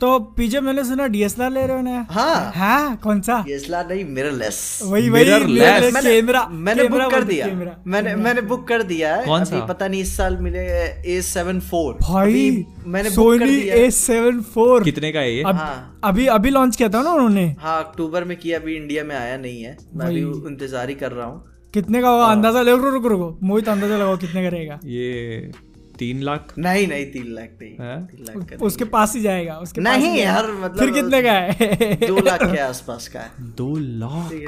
तो 0.00 0.18
पीजे 0.36 0.60
मैंने 0.60 0.82
सुना 0.84 1.06
डीएसएलआर 1.08 1.50
ले 1.50 1.60
रहे 1.66 1.76
हो 1.76 1.82
नया 1.82 2.00
हाँ। 2.10 2.52
हाँ 2.54 2.96
कौन 3.02 3.20
सा? 3.20 3.38
डीएसएलआर 3.42 3.86
नहीं 3.88 4.04
मिररलेस 4.04 4.58
वही 4.84 5.08
वही 5.10 5.24
mirrorless 5.24 5.94
मैंने 5.94 6.10
कैमरा 6.10 6.44
मैंने 6.48 6.82
कैमरा 6.82 7.04
बुक 7.04 7.12
कर 7.12 7.24
दिया। 7.24 7.46
कैमरा। 7.46 7.76
मैंने 7.86 8.14
मैंने 8.16 8.40
बुक 8.42 8.66
कर 8.68 8.82
दिया 8.82 9.14
है। 9.14 9.24
कौन 9.26 9.44
सा? 9.44 9.64
पता 9.66 9.88
नहीं 9.88 10.00
इस 10.00 10.16
साल 10.16 10.36
मिले 10.38 10.58
ए 10.58 11.20
सेवन 11.22 11.60
फोर 11.70 11.94
भाई 12.02 12.64
मैंने 12.86 13.08
बुक 13.08 13.38
कर 13.38 13.46
सोनी 13.46 13.56
दिया 13.56 13.74
ए 13.76 13.90
सेवन 13.92 14.40
फोर 14.44 14.84
कितने 14.84 15.12
का 15.12 15.20
है 15.20 15.34
ये? 15.34 15.42
अब 15.42 15.54
हाँ। 15.56 16.00
अभी 16.04 16.26
अभी 16.36 16.50
लॉन्च 16.50 16.76
किया 16.76 16.88
था 16.88 17.02
ना 17.02 17.12
उन्होंने। 17.12 17.48
हाँ 17.60 17.82
अक्टूबर 17.84 18.24
में 18.24 18.36
किया 18.38 18.58
अभी 18.58 18.76
इंडिया 18.76 19.04
में 19.04 19.16
आया 19.16 19.36
नहीं 19.38 19.62
है। 19.62 19.76
मैं 19.94 20.06
अभी 20.06 20.48
इंतज़ार 20.50 20.88
ही 20.88 20.94
कर 20.94 21.12
रहा 21.12 21.26
हूँ। 21.26 21.44
कितने 21.74 22.00
का 22.02 22.08
हाँ। 22.08 22.16
होगा 22.16 22.26
अंदाज़ा 22.32 22.62
ले 22.62 22.72
रुको 22.72 22.90
रुको 22.90 23.08
रुको। 23.08 23.38
मोहित 23.42 23.68
अंदाज़ा 23.68 23.96
लगाओ 23.96 24.16
कितने 24.18 24.42
का 24.42 24.48
रहेगा। 24.48 24.78
ये 24.84 25.50
तीन 25.98 26.22
लाख? 26.22 26.52
नहीं 26.58 26.86
नहीं 26.88 27.06
तीन 27.06 27.34
लाख 27.34 27.48
नहीं। 27.62 27.76
है? 27.80 28.06
तीन 28.06 28.24
लाख 28.24 28.62
उसके 28.62 28.84
पास 28.84 29.14
ही 29.14 29.20
जाएगा 29.20 29.54
उसके 29.56 29.80
नहीं 29.80 30.08
पास 30.08 30.18
यार 30.18 30.50
मतलब 30.52 30.78
फिर 30.78 30.90
कितने 30.90 31.22
का 31.22 31.32
है? 31.32 31.96
दो 32.06 32.20
लाख 32.24 32.42
के 32.42 32.58
आसपास 32.58 33.08
का 33.08 33.20
है। 33.20 33.30
दो 33.40 33.76
लाख? 33.76 34.32
है। 34.32 34.46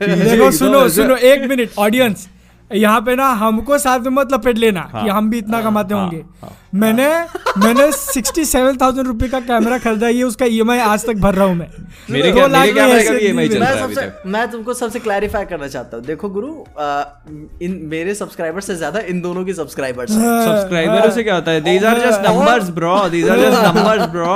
देखो 0.00 0.44
है? 0.44 0.50
सुनो 0.52 0.88
सुनो 0.88 1.16
एक 1.16 1.48
मिनट 1.48 1.70
ऑडियंस 1.78 2.28
यहाँ 2.70 3.00
पे 3.00 3.14
ना 3.16 3.28
हमको 3.30 3.78
साथ 3.78 4.00
में 4.00 4.10
मत 4.10 4.32
लपेट 4.32 4.58
लेना 4.58 4.90
कि 4.94 5.08
हम 5.08 5.30
भी 5.30 5.38
इतना 5.38 5.62
कमाते 5.62 5.94
हाँ, 5.94 6.02
होंगे। 6.02 6.24
मैंने 6.72 7.06
मैंने 7.58 7.90
सिक्सटी 7.92 8.44
सेवन 8.44 8.76
थाउज़ेंड 8.80 9.06
रुपए 9.06 9.28
का 9.28 9.38
कैमरा 9.40 9.78
खरीदा 9.78 10.08
ये 10.08 10.22
उसका 10.22 10.46
ईएमआई 10.46 10.78
आज 10.80 11.04
तक 11.06 11.16
भर 11.20 11.34
रहा 11.34 11.46
हूँ 11.46 11.54
मैं। 11.54 11.66
मेरे 12.10 12.30
दो 12.32 12.46
लाख 12.46 12.66
मेरे 12.66 13.32
में। 13.32 13.48
रहा 13.48 13.58
मैं 13.60 13.78
सबसे 13.78 14.28
मैं 14.30 14.50
तुमको 14.50 14.74
सबसे 14.74 14.98
क्लैरिफाई 14.98 15.44
करना 15.44 15.68
चाहता 15.68 15.96
हूँ। 15.96 16.04
देखो 16.04 16.28
गुरु 16.28 16.52
आ, 16.80 17.04
इन 17.62 17.78
मेरे 17.90 18.14
सब्सक्राइबर 18.14 18.60
से 18.60 18.74
ज़्यादा 18.76 19.00
इन 19.08 19.20
दोनों 19.22 19.44
की 19.44 19.54
सब्सक्राइबर्स 19.54 20.10
हैं। 20.10 20.44
सब्सक्राइबरों 20.46 21.10
से 21.10 21.22
क्या 21.22 21.34
होता 21.34 21.50
है? 21.50 21.60
These 21.60 21.84
are 21.84 22.00
just 22.00 22.20
numbers 22.28 22.70
bro 22.78 22.96
these 23.08 23.28
are 23.28 23.38
just 23.40 23.62
numbers 23.66 24.06
bro 24.14 24.32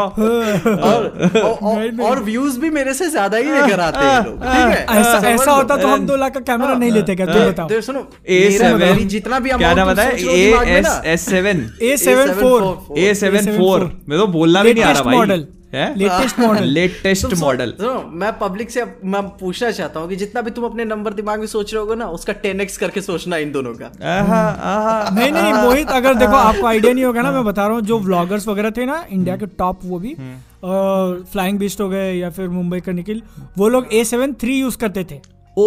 और 2.07 2.23
व्यूज़ 2.25 2.59
भी 2.61 2.71
मेरे 2.71 2.95
से 2.95 3.09
ज़्यादा 3.11 3.37
ही 3.37 3.50
लेकर 3.53 3.81
आते 3.81 4.05
हैं 4.05 4.25
लोग 4.25 4.43
ठीक 4.43 4.77
है? 4.77 4.84
ऐसा 4.91 5.28
ऐसा 5.28 5.53
होता 5.53 5.77
तो 5.77 5.89
हम 5.89 6.06
दो 6.06 6.17
लाख 6.17 6.34
का 6.34 6.41
कैमरा 6.43 6.75
नहीं 6.75 6.91
लेते 6.93 7.17
क्या? 7.17 7.27
तुम 7.27 7.43
बताओ। 7.47 7.81
सुनो 7.81 8.06
ए 8.28 8.50
सेवन 8.59 9.06
जितना 9.09 9.39
भी 9.39 9.50
क्या 9.50 9.75
नाम 9.75 9.93
बताया? 9.93 10.11
हो 10.11 10.62
A 10.62 10.78
S 10.78 11.00
S 11.06 11.28
seven 11.31 11.69
A 11.83 11.97
seven 11.97 12.25
four 12.34 12.98
A 12.98 13.12
seven 13.14 13.56
four 13.56 13.91
मैं 14.08 14.19
तो 14.19 14.27
बोलना 14.38 14.62
भी 14.62 14.74
नहीं 14.74 14.84
आ 14.84 14.91
रहा 14.92 15.02
भाई। 15.02 15.16
Model 15.16 15.46
latest 15.96 16.38
model 16.41 16.64
latest 16.64 17.34
model 17.41 17.72
मैं 18.12 18.32
पब्लिक 18.38 18.70
से 18.70 18.84
मैं 19.05 19.22
पूछना 19.38 19.70
चाहता 19.70 20.00
हूँ 20.00 20.08
कि 20.08 20.16
जितना 20.16 20.41
भी 20.41 20.50
तुम 20.50 20.64
अपने 20.64 20.84
नंबर 20.84 21.12
दिमाग 21.14 21.41
में 21.41 21.47
सोच 21.47 21.72
रहे 21.74 21.80
होगे 21.80 21.94
ना 21.94 22.06
उसका 22.10 22.32
टेन 22.44 22.60
एक्स 22.60 22.77
करके 22.77 23.00
सोचना 23.00 23.36
इन 23.36 23.52
दोनों 23.52 23.72
का। 23.74 23.91
नहीं 25.14 25.30
नहीं 25.32 25.52
मोहित 25.52 25.91
अगर 25.91 26.14
देखो 26.22 26.36
आपको 26.36 26.66
आइडिया 26.66 26.92
नहीं 26.92 27.04
होगा 27.04 27.22
ना 27.22 27.32
मैं 27.32 27.44
बता 27.44 27.66
रहा 27.66 27.77
हूँ 27.77 27.82
जो 27.82 27.98
व्लॉगर्स 27.98 28.48
वगैरह 28.48 28.70
थे 28.77 28.86
ना 28.86 29.04
इंडिया 29.10 29.36
के 29.36 29.47
टॉप 29.58 29.80
वो 29.84 29.98
भी 29.98 30.14
फ्लाइंग 30.64 31.58
बीस्ट 31.58 31.80
हो 31.80 31.88
गए 31.88 32.12
या 32.12 32.30
फिर 32.30 32.48
मुंबई 32.48 32.80
का 32.80 32.92
निखिल 32.92 33.22
वो 33.58 33.69
लोग 33.69 33.94
ए 33.94 34.04
सेवन 34.04 34.32
थ्री 34.41 34.58
यूज़ 34.60 34.77
करते 34.78 35.04
थे। 35.10 35.20
ओ 35.57 35.67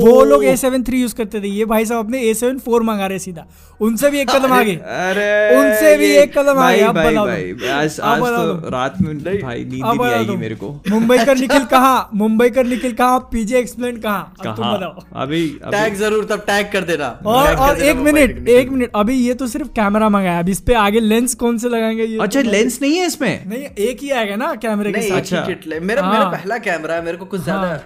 वो 0.00 0.24
लोग 0.24 0.44
ए 0.44 0.54
सेवन 0.56 0.82
थ्री 0.84 1.00
यूज़ 1.00 1.14
करते 1.14 1.40
थे 1.40 1.48
ये 1.48 1.64
भाई 1.64 1.84
साहब 1.84 2.04
अपने 2.04 2.20
ए 2.22 2.34
सेवन 2.34 2.58
फोर 2.58 2.82
मंगा 2.82 3.06
रहे 3.06 3.18
सीधा। 3.18 3.44
उनसे 3.80 4.10
भी 4.10 4.18
एक 4.20 4.30
कदम 4.30 4.52
आगे। 4.52 4.74
अरे 4.74 5.56
उनसे 5.58 5.96
भी 5.96 6.10
एक 6.16 6.36
कदम 6.38 6.54
भाई, 6.54 6.74
आगे, 6.74 6.82
अब 6.82 6.94
भाई, 6.94 7.10
बताओ 7.12 7.26
भाई, 7.26 7.52
तुम। 7.52 7.68
आज 7.70 7.98
आज 8.00 8.20
तो 8.20 8.68
रात 8.70 9.00
में 9.00 9.18
भाई 9.18 9.64
नींद 9.64 9.72
ही 9.72 9.80
नहीं 9.80 10.10
आएगी 10.10 10.36
मेरे 10.36 10.54
को। 10.54 10.68
मुंबई 10.90 11.18
का 11.24 11.34
निखिल 11.34 11.64
कहाँ? 11.70 12.10
मुंबई 12.14 12.50
का 12.50 12.62
निखिल 12.62 12.92
कहाँ? 12.92 13.18
पीजे 13.32 13.58
एक्सप्लेन 13.58 13.96
कहाँ? 13.96 14.34
तुम 14.44 14.52
बताओ। 14.54 15.02
अभी 15.22 15.46
टैग 15.64 15.94
ज़रूर 15.94 16.24
तब 16.24 16.44
टैग 16.46 16.70
कर 16.72 16.84
देना। 16.84 17.08
और 17.26 17.54
और 17.56 17.80
एक 17.82 17.96
मिनट 17.96 18.48
एक 18.48 18.68
मिनट 18.70 18.90
अभी 18.96 19.14
ये 19.16 19.34
तो 19.34 19.46
सिर्फ़ 19.46 19.68
कैमरा 19.76 20.08
मंगाया 20.08 20.38
अब 20.38 20.48
इस 20.48 20.60
पे 20.60 20.74
आगे 20.74 21.00
लेंस 21.00 21.34
कौन 21.34 21.58
से 21.58 21.68
लगाएँगे 21.68 22.04
ये 22.04 22.18
अच्छा 22.18 22.42
तो- 22.42 22.50
लेंस 22.52 22.78
नहीं 22.82 22.96
है 22.98 23.06
इसमें? 23.06 23.44
नहीं 23.48 23.64
एक 23.88 24.02
ही 24.02 24.10
आएगा 24.10 24.36
ना 24.36 24.54
कैमरे 24.62 24.92
के 24.92 25.02
साथ। 25.02 25.10
ही 25.10 25.16
अच्छा। 25.16 25.80
मेरा 25.80 26.02
हाँ। 26.02 26.12
मेरा 26.12 26.24
पहला 26.30 26.58
कैमरा 26.68 26.94
है 26.94 27.04
मेरे 27.04 27.16
को 27.16 27.24
कुछ 27.24 27.42
ज़्यादा 27.42 27.78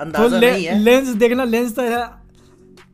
तो 0.00 0.28
ले, 0.38 0.50
नहीं 0.50 0.64
है। 0.64 0.78
लेंस 0.78 1.08
देखना 1.08 1.44
लेंस 1.44 1.74
तो 1.76 1.82
है। 1.82 2.24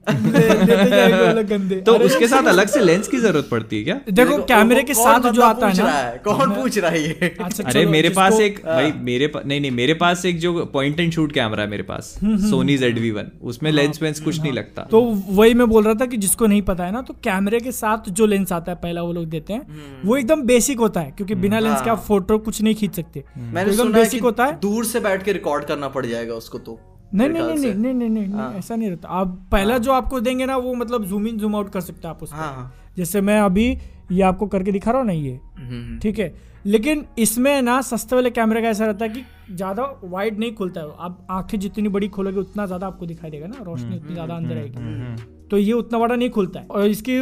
ले, 0.09 1.43
गंदे। 1.45 1.77
तो 1.81 1.93
उसके 1.95 2.27
साथ 2.29 2.43
अलग 2.49 2.69
से 2.69 2.81
लेंस 2.81 3.09
की 3.09 3.17
ज़रूरत 3.17 3.49
पड़ती 3.51 3.77
है 3.79 3.85
क्या? 3.85 4.01
देखो 4.11 4.37
कैमरे 4.39 4.83
के 4.83 4.95
साथ 4.95 5.31
जो 5.33 5.43
आता 5.43 5.69
है 5.69 5.77
ना। 5.79 6.17
कौन 6.25 6.51
पूछ 6.51 6.79
रहा 6.79 6.91
है 6.91 7.03
ये? 7.03 7.37
अच्छा, 7.45 7.65
अरे 7.65 7.87
मेरे 7.87 8.09
पास 8.09 8.41
एक 8.41 8.59
भाई 8.67 8.93
मेरे 8.93 9.31
नहीं 9.37 9.61
नहीं 9.61 9.71
मेरे 9.71 9.95
पास 9.95 10.25
एक 10.25 10.39
जो 10.39 10.65
पॉइंट 10.67 11.01
एंड 11.01 11.13
शूट 11.13 11.33
कैमरा 11.33 11.63
है 11.63 11.69
मेरे 11.71 11.83
पास 11.83 12.15
सोनी 12.25 12.77
जेड 12.79 12.99
वी 12.99 13.11
वन 13.11 13.31
उसमें 13.43 13.73
लेंस 13.73 14.03
वेंस 14.03 14.21
कुछ 14.21 14.41
नहीं 14.41 14.53
लगता। 14.53 14.83
तो 14.83 15.01
वही 15.31 15.55
मैं 15.55 15.69
बोल 15.69 15.85
रहा 15.85 15.95
था 15.95 16.07
कि 16.07 16.17
जिसको 16.17 16.47
नहीं 16.47 16.63
पता 16.63 16.85
है 16.85 16.93
ना 16.93 17.03
तो 17.03 17.15
कैमरे 17.15 17.61
के 17.61 17.73
साथ 17.73 18.11
जो 18.11 18.27
लेंस 18.27 18.53
आता 18.53 18.73
है 18.73 18.79
पहला 18.83 19.03
वो 19.03 19.13
लोग 19.13 19.25
देते 19.27 19.53
हैं 19.53 19.61
हम्म। 19.61 20.09
वो 20.09 20.17
एकदम 20.17 20.43
बेसिक 20.43 20.79
होता 20.79 21.01
है 21.01 21.11
क्योंकि 21.11 21.35
बिना 21.35 21.59
लेंस 21.59 21.83
के 21.83 21.91
आप 21.91 22.05
फ़ोटो 22.09 22.39
कुछ 22.39 22.63
नहीं 22.63 22.75
खींच 22.75 22.97
सकते। 22.97 23.21
तो 23.21 23.41
हाँ। 23.41 23.53
मैंने 23.53 23.85
बेसिक 23.85 24.23
होता 24.23 24.45
है। 24.45 24.61
दूर 24.61 24.85
से 24.85 25.01
बैठ 25.01 25.23
के 25.23 25.33
रिकॉर्ड 25.33 25.65
करना 25.65 25.89
पड़ 25.89 26.07
जाएगा 26.07 26.35
उसको 26.35 26.59
तो। 26.59 26.90
नहीं 27.15 27.29
मेरे 27.29 27.45
नहीं 27.45 27.57
नहीं 27.57 27.75
नहीं 27.75 27.95
नहीं 27.95 28.09
नहीं 28.11 28.27
नहीं 28.27 28.59
ऐसा 28.59 28.77
नहीं 28.77 28.91
रहता। 28.91 29.09
आप 29.11 29.39
पहला 29.53 29.79
जो 29.79 29.93
आपको 29.93 30.21
देंगे 30.21 30.47
ना 30.47 30.57
वो 30.59 30.75
मतलब 30.75 31.05
जूम 31.05 31.27
इन 31.27 31.39
जूम 31.39 31.57
आउट 31.57 31.71
कर 31.73 31.81
सकते 31.81 32.09
हैं 32.09 32.15
आप 32.15 32.23
उसको। 32.23 32.37
हाँ 32.37 32.53
हाँ। 32.55 32.73
जैसे 32.97 33.21
मैं 33.21 33.41
अभी 33.41 33.67
ये 34.13 34.23
आपको 34.23 34.47
करके 34.47 34.73
दिखा 34.73 34.91
रहा 34.91 35.01
हूँ 35.01 35.07
ना 35.07 35.13
ये। 35.13 35.41
हम्म, 35.59 35.99
ठीक 35.99 36.19
है? 36.19 36.35
लेकिन 36.67 37.05
इसमें 37.19 37.61
ना 37.63 37.81
सस्ते 37.83 38.17
वाले 38.17 38.31
कैमरे 38.31 38.63
का 38.63 38.69
ऐसा 38.69 38.87
रहता 38.87 39.05
है 39.05 39.11
कि 39.11 39.23
ज़्यादा 39.51 39.85
वाइड 40.05 40.39
नहीं 40.39 40.55
खुलता 40.55 40.81
है। 40.81 40.87
आप 40.99 41.27
आँखें 41.31 41.59
जितनी 41.59 41.89
बड़ी 41.89 42.09
खोलोगे 42.09 42.41
उतना 42.41 42.67
ज़्यादा 42.67 42.87
आपको 42.87 43.07
दिखाई 43.07 43.31
देगा 43.31 43.47
ना 43.47 43.63
रोशनी 43.63 43.97
उतनी 43.97 44.13
ज़्यादा 44.15 44.35
अंदर 44.35 44.57
आएगी। 44.57 45.49
तो 45.51 45.59
ये 45.59 45.73
उतना 45.73 45.99
बड़ा 45.99 46.15
नहीं 46.15 46.31
खुलता 46.31 46.61
है। 46.61 46.67
और 46.67 46.87
इसकी 46.87 47.19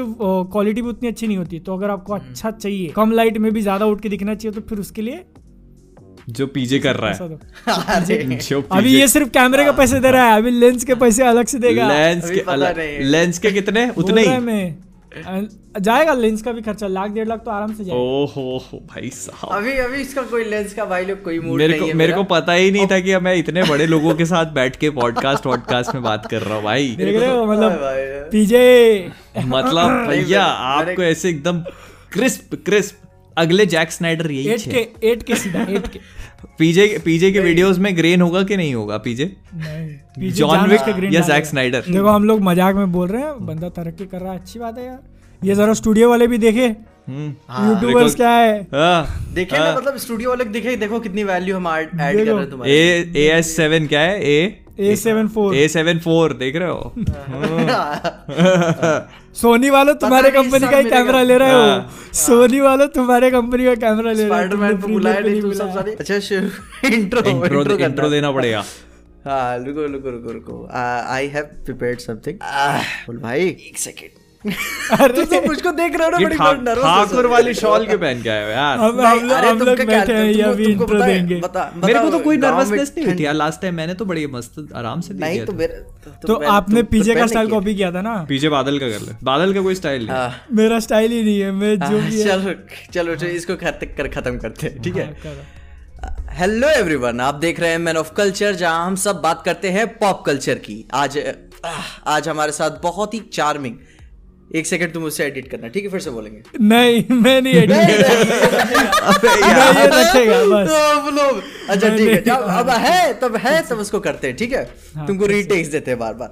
क्वालिटी 0.53 0.83
भी 0.83 0.89
उतनी 0.89 1.09
अच्छी 1.09 1.27
नहीं 1.27 1.37
होती। 1.37 1.59
तो 1.61 1.75
अगर 1.75 1.91
आपको 1.91 2.15
अच्छा 2.15 2.51
चाहिए 2.51 2.89
कम 2.93 3.13
लाइट 3.13 3.39
में 3.39 3.53
भी 3.53 3.61
ज़्यादा 3.63 3.87
उठ 3.87 4.01
के 4.01 4.09
दिखना 4.09 4.35
चाहिए 4.35 4.61
तो 4.61 4.67
फिर 4.69 4.79
उसके 4.79 5.03
लिए 5.03 5.25
जो 6.29 6.47
पीजे 6.47 6.79
कर 6.79 6.97
रहा 6.97 7.11
है। 7.11 8.39
जो 8.39 8.61
अभी 8.73 8.95
ये 8.95 9.09
सिर्फ़ 9.09 9.29
कैमरे 9.29 9.65
का 9.65 9.73
पैसे 9.73 10.01
दे 10.01 10.11
रहा 10.11 10.27
है 10.27 10.37
अभी 10.37 10.51
लेंस 10.51 10.85
के 10.85 10.95
पैसे 10.95 11.23
अलग 11.23 11.47
से 11.47 11.59
देगा। 11.59 11.89
लेंस 11.89 12.31
के 12.31 12.41
अलग 12.41 12.79
लेंस 13.03 13.39
के 13.39 13.51
कितने? 13.53 13.91
उतने 13.97 14.23
ही। 14.23 14.39
मैं। 14.39 14.77
जाएगा 15.81 16.13
लेंस 16.15 16.43
का 16.43 16.53
भी 16.53 16.61
खर्चा 16.63 16.87
लाख 16.87 17.11
डेढ़ 17.11 17.29
लाख 17.29 17.39
तो 17.39 17.51
आराम 17.51 17.73
से 17.75 17.85
जाएगा। 17.85 18.01
ओहो 18.01 18.59
हो 18.73 18.79
भाई 18.79 19.09
साहब। 19.09 19.53
अभी 19.53 19.73
अभी 19.73 20.01
इसका 20.03 20.23
कोई 20.23 20.45
लेंस 20.45 20.75
का 20.75 20.85
भाई 20.85 21.05
लोग 21.05 21.23
कोई 21.23 21.39
मूड 21.39 21.59
मेरे 21.59 21.73
नहीं 21.73 21.81
को 21.81 21.87
है 21.87 21.95
मेरे 21.95 22.13
को 22.13 22.25
पता 22.25 22.53
ही 22.53 22.71
नहीं 22.71 22.87
था 22.87 23.01
कि 23.01 23.17
मैं 23.19 23.35
इतने 23.37 23.63
बड़े 23.63 23.87
लोगों 23.87 24.15
के 24.15 24.25
साथ 24.25 24.53
बैठ 24.53 24.77
के 24.77 24.91
पॉडकास्ट 24.91 25.47
वॉडकास्ट 25.47 25.95
में 25.95 26.03
बात 26.03 26.27
कर 26.27 26.43
रहा 26.43 26.55
हूँ 26.55 26.65
भाई। 26.65 26.95
देख 26.99 27.17
रहे 27.21 27.31
हो 27.31 27.45
मतलब 27.47 27.79
पीजे 28.33 29.11
मतलब 29.39 30.07
भैया 30.09 30.45
आपको 30.45 31.03
ऐसे 31.03 31.29
एकदम 31.29 31.61
क्रिस्प 32.13 32.55
क्रिस्प 32.67 32.97
अगले 33.39 33.67
जैक 33.67 33.93
स्नाइडर 33.93 34.31
यही 34.31 34.49
एट 34.49 34.61
छे। 34.61 34.71
के 34.71 35.09
एट 35.09 35.23
के 35.23 35.35
सीधा 35.37 35.63
एट 35.63 35.87
के। 35.87 35.99
पीजे 36.59 36.87
पीजे 37.05 37.31
के 37.33 37.41
वीडियोस 37.41 37.79
में 37.79 37.97
ग्रेन 37.97 38.21
होगा 38.21 38.43
कि 38.43 38.57
नहीं 38.57 38.75
होगा 38.75 38.97
पीजे? 38.99 39.25
जॉन 40.19 40.69
विक 40.71 41.13
या 41.15 41.21
जैक 41.21 41.47
स्नाइडर 41.47 41.85
देखो 41.89 42.09
हम 42.09 42.25
लोग 42.25 42.41
मज़ाक 42.43 42.75
में 42.75 42.93
बोल 42.93 43.09
रहे 43.09 43.23
हैं 43.23 43.47
बंदा 43.47 43.69
तरक्की 43.69 44.07
कर 44.07 44.21
रहा 44.21 44.33
है 44.33 44.39
अच्छी 44.39 44.59
बात 44.59 44.79
है 44.79 44.85
यार। 44.87 44.99
ये 45.43 45.55
जरा 45.55 45.75
स्टूडियो 45.75 46.09
वाले 46.11 46.27
भी 46.27 46.39
देखे। 46.39 46.67
हम्म। 47.09 47.69
यूट्यूबर्स 47.69 48.15
क्या 48.15 48.31
है? 48.31 48.61
हाँ, 48.75 49.31
देखे 49.35 49.59
मतलब 49.77 49.97
स्टूडियो 49.97 50.31
वाले 50.31 50.45
देखे 50.45 50.77
देखो 50.77 51.01
कितनी 51.01 51.25
वैल्यू 51.25 51.57
हम 51.57 51.69
ऐड 51.69 51.91
कर 51.91 52.15
रहे 52.15 52.35
हैं 52.35 52.51
तुम्हारे। 52.51 52.73
ए 52.73 53.13
ए 53.17 53.29
एस 53.39 53.57
सेवन 53.57 53.87
क्या 53.87 54.01
है? 54.01 54.21
A 54.23 54.65
A 54.81 54.97
seven 54.97 55.29
four 55.29 55.57
A 55.57 55.69
seven 55.69 55.99
four 55.99 56.33
देख 56.33 56.57
रहे 56.57 56.69
हो? 56.69 56.95
सोनी 59.35 59.71
वालों 59.71 59.95
तुम्हारे 59.95 60.31
कंपनी 60.31 60.61
का 60.61 60.77
ही 60.77 60.91
कैमरा 60.91 61.23
ले 61.23 61.39
रहे 61.39 61.53
हो। 61.53 61.61
हाँ। 61.61 61.91
सोनी 62.15 62.61
वालों 62.61 62.89
तुम्हारे 62.89 63.31
कंपनी 63.31 63.65
का 63.65 63.75
कैमरा 63.75 64.13
ले 64.13 64.25
रहे 64.25 64.35
हो। 64.35 64.41
अच्छा 65.91 66.15
इंट्रो 66.15 67.21
इंट्रो 67.21 67.61
इंट्रो 67.61 67.79
इंट्रो 67.79 68.11
देना 68.11 68.33
पड़ेगा। 68.33 68.65
हाँ 69.27 69.59
रुको 69.59 69.93
रुको 69.93 70.11
रुको 70.11 70.33
रुको। 70.33 70.69
आई 70.75 71.27
हैव 71.27 71.45
प्रिपेयर्ड 71.65 71.99
समथिंग 71.99 72.39
बोल 73.07 73.19
भाई। 73.19 73.41
एक 73.41 73.79
सेकंड 73.79 74.18
अरे 75.01 75.25
तो 75.25 75.41
मुझको 75.47 75.71
देख 75.71 75.97
रहे 75.97 76.05
हो 76.05 76.11
ना 76.11 76.19
बड़ी 76.19 76.37
नर्वस 76.63 76.85
ठाकुर 76.85 77.27
वाली 77.27 77.55
शॉल 77.55 77.87
के 77.87 77.97
पहन 77.97 78.23
के 78.23 78.29
आए 78.29 78.45
हो 78.45 78.51
यार? 78.51 78.79
हम 78.79 79.01
हम 79.01 79.31
अरे 79.31 79.49
हम 79.49 79.65
क्या 79.75 80.19
ये 80.19 80.43
अभी 80.43 80.65
इंट्रो 80.65 80.99
देंगे। 80.99 81.35
मेरे 81.35 81.99
को 82.01 82.11
तो 82.11 82.19
कोई 82.19 82.37
नर्वसनेस 82.37 82.93
नहीं 82.99 83.07
ठंड- 83.07 83.21
यार 83.21 83.35
लास्ट 83.35 83.61
टाइम 83.63 83.75
मैंने 83.75 83.95
तो 83.95 84.05
बड़ी 84.05 84.27
मस्त 84.27 84.69
आराम 84.75 85.01
से 85.01 85.15
नहीं 85.15 85.41
तो 85.45 85.53
तो 86.27 86.35
आपने 86.35 86.83
तुम 86.83 86.87
पीजे 86.91 87.15
का 87.15 87.27
स्टाइल 87.27 87.51
कॉपी 87.51 87.75
किया 87.75 87.93
था 87.93 88.03
ना? 88.03 88.15
पीछे 88.29 88.49
बादल 88.49 88.79
का 88.79 88.89
कर 88.89 89.01
ले। 89.01 89.13
बादल 89.23 89.55
का 89.55 89.61
कोई 89.61 89.75
स्टाइल 89.75 90.07
नहीं 90.11 90.57
मेरा 90.57 90.79
स्टाइल 90.81 91.13
ही 91.13 91.23
नहीं 91.23 91.41
है 91.41 91.51
मैं 91.53 91.79
जो 91.79 91.99
हाँ, 91.99 92.11
भी 92.11 92.25
चलो 92.25 92.55
चलो 92.93 93.17
चलो 93.17 93.29
इसको 93.29 93.57
कर 93.57 94.09
खत्म 94.09 94.39
करते 94.39 94.67
हैं 94.67 94.83
ठीक 94.83 94.97
है? 94.97 95.17
हाँ। 95.27 96.27
हेलो 96.31 96.69
एवरीवन 96.69 97.21
आप 97.21 97.35
देख 97.35 97.61
रहे 97.61 97.71
हैं 97.71 97.79
मैन 97.79 97.97
ऑफ़ 97.97 98.13
कल्चर 98.13 98.55
जहाँ 98.55 98.87
हम 98.87 98.95
सब 98.97 99.21
बात 99.21 99.43
करते 99.45 99.71
हैं 99.71 99.87
पॉप 99.99 100.23
कल्चर 100.27 100.55
की। 100.55 100.89
आज 100.95 101.19
आज 102.07 102.29
हमारे 102.29 102.53
साथ 102.53 102.71
बहुत 102.83 103.15
ही 103.15 103.21
चार्मिंग 103.33 103.75
एक 104.57 104.67
सेकंड 104.67 104.93
तुम 104.93 105.05
उससे 105.05 105.25
एडिट 105.25 105.49
करना 105.51 105.69
ठीक 105.69 105.85
है? 105.85 105.91
फिर 105.91 106.01
से 106.01 106.11
बोलेंगे। 106.11 106.43
नहीं 106.61 107.05
मैं 107.15 107.41
नहीं 107.43 107.55
एडिट 107.55 107.73
अबे 107.73 109.29
मैं 109.29 109.49
यार। 109.49 109.77
ये 109.79 109.87
रखेगा 109.89 110.39
बस। 110.45 110.69
तो 110.69 111.11
लोग 111.11 111.43
अच्छा 111.69 111.89
ठीक 111.89 112.09
है 112.09 112.23
जब 112.23 112.47
अब 112.53 112.71
है 112.71 113.13
तब 113.21 113.37
है 113.37 113.61
तब 113.69 113.79
उसको 113.79 114.01
करते 114.01 114.27
हैं 114.27 114.37
ठीक 114.37 114.53
है? 114.53 114.63
हाँ, 114.95 115.07
तुमको 115.07 115.27
रीटेक्स 115.27 115.69
देते 115.71 115.91
हैं 115.91 115.99
बार 116.01 116.15
बार 116.15 116.31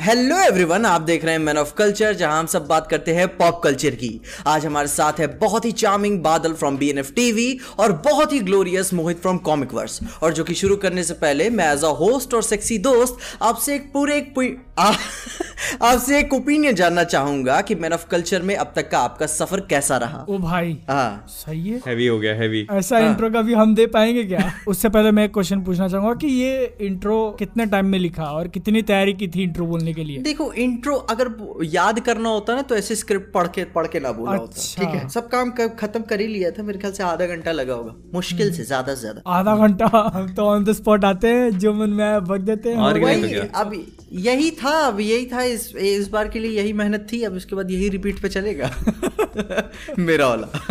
हेलो 0.00 0.38
एवरीवन 0.38 0.86
आप 0.86 1.00
देख 1.00 1.24
रहे 1.24 1.32
हैं 1.32 1.40
मैन 1.40 1.58
ऑफ़ 1.58 1.74
कल्चर 1.74 2.14
जहाँ 2.14 2.40
हम 2.40 2.46
सब 2.46 2.66
बात 2.66 2.86
करते 2.86 3.14
हैं 3.14 3.28
पॉप 3.28 3.60
कल्चर 3.64 3.90
की। 3.90 4.20
आज 4.46 4.66
हमारे 4.66 4.88
साथ 4.88 5.12
है 5.20 5.38
बहुत 5.38 5.64
ही 5.64 5.72
charming 5.72 6.22
Badal 6.22 6.52
from 6.52 6.76
B 6.76 6.90
N 6.90 6.98
F 6.98 7.12
TV 7.12 7.58
और 7.78 7.92
बहुत 7.92 8.32
ही 8.32 8.40
glorious 8.40 8.94
Mohit 8.94 9.20
from 9.20 9.38
comic 9.38 9.74
verse 9.74 10.00
और 10.22 10.32
जो 10.32 10.44
कि 10.44 10.54
शुरू 10.54 10.76
करने 10.76 11.04
से 11.04 11.14
पहले 11.14 11.50
मैं 11.50 11.72
एज 11.72 11.84
अ 11.84 11.88
होस्ट 11.88 12.34
और 12.34 12.42
सेक्सी 12.42 12.78
दोस्त 12.78 13.16
आपसे 13.42 13.74
एक 13.74 13.92
पूरे 13.92 14.16
एक 14.16 14.58
आपसे 15.82 16.18
एक 16.18 16.34
ओपिनियन 16.34 16.74
जानना 16.74 17.04
चाहूँगा 17.04 17.60
कि 17.60 17.74
मैन 17.74 17.92
ऑफ़ 17.92 18.06
कल्चर 18.06 18.42
में 18.42 18.56
अब 18.56 18.72
तक 18.76 18.90
का 18.90 18.98
आपका 18.98 19.26
सफ़र 19.26 19.60
कैसा 19.60 19.96
रहा। 19.96 20.26
ओ 20.28 20.38
भाई 20.38 20.78
हाँ। 20.88 21.26
सही 21.28 21.68
है। 21.68 21.80
हैवी 21.86 22.06
हो 22.06 22.18
गया 22.18 22.34
हैवी 22.34 22.66
ऐसा 22.70 22.98
इंट्रो 22.98 23.30
कभी 23.30 23.54
हम 23.54 23.74
दे 23.74 23.86
पाएँगे 23.86 24.24
क्या? 24.24 24.52
उससे 24.68 24.88
पहले 24.88 25.10
मैं 25.10 25.24
एक 25.24 25.32
क्वेश्चन 25.32 25.60
पूछना 25.60 25.88
चाहूँगा 25.88 26.14
कि 26.14 26.26
ये 26.26 26.76
इंट्रो 26.80 27.36
कितने 27.38 27.66
टाइम 27.66 27.86
में 27.86 27.98
लिखा 27.98 28.24
और 28.24 28.48
कितनी 28.48 28.82
तैयारी 28.82 29.12
की 29.12 29.28
थी 29.28 29.42
इंट्रो 29.42 29.66
बोलने 29.66 29.89
के 29.94 30.04
लिए। 30.04 30.18
देखो 30.18 30.52
इंट्रो 30.52 30.94
अगर 31.10 31.30
याद 31.64 32.00
करना 32.00 32.28
होता 32.28 32.54
ना 32.54 32.62
तो 32.62 32.76
ऐसे 32.76 32.94
स्क्रिप्ट 32.94 33.32
पढ़ 33.32 33.46
के 33.46 33.64
पढ़ 33.64 33.86
के 33.86 34.00
ना 34.00 34.12
बोला 34.12 34.32
अच्छा। 34.32 34.40
होता। 34.42 34.92
ठीक 34.92 35.02
है? 35.02 35.08
सब 35.08 35.28
काम 35.28 35.50
क- 35.50 35.76
खत्म 35.80 36.02
कर 36.02 36.20
ही 36.20 36.26
लिया 36.26 36.50
था 36.50 36.62
मेरे 36.62 36.78
ख्याल 36.78 36.92
से 36.92 37.02
आधा 37.02 37.26
घंटा 37.26 37.52
लगा 37.52 37.74
होगा। 37.74 37.94
मुश्किल 38.14 38.52
से 38.54 38.64
ज़्यादा 38.64 38.94
से 38.94 39.00
ज़्यादा। 39.00 39.22
आधा 39.30 39.56
घंटा 39.56 40.10
हम 40.14 40.34
तो 40.34 40.42
ऑन 40.42 40.64
द 40.64 40.72
स्पॉट 40.72 41.04
आते 41.04 41.28
हैं 41.28 41.50
जो 41.58 41.72
मन 41.72 41.90
में 41.90 42.04
आया 42.04 42.20
देते 42.20 42.70
हैं? 42.70 43.48
अब 43.48 43.72
यही 44.12 44.50
था 44.50 44.70
अब 44.70 45.00
यही 45.00 45.26
था 45.26 45.42
इस 45.42 45.76
इस 45.76 46.08
बार 46.08 46.28
के 46.28 46.38
लिए 46.38 46.50
यही 46.50 46.72
मेहनत 46.72 47.06
थी 47.12 47.22
अब 47.22 47.32
उसके 47.32 47.56
बाद 47.56 47.70
यही 47.70 47.88
रिपीट 47.88 48.22
पे 48.22 48.28
चलेगा। 48.28 48.70
मेरा 49.98 50.28
वाला। 50.28 50.46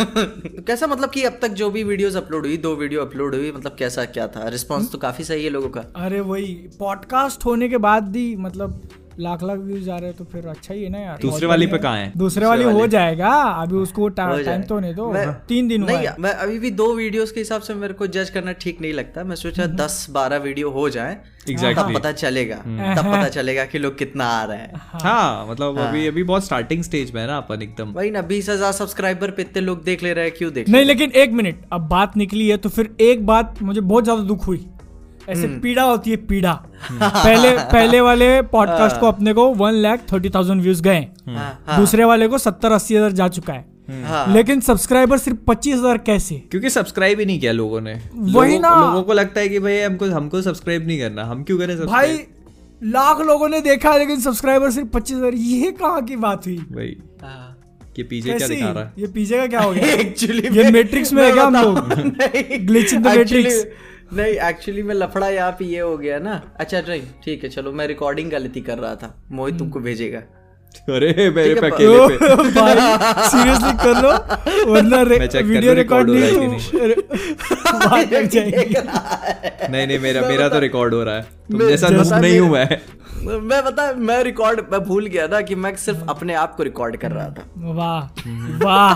कैसा 0.66 0.86
मतलब 0.86 1.10
कि 1.10 1.22
अब 1.22 1.38
तक 1.42 1.48
जो 1.48 1.70
भी 1.70 1.84
वीडियोस 1.84 2.16
अपलोड 2.16 2.46
हुई 2.46 2.56
दो 2.56 2.74
वीडियो 2.76 3.00
अपलोड 3.00 3.34
हुई 3.34 3.52
मतलब 3.52 3.76
कैसा 3.78 4.04
क्या 4.04 4.26
था? 4.26 4.48
रिस्पांस 4.48 4.92
तो 4.92 4.98
काफ़ी 4.98 5.24
सही 5.24 5.44
है 5.44 5.50
लोगों 5.50 5.68
का। 5.68 5.80
अरे 5.96 6.20
वही 6.20 6.54
पॉडकास्ट 6.78 7.44
होने 7.44 7.68
के 7.68 7.76
बाद 7.78 8.08
भी 8.08 8.36
मतलब 8.36 8.80
लाख 9.18 9.42
लाख 9.42 9.58
व्यूज़ 9.58 9.88
आ 9.90 9.96
रहे 9.96 10.08
हैं 10.08 10.16
तो 10.16 10.24
फिर 10.24 10.46
अच्छा 10.48 10.74
ही 10.74 10.82
है 10.82 10.90
ना 10.90 10.98
यार। 10.98 11.18
दूसरे 11.22 11.46
वाली 11.46 11.66
पे 11.66 11.78
कहा 11.78 11.96
है? 11.96 12.12
दूसरे 12.16 12.46
वाली 12.46 12.64
हो 12.64 12.86
जाएगा 12.88 13.30
अभी 13.30 13.76
उसको 13.76 14.08
टाइम 14.10 14.62
तो 14.62 14.78
नहीं 14.80 14.94
दो। 14.94 15.12
तीन 15.48 15.68
दिन 15.68 15.84
नहीं 15.84 16.06
है। 16.06 16.14
मैं 16.18 16.32
अभी 16.36 16.58
भी 16.58 16.70
दो 16.72 16.92
वीडियोस 16.94 17.32
के 17.32 17.40
हिसाब 17.40 17.62
से 17.62 17.74
मेरे 17.74 17.94
को 17.94 18.06
जज 18.08 18.30
करना 18.30 18.52
ठीक 18.60 18.80
नहीं 18.80 18.92
लगता। 18.92 19.24
मैं 19.24 19.36
सोचा 19.36 19.66
दस 19.76 20.06
बारह 20.10 20.36
वीडियो 20.40 20.70
हो 20.70 20.88
जाए। 20.90 21.18
Exactly. 21.42 21.76
तब 21.76 21.94
पता 21.94 22.10
चलेगा। 22.12 22.56
तब 22.56 23.04
पता 23.04 23.28
चलेगा 23.28 23.64
कि 23.64 23.78
लोग 23.78 23.96
कितना 23.98 24.24
आ 24.26 24.42
रहे 24.44 24.56
हैं। 24.56 24.80
हाँ। 25.02 25.46
मतलब 25.46 25.78
हाँ। 25.78 25.88
अभी 25.88 26.06
अभी 26.06 26.22
बहुत 26.24 26.44
स्टार्टिंग 26.44 26.82
स्टेज 26.82 27.12
में 27.14 27.20
है 27.20 27.26
ना 27.26 27.36
अपन 27.36 27.62
एकदम। 27.62 27.92
वही 27.92 28.10
ना 28.10 28.22
बीस 28.24 28.48
हज़ार 28.48 28.72
सब्सक्राइबर 28.72 29.30
पे 29.30 29.42
इतने 29.42 29.62
लोग 29.62 29.82
देख 29.84 30.02
ले 30.02 30.12
रहे 30.12 30.24
हैं 30.24 30.34
क्यों 30.36 30.52
देख 30.52 30.68
नहीं 30.68 30.84
लेकिन 30.84 31.12
एक 31.12 31.32
मिनट 31.32 31.64
अब 31.72 31.88
बात 31.88 32.16
निकली 32.16 32.48
है 32.48 32.56
तो 32.56 32.68
फिर 32.68 32.94
एक 33.00 33.26
बात 33.26 33.62
मुझे 33.62 33.80
बहुत 33.80 34.04
ज़्यादा 34.04 34.22
दुख 34.24 34.46
हुई। 34.46 34.66
ऐसे 35.30 35.46
हम्म। 35.46 35.60
पीड़ा 35.60 35.82
होती 35.82 36.10
है 36.10 36.16
पीड़ा। 36.16 36.52
पहले 37.02 37.50
पहले 37.58 38.00
वाले 38.00 38.42
पॉडकास्ट 38.42 39.00
को 39.00 39.06
अपने 39.06 39.32
को 39.32 39.54
one 39.54 39.72
lakh 39.72 40.00
thirty 40.12 40.30
thousand 40.30 40.62
views 40.62 40.82
गए। 40.82 41.06
हाँ, 41.28 41.76
दूसरे 41.76 42.04
वाले 42.04 42.28
को 42.28 42.38
सत्तर 42.38 42.72
अस्सी 42.72 42.94
हज़ार 42.94 43.12
जा 43.12 43.28
चुका 43.28 43.52
है। 43.52 43.80
हाँ। 44.04 44.34
लेकिन 44.34 44.60
सब्सक्राइबर 44.60 45.18
सिर्फ़ 45.18 45.38
पच्चीस 45.46 45.74
हज़ार 45.74 45.98
कैसे? 45.98 46.34
क्योंकि 46.50 46.70
सब्सक्राइब 46.70 47.20
ही 47.20 47.26
नहीं 47.26 47.40
किया 47.40 47.52
लोगों 47.52 47.80
ने। 47.80 47.94
वही 48.14 48.58
लोगों- 48.58 48.62
ना। 48.62 48.86
लोगों 48.86 49.02
को 49.02 49.12
लगता 49.12 49.40
है 49.40 49.48
कि 49.48 49.58
भाई 49.58 49.80
हमको 49.80 50.06
हमको 50.06 50.42
सब्सक्राइब 50.42 50.86
नहीं 50.86 51.00
करना। 51.00 51.24
हम 51.24 51.42
क्यों 51.42 51.58
करें 51.58 51.86
भाई 51.86 52.20
लाख 52.84 53.20
लोगों 53.20 53.48
ने 53.48 53.60
देखा 53.60 53.96
लेकिन 53.96 54.20
सब्सक्राइबर 54.20 54.70
सिर्फ़ 54.70 54.88
पच्चीस 54.88 55.16
हज़ार। 55.16 55.34
ये 55.34 55.70
कहाँ 55.70 56.04
की 56.04 56.16
बात 56.16 56.46
हुई? 56.46 56.56
भाई 56.56 56.96
हाँ। 57.22 57.56
कि 57.96 58.02
पीछे 58.02 58.32
क्या 58.32 58.48
दिखा 58.48 58.70
रहा 58.70 58.84
है? 58.84 58.92
ये 58.98 59.06
पीछे 59.06 59.36
का 59.36 59.46
क्या 59.46 59.60
हो 59.60 59.72
गया? 59.72 59.86
एक्चुअली 60.00 60.62
ये 60.62 60.70
मैट्रिक्स 60.70 61.12
में 61.12 61.24
है 61.24 61.32
क्या 61.32 61.44
हम 61.44 61.56
लोग? 61.56 61.76
Glitch 62.68 62.94
in 62.94 63.02
the 63.02 63.16
matrix. 63.16 63.52
नहीं 64.12 64.32
एक्चुअली 64.48 64.82
में 64.82 64.94
लफड़ा 64.94 65.28
यहाँ 65.28 65.52
पे 65.52 65.64
ये 65.64 65.80
हो 65.80 65.96
गया 65.98 66.18
ना। 66.18 66.42
अच्छा 66.60 66.80
नहीं 66.88 67.02
ठीक 67.24 67.44
है 67.44 67.50
चलो 67.50 67.72
मैं 67.72 67.86
रिकॉर्डिंग 67.86 68.30
गलती 68.30 68.60
कर 68.60 68.78
रहा 68.78 68.94
था। 68.94 69.14
मोहित 69.32 69.58
तुमको 69.58 69.80
भेजेगा। 69.80 70.18
अरे 70.94 71.30
मेरे 71.30 71.54
पे 71.54 71.66
अकेले 71.70 72.06
पे। 72.08 72.16
सीरियसली 73.28 73.72
कर 73.84 74.02
लो 74.02 74.10
वरना 74.72 74.96
मैं 75.04 75.42
वीडियो 75.42 75.72
रिकॉर्ड 75.74 76.08
हो 76.08 76.14
नहीं 76.14 76.22
रहा 76.22 77.96
है 77.96 78.06
तो 78.06 78.26
जाएगी 78.26 78.74
नहीं? 79.70 79.86
नहीं 79.86 79.98
मेरा 79.98 80.20
मेरा 80.28 80.48
तो 80.48 80.58
रिकॉर्ड 80.58 80.94
हो 80.94 81.02
रहा 81.04 81.14
है। 81.14 81.22
तुम 81.22 81.68
जैसा 81.68 81.88
नहीं 82.20 82.38
हूँ 82.40 82.50
मैं- 82.50 82.78
मैं 83.22 83.38
मैं 83.40 83.64
बता 83.64 83.92
मैं 83.92 84.22
रिकॉर्ड 84.24 84.60
मैं 84.72 84.80
भूल 84.80 85.06
गया 85.06 85.26
ना 85.26 85.40
कि 85.40 85.54
मैं 85.54 85.76
सिर्फ़ 85.76 85.98
अपने 86.08 86.34
आप 86.34 86.54
को 86.56 86.62
रिकॉर्ड 86.62 86.96
कर 86.96 87.10
रहा 87.10 87.28
था। 87.28 87.50
वाह 87.56 88.00
वाह 88.64 88.94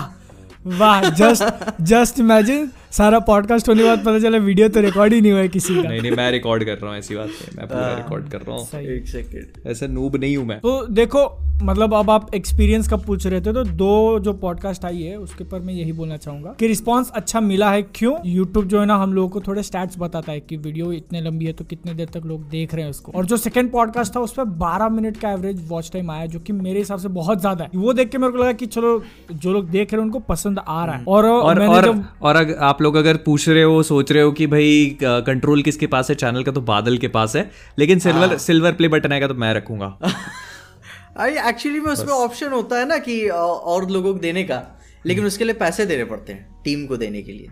वाह 0.79 1.09
जस्ट 1.09 1.81
जस्ट 1.81 2.19
इमेजिन 2.19 2.71
सारा 2.97 3.19
पॉडकास्ट 3.27 3.69
होने 3.69 3.81
के 3.83 3.87
बाद 3.87 3.99
पता 3.99 4.19
चला 4.19 4.37
वीडियो 4.39 4.67
तो 4.69 4.81
रिकॉर्ड 4.81 5.13
ही 5.13 5.21
नहीं 5.21 5.31
हुआ 5.31 5.41
है 5.41 5.47
किसी 5.47 5.75
का। 5.75 5.81
नहीं 5.81 6.01
नहीं 6.01 6.11
मैं 6.11 6.29
रिकॉर्ड 6.31 6.63
कर 6.63 6.77
रहा 6.77 6.89
हूँ 6.89 6.97
ऐसी 6.97 7.15
बात 7.15 7.27
नहीं 7.27 7.57
मैं 7.57 7.67
पूरा 7.67 7.95
रिकॉर्ड 7.95 8.29
कर 8.29 8.41
रहा 8.41 8.55
हूँ। 8.55 8.81
एक 8.91 9.07
सेकंड 9.07 9.67
ऐसा 9.67 9.87
नूब 9.87 10.15
नहीं 10.15 10.37
हूँ 10.37 10.45
मैं। 10.45 10.59
तो 10.59 10.85
देखो 10.91 11.27
मतलब 11.63 11.93
अब 11.93 12.09
आप 12.09 12.33
एक्सपीरियंस 12.35 12.87
का 12.87 12.97
पूछ 12.97 13.25
रहे 13.27 13.41
थे 13.41 13.51
तो 13.53 13.63
दो 13.63 14.19
जो 14.19 14.31
पॉडकास्ट 14.33 14.85
आई 14.85 15.01
है 15.01 15.17
उसके 15.17 15.43
पर 15.43 15.59
मैं 15.59 15.73
यही 15.73 15.91
बोलना 15.91 16.17
चाहूँगा 16.17 16.55
कि 16.59 16.67
रिस्पांस 16.67 17.11
अच्छा 17.15 17.39
मिला 17.41 17.69
है 17.71 17.81
क्यों? 17.95 18.15
यूट्यूब 18.25 18.65
जो 18.65 18.79
है 18.79 18.85
ना 18.85 18.95
हम 18.95 19.13
लोगों 19.13 19.29
को 19.29 19.41
थोड़े 19.41 19.63
स्टैट्स 19.63 19.95
बताता 19.99 20.31
है 20.31 20.39
कि 20.39 20.57
वीडियो 20.57 20.91
इतने 20.93 21.21
लंबी 21.21 21.45
है 21.45 21.53
तो 21.53 21.65
कितने 21.65 21.93
देर 21.93 22.09
तक 22.13 22.25
लोग 22.25 22.49
देख 22.49 22.73
रहे 22.73 22.83
हैं 22.83 22.89
उसको। 22.89 23.11
और 23.11 23.25
जो 23.25 23.37
सेकंड 23.37 23.71
पॉडकास्ट 23.71 24.15
था 24.15 24.19
उस 24.19 24.33
पर 24.33 24.43
बारह 24.63 24.89
मिनट 24.89 25.17
का 25.17 25.31
एवरेज 25.31 25.63
वॉच 25.69 25.91
टाइम 25.93 26.11
आया 26.11 26.25
जो 26.25 26.39
कि 26.39 26.53
मेरे 26.53 26.79
हिसाब 26.79 26.99
से 26.99 27.07
बहुत 27.09 27.39
ज़्यादा 27.39 27.63
है। 27.63 27.69
वो 27.75 27.93
देख 27.93 28.09
के 28.09 28.17
मेरे 28.17 28.31
को 28.31 28.37
लगा 28.37 28.53
कि 28.53 28.65
चलो 28.67 29.01
जो 29.33 29.53
लोग 29.53 29.69
देख 29.69 29.93
रहे 29.93 30.01
हैं 30.01 30.05
उनको 30.05 30.19
पसंद 30.27 30.59
आ 30.59 30.83
रहा 30.85 30.95
है। 30.95 31.03
और, 31.05 31.25
और 31.25 31.61
और 31.61 31.89
और 32.21 32.35
अगर 32.35 32.55
आप 32.61 32.81
लोग 32.85 32.95
अगर 32.95 33.17
पूछ 33.17 33.47
रहे 33.49 33.63
हो 33.63 33.81
सोच 33.83 34.11
रहे 34.11 34.23
हो 34.23 34.31
कि 34.31 34.47
भाई 34.47 34.97
कंट्रोल 35.03 35.61
किसके 35.61 35.87
पास 35.87 36.09
है? 36.09 36.15
चैनल 36.15 36.43
का 36.43 36.51
तो 36.51 36.61
बादल 36.61 36.97
के 36.97 37.07
पास 37.07 37.35
है। 37.35 37.49
लेकिन 37.79 37.99
सिल्वर 37.99 38.37
सिल्वर 38.37 38.71
प्ले 38.71 38.87
बटन 38.87 39.11
आएगा 39.11 39.27
तो 39.27 39.33
मैं 39.33 39.53
रखूँगा। 39.53 39.97
अरे 41.17 41.49
एक्चुअली 41.49 41.79
में 41.79 41.91
उसमें 41.91 42.13
ऑप्शन 42.13 42.47
होता 42.47 42.79
है 42.79 42.87
ना 42.87 42.97
कि 42.97 43.27
और 43.29 43.89
लोगों 43.89 44.13
को 44.13 44.19
देने 44.19 44.43
का। 44.43 44.61
लेकिन 45.05 45.25
उसके 45.25 45.43
लिए 45.43 45.53
पैसे 45.53 45.85
देने 45.85 46.05
पड़ते 46.05 46.33
हैं 46.33 46.61
टीम 46.63 46.85
को 46.85 46.97
देने 46.97 47.21
के 47.21 47.31
लिए 47.31 47.47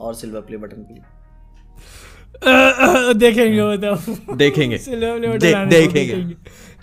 और 0.00 0.14
सिल्वर 0.14 0.40
प्ले 0.40 0.56
बटन 0.56 0.82
के 0.82 0.94
लिए। 0.94 1.02
देखेंगे 3.14 3.60
वो 3.62 3.76
तो 3.76 4.36
देखेंगे। 4.36 4.78
देखेंगे। 5.66 6.14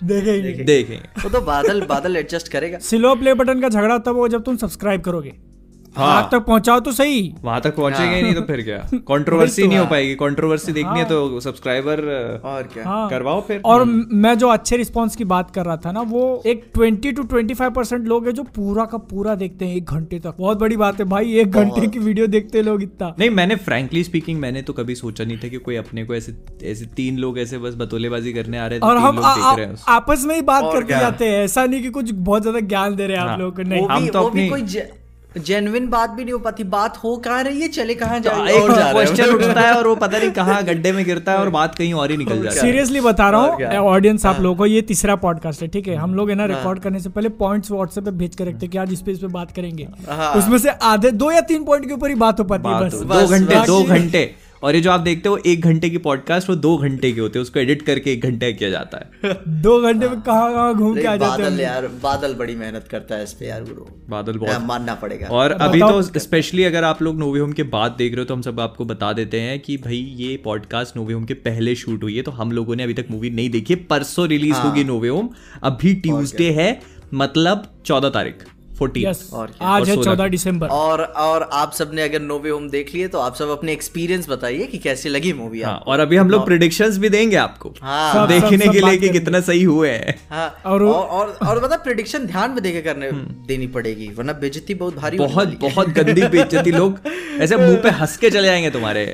देखेंगे। 0.04 0.64
देखेंगे। 0.64 1.22
वो 1.22 1.30
तो 1.30 1.40
बादल 1.40 1.80
बादल 1.82 2.16
एडजस्ट 2.16 2.48
करेगा। 2.48 2.78
सिल्वर 2.78 3.16
प्ले 3.16 3.34
बटन 3.34 3.60
का 3.60 3.68
झगड़ा 3.68 3.98
तब 3.98 4.16
हो 4.16 4.28
जब 4.28 4.42
तुम 4.42 4.56
सब्सक्राइब 4.56 5.00
करोगे। 5.00 5.53
हाँ। 5.96 6.06
वहाँ 6.06 6.28
तक 6.32 6.38
पहुंचाओ 6.38 6.80
तो 6.80 6.92
सही। 6.92 7.34
वहाँ 7.42 7.60
तक 7.60 7.76
पहुँचेंगे 7.76 8.16
ही। 8.16 8.22
नहीं 8.22 8.34
तो 8.34 8.40
फिर 8.40 8.62
क्या? 8.62 8.78
कंट्रोवर्सी 8.94 9.66
नहीं 9.66 9.78
हो 9.78 9.84
पाएगी। 9.86 10.14
कंट्रोवर्सी 10.14 10.72
देखनी 10.72 10.98
है 10.98 11.04
तो 11.04 11.40
सब्सक्राइबर 11.40 12.00
और 12.44 12.62
क्या? 12.62 12.84
हाँ। 12.84 13.08
करवाओ 13.10 13.40
फिर। 13.40 13.62
और 13.64 13.84
मैं 14.12 14.38
जो 14.38 14.48
अच्छे 14.48 14.76
रिस्पांस 14.76 15.16
की 15.16 15.24
बात 15.24 15.50
कर 15.50 15.64
रहा 15.64 15.76
था 15.76 15.92
ना 15.92 16.00
वो 16.00 16.42
एक 16.46 16.64
20 16.78 17.12
टू 17.12 17.22
25 17.22 17.70
परसेंट 17.70 18.06
लोग 18.06 18.26
हैं 18.26 18.34
जो 18.34 18.42
पूरा 18.42 18.84
का 18.84 18.98
पूरा 18.98 19.34
देखते 19.34 19.64
हैं 19.64 19.76
एक 19.76 19.84
घंटे 19.84 20.18
तक। 20.18 20.34
बहुत 20.38 20.58
बड़ी 20.58 20.76
बात 20.76 20.98
है 20.98 21.04
भाई 21.04 21.34
एक 21.34 21.50
घंटे 21.50 21.86
की 21.86 21.98
वीडियो 21.98 22.26
देखते 22.26 22.62
लोग 22.62 22.82
इतना। 22.82 23.14
नहीं 23.18 23.30
मैंने 23.30 23.56
फ्रेंकली 23.56 24.04
स्पीकिंग 24.04 24.40
मैंने 24.40 24.62
तो 24.62 24.72
कभी 24.72 24.94
सोचा 24.94 25.24
नहीं 25.24 25.38
था 25.38 25.48
कि 25.48 25.56
कोई 25.56 25.76
अपने 25.76 26.04
को 26.04 26.14
ऐसे 26.14 26.36
ऐसे 26.62 26.86
तीन 26.86 27.18
लोग 27.18 27.38
ऐसे 27.38 27.58
बस 27.58 27.74
बतोलेबाजी 27.74 28.32
करने 28.32 28.58
आ 28.58 28.66
रहे 28.66 28.78
और 28.78 28.96
हम 28.96 29.16
लोग 29.16 29.58
हैं। 29.60 29.76
आपस 29.88 30.24
में 30.24 30.34
ही 30.34 30.42
बात 30.42 30.64
करके 30.72 31.00
जाते 31.00 31.28
हैं। 31.28 31.44
ऐसा 31.44 31.66
नहीं 31.66 31.82
की 31.82 31.90
कुछ 31.90 32.10
बहुत 32.12 32.42
ज़्यादा 32.42 32.60
ज्ञान 32.60 32.96
दे 32.96 33.06
रहे 33.06 33.16
हैं 33.16 33.24
हाँ। 33.24 33.32
आप 33.34 33.40
लोग 33.40 33.56
को। 33.56 33.62
नहीं। 33.62 33.86
हम 33.86 34.08
तो 34.08 34.22
अपनी- 34.22 35.03
कोई 35.34 35.42
जेन्युइन 35.42 35.86
बात 35.88 36.10
भी 36.10 36.24
नहीं 36.24 36.32
हो 36.32 36.38
पाती। 36.38 36.64
बात 36.64 36.96
हो 36.96 37.16
कहाँ 37.16 37.42
रही 37.42 37.60
है? 37.60 37.68
चले 37.68 37.94
कहाँ 37.94 38.18
जा 38.20 38.30
रही 38.32 38.54
है? 38.54 38.60
और 38.62 38.68
जा 38.68 38.76
रहे 38.76 38.84
हैं। 38.84 38.94
क्वेश्चन 38.94 39.34
उठता 39.34 39.60
है 39.60 39.72
और 39.74 39.86
वो 39.86 39.94
पता 39.96 40.18
नहीं 40.18 40.30
कहाँ 40.30 40.62
गड्ढे 40.68 40.92
में 40.92 41.04
गिरता 41.04 41.32
है 41.32 41.38
और 41.38 41.50
बात 41.50 41.74
कहीं 41.74 41.94
और 41.94 42.10
ही 42.10 42.16
निकल 42.16 42.42
जाती 42.42 42.56
है। 42.56 42.62
सीरियसली 42.62 43.00
बता 43.00 43.28
रहा 43.30 43.40
हूँ 43.40 43.64
ऑडियंस 43.88 44.26
आप 44.26 44.40
लोगों 44.40 44.56
को 44.56 44.66
ये 44.66 44.82
तीसरा 44.82 45.16
पॉडकास्ट 45.16 45.62
है 45.62 45.68
ठीक 45.68 45.88
है? 45.88 45.96
हम 45.96 46.14
लोग 46.14 46.30
है 46.30 46.36
ना 46.36 46.44
रिकॉर्ड 46.46 46.78
करने 46.78 47.00
से 47.00 47.08
पहले 47.08 47.28
पॉइंट्स 47.42 47.70
व्हाट्सएप 47.70 48.04
पे 48.04 48.10
भेज 48.10 48.34
कर 48.36 48.44
रखते 48.44 48.66
हैं 48.66 48.70
कि 48.70 48.78
आज 48.78 48.92
इस 48.92 49.02
पे 49.02 49.12
इस 49.12 49.18
पे 49.18 49.26
बात 49.26 49.50
करेंगे। 49.50 49.88
हाँ। 50.08 50.32
उसमें 50.34 50.58
से 50.58 50.68
आधे 50.68 51.10
दो 51.10 51.30
या 51.32 51.40
तीन 51.40 51.64
पॉइंट 51.64 51.86
के 51.88 51.94
ऊपर 51.94 52.08
ही 52.08 52.14
बात 52.14 52.40
हो 52.40 52.44
पाती 52.44 52.68
है 52.68 52.88
बस। 52.88 52.94
दो 52.94 53.26
घंटे 53.28 53.66
दो 53.66 53.82
घंटे। 53.84 54.34
और 54.64 54.74
ये 54.74 54.80
जो 54.80 54.90
आप 54.90 55.00
देखते 55.00 55.28
हो 55.28 55.36
एक 55.46 55.60
घंटे 55.60 55.90
की 55.90 55.98
पॉडकास्ट 55.98 56.48
वो 56.48 56.54
दो 56.56 56.76
घंटे 56.78 57.12
के 57.12 57.20
होते 57.20 57.38
हैं। 57.38 57.42
उसको 57.42 57.60
एडिट 57.60 57.82
करके 57.82 58.12
एक 58.12 58.22
घंटे 58.22 58.52
किया 58.52 58.70
जाता 58.70 58.98
है। 58.98 59.34
दो 59.62 59.80
घंटे 59.82 60.08
में 60.08 60.20
कहाँ 60.20 60.52
कहाँ 60.52 60.74
घूम 60.74 60.94
के 60.94 61.06
आ 61.06 61.16
जाते 61.16 61.42
बादल 61.42 61.52
हैं 61.52 61.60
यार 61.60 61.86
बादल 62.02 62.34
बड़ी 62.34 62.54
मेहनत 62.54 62.88
करता 62.90 63.14
है 63.14 63.24
इस 63.24 63.32
पे 63.32 63.46
यार 63.46 63.64
गुरु 63.64 63.84
बादल 64.08 64.32
हाँ, 64.32 64.40
बहुत 64.40 64.62
मानना 64.62 64.94
पड़ेगा। 64.94 65.26
और 65.26 65.50
अभी 65.50 65.80
तो 65.80 66.02
स्पेशली 66.02 66.64
अगर 66.64 66.84
आप 66.84 67.02
लोग 67.02 67.18
नोवे 67.18 67.40
होम 67.40 67.52
के 67.52 67.62
बाद 67.62 67.94
देख 67.98 68.12
रहे 68.12 68.20
हो 68.20 68.24
तो 68.24 68.34
हम 68.34 68.42
सब 68.42 68.60
आपको 68.60 68.84
बता 68.84 69.12
देते 69.12 69.40
हैं 69.40 69.60
कि 69.60 69.76
भाई 69.76 69.96
ये 69.96 70.36
पॉडकास्ट 70.44 70.96
नोवे 70.96 71.14
होम 71.14 71.24
के 71.24 71.34
पहले 71.34 71.74
शूट 71.74 72.02
हुई 72.02 72.16
है 72.16 72.22
तो 72.22 72.30
हम 72.30 72.52
लोगों 72.52 72.76
ने 72.76 72.82
अभी 72.82 72.94
तक 72.94 73.06
मूवी 73.10 73.30
नहीं 73.30 73.50
देखी 73.50 73.74
है। 73.74 73.84
परसों 73.84 74.28
रिलीज़ 74.28 74.56
होगी 74.56 74.84
नोवे 74.84 75.08
होम 75.08 75.30
अभी 75.62 75.94
ट्यूजडे 75.94 76.50
है 76.50 76.80
मतलब 77.14 77.80
चौदह 77.86 78.08
तारीख। 78.08 78.34
फोर्टीन 78.78 79.06
और 79.32 79.52
आज 79.62 79.80
और 79.82 79.88
है 79.88 80.02
चौदह 80.02 80.28
दिसंबर। 80.28 80.66
और 80.68 81.00
और 81.24 81.48
आप 81.52 81.72
सबने 81.72 82.02
अगर 82.02 82.20
नोवे 82.20 82.50
होम 82.50 82.68
देख 82.68 82.94
लिए 82.94 83.08
तो 83.08 83.18
आप 83.18 83.34
सब 83.34 83.48
अपने 83.48 83.72
एक्सपीरियंस 83.72 84.28
बताइए 84.28 84.66
कि 84.66 84.78
कैसी 84.78 85.08
लगी 85.08 85.32
मूवी 85.32 85.62
हाँ 85.62 85.76
और 85.86 86.00
अभी 86.00 86.16
हम 86.16 86.30
लोग 86.30 86.44
प्रिडिक्शंस 86.44 86.98
भी 86.98 87.08
देंगे 87.08 87.36
आपको। 87.36 87.74
हाँ। 87.82 88.12
सब- 88.14 88.28
देखने 88.28 88.64
सब 88.66 88.72
के 88.72 88.80
लिए 88.80 88.96
कि 88.96 89.08
कितना 89.08 89.40
सही 89.40 89.62
हुए 89.62 89.90
हैं। 89.90 90.14
हाँ 90.30 90.48
और 90.66 90.82
और 90.82 91.06
और 91.08 91.38
और 91.48 91.64
मतलब 91.64 91.78
प्रिडिक्शन 91.78 92.26
ध्यान 92.26 92.50
में 92.50 92.62
देके 92.62 92.82
करने 92.82 93.10
देनी 93.48 93.66
पड़ेगी 93.66 94.08
वरना 94.08 94.32
बेइज्जती 94.32 94.74
बहुत 94.74 94.96
भारी 94.96 95.18
बहुत 95.18 95.48
है। 95.48 95.56
बहुत 95.58 95.88
गंदी 95.88 96.22
बेइज्जती 96.22 96.70
लोग 96.78 96.98
ऐसे 97.40 97.56
मुँह 97.56 97.76
पे 97.76 97.90
हंस 97.90 98.16
के 98.16 98.30
चले 98.30 98.42
जाएँगे 98.42 98.70
तुम्हारे। 98.70 99.04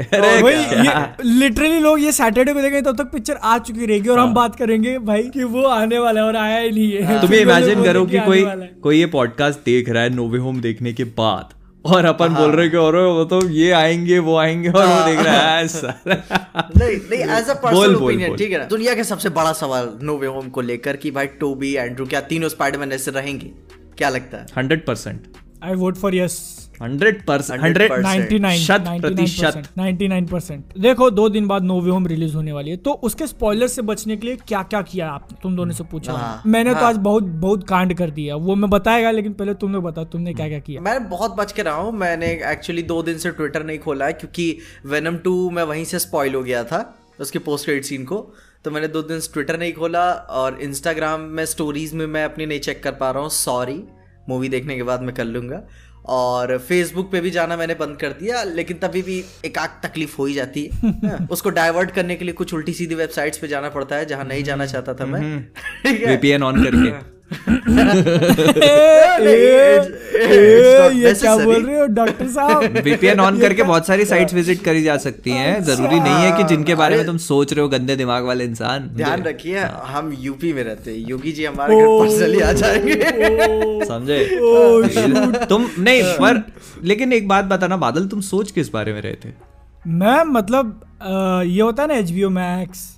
लिटरली 1.25 1.79
लोग 1.79 2.00
ये 2.00 2.12
सैटरडे 2.12 2.52
को 2.52 2.61
देखेंगे 2.61 2.81
तब 2.90 2.97
तक 2.99 3.11
पिक्चर 3.12 3.35
आ 3.35 3.57
चुकी 3.59 3.87
रहेगी 3.87 4.09
और 4.09 4.19
हाँ। 4.19 4.26
हम 4.26 4.35
बात 4.35 4.57
करेंगे 4.57 4.99
भाई 4.99 5.23
कि 5.23 5.43
वो 5.45 5.62
आने 5.62 5.99
वाला 5.99 6.21
है 6.21 6.26
और 6.26 6.37
आया 6.37 6.59
ही 6.59 6.71
नहीं 6.71 6.93
है। 6.93 7.21
तुम्हें 7.21 7.40
इमेजिन 7.43 7.83
करो 7.85 8.05
कि 8.07 8.19
कोई 8.19 8.45
कोई 8.83 8.99
ये 8.99 9.07
पॉडकास्ट 9.07 9.50
देख 9.57 9.88
रहा 9.88 10.02
है 10.02 10.11
नोवे 10.11 10.38
होम 10.38 10.61
देखने 10.61 10.92
के 10.92 11.04
बाद। 11.04 11.54
और 11.85 12.04
अपन 12.04 12.35
बोल 12.35 12.50
रहे 12.50 12.69
कि 12.69 12.76
और 12.76 12.97
वो 12.97 13.25
तो 13.25 13.49
ये 13.49 13.71
आएँगे 13.73 14.19
वो 14.19 14.37
आएँगे 14.37 14.69
और 14.69 14.87
वो 14.87 15.04
देख 15.07 15.21
रहा 15.21 15.57
है 15.57 15.69
सर 15.69 15.95
नहीं 16.07 16.97
नहीं 16.97 17.21
एज 17.38 17.49
अ 17.49 17.54
पर्सनल 17.54 17.95
ओपिनियन 17.97 18.37
ठीक 18.37 18.52
है 18.52 18.59
ना? 18.59 18.64
दुनिया 18.64 18.95
के 18.95 19.04
सबसे 19.04 19.28
बड़ा 19.28 19.52
सवाल 19.52 19.88
नो 20.02 20.16
वे 20.16 20.26
होम 20.26 20.49
को 20.49 20.61
लेकर 20.61 20.97
कि 20.97 21.11
भाई 21.11 21.26
टोबी 21.26 21.75
एंड्रू 21.75 22.07
क्या 22.07 22.21
तीनों 22.21 22.49
स्पाइडरमैन 22.49 22.92
ऐसे 22.92 23.11
रहेंगे? 23.11 23.47
क्या 23.99 24.09
लगता 24.09 24.38
है? 24.38 24.47
Hundred 24.59 24.87
percent. 24.87 25.23
I 25.64 25.75
vote 25.75 25.97
for 25.97 26.14
yes 26.14 26.70
hundred 26.80 27.25
percent 27.26 27.60
100% 27.60 27.64
hundred 27.64 27.92
99 28.04 28.58
शत 28.58 28.84
प्रतिशत। 29.00 29.62
99% 29.78 30.78
देखो 30.78 31.10
दो 31.10 31.28
दिन 31.28 31.46
बाद 31.46 31.62
नो 31.62 31.80
वे 31.80 31.90
होम 31.90 32.06
रिलीज़ 32.06 32.34
होने 32.37 32.52
वाली 32.52 32.70
है। 32.70 32.76
तो 32.78 32.92
उसके 33.04 33.26
स्पॉइलर 33.26 33.66
से 33.66 33.82
बचने 33.82 34.16
के 34.16 34.26
लिए 34.26 34.37
क्या 34.49 34.62
क्या 34.64 34.82
किया 34.82 35.10
आप 35.10 35.28
तुम 35.42 35.56
दोनों 35.56 35.75
से 35.75 35.84
पूछा। 35.84 36.12
हाँ, 36.12 36.42
मैंने 36.46 36.75
तो 36.75 36.76
हाँ। 36.76 36.88
आज 36.88 36.96
बहुत 36.99 37.22
बहुत 37.42 37.68
कांड 37.68 37.94
कर 37.94 38.10
दिया। 38.10 38.37
वो 38.37 38.54
मैं 38.54 38.70
बताएगा 38.70 39.10
लेकिन 39.10 39.32
पहले 39.32 39.54
तुमने 39.56 39.78
बताओ 39.80 40.04
तुमने 40.06 40.34
क्या 40.34 40.49
क्या? 40.49 40.58
किया 40.60 40.80
मैं 40.80 41.08
बहुत 41.08 41.37
बच 41.37 41.52
के 41.52 41.62
रहा 41.62 41.75
हूँ। 41.75 41.92
मैंने 41.94 42.32
एक्चुअली 42.52 42.82
दो 42.84 43.02
दिन 43.02 43.18
से 43.18 43.30
ट्विटर 43.30 43.64
नहीं 43.64 43.78
खोला 43.78 44.06
है 44.06 44.12
क्योंकि 44.12 44.56
वेनम 44.87 45.16
टू 45.16 45.50
मैं 45.50 45.62
वहीं 45.64 45.84
से 45.84 45.99
स्पॉइल 45.99 46.34
हो 46.34 46.42
गया 46.42 46.64
था 46.64 46.80
उसके 47.20 47.38
पोस्ट 47.40 47.64
क्रेडिट 47.64 47.84
सीन 47.84 48.04
को। 48.04 48.16
तो 48.64 48.70
मैंने 48.70 48.88
दो 48.88 49.02
दिन 49.02 49.20
ट्विटर 49.32 49.58
नहीं 49.58 49.72
खोला 49.72 50.10
और 50.12 50.58
इंस्टाग्राम 50.62 51.20
में 51.20 51.44
स्टोरीज 51.46 51.94
में 51.94 52.06
मैं 52.06 52.25
अपनी 52.25 52.46
नहीं 52.46 52.60
चेक 52.60 52.82
कर 52.82 52.92
पा 52.92 53.10
रहा 53.10 53.22
हूँ। 53.22 53.30
सॉरी 53.30 53.82
मूवी 54.28 54.49
देखने 54.49 54.76
के 54.76 54.82
बाद 54.82 55.02
मैं 55.02 55.14
कर 55.14 55.25
लूँगा। 55.25 55.62
और 56.07 56.59
फेसबुक 56.59 57.12
पे 57.12 57.21
भी 57.21 57.30
जाना 57.30 57.57
मैंने 57.57 57.75
बंद 57.75 57.97
कर 57.97 58.09
दिया 58.09 58.42
लेकिन 58.42 58.76
तभी 58.76 59.02
भी 59.02 59.25
एक 59.45 59.59
आग 59.59 59.71
तकलीफ़ 59.83 60.16
हो 60.19 60.25
ही 60.25 60.35
जाती 60.35 60.71
है 60.75 60.90
हाँ, 60.90 61.28
उसको 61.30 61.50
डाइवर्ट 61.50 61.90
करने 61.90 62.16
के 62.16 62.25
लिए 62.25 62.35
कुछ 62.35 62.54
उल्टी 62.54 62.73
सीधी 62.73 62.95
वेबसाइट्स 62.95 63.38
पे 63.38 63.49
जाना 63.49 63.69
पड़ता 63.69 63.97
है 63.97 64.07
जहाँ 64.07 64.25
नहीं 64.25 64.45
जाना 64.45 64.66
चाहता 64.66 64.95
था 64.95 65.07
मैं। 65.07 65.38
वीपीएन 66.07 66.42
ऑन 66.42 66.64
करके 66.64 66.88
ए, 66.88 66.90
it's 66.90 66.95
ए, 66.95 66.99
not 66.99 67.20
ये 70.92 71.12
क्या 71.14 71.37
बोल 71.37 71.64
रहे 71.66 71.76
हो 71.78 71.87
डॉक्टर 71.88 72.28
साहब? 72.28 72.78
वीपीएन 72.84 73.20
ऑन 73.20 73.38
करके 73.40 73.62
बहुत 73.62 73.87
सारी 73.87 74.04
साइट्स 74.04 74.34
विज़िट 74.34 74.62
करी 74.64 74.82
जा 74.82 74.96
सकती 74.96 75.30
हैं। 75.30 75.62
ज़रूरी 75.64 76.00
नहीं 76.00 76.14
है 76.14 76.37
कि 76.37 76.44
जिनके 76.44 76.75
बारे 76.75 76.96
में 76.96 77.06
तुम 77.06 77.16
सोच 77.18 77.52
रहे 77.52 77.62
हो 77.62 77.68
गंदे 77.68 77.96
दिमाग 77.96 78.25
वाले 78.25 78.44
इंसान। 78.44 78.88
ध्यान 78.96 79.22
रखिए 79.22 79.58
हम 79.87 80.12
यूपी 80.20 80.52
में 80.52 80.62
रहते 80.64 80.90
हैं। 80.90 80.99
योगी 81.08 81.32
जी 81.32 81.44
हमारे 81.44 81.76
घर 81.76 81.87
पर्सनली 81.87 82.40
आ 82.40 82.52
जाएँगे। 82.52 82.94
समझे? 83.87 84.18
तुम 85.46 85.68
नहीं 85.78 86.02
पर 86.02 86.42
लेकिन 86.84 87.12
एक 87.12 87.28
बात 87.28 87.44
बताना 87.44 87.76
बादल 87.76 88.06
तुम 88.08 88.20
सोच 88.20 88.50
किस 88.50 88.72
बारे 88.72 88.92
में 88.92 89.00
रहे 89.02 89.14
थे? 89.14 89.32
मैं 89.87 90.22
मतलब 90.25 90.80
ये 91.46 91.60
होता 91.60 91.82
है 91.82 91.88
ना 91.88 91.94
H 91.94 92.10
B 92.10 92.22
O 92.22 92.30
Max 92.30 92.88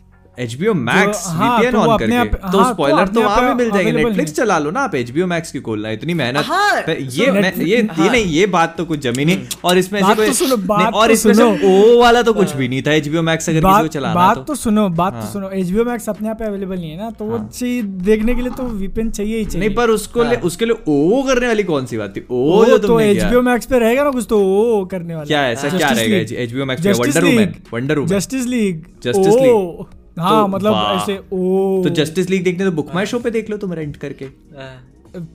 HBO 0.41 0.73
Max 0.73 1.17
हाँ, 1.27 1.61
VPN 1.61 1.73
तो 1.73 1.79
ऑन 1.79 1.99
करके। 1.99 2.17
आप- 2.17 2.35
तो 2.35 2.59
हाँ, 2.59 2.69
तो 2.69 2.75
स्पॉइलर 2.75 3.09
तो 3.09 3.23
वहाँ 3.23 3.57
भी 3.57 3.65
मिल 3.65 3.73
जाएँगे 3.73 3.93
नेटफ्लिक्स 3.93 4.33
चला 4.33 4.59
लो 4.59 4.71
ना 4.71 4.81
आप 4.81 4.93
HBO 4.95 5.27
Max 5.33 5.51
की 5.51 5.61
खोलना 5.61 5.91
इतनी 5.91 6.15
मेहनत। 6.15 6.45
हाँ, 6.47 6.85
ये 6.89 7.31
मैं 7.31 7.55
ये 7.57 7.65
ये 7.65 7.89
हाँ। 7.93 8.11
नहीं 8.11 8.25
ये 8.25 8.47
बात 8.47 8.75
तो 8.79 8.85
कुछ 8.85 8.99
जमी 8.99 9.25
नहीं। 9.25 9.39
और 9.65 9.79
इसमें 9.79 10.01
ऐसे 10.01 10.15
कोई 10.15 10.31
तो 10.31 10.57
नहीं, 10.57 10.87
और 10.87 11.07
तो 11.07 11.13
इसमें 11.13 11.35
से 11.35 11.43
ओ 11.43 12.01
वाला 12.01 12.23
तो 12.23 12.33
कुछ 12.33 12.53
भी 12.53 12.69
नहीं 12.69 12.83
था 12.83 12.91
HBO 12.91 13.23
Max 13.29 13.49
अगर 13.49 13.61
किसी 13.61 13.83
को 13.83 13.87
चलाना 13.87 14.15
बात 14.15 14.37
तो। 14.37 14.43
तो 14.43 14.55
सुनो 14.55 14.89
बात 14.89 15.13
तो 15.13 15.19
हाँ। 15.19 15.33
सुनो 15.33 15.51
एच 15.51 15.71
बी 15.71 15.79
ओ 15.79 15.85
मैक्स 15.85 16.09
अपने 16.09 16.29
आप 16.29 16.43
अवेलेबल 16.43 16.77
नहीं 16.77 16.91
है 16.91 16.99
ना 16.99 17.11
तो 17.11 17.25
वो 17.25 17.39
चीज़ 17.39 17.87
देखने 17.87 18.35
के 18.35 18.41
लिए 18.43 18.51
तो 18.51 18.63
वीपीएन 18.63 19.11
चाहिए 19.11 19.39
ही 19.39 19.45
चाहिए। 19.45 19.67
नहीं 19.67 19.77
पर 19.77 19.91
उसको 19.91 20.21
उसके 20.21 20.65
लिए 20.65 20.77
ओ 20.89 21.23
करने 21.23 21.47
वाली 21.47 21.63
कौन 21.63 21.87
सी 21.87 21.99
बात 21.99 22.17
थी? 22.17 22.27
ओ 22.31 22.65
जो 22.65 22.79
तो 22.79 22.89
तुमने 22.89 23.11
एच 23.11 23.17
किया 23.17 23.31
बी 23.31 23.37
ओ 23.37 23.43
मैक्स 23.43 23.67
पे 23.67 23.79
रहेगा 23.79 24.05
ना 24.05 24.11
कुछ 24.11 24.27
तो 24.31 24.41
ओ 24.41 24.85
करने 24.85 25.15
वाला। 25.15 25.27
क्या 25.27 25.49
ऐसा 25.49 25.69
क्या 25.79 25.89
रहेगा 25.89 26.47
HBO 26.47 26.71
Max 26.71 26.85
पे? 26.85 26.93
Wonder 26.93 27.25
Woman 27.25 27.55
Wonder 27.73 27.99
Woman 27.99 28.09
Justice 28.09 28.47
League 28.47 28.85
Justice 29.05 29.35
League। 29.35 30.02
हाँ 30.19 30.31
तो 30.33 30.47
मतलब 30.49 30.75
ऐसे 30.95 31.17
ओ। 31.33 31.83
तो 31.85 31.91
जस्टिस 31.95 32.31
लीग 32.31 32.45
देखने 32.45 32.65
तो 32.65 32.73
बुक 32.73 32.95
माई 32.95 33.07
शो 33.07 33.19
पे 33.19 33.31
देख 33.31 33.51
लो 33.51 33.57
तुम 33.57 33.73
रेंट 33.73 33.97
करके। 33.97 34.29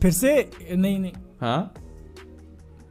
फिर 0.02 0.12
से? 0.12 0.34
नहीं 0.72 0.98
नहीं। 1.00 1.12
हाँ? 1.42 1.74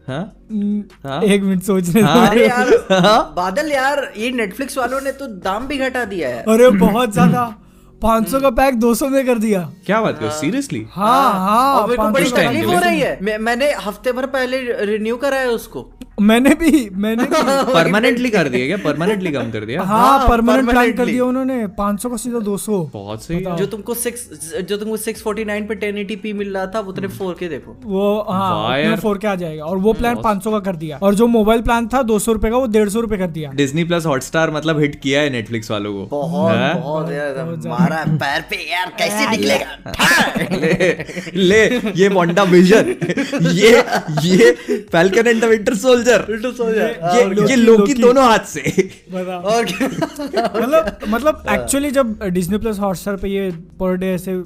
हाँ? 0.09 0.23
हम्म, 0.50 0.83
हाँ? 1.05 1.23
एक 1.23 1.43
मिनट 1.43 1.62
सोचने 1.62 2.02
दो। 2.02 2.09
हाँ? 2.09 2.28
अरे 2.28 2.47
यार 2.49 2.69
हाँ? 2.93 3.33
बादल 3.37 3.73
यार 3.73 4.12
ये 4.16 4.31
नेटफ्लिक्स 4.33 4.78
वालों 4.78 5.00
ने 5.00 5.12
तो 5.12 5.26
दाम 5.26 5.66
भी 5.66 5.78
घटा 5.78 6.05
दिया 6.05 6.28
है। 6.28 6.43
अरे 6.45 6.71
बहुत 6.78 7.12
ज़्यादा। 7.12 7.55
500 8.02 8.40
का 8.40 8.50
पैक 8.52 8.75
200 8.75 9.09
में 9.11 9.25
कर 9.26 9.38
दिया। 9.38 9.61
क्या 9.87 10.00
बात 10.02 10.19
करो 10.19 10.31
सीरियसली 10.31 10.87
हाँ 10.90 11.33
हाँ 11.35 11.75
और 11.75 11.87
मेरे 11.88 11.97
को 11.97 12.09
बड़ी 12.09 12.25
500 12.25 12.37
का 12.37 12.43
तकलीफ़। 12.43 12.66
हो 12.66 12.78
रही 12.78 13.00
है। 13.00 13.38
मैंने 13.38 13.73
हफ़्ते 13.85 14.12
भर 14.12 14.26
पहले 14.28 14.61
रिन्यू 14.87 15.16
कराया 15.16 15.49
उसको। 15.50 15.90
मैंने 16.20 16.50
भी 16.50 16.88
मैंने 16.94 17.25
परमानेंटली 17.25 18.28
कर 18.37 18.49
दिया 18.49 18.66
क्या? 18.66 18.76
परमानेंटली 18.85 19.30
कम 19.32 19.50
कर 19.50 19.64
दिया? 19.64 19.82
हाँ 19.82 19.99
हाँ, 20.08 20.28
परमानेंट 20.28 20.70
प्लान 20.70 20.92
कर 20.92 21.06
दिया 21.06 21.25
उन्होंने। 21.25 21.66
500 21.80 22.11
का 22.11 22.16
सीधा 22.16 22.38
200 22.38 22.78
बहुत 22.92 23.25
सही। 23.25 23.40
जो 23.58 23.66
तुमको 23.66 23.94
सिक्स 23.94 24.28
जो 24.68 24.76
तुमको 24.76 24.96
सिक्स 24.96 25.23
फोर्टी 25.23 25.44
नाइन 25.44 25.66
पे 25.66 25.75
टेन 25.75 25.99
एटी 25.99 26.32
मिल 26.32 26.54
रहा 26.54 26.66
था 26.66 26.80
वो 26.80 26.92
तेरे 26.92 27.08
फोर 27.08 27.35
के 27.40 27.49
देखो। 27.49 27.76
वो 27.85 28.06
हाँ 28.30 28.96
फोर 28.96 29.18
के 29.18 29.26
आ 29.28 29.35
जाएगा। 29.35 29.64
और 29.64 29.78
वो 29.78 29.92
प्लान 29.92 30.16
500 30.16 30.50
का 30.50 30.58
कर 30.61 30.76
दिया। 30.76 30.99
और 31.02 31.14
जो 31.14 31.26
मोबाइल 31.26 31.62
प्लान 31.62 31.88
था 31.88 32.02
200 32.02 32.32
रुपए 32.32 32.50
का 32.50 32.56
वो 32.56 32.66
डेढ़ 32.66 32.88
सौ 32.88 33.00
रुपए 33.00 33.16
कर 33.16 33.26
दिया। 33.26 33.50
डिज्नी 33.52 33.85
प्लस 33.85 34.06
हॉटस्टार 34.06 34.50
मतलब 34.50 34.80
हिट 34.80 35.00
किया 35.00 35.20
है 35.20 35.30
नेटफ्लिक्स 35.30 35.70
वालों 35.70 35.92
को। 35.94 36.06
बहुत 36.16 36.52
हाँ? 36.52 36.75
बहुत 36.75 37.11
यार 37.12 37.44
मारा 37.66 38.04
पैर 38.25 38.40
पे 38.50 38.56
यार 38.73 38.92
कैसे 38.99 39.28
निकलेगा? 39.30 39.92
ले 40.56 40.82
ले 41.49 41.92
ये 42.02 42.08
मोंडा 42.08 42.42
विजन 42.42 42.94
ये 43.52 43.70
ये 44.23 44.52
Falcon 44.92 45.26
and 45.26 45.40
the 45.40 45.44
Winter 45.44 45.75
Soldier 45.76 46.04
ये 46.06 47.25
लोकी, 47.25 47.50
ये 47.50 47.56
लोकी 47.56 47.56
लोकी। 47.56 47.94
दोनों 47.94 48.25
हाथ 48.25 48.44
से। 48.46 48.60
और 49.14 49.64
मतलब 49.64 50.98
मतलब 51.08 51.42
एक्चुअली 51.50 51.90
जब 51.90 52.18
डिज्नी 52.25 52.58
प्लस 52.58 52.78
हॉटस्टार 52.78 53.16
पे 53.16 53.28
ये 53.28 53.50
पर 53.80 53.96
डे 53.96 54.12
ऐसे 54.14 54.42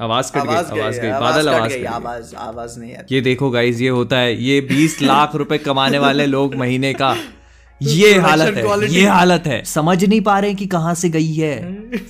आवाज़ 0.00 0.32
कट 0.32 0.42
गई 0.42 0.54
आवाज़ 0.54 1.00
गई 1.00 1.10
बादल 1.10 1.48
आवाज़ 1.48 1.72
गई 1.72 1.84
आवाज़ 1.84 2.34
आवाज़ 2.36 2.78
नहीं 2.80 2.92
यार 2.92 3.06
ये 3.12 3.20
देखो 3.20 3.50
गाइस 3.50 3.80
ये 3.80 3.88
होता 3.88 4.16
है 4.18 4.34
ये 4.44 4.60
20 4.70 5.00
लाख 5.10 5.34
रुपए 5.34 5.58
कमाने 5.58 5.98
वाले 5.98 6.26
लोग 6.26 6.54
महीने 6.54 6.92
का। 6.94 7.16
ये 7.82 8.18
हालत 8.18 8.54
है 8.56 8.88
ये 8.88 9.06
हालत 9.06 9.46
है। 9.46 9.62
समझ 9.64 10.04
नहीं 10.04 10.20
पा 10.20 10.38
रहे 10.38 10.54
कि 10.54 10.66
कहाँ 10.66 10.94
से 10.94 11.08
गई 11.08 11.32
है। 11.34 11.54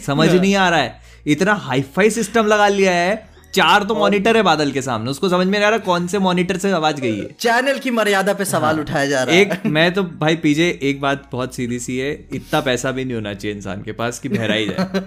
समझ 0.07 0.29
नहीं 0.35 0.55
आ 0.55 0.69
रहा 0.69 0.79
है। 0.79 1.01
इतना 1.27 1.55
हाईफाई 1.55 2.11
सिस्टम 2.11 2.47
लगा 2.47 2.69
लिया 2.69 2.93
है 2.93 3.13
चार 3.55 3.83
तो 3.83 3.95
मॉनिटर 3.95 4.37
है 4.37 4.43
बादल 4.43 4.71
के 4.73 4.83
सामने 4.83 5.11
उसको 5.11 5.29
समझ 5.29 5.47
में 5.47 5.53
नहीं 5.53 5.65
आ 5.65 5.69
रहा 5.69 5.79
कौन 5.79 6.07
से 6.07 6.19
मॉनिटर 6.19 6.57
से 6.57 6.73
आवाज़ 6.73 7.01
गई 7.01 7.19
है। 7.19 7.29
चैनल 7.41 7.79
की 7.79 7.91
मर्यादा 7.91 8.35
पे 8.35 8.45
सवाल 8.45 8.81
उठाया 8.81 9.07
जा 9.07 9.23
रहा 9.23 9.35
है। 9.35 9.41
एक 9.41 9.67
मैं 9.67 9.95
तो 9.95 10.03
भाई 10.03 10.37
पीजे 10.37 10.81
एक 10.83 11.01
बात 11.01 11.29
बहुत 11.33 11.55
सीधी 11.55 11.79
सी 11.79 11.99
है 11.99 12.29
इतना 12.33 12.61
पैसा 12.61 12.91
भी 12.91 13.05
नहीं 13.05 13.15
होना 13.15 13.35
चाहिए 13.35 13.57
इंसान 13.57 13.83
के 13.83 13.93
पास 13.93 14.19
कि 14.19 14.29
बहरा 14.29 14.55
ही 14.55 14.67
जाए 14.67 15.07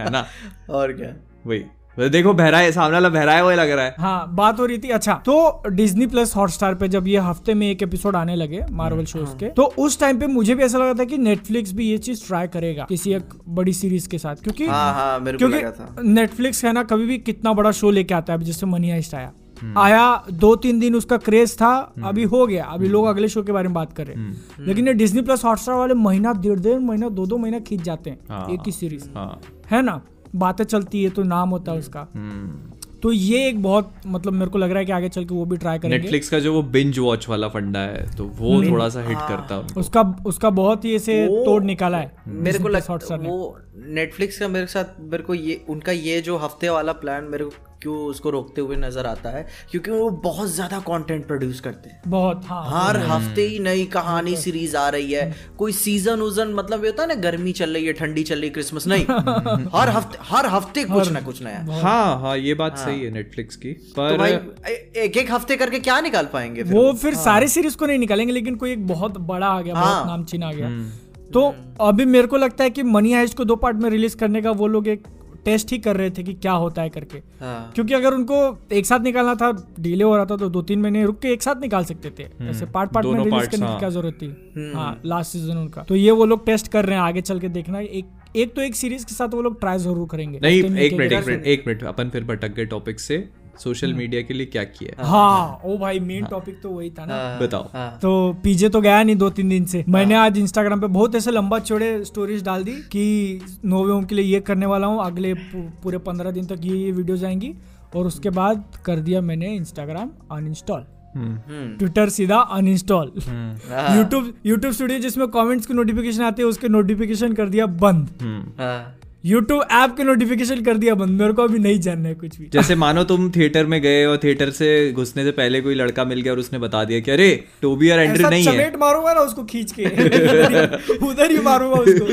है 0.00 0.10
ना? 0.10 0.26
और 0.70 0.92
क्या? 0.92 1.14
वही। 1.46 1.64
देखो 1.98 2.32
बहरा 2.32 2.58
है 2.58 2.72
सामने 2.72 2.92
वाला 2.92 3.08
बहरा 3.08 3.32
है 3.32 3.44
वही 3.44 3.56
लग 3.56 3.70
रहा 3.70 3.84
है। 3.84 3.94
हाँ 3.98 4.34
बात 4.34 4.58
हो 4.60 4.66
रही 4.66 4.78
थी 4.78 4.88
अच्छा 4.88 5.12
तो 5.26 5.62
डिज्नी 5.70 6.06
प्लस 6.06 6.34
हॉटस्टार 6.36 6.74
पे 6.74 6.88
जब 6.88 7.06
ये 7.08 7.18
हफ़्ते 7.18 7.54
में 7.54 7.70
एक 7.70 7.82
एपिसोड 7.82 8.16
आने 8.16 8.34
लगे 8.36 8.64
मार्वल 8.70 9.04
शोज़ 9.04 9.36
के 9.36 9.48
तो 9.48 9.62
उस 9.78 9.98
टाइम 10.00 10.18
पे 10.20 10.26
मुझे 10.26 10.54
भी 10.54 10.62
ऐसा 10.62 10.78
लगा 10.78 10.94
था 10.94 11.04
कि 11.04 11.18
नेटफ्लिक्स 11.18 11.72
भी 11.72 11.88
ये 11.90 11.98
चीज़ 11.98 12.26
ट्राई 12.26 12.46
करेगा 12.46 12.86
किसी 12.88 13.12
एक 13.12 13.34
बड़ी 13.48 13.72
सीरीज़ 13.72 14.08
के 14.08 14.18
साथ 14.18 14.36
क्योंकि 14.36 14.66
हाँ 14.66 14.92
हाँ 14.94 15.18
मेरे 15.20 15.38
क्योंकि 15.38 16.08
नेटफ्लिक्स 16.10 16.64
है 16.64 16.72
ना 16.72 16.82
कभी 16.82 17.06
भी 17.06 17.18
कितना 17.18 17.52
बड़ा 17.52 17.70
शो 17.72 17.90
लेके 17.90 18.14
आता 18.14 18.32
है 18.32 18.38
अभी 18.38 18.46
जैसे 18.46 18.66
मनी 18.66 18.90
हाइस्ट 18.90 19.14
आया। 19.14 19.32
आया 19.78 20.22
दो 20.32 20.54
तीन 20.56 20.80
दिन 20.80 20.94
उसका 20.94 21.16
क्रेज 21.16 21.54
था 21.56 21.72
अभी 22.04 22.24
हो 22.24 22.46
गया 22.46 22.64
अभी 22.64 22.88
लोग 22.88 23.06
अगले 23.06 23.28
शो 23.28 23.42
के 23.42 23.52
बारे 23.52 23.68
में 23.68 23.74
बात 23.74 23.92
कर 23.92 24.06
रहे 24.06 24.16
हैं। 24.16 24.66
लेकिन 24.66 24.88
ये 24.88 24.94
डिज्नी 24.94 25.22
प्लस 25.22 25.44
हॉटस्टार 25.44 25.76
वाले 25.76 25.94
महीना 25.94 26.32
डेढ़ 26.32 26.58
डेढ़ 26.58 26.78
महीना 26.78 27.08
दो 27.08 27.26
दो 27.26 27.38
महीना 27.38 27.58
खींच 27.58 27.82
जाते 27.82 28.10
हैं 28.10 28.18
हाँ। 28.28 28.46
एक 28.50 28.60
ही 28.66 28.72
सीरीज़ 28.72 29.08
हाँ। 29.14 29.40
है 29.70 29.82
ना? 29.82 30.00
बातें 30.34 30.64
चलती 30.64 31.02
है 31.04 31.10
तो 31.10 31.22
नाम 31.24 31.48
होता 31.48 31.72
है 31.72 31.78
उसका। 31.78 32.06
हम्म। 32.14 32.72
तो 33.02 33.12
ये 33.12 33.46
एक 33.48 33.62
बहुत 33.62 33.92
मतलब 34.06 34.32
मेरे 34.32 34.50
को 34.50 34.58
लग 34.58 34.70
रहा 34.70 34.78
है 34.78 34.84
कि 34.84 34.92
आगे 34.92 35.08
चल 35.08 35.24
के 35.24 35.34
वो 35.34 35.44
भी 35.44 35.56
ट्राई 35.56 35.78
करेंगे। 35.78 35.96
नेटफ्लिक्स 35.98 36.28
का 36.28 36.38
जो 36.38 36.52
वो 36.54 36.62
बिंज 36.62 36.98
वॉच 36.98 37.28
वाला 37.28 37.48
फंडा 37.48 37.80
है 37.80 38.16
तो 38.16 38.24
वो 38.36 38.62
थोड़ा 38.64 38.88
सा 38.88 39.00
हिट 39.00 39.18
करता 39.18 39.54
है 39.54 39.74
उसका 39.76 40.02
उसका 40.26 40.50
बहुत 40.50 40.84
ही 40.84 40.94
ऐसे 40.96 41.26
तोड़ 41.44 41.62
निकाला 41.62 41.98
है। 41.98 42.12
मेरे 42.28 42.58
को 42.58 42.68
लगता 42.68 43.14
है 43.14 43.18
वो 43.18 43.56
नेटफ्लिक्स 43.76 44.38
का 44.38 44.48
मेरे 44.48 44.66
साथ 44.66 45.00
मेरे 45.00 45.22
को 45.22 45.34
ये 45.34 45.64
उनका 45.68 45.92
ये 45.92 46.20
जो 46.20 46.36
हफ़्ते 46.36 46.68
वाला 46.68 46.92
प्लान 46.94 47.24
मेरे 47.24 47.44
को 47.44 47.50
क्यों 47.86 47.96
उसको 48.06 48.30
रोकते 48.30 48.60
हुए 48.60 48.76
नज़र 48.76 49.06
आता 49.06 49.30
है? 49.30 49.46
क्योंकि 49.70 49.90
वो 49.90 50.08
बहुत 50.22 50.48
ज़्यादा 50.50 50.78
कंटेंट 50.86 51.26
प्रोड्यूस 51.26 51.60
करते 51.60 51.90
हैं। 51.90 52.00
बहुत 52.06 52.42
हाँ। 52.46 52.62
हर 52.68 52.96
हफ़्ते 53.06 53.42
ही 53.42 53.58
नई 53.58 53.84
कहानी 53.92 54.36
सीरीज़ 54.36 54.76
आ 54.76 54.88
रही 54.88 55.12
है। 55.12 55.34
कोई 55.58 55.72
सीज़न 55.72 56.20
उजन 56.20 56.54
मतलब 56.54 56.84
ये 56.84 56.90
होता 56.90 57.02
है 57.02 57.08
ना 57.08 57.14
गर्मी 57.22 57.52
चल 57.52 57.74
रही 57.74 57.86
है 57.86 57.92
ठंडी 57.92 58.22
चल 58.22 58.38
रही 58.38 58.48
है 58.48 58.54
क्रिसमस 58.54 58.86
नहीं। 58.86 59.04
हर 59.74 59.88
हफ़्ते 59.88 60.18
हर 60.24 60.46
हफ़्ते 60.46 60.84
कुछ 60.84 61.10
ना 61.12 61.20
कुछ 61.20 61.42
नया। 61.42 61.80
हाँ 61.82 62.20
हाँ 62.20 62.36
ये 62.38 62.54
बात 62.54 62.78
सही 62.78 63.00
है 63.00 63.10
नेटफ्लिक्स 63.12 63.56
की 63.56 63.72
तो 63.72 64.16
पर 64.16 64.26
एक 64.26 65.16
एक 65.16 65.32
हफ़्ते 65.32 65.56
करके 65.56 65.78
क्या 65.80 66.00
निकाल 66.00 66.28
पाएँगे 66.32 66.62
वो 66.64 66.92
फिर 66.94 67.14
सारे 67.16 67.48
सीरीज़ 67.48 67.76
को 67.76 67.86
नहीं 67.86 67.98
निकालेंगे 67.98 68.32
लेकिन 68.32 68.56
कोई 68.56 68.72
एक 68.72 68.86
बहुत 68.86 69.18
बड़ा 69.26 69.46
आ 69.46 69.60
गया 69.60 69.74
बहुत 69.74 69.86
हाँ। 69.86 70.06
नामचीन 70.06 70.42
आ 70.42 70.52
गया। 70.52 70.66
हम्म। 70.66 70.90
तो 71.32 71.54
अभी 71.80 72.04
मेरे 72.06 72.26
को 72.26 72.36
लगता 72.36 72.64
है 72.64 72.70
कि 72.70 72.82
मनी 72.84 73.12
हाइस्ट 73.12 73.36
को 73.36 73.44
दो 73.44 73.56
पार्ट 73.56 73.76
में 73.76 73.88
रिलीज़ 73.90 74.16
करने 74.16 74.42
का 74.42 74.50
वो 74.52 74.66
लोग 74.66 74.88
एक 74.88 75.06
टेस्ट 75.46 75.72
ही 75.72 75.78
कर 75.78 75.96
रहे 75.96 76.10
थे 76.10 76.22
कि 76.22 76.34
क्या 76.34 76.52
होता 76.54 76.82
है 76.82 76.90
करके। 76.90 77.18
हाँ। 77.40 77.70
क्योंकि 77.74 77.94
अगर 77.94 78.14
उनको 78.14 78.36
एक 78.72 78.86
साथ 78.86 79.00
निकालना 79.00 79.34
था 79.34 79.50
डिले 79.80 80.04
हो 80.04 80.14
रहा 80.16 80.24
था 80.24 80.36
तो 80.36 80.48
दो 80.50 80.62
तीन 80.62 80.80
महीने 80.82 81.04
रुक 81.04 81.18
के 81.20 81.32
एक 81.32 81.42
साथ 81.42 81.60
निकाल 81.62 81.84
सकते 81.84 82.10
थे। 82.18 82.28
ऐसे 82.50 82.66
पार्ट 82.68 82.92
पार्ट 82.92 83.06
में 83.06 83.24
रिलीज़ 83.24 83.46
करने 83.46 83.58
की 83.58 83.64
हाँ। 83.64 83.78
क्या 83.78 83.90
ज़रूरत 83.90 84.18
थी? 84.22 84.72
हाँ 84.74 85.00
लास्ट 85.04 85.32
सीज़न 85.32 85.56
उनका। 85.56 85.82
तो 85.82 85.96
ये 85.96 86.10
वो 86.12 86.26
लोग 86.26 86.44
टेस्ट 86.46 86.68
कर 86.68 86.84
रहे 86.84 86.96
हैं 86.96 87.02
आगे 87.04 87.20
चल 87.22 87.40
के 87.40 87.48
देखना। 87.50 87.80
एक 87.80 88.12
एक 88.36 88.54
तो 88.54 88.62
एक 88.62 88.74
सीरीज़ 88.74 89.04
के 89.06 89.14
साथ 89.14 89.34
वो 89.34 89.42
लोग 89.42 89.58
ट्राई 89.60 89.78
ज़रूर 89.78 90.08
करेंगे। 90.08 90.38
नहीं 90.42 90.62
एक 90.76 90.92
मिनट 90.92 91.46
एक 91.46 91.64
मिनट 91.66 91.84
अपन 91.84 92.08
फिर 92.10 92.24
भटक 92.24 92.54
गए 92.54 92.64
टॉपिक 92.66 93.00
से। 93.00 93.18
सोशल 93.58 93.92
मीडिया 93.94 94.22
के 94.22 94.34
लिए 94.34 94.46
क्या 94.46 94.64
किया 94.64 94.94
है? 94.96 95.08
हाँ 95.08 95.60
ओ 95.64 95.76
भाई 95.78 96.00
मेन 96.00 96.24
टॉपिक 96.24 96.60
तो 96.62 96.70
वही 96.70 96.90
था 96.90 97.04
ना। 97.06 97.14
हाँ, 97.14 97.38
बताओ। 97.40 97.68
हाँ। 97.72 97.98
तो 98.02 98.32
पीजे 98.44 98.68
तो 98.68 98.80
गया 98.80 99.02
नहीं 99.02 99.16
दो 99.16 99.30
तीन 99.30 99.48
दिन 99.48 99.64
से। 99.64 99.84
मैंने 99.88 100.14
आज 100.14 100.38
इंस्टाग्राम 100.38 100.80
पे 100.80 100.86
बहुत 100.88 101.14
ऐसे 101.14 101.30
लंबा 101.30 101.58
चौड़े 101.60 102.04
स्टोरीज 102.04 102.42
डाल 102.44 102.64
दी 102.64 102.74
कि 102.92 103.40
नोवे 103.64 103.92
होम 103.92 104.04
के 104.04 104.14
लिए 104.14 104.24
ये 104.24 104.40
करने 104.40 104.66
वाला 104.66 104.86
हूँ 104.86 105.04
अगले 105.04 105.34
पूरे 105.82 105.98
पंद्रह 106.00 106.30
दिन 106.30 106.46
तक 106.46 106.60
ये 106.64 106.76
ये 106.76 106.90
वीडियोज़ 106.92 107.24
आएँगी। 107.26 107.54
और 107.96 108.06
उसके 108.06 108.30
बाद 108.30 108.64
कर 108.84 109.00
दिया 109.00 109.20
मैंने 109.20 109.54
इंस्टाग्राम 109.54 110.10
अनइंस्टॉल 110.32 110.84
हम्म, 111.14 111.34
हम्म। 111.48 111.76
ट्विटर 111.76 112.08
सीधा 112.08 112.38
अनइंस्टॉल 112.52 113.12
हम्म, 113.26 113.72
हाँ, 113.72 113.96
यूट्यूब 113.96 114.32
यूट्यूब 114.46 114.72
स्टूडियो 114.72 114.98
जिसमें 114.98 115.26
कमेंट्स 115.28 115.66
की 115.66 115.74
नोटिफिकेशन 115.74 116.22
आती 116.22 116.42
है 116.42 116.48
उसके 116.48 116.68
नोटिफिकेशन 116.68 117.32
कर 117.32 117.48
दिया 117.48 117.66
बंद। 117.66 118.08
हम्म। 118.22 118.62
हाँ। 118.62 118.96
यूट्यूब 119.26 119.62
ऐप 119.72 119.94
के 119.96 120.04
नोटिफिकेशन 120.04 120.62
कर 120.62 120.76
दिया 120.76 120.94
बंद 120.94 121.20
मेरे 121.20 121.32
को 121.32 121.42
अभी 121.42 121.58
नहीं 121.58 121.78
जानना 121.80 122.08
है 122.08 122.14
कुछ 122.14 122.38
भी। 122.38 122.48
जैसे 122.52 122.74
मानो 122.74 123.04
तुम 123.04 123.30
थिएटर 123.30 123.66
में 123.66 123.80
गए 123.82 124.04
और 124.04 124.16
थिएटर 124.24 124.50
से 124.50 124.92
घुसने 124.92 125.24
से 125.24 125.30
पहले 125.30 125.60
कोई 125.60 125.74
लड़का 125.74 126.04
मिल 126.04 126.20
गया 126.20 126.32
और 126.32 126.38
उसने 126.38 126.58
बता 126.58 126.84
दिया 126.84 127.00
कि 127.00 127.10
अरे 127.10 127.44
टोबी 127.62 127.90
और 127.90 127.98
एंड्री 127.98 128.24
नहीं 128.24 128.46
है। 128.46 128.76
मारूँगा 128.76 129.12
ना 129.12 129.20
उसको 129.20 129.44
खींच 129.44 129.72
के। 129.80 129.84
उधर 131.06 131.30
ही 131.30 131.38
मारूँगा 131.38 131.76
उसको। 131.76 132.04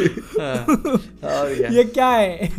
हाँ, 0.41 1.49
ये 1.75 1.83
क्या 1.83 2.09
है? 2.09 2.51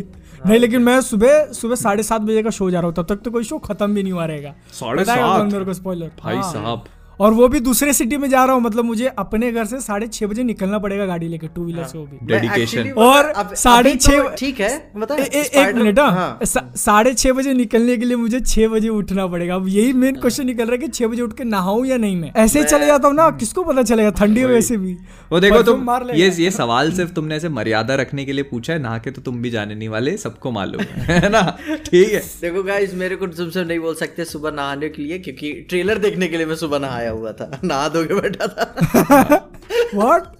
नहीं 0.47 0.59
लेकिन 0.59 0.81
मैं 0.81 1.01
सुबह 1.01 1.45
सुबह 1.51 1.75
साढ़े 1.75 2.03
सात 2.03 2.21
बजे 2.21 2.43
का 2.43 2.49
शो 2.49 2.69
जा 2.71 2.79
रहा 2.79 2.87
हूँ 2.87 2.95
तब 2.95 3.05
तक 3.05 3.15
तो 3.15 3.31
कोई 3.31 3.43
शो 3.43 3.57
खत्म 3.57 3.93
भी 3.95 4.03
नहीं 4.03 4.13
हुआ 4.13 4.25
रहेगा। 4.25 4.55
साढ़े 4.73 5.05
सात? 5.05 5.53
मेरे 5.53 5.65
को 5.65 5.73
स्पॉइलर 5.73 6.11
भाई 6.23 6.41
साहब। 6.41 6.85
और 7.19 7.33
वो 7.33 7.47
भी 7.47 7.59
दूसरे 7.59 7.93
सिटी 7.93 8.17
में 8.17 8.29
जा 8.29 8.43
रहा 8.45 8.53
हूँ 8.53 8.61
मतलब 8.61 8.85
मुझे 8.85 9.07
अपने 9.19 9.51
घर 9.51 9.65
से 9.65 9.79
साढ़े 9.81 10.07
छह 10.07 10.27
बजे 10.27 10.43
निकलना 10.43 10.79
पड़ेगा 10.79 11.05
गाड़ी 11.05 11.27
लेकर 11.27 11.47
टू 11.55 11.63
व्हीलर 11.65 11.83
से 11.83 11.97
वो 11.97 12.05
भी। 12.05 12.17
डेडिकेशन 12.27 12.89
और 13.05 13.31
साढ़े 13.55 13.91
अभी 13.91 13.99
तो 14.07 14.29
ठीक 14.37 14.59
है 14.59 14.69
ए- 15.11 15.49
एक 15.61 15.75
मिनट 15.75 15.99
हाँ। 15.99 16.11
हाँ। 16.11 16.71
साढ़े 16.77 17.13
छह 17.13 17.31
बजे 17.33 17.53
निकलने 17.53 17.97
के 17.97 18.05
लिए 18.05 18.17
मुझे 18.17 18.39
छह 18.39 18.67
बजे 18.67 18.89
उठना 18.89 19.27
पड़ेगा। 19.27 19.55
अब 19.55 19.67
यही 19.67 19.93
मेन 19.93 20.15
क्वेश्चन 20.15 20.45
निकल 20.45 20.63
रहा 20.63 20.71
है 20.71 20.77
कि 20.77 20.87
छह 20.87 21.07
बजे 21.07 21.21
उठ 21.21 21.33
के 21.37 21.43
नहाऊं 21.43 21.85
या 21.85 21.97
नहीं 21.97 22.15
मैं? 22.15 22.31
ऐसे 22.35 22.59
ही 22.59 22.65
चले 22.65 22.85
जाता 22.85 23.07
हूँ 23.07 23.15
ना 23.15 23.29
किसको 23.39 23.63
पता 23.63 23.83
चलेगा 23.83 24.09
ठंडी 24.19 24.43
वैसे 24.45 24.77
भी। 24.77 24.93
वो 25.31 25.39
देखो 25.39 25.61
तुम 25.63 25.81
मार 25.83 26.07
ये 26.15 26.29
ये 26.39 26.51
सवाल 26.51 26.91
सिर्फ़ 26.93 27.11
तुमने 27.13 27.35
ऐसे 27.35 27.49
मर्यादा 27.49 27.95
रखने 27.95 28.25
के 28.25 28.33
लिए 28.33 28.43
पूछा 28.51 28.73
है 28.73 28.79
नहा 28.81 28.97
के 28.97 29.11
तो 29.11 29.21
तुम 29.21 29.41
भी 29.41 29.49
जाने 29.49 29.75
नहीं 29.75 29.89
वाले 29.89 30.15
सबको 30.17 30.51
मालूम 30.51 30.81
है 30.81 31.19
है 31.23 31.29
ना? 31.29 31.41
ठीक 31.85 32.11
है। 32.13 32.19
देखो 32.41 32.63
गाइस 32.63 32.93
मेरे 32.95 33.15
को 33.15 33.27
तुमसे 33.27 33.63
नहीं 33.63 33.79
बोल 33.79 33.95
सकते 33.95 34.25
सुबह 34.25 34.51
नहाने 34.51 34.89
के 34.89 35.01
लिए 35.01 35.19
क्योंकि 35.19 35.51
ट्रेलर 35.69 35.97
देखने 35.97 36.27
के 36.27 36.37
लिए 36.37 36.45
मैं 36.45 36.55
सुबह 36.55 36.79
नहाया 36.79 37.04
हुआ 37.09 37.31
था। 37.31 37.51
नहा 37.63 37.87
धो 37.89 38.03
के 38.05 38.19
बैठा 38.21 38.47
था। 38.47 39.49
व्हाट 39.95 40.33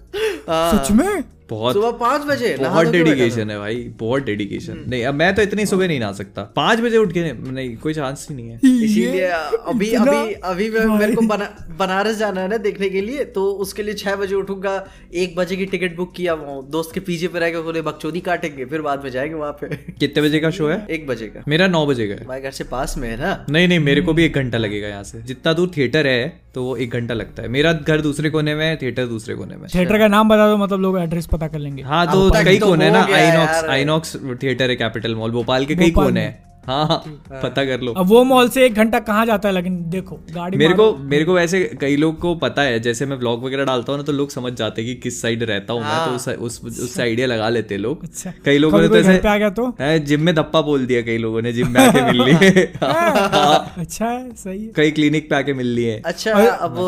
हाँ। 0.48 0.84
सच 0.84 0.90
में? 0.90 1.24
बहुत 1.50 1.74
सुबह 1.74 1.90
पाँच 1.90 2.22
बजे 2.26 2.56
बहुत 2.60 2.86
डेडिकेशन 2.86 3.50
है 3.50 3.58
भाई 3.58 3.76
बहुत 3.98 4.22
डेडिकेशन 4.24 4.82
नहीं 4.88 5.04
अब 5.06 5.14
मैं 5.14 5.34
तो 5.34 5.42
इतनी 5.42 5.66
सुबह 5.66 5.88
नहीं 5.88 5.98
नहा 6.00 6.12
सकता। 6.12 6.42
पाँच 6.56 6.80
बजे 6.80 6.98
उठ 6.98 7.12
के 7.12 7.32
नहीं 7.32 7.76
कोई 7.76 7.94
चांस 7.94 8.26
ही 8.30 8.36
नहीं 8.36 8.48
है। 8.50 8.56
इसीलिए 8.84 9.26
अभी 9.26 9.92
अभी 9.94 10.32
अभी 10.32 10.70
मैं 10.70 10.86
मेरे 10.86 11.14
को 11.14 11.22
बना, 11.22 11.48
बनारस 11.78 12.16
जाना 12.16 12.40
है 12.40 12.48
ना 12.48 12.56
देखने 12.56 12.88
के 12.90 13.00
लिए 13.00 13.24
तो 13.36 13.44
उसके 13.52 13.82
लिए 13.82 13.94
छह 13.94 14.16
बजे 14.16 14.34
उठूँगा 14.34 14.74
एक 15.14 15.36
बजे 15.36 15.56
की 15.56 15.66
टिकट 15.66 15.96
बुक 15.96 16.12
किया 16.16 16.34
वो 16.34 16.60
दोस्त 16.70 16.94
के 16.94 17.00
पीछे 17.00 17.28
पे 17.28 17.38
रह 17.38 17.50
के 17.50 17.60
बोले 17.62 17.82
बकचोदी 17.82 18.20
काटेंगे 18.20 18.64
फिर 18.64 18.82
बाद 18.82 19.04
में 19.04 19.10
जाएँगे 19.10 19.34
वहाँ 19.34 19.52
पे। 19.52 19.76
कितने 19.92 20.22
बजे 20.22 20.40
का 20.40 20.50
शो 20.50 20.68
है? 20.68 20.86
एक 20.90 21.06
बजे 21.06 21.26
का। 21.26 21.44
मेरा 21.48 21.66
नौ 21.68 21.86
बजे 21.86 22.06
का 22.08 22.14
है। 22.14 22.24
हमारे 22.24 22.40
घर 22.40 22.50
से 22.50 22.64
पास 22.64 22.96
में 22.98 23.08
है 23.08 23.16
ना? 23.16 23.46
नहीं 23.50 23.68
नहीं 23.68 23.78
मेरे 23.80 24.00
को 24.00 24.12
भी 24.12 24.24
एक 24.24 24.34
घंटा 24.34 24.58
लगेगा 24.58 24.88
यहाँ 24.88 25.04
से। 25.04 25.22
जितना 25.22 25.52
दूर 25.52 25.70
थिएटर 25.76 26.06
है 26.06 26.40
तो 26.56 26.62
वो 26.64 26.76
एक 26.76 26.92
घंटा 26.92 27.14
लगता 27.14 27.42
है। 27.42 27.48
मेरा 27.48 27.72
घर 27.72 28.00
दूसरे 28.00 28.30
कोने 28.30 28.54
में 28.54 28.64
है 28.66 28.76
थिएटर 28.76 29.06
दूसरे 29.06 29.34
कोने 29.34 29.56
में। 29.56 29.68
थिएटर 29.74 29.98
का 29.98 30.06
नाम 30.08 30.28
बता 30.28 30.48
दो 30.48 30.56
मतलब 30.56 30.80
लोग 30.80 30.98
एड्रेस 30.98 31.26
पता 31.26 31.48
कर 31.48 31.58
लेंगे। 31.58 31.82
हाँ 31.82 32.06
तो 32.06 32.30
कई 32.34 32.58
तो 32.58 32.66
कोने 32.66 32.90
ना 32.90 33.02
आईनॉक्स 33.14 33.64
आईनॉक्स 33.70 34.16
थिएटर 34.42 34.70
है 34.70 34.76
कैपिटल 34.76 35.14
मॉल 35.14 35.30
भोपाल 35.30 35.66
के 35.66 35.74
कई 35.76 35.90
कोने 35.90 36.20
हैं। 36.20 36.55
हाँ 36.66 36.86
हाँ 36.88 36.98
पता 37.32 37.64
कर 37.64 37.80
लो। 37.80 37.92
अब 37.92 38.06
वो 38.06 38.22
मॉल 38.24 38.48
से 38.48 38.64
एक 38.66 38.74
घंटा 38.74 38.98
कहाँ 39.00 39.24
जाता 39.26 39.48
है? 39.48 39.54
लेकिन 39.54 39.78
देखो 39.90 40.18
गाड़ी 40.34 40.58
मेरे 40.58 40.74
को 40.74 40.86
मेरे 41.06 41.24
को 41.24 41.34
वैसे 41.34 41.62
कई 41.80 41.96
लोग 41.96 42.18
को 42.20 42.34
पता 42.36 42.62
है 42.62 42.78
जैसे 42.80 43.06
मैं 43.06 43.16
व्लॉग 43.16 43.44
वगैरह 43.44 43.64
डालता 43.64 43.92
हूँ 43.92 43.98
ना 43.98 44.04
तो 44.04 44.12
लोग 44.12 44.30
समझ 44.30 44.52
जाते 44.52 44.82
हैं 44.82 44.94
कि 44.94 45.00
किस 45.00 45.20
साइड 45.22 45.42
रहता 45.42 45.72
हूँ 45.72 45.82
मैं 45.82 46.04
तो 46.06 46.14
उस 46.14 46.28
उस 46.28 46.80
उससे 46.82 47.02
आइडिया 47.02 47.26
लगा 47.26 47.48
लेते 47.48 47.74
हैं 47.74 47.80
लोग। 47.82 48.02
अच्छा। 48.04 48.32
कई 48.44 48.58
लोगों 48.58 48.80
ने 48.80 48.88
तो 48.88 48.96
ऐसे 48.96 49.18
आ 49.28 49.36
गया 49.36 49.50
तो? 49.50 49.72
जिम 50.06 50.20
में 50.20 50.34
धप्पा 50.34 50.60
बोल 50.62 50.86
दिया 50.86 51.02
कई 51.02 51.18
लोगों 51.18 51.42
ने 51.42 51.52
जिम 51.52 51.70
में 51.70 51.80
आके 51.80 52.02
मिल 52.02 52.22
लिए। 52.22 52.64
अच्छा 52.82 54.10
सही 54.36 54.66
कई 54.76 54.90
क्लिनिक 54.90 55.28
पे 55.30 55.36
आके 55.36 55.52
मिल 55.54 55.66
लिए। 55.74 56.00
अच्छा 56.06 56.32
अब 56.32 56.78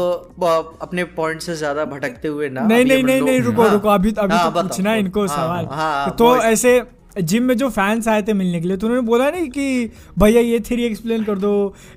अपने 0.83 1.05
पॉइंट 1.17 1.41
से 1.41 1.55
ज़्यादा 1.57 1.85
भटकते 1.87 2.29
हुए 2.29 2.49
ना 2.49 2.67
नहीं 2.67 2.85
नहीं 2.85 3.03
नहीं 3.05 3.21
नहीं 3.23 3.41
रुको 3.41 3.63
हाँ, 3.63 3.73
रुको 3.73 3.89
अभी 3.89 4.13
अभी 4.19 4.35
हाँ, 4.35 4.53
तो 4.53 4.63
पूछना 4.63 4.95
इनको 4.97 5.27
हाँ, 5.27 5.37
सवाल। 5.37 5.67
हाँ, 5.71 6.11
तो 6.19 6.37
ऐसे 6.43 6.79
जिम 7.17 7.43
में 7.43 7.57
जो 7.57 7.69
फैंस 7.71 8.09
आए 8.09 8.23
थे 8.23 8.33
मिलने 8.33 8.61
के 8.61 8.69
लिए 8.69 8.77
तो 8.77 8.87
उन्होंने 8.87 9.07
बोला 9.07 9.29
नहीं 9.31 9.49
कि 9.51 9.91
भैया 10.19 10.41
ये 10.41 10.59
थ्री 10.61 10.85
एक्सप्लेन 10.85 11.25
कर 11.25 11.39
दो 11.39 11.53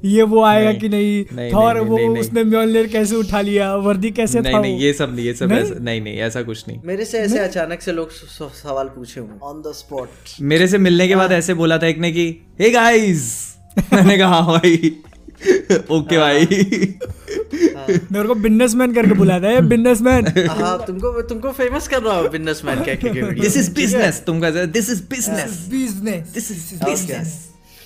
ये 0.05 0.23
वो 0.23 0.43
आएगा 0.43 0.69
नहीं, 0.69 0.79
कि 0.79 0.89
नहीं 0.89 1.23
नहीं, 1.33 1.51
थॉर 1.53 1.75
नहीं, 1.75 1.85
वो 1.85 1.97
नहीं, 1.97 2.07
नहीं। 2.09 2.21
उसने 2.21 2.43
म्योलनेर 2.43 2.87
कैसे 2.87 3.15
उठा 3.15 3.41
लिया 3.41 3.73
वर्दी 3.75 4.11
कैसे 4.11 4.39
नहीं 4.39 4.53
था 4.53 4.61
नहीं 4.61 4.79
ये 4.79 4.93
सब 4.93 5.15
नहीं 5.15 5.25
ये 5.25 5.33
सब 5.33 5.51
नहीं? 5.51 5.59
ऐसा 5.59 5.75
नहीं 5.79 6.01
नहीं 6.01 6.17
ऐसा 6.19 6.41
कुछ 6.41 6.63
नहीं 6.67 6.79
मेरे 6.85 7.05
से 7.05 7.19
ऐसे 7.19 7.39
अचानक 7.39 7.81
से 7.81 7.91
लोग 7.91 8.11
सवाल 8.11 8.87
पूछे 8.87 9.21
ऑन 9.21 9.61
द 9.61 9.73
स्पॉट 9.75 10.41
मेरे 10.41 10.67
से 10.67 10.77
मिलने 10.77 11.07
के 11.07 11.13
हाँ। 11.13 11.23
बाद 11.23 11.31
ऐसे 11.31 11.53
बोला 11.53 11.77
था 11.77 11.87
एक 11.87 11.97
ने 11.97 12.11
की 12.11 12.27
हे 12.61 12.69
गाइस 12.71 13.29
मैंने 13.93 14.17
कहा 14.17 14.39
हाँ 14.41 14.59
भाई 14.59 14.91
ओके 15.91 16.17
भाई। 16.17 16.45
मेरे 18.11 18.27
को 18.27 18.35
बिजनेसमैन 18.35 18.93
करके 18.93 19.13
बुलाया 19.13 19.41
था 19.43 19.51
ये 19.51 19.61
बिजनेसमैन। 19.69 20.27
हाँ 20.49 20.77
तुमको 20.87 21.21
तुमको 21.29 21.51
फ़ेमस 21.51 21.87
कर 21.87 22.01
रहा 22.03 22.17
हूँ 22.17 22.29
बिजनेसमैन 22.31 22.83
कह 22.83 22.95
के 22.95 23.09
दिस 23.39 23.57
इज़ 23.57 23.71
बिज़नेस 23.75 24.23
तुम 24.25 24.41
कहते 24.41 24.65
this 24.79 24.89
is 24.89 25.01
business 25.09 25.65
business 25.71 26.27
this 26.33 26.51
is 26.51 26.83
business 26.85 27.39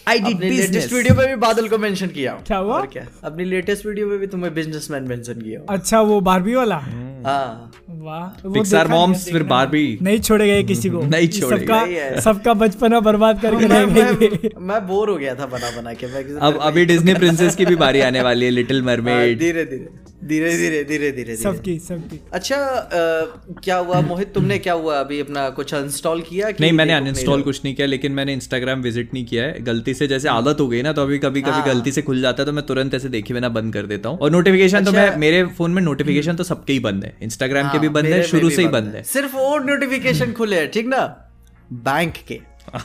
I 0.07 0.19
did 0.19 0.35
अपने 0.35 0.49
बिज़नेस 0.49 0.69
लेटेस्ट 0.69 0.93
वीडियो 0.93 1.15
में 1.15 1.27
भी 1.27 1.35
बादल 1.41 1.67
को 1.67 1.77
मेंशन 1.77 2.07
किया 2.07 2.31
क्या 2.47 2.57
हुआ? 2.57 2.75
और 2.75 2.85
क्या? 2.87 3.05
अपनी 3.23 3.45
लेटेस्ट 3.45 3.85
वीडियो 3.85 4.07
में 4.07 4.17
भी 4.19 4.27
तुम्हें 4.27 4.53
बिजनेसमैन 4.53 5.03
मेंशन 5.09 5.41
किया 5.41 5.59
अच्छा 5.69 6.01
वो 6.01 6.19
बारबी 6.21 6.55
वाला? 6.55 6.75
हाँ 6.77 7.14
वाह 7.25 8.49
पिक्सार 8.49 8.87
नहीं 8.87 8.93
है, 8.93 9.01
मॉम्स 9.01 9.25
फिर 9.25 9.41
है। 9.41 9.47
बारबी 9.47 9.97
नहीं 10.01 10.19
छोड़ेगा 10.19 10.61
किसी 10.67 10.89
को। 10.89 11.01
नहीं 11.05 11.27
छोड़ेगा। 11.29 11.57
सबका 11.57 11.79
है। 11.81 12.21
सबका 12.21 12.53
बचपना 12.55 12.99
बर्बाद 13.01 13.41
करके 13.41 13.67
मैं, 13.67 13.85
मैं, 13.87 14.49
मैं 14.67 14.85
बोर 14.87 15.09
हो 15.09 15.15
गया 15.17 15.35
था 15.35 15.45
बना 15.47 15.69
बना 15.77 15.93
के। 15.93 16.07
मैं 16.07 16.23
अब 16.41 16.59
अभी 16.61 16.85
डिज्नी 16.85 17.13
प्रिंसेस 17.15 17.55
की 17.55 17.65
भी 17.65 17.75
बारी 17.75 18.01
आने 18.01 18.21
वाली 18.21 18.45
है 18.45 18.51
लिटिल 18.51 18.77
हाँ, 18.77 18.85
मरमेड 18.87 19.39
धीरे 19.39 19.65
धीरे 19.65 20.03
धीरे 20.23 20.49
धीरे 20.49 20.83
धीरे 20.83 20.83
धीरे 20.83 21.11
धीरे। 21.11 21.35
सबकी 21.35 21.77
सबकी। 21.79 22.19
अच्छा 22.33 22.55
अ, 22.55 23.59
क्या 23.63 23.77
हुआ? 23.77 23.99
मोहित 24.01 24.33
तुमने 24.33 24.57
क्या 24.57 24.73
हुआ? 24.73 24.99
अभी 24.99 25.19
अपना 25.19 25.49
कुछ 25.49 25.73
अनइंस्टॉल 25.73 26.21
किया 26.21 26.49
कि 26.51 26.63
नहीं 26.63 26.71
मैंने 26.73 26.93
अनइंस्टॉल 26.93 27.41
कुछ 27.41 27.59
नहीं 27.65 27.73
किया 27.75 27.87
लेकिन 27.87 28.11
मैंने 28.11 28.33
इंस्टाग्राम 28.33 28.81
विज़िट 28.81 29.13
नहीं 29.13 29.25
किया 29.25 29.43
है। 29.43 29.61
गलती 29.63 29.93
से 29.93 30.07
जैसे 30.07 30.29
आदत 30.29 30.59
हो 30.59 30.67
गई 30.67 30.81
ना 30.81 30.93
तो 30.93 31.01
अभी 31.01 31.17
कभी 31.19 31.41
कभी 31.41 31.61
गलती 31.69 31.91
से 31.91 32.01
खुल 32.01 32.21
जाता 32.21 32.41
है 32.41 32.45
तो 32.45 32.53
मैं 32.53 32.65
तुरंत 32.65 32.93
ऐसे 32.93 33.09
देखे 33.09 33.33
बिना 33.33 33.49
बंद 33.49 33.73
कर 33.73 33.85
देता 33.85 34.09
हूँ। 34.09 34.17
और 34.19 34.31
नोटिफिकेशन 34.31 34.77
अच्छा, 34.77 34.91
तो 34.91 34.97
अच्छा। 34.97 35.11
मैं 35.11 35.17
मेरे 35.19 35.43
फ़ोन 35.57 35.71
में 35.71 35.81
नोटिफिकेशन 35.81 36.35
तो 36.35 36.43
सबके 36.43 36.73
ही 36.73 36.79
बंद 36.79 37.03
है। 37.03 37.14
इंस्टाग्राम 37.21 37.69
के 37.69 37.79
भी 37.79 37.87
हाँ, 37.87 37.93
बंद 37.93 38.05
है 38.05 38.23
शुरू 38.23 38.49
से 38.49 38.61
ही 38.61 38.67
बंद 38.67 38.95
है। 38.95 39.03
सिर्फ़ 39.03 39.35
वो 39.35 39.57
नोटिफिकेशन 39.57 40.31
खुले 40.31 40.59
हैं 40.59 40.71
ठीक 40.71 40.87
ना? 40.87 41.29
बैंक 41.73 42.13
के। 42.27 42.41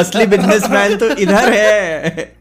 असली 0.00 0.26
बिजनेसमैन 0.26 0.96
तो 0.96 1.08
इधर 1.08 1.52
है। 1.52 2.36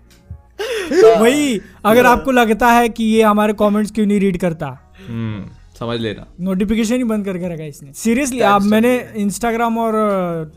वही 1.19 1.61
अगर 1.85 2.05
आपको 2.05 2.31
लगता 2.31 2.71
है 2.71 2.89
कि 2.89 3.03
ये 3.03 3.23
हमारे 3.23 3.53
कमेंट्स 3.53 3.91
क्यों 3.91 4.05
नहीं 4.05 4.19
रीड 4.19 4.39
करता? 4.39 4.93
हम्म, 5.07 5.45
समझ 5.79 5.99
लेना। 5.99 6.25
नोटिफिकेशन 6.41 6.95
ही 6.95 7.03
बंद 7.03 7.25
करके 7.25 7.53
रखा 7.53 7.63
इसने। 7.63 7.93
सीरियसली 7.93 8.39
अब 8.39 8.61
मैंने 8.61 9.09
इंस्टाग्राम 9.15 9.77
और 9.77 9.93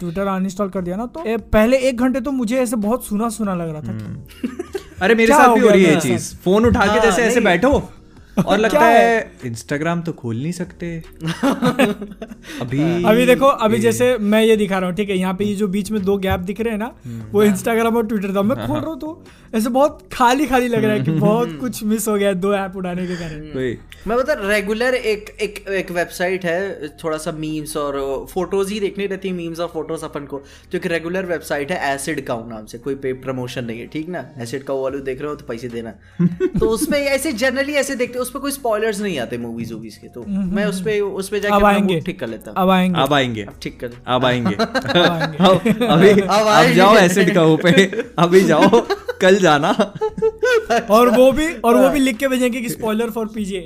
ट्विटर 0.01 0.27
अनइंस्टॉल 0.27 0.69
कर 0.69 0.81
दिया 0.81 0.97
ना 0.97 1.07
तो 1.07 1.25
ए, 1.27 1.37
पहले 1.37 1.79
एक 1.79 2.01
घंटे 2.01 2.21
तो 2.21 2.31
मुझे 2.31 2.57
ऐसे 2.57 2.77
बहुत 2.77 3.07
सुना 3.07 3.29
सुना 3.29 3.55
लग 3.55 3.73
रहा 3.73 3.83
था। 3.83 4.25
अरे 5.03 5.14
मेरे 5.14 5.35
साथ 5.35 5.55
भी 5.55 5.61
हो 5.61 5.69
रही 5.69 5.85
है 5.85 6.01
चीज़। 6.01 6.37
फ़ोन 6.37 6.67
उठा 6.67 6.85
के 6.85 6.91
हाँ, 6.91 7.01
जैसे 7.01 7.23
ऐसे 7.23 7.41
बैठो। 7.41 7.91
और 8.38 8.59
लगता 8.64 8.85
है 8.87 9.31
इंस्टाग्राम 9.46 10.03
तो 10.03 10.12
खोल 10.12 10.37
नहीं 10.37 10.53
सकते। 10.53 10.87
अभी 12.61 12.81
अभी 13.05 13.27
देखो 13.27 13.46
अभी 13.66 13.79
जैसे 13.79 14.16
मैं 14.18 14.42
ये 14.42 14.57
दिखा 14.57 14.79
रहा 14.79 14.88
हूँ 14.88 14.96
ठीक 14.96 15.11
है 15.11 15.16
यहाँ 15.18 15.35
पे 15.35 15.44
ये 15.44 15.55
जो 15.55 15.68
बीच 15.68 15.90
में 15.90 16.03
दो 16.05 16.16
गैप 16.18 16.40
दिख 16.40 16.61
रहे 16.61 16.72
हैं 16.72 16.79
ना 16.79 16.94
वो 17.33 17.42
इंस्टाग्राम 17.42 17.96
और 17.96 18.07
ट्विटर 18.07 18.35
था। 18.37 18.42
मैं 18.42 18.57
खोल 18.66 18.79
रहा 18.79 18.90
हूँ 18.90 19.01
तो 19.01 19.24
ऐसे 19.55 19.68
बहुत 19.70 20.09
खाली 20.12 20.46
खाली 20.46 20.68
लग 20.68 20.85
रहा 20.85 20.92
है 20.92 21.01
कि 21.01 21.11
बहुत 21.20 21.57
कुछ 21.61 21.83
मिस 21.85 22.09
हो 22.09 22.14
गया 22.14 22.33
दो 22.35 22.55
ऐप 22.55 22.77
उठाने 22.77 23.07
के 23.07 23.16
कारण। 23.16 23.77
मैं 24.07 24.16
बता 24.18 24.35
रेगुलर 24.48 24.94
एक 24.94 25.31
एक 25.42 25.59
एक 25.70 25.90
वेबसाइट 25.90 26.44
है 26.44 26.88
थोड़ा 27.03 27.16
सा 27.18 27.33
मीम्स 27.33 27.77
और 27.77 27.96
फ़ोटोज़ 28.31 28.72
ही 28.72 28.81
देखनी 28.81 29.07
रहती 29.07 29.29
है 29.29 29.35
मीम्स 29.35 29.61
और 29.61 29.68
फ़ोटोज़ 29.68 30.05
अपन 30.05 30.24
को। 30.27 30.38
तो 30.72 30.79
एक 30.79 30.87
रेगुलर 30.87 31.27
वेबसाइट 31.27 31.72
है 31.72 31.94
एसिड 31.94 32.24
काउ 32.27 32.46
नाम 32.48 32.66
से 32.66 32.79
कोई 32.79 32.94
पे 32.96 33.12
प्रमोशन 33.24 33.64
नहीं 33.64 33.81
है 33.81 33.87
ठीक 33.87 34.09
ना? 34.09 34.24
एसिड 34.42 34.64
काउ 34.64 34.83
वाले 34.83 35.01
देख 35.03 35.20
रहे 35.20 35.29
हो 35.29 35.35
तो 35.37 35.46
पैसे 35.46 35.68
देना। 35.68 35.90
तो 36.59 36.68
उसमें 36.68 36.98
ऐसे 36.98 37.33
जनरली 37.35 37.72
ऐसे 37.74 37.94
देखते 37.96 38.18
उस 38.29 38.33
पर 38.33 38.41
कोई 38.41 38.51
स्पॉयलर्स 38.51 39.01
नहीं 39.01 39.19
आते 39.19 39.38
मूवीज़ 39.38 39.73
वूवीज 39.75 39.97
के 39.97 40.09
तो 40.09 40.25
मैं 40.29 40.64
उस 40.64 40.81
पे 40.83 41.01
उस 41.01 41.29
पे 41.29 41.41
जाके 41.41 42.01
ठीक 42.01 42.19
कर 42.21 42.27
लेता 42.27 42.53
अब 42.57 42.71
आएँगे। 42.71 43.01
अब 43.01 43.12
आएँगे। 43.12 43.43
अब 43.43 43.55
ठीक 43.62 43.81
कर 43.81 43.91
अब 44.07 44.25
आएँगे। 44.25 44.55
आएँगे। 44.99 45.87
अभी 45.87 46.11
अब 46.21 46.47
अब 46.47 46.73
जाओ 46.73 46.97
एसिड 46.97 47.35
का 47.35 47.45
पे 47.57 47.85
अभी 48.19 48.41
जाओ 48.41 48.81
कल 49.21 49.37
जाना। 49.37 49.71
और 50.91 51.09
वो 51.17 51.31
भी 51.33 51.53
और 51.55 51.77
वो 51.77 51.88
भी 51.88 52.01
लिख 52.01 52.17
के 52.17 52.29
भेजेंगे 52.29 52.61
कि 52.61 52.69
स्पॉइलर 52.69 53.11
फॉर 53.11 53.27
पीजे 53.27 53.61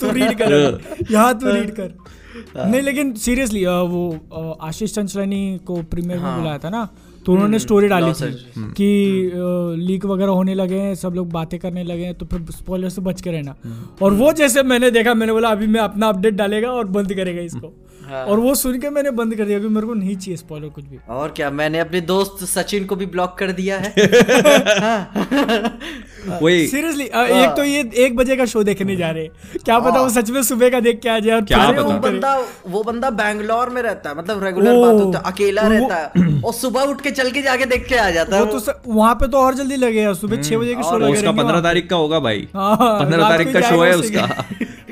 तू 0.00 0.10
रीड 0.10 0.32
कर। 0.42 0.80
यहाँ 1.10 1.38
तू 1.38 1.50
रीड 1.50 1.70
कर। 1.70 1.94
नहीं 2.56 2.80
लेकिन 2.82 3.12
सीरियसली 3.14 3.64
वो 3.66 4.56
आशीष 4.62 4.94
चंचलानी 4.94 5.60
को 5.66 5.82
प्रीमियर 5.82 6.20
में 6.20 6.36
बुलाया 6.36 6.58
था 6.58 6.70
ना? 6.70 6.88
तो 7.28 7.32
उन्होंने 7.32 7.58
स्टोरी 7.58 7.88
डाली 7.88 8.06
Lost 8.06 8.22
थी 8.22 8.62
कि 8.74 8.86
लीक 9.78 10.04
वगैरह 10.06 10.32
होने 10.32 10.54
लगे 10.54 10.78
हैं 10.80 10.94
सब 10.94 11.14
लोग 11.14 11.30
बातें 11.32 11.58
करने 11.60 11.82
लगे 11.84 12.04
हैं 12.04 12.14
तो 12.14 12.26
फिर 12.26 12.44
स्पॉइलर 12.50 12.88
से 12.88 13.00
बच 13.02 13.20
के 13.20 13.30
रहना। 13.30 13.54
और 14.02 14.12
वो 14.14 14.32
जैसे 14.32 14.62
मैंने 14.62 14.90
देखा 14.90 15.14
मैंने 15.14 15.32
बोला 15.32 15.48
अभी 15.48 15.66
मैं 15.66 15.80
अपना 15.80 16.08
अपडेट 16.08 16.34
डालेगा 16.34 16.70
और 16.72 16.86
बंद 16.88 17.14
करेगा 17.14 17.42
इसको। 17.42 17.72
हाँ। 18.08 18.24
और 18.24 18.38
वो 18.40 18.54
सुन 18.54 18.78
के 18.80 18.90
मैंने 18.90 19.10
बंद 19.20 19.34
कर 19.36 19.44
दिया 19.44 19.58
क्योंकि 19.58 19.74
मेरे 19.74 19.86
को 19.86 19.94
नहीं 19.94 20.16
चाहिए 20.16 20.36
स्पॉइलर 20.36 20.68
कुछ 20.68 20.84
भी। 20.84 20.98
और 21.10 21.32
क्या 21.36 21.50
मैंने 21.50 21.78
अपने 21.78 22.00
दोस्त 22.10 22.44
सचिन 22.48 22.84
को 22.86 22.96
भी 22.96 23.06
ब्लॉक 23.06 23.36
कर 23.38 23.52
दिया 23.52 23.78
है? 23.78 23.92
वही। 26.42 26.66
सीरियसली 26.66 27.04
एक 27.04 27.54
तो 27.56 27.64
ये 27.64 27.80
एक 28.04 28.16
बजे 28.16 28.36
का 28.36 28.44
शो 28.52 28.62
देखने 28.64 28.96
जा 28.96 29.10
रहे 29.10 29.22
हैं। 29.24 29.58
क्या 29.64 29.78
पता 29.78 30.00
वो 30.00 30.08
सच 30.10 30.30
में 30.30 30.42
सुबह 30.42 30.68
का 30.70 30.80
देख 30.80 31.00
के 31.02 31.08
आ 31.08 31.18
जाए 31.18 31.34
और 31.36 31.42
क्या 31.44 31.58
अरे 31.64 31.82
वो 31.82 31.92
बंदा 32.00 32.34
वो 32.68 32.82
बंदा 32.82 33.10
बैंगलोर 33.20 33.68
में 33.70 33.80
रहता 33.82 34.10
है 34.10 34.16
मतलब 34.18 34.44
रेगुलर 34.44 34.76
बात 34.80 35.00
होता 35.00 35.18
है 35.18 35.24
अकेला 35.32 35.62
रहता 35.68 35.96
है। 35.96 36.40
और 36.44 36.52
सुबह 36.54 36.82
उठ 36.90 37.00
के 37.00 37.10
चल 37.10 37.30
के 37.30 37.42
जाके 37.42 37.64
देख 37.66 37.86
के 37.88 37.96
आ 37.96 38.10
जाता 38.10 38.36
है 38.36 38.42
वो 38.44 38.58
तो 38.58 38.72
वहाँ 38.92 39.14
पे 39.14 39.28
तो 39.28 39.38
और 39.38 39.54
जल्दी 39.54 39.76
लगेगा 39.76 40.12
सुबह 40.14 40.42
छह 40.42 40.58
बजे 40.58 40.74
का 40.74 40.82
शो 40.82 40.88
और 40.88 41.02
लगे 41.02 41.12
उसका 41.12 41.32
पंद्रह 41.32 41.60
तारीख 41.60 41.88
का 41.90 41.96
होगा 41.96 42.18
भाई। 42.20 42.48
हाँ, 42.54 42.76
पंद्रह 42.76 43.28
तारीख 43.28 43.52
का 43.52 43.60
शो 43.60 43.82
है 43.82 43.92
उसका। 43.96 44.26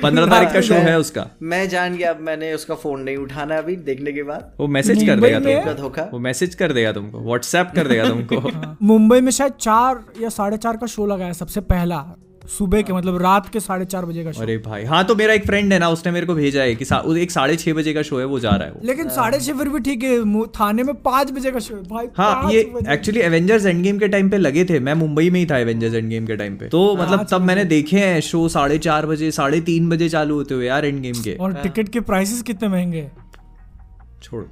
पंद्रह 0.03 0.27
तारीख 0.27 0.53
का 0.53 0.61
शो 0.61 0.75
है 0.75 0.99
उसका। 0.99 1.27
मैं 1.43 1.69
जान 1.69 1.97
गया 1.97 2.11
अब 2.11 2.21
मैंने 2.21 2.53
उसका 2.55 2.75
फ़ोन 2.75 3.01
नहीं 3.01 3.17
उठाना 3.17 3.59
अभी 3.59 3.77
देखने 3.77 4.13
के 4.13 4.23
बाद। 4.23 4.53
वो 4.61 4.67
मैसेज 4.67 5.07
कर 5.07 5.21
देगा 5.21 5.41
तुमको। 5.41 5.83
धोखा। 5.83 6.09
वो 6.13 6.19
मैसेज 6.19 6.55
कर 6.55 6.73
देगा 6.73 6.93
तुमको। 6.93 7.21
व्हाट्सएप 7.21 7.73
कर 7.75 7.89
देगा 7.89 8.09
तुमको। 8.09 8.51
मुंबई 8.83 9.21
में 9.21 9.33
शायद 9.33 9.53
चार 9.53 10.05
या 10.21 10.29
साढ़े 10.29 10.57
चार 10.57 10.77
का 10.77 10.87
शो 10.87 11.07
लगा 11.07 11.25
है 11.25 11.33
सबसे 11.33 11.61
पहला। 11.61 12.05
सुबह 12.49 12.83
के 12.83 12.93
मतलब 12.93 13.17
रात 13.23 13.49
के 13.49 13.61
साढ़े 13.61 13.85
चार 13.85 14.05
बजे 14.07 14.25
का 14.25 14.33
शो 14.33 14.43
अरे 14.43 14.57
भाई 14.59 14.85
हाँ 14.85 15.05
तो 15.05 15.15
मेरा 15.15 15.35
एक 15.35 15.47
फ्रेंड 15.47 15.73
है 15.73 15.79
ना 15.79 15.89
उसने 15.89 16.13
मेरे 16.13 16.27
को 16.27 16.35
भेजा 16.35 16.63
है 16.63 16.75
कि 16.75 16.85
सा- 16.85 17.17
एक 17.17 17.31
साढ़े 17.31 17.57
छह 17.57 17.73
बजे 17.73 17.93
का 17.95 18.03
शो 18.03 18.19
है 18.19 18.25
वो 18.25 18.39
जा 18.41 18.51
रहा 18.51 18.65
है 18.65 18.73
वो। 18.73 18.81
लेकिन 18.85 19.09
साढ़े 19.09 19.41
छह 19.41 19.53
फिर 19.53 19.69
भी 19.69 19.81
ठीक 19.81 20.03
है 20.03 20.45
थाने 20.47 20.83
में 20.83 20.95
पाँच 20.95 21.31
बजे 21.33 21.51
का 21.51 21.59
शो 21.59 21.75
है। 21.77 21.83
भाई 21.83 22.07
हाँ 22.19 22.53
ये 22.53 22.61
एक्चुअली 22.89 23.21
एवेंजर्स 23.21 23.67
एंड 23.67 23.83
गेम 23.83 23.99
के 23.99 24.09
टाइम 24.09 24.31
पे 24.31 24.39
लगे 24.39 24.65
थे 24.65 24.81
मैं 24.81 24.95
मुंबई 24.95 25.31
में 25.31 25.41
ही 25.41 25.47
था 25.47 25.59
एवेंजर्स 25.59 25.95
एंड 25.95 26.09
गेम 26.09 26.27
के 26.27 26.37
टाइम 26.37 26.57
पे। 26.57 26.69
तो 26.69 26.97
मतलब 26.97 27.27
तब 27.31 27.41
मैंने 27.41 27.65
देखे 27.65 27.99
हैं 27.99 28.21
शो 28.21 28.49
साढ़े 28.49 28.79
चार 28.79 29.07
बजे 29.07 29.31
साढ़े 29.31 29.61
तीन 29.61 29.89
बजे 29.89 30.09
चालू 30.09 30.35
होते 30.35 30.55
हुए 30.55 30.67
यार 30.67 30.87
एंड 30.87 31.01
गेम 31.03 31.23
के। 31.25 31.35
और 31.41 31.53
टिकट 31.53 31.89
के 31.89 32.01
प्राइसेस 32.01 32.43
कितने 32.43 32.69
महँगे? 32.69 33.01
हैं 33.01 33.13
छोड़। 34.23 34.45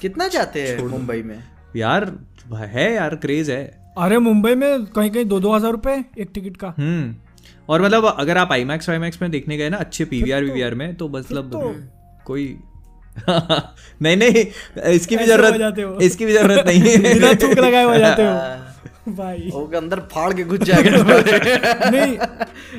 कितना 0.00 0.28
चाहते 0.28 0.62
हैं 0.62 0.84
मुंबई 0.84 1.22
में? 1.22 1.38
यार 1.76 2.12
है 2.54 2.94
यार 2.94 3.14
क्रेज 3.14 3.50
है। 3.50 3.85
अरे 3.96 4.18
मुंबई 4.18 4.54
में 4.54 4.84
कहीं 4.86 5.10
कहीं 5.10 5.24
दो 5.24 5.40
दो 5.40 5.52
हज़ार 5.52 5.72
रुपए 5.72 5.92
एक 6.18 6.30
टिकट 6.34 6.56
का। 6.56 6.74
हम्म। 6.78 7.14
और 7.68 7.82
मतलब 7.82 8.04
अगर 8.18 8.38
आप 8.38 8.52
आई 8.52 8.64
मैक्स 8.64 8.88
वाई 8.88 8.98
वाईमैक्स 8.98 9.22
में 9.22 9.30
देखने 9.30 9.56
गए 9.56 9.68
ना 9.68 9.76
अच्छे 9.76 10.04
पीवीआर 10.04 10.44
वीवीआर 10.44 10.74
में 10.74 10.94
तो 10.94 11.08
मतलब 11.08 11.50
कोई 12.26 12.56
नहीं 14.02 14.16
नहीं 14.16 14.44
इसकी 14.92 15.16
भी 15.16 15.24
ज़रूरत। 15.24 16.00
इसकी 16.02 16.26
भी 16.26 16.32
ज़रूरत 16.32 16.66
नहीं 16.66 16.80
बिना 16.80 17.28
है 17.28 17.54
लगाए 17.54 17.84
हो 17.84 17.98
जाते 17.98 18.22
हो। 18.22 18.32
भाई। 19.08 19.50
वो 19.52 19.66
के 19.66 19.76
अंदर 19.76 20.00
फाड़ 20.12 20.32
के 20.34 20.44
घुस 20.44 20.58
जाएगा। 20.60 20.90
नहीं 21.90 22.16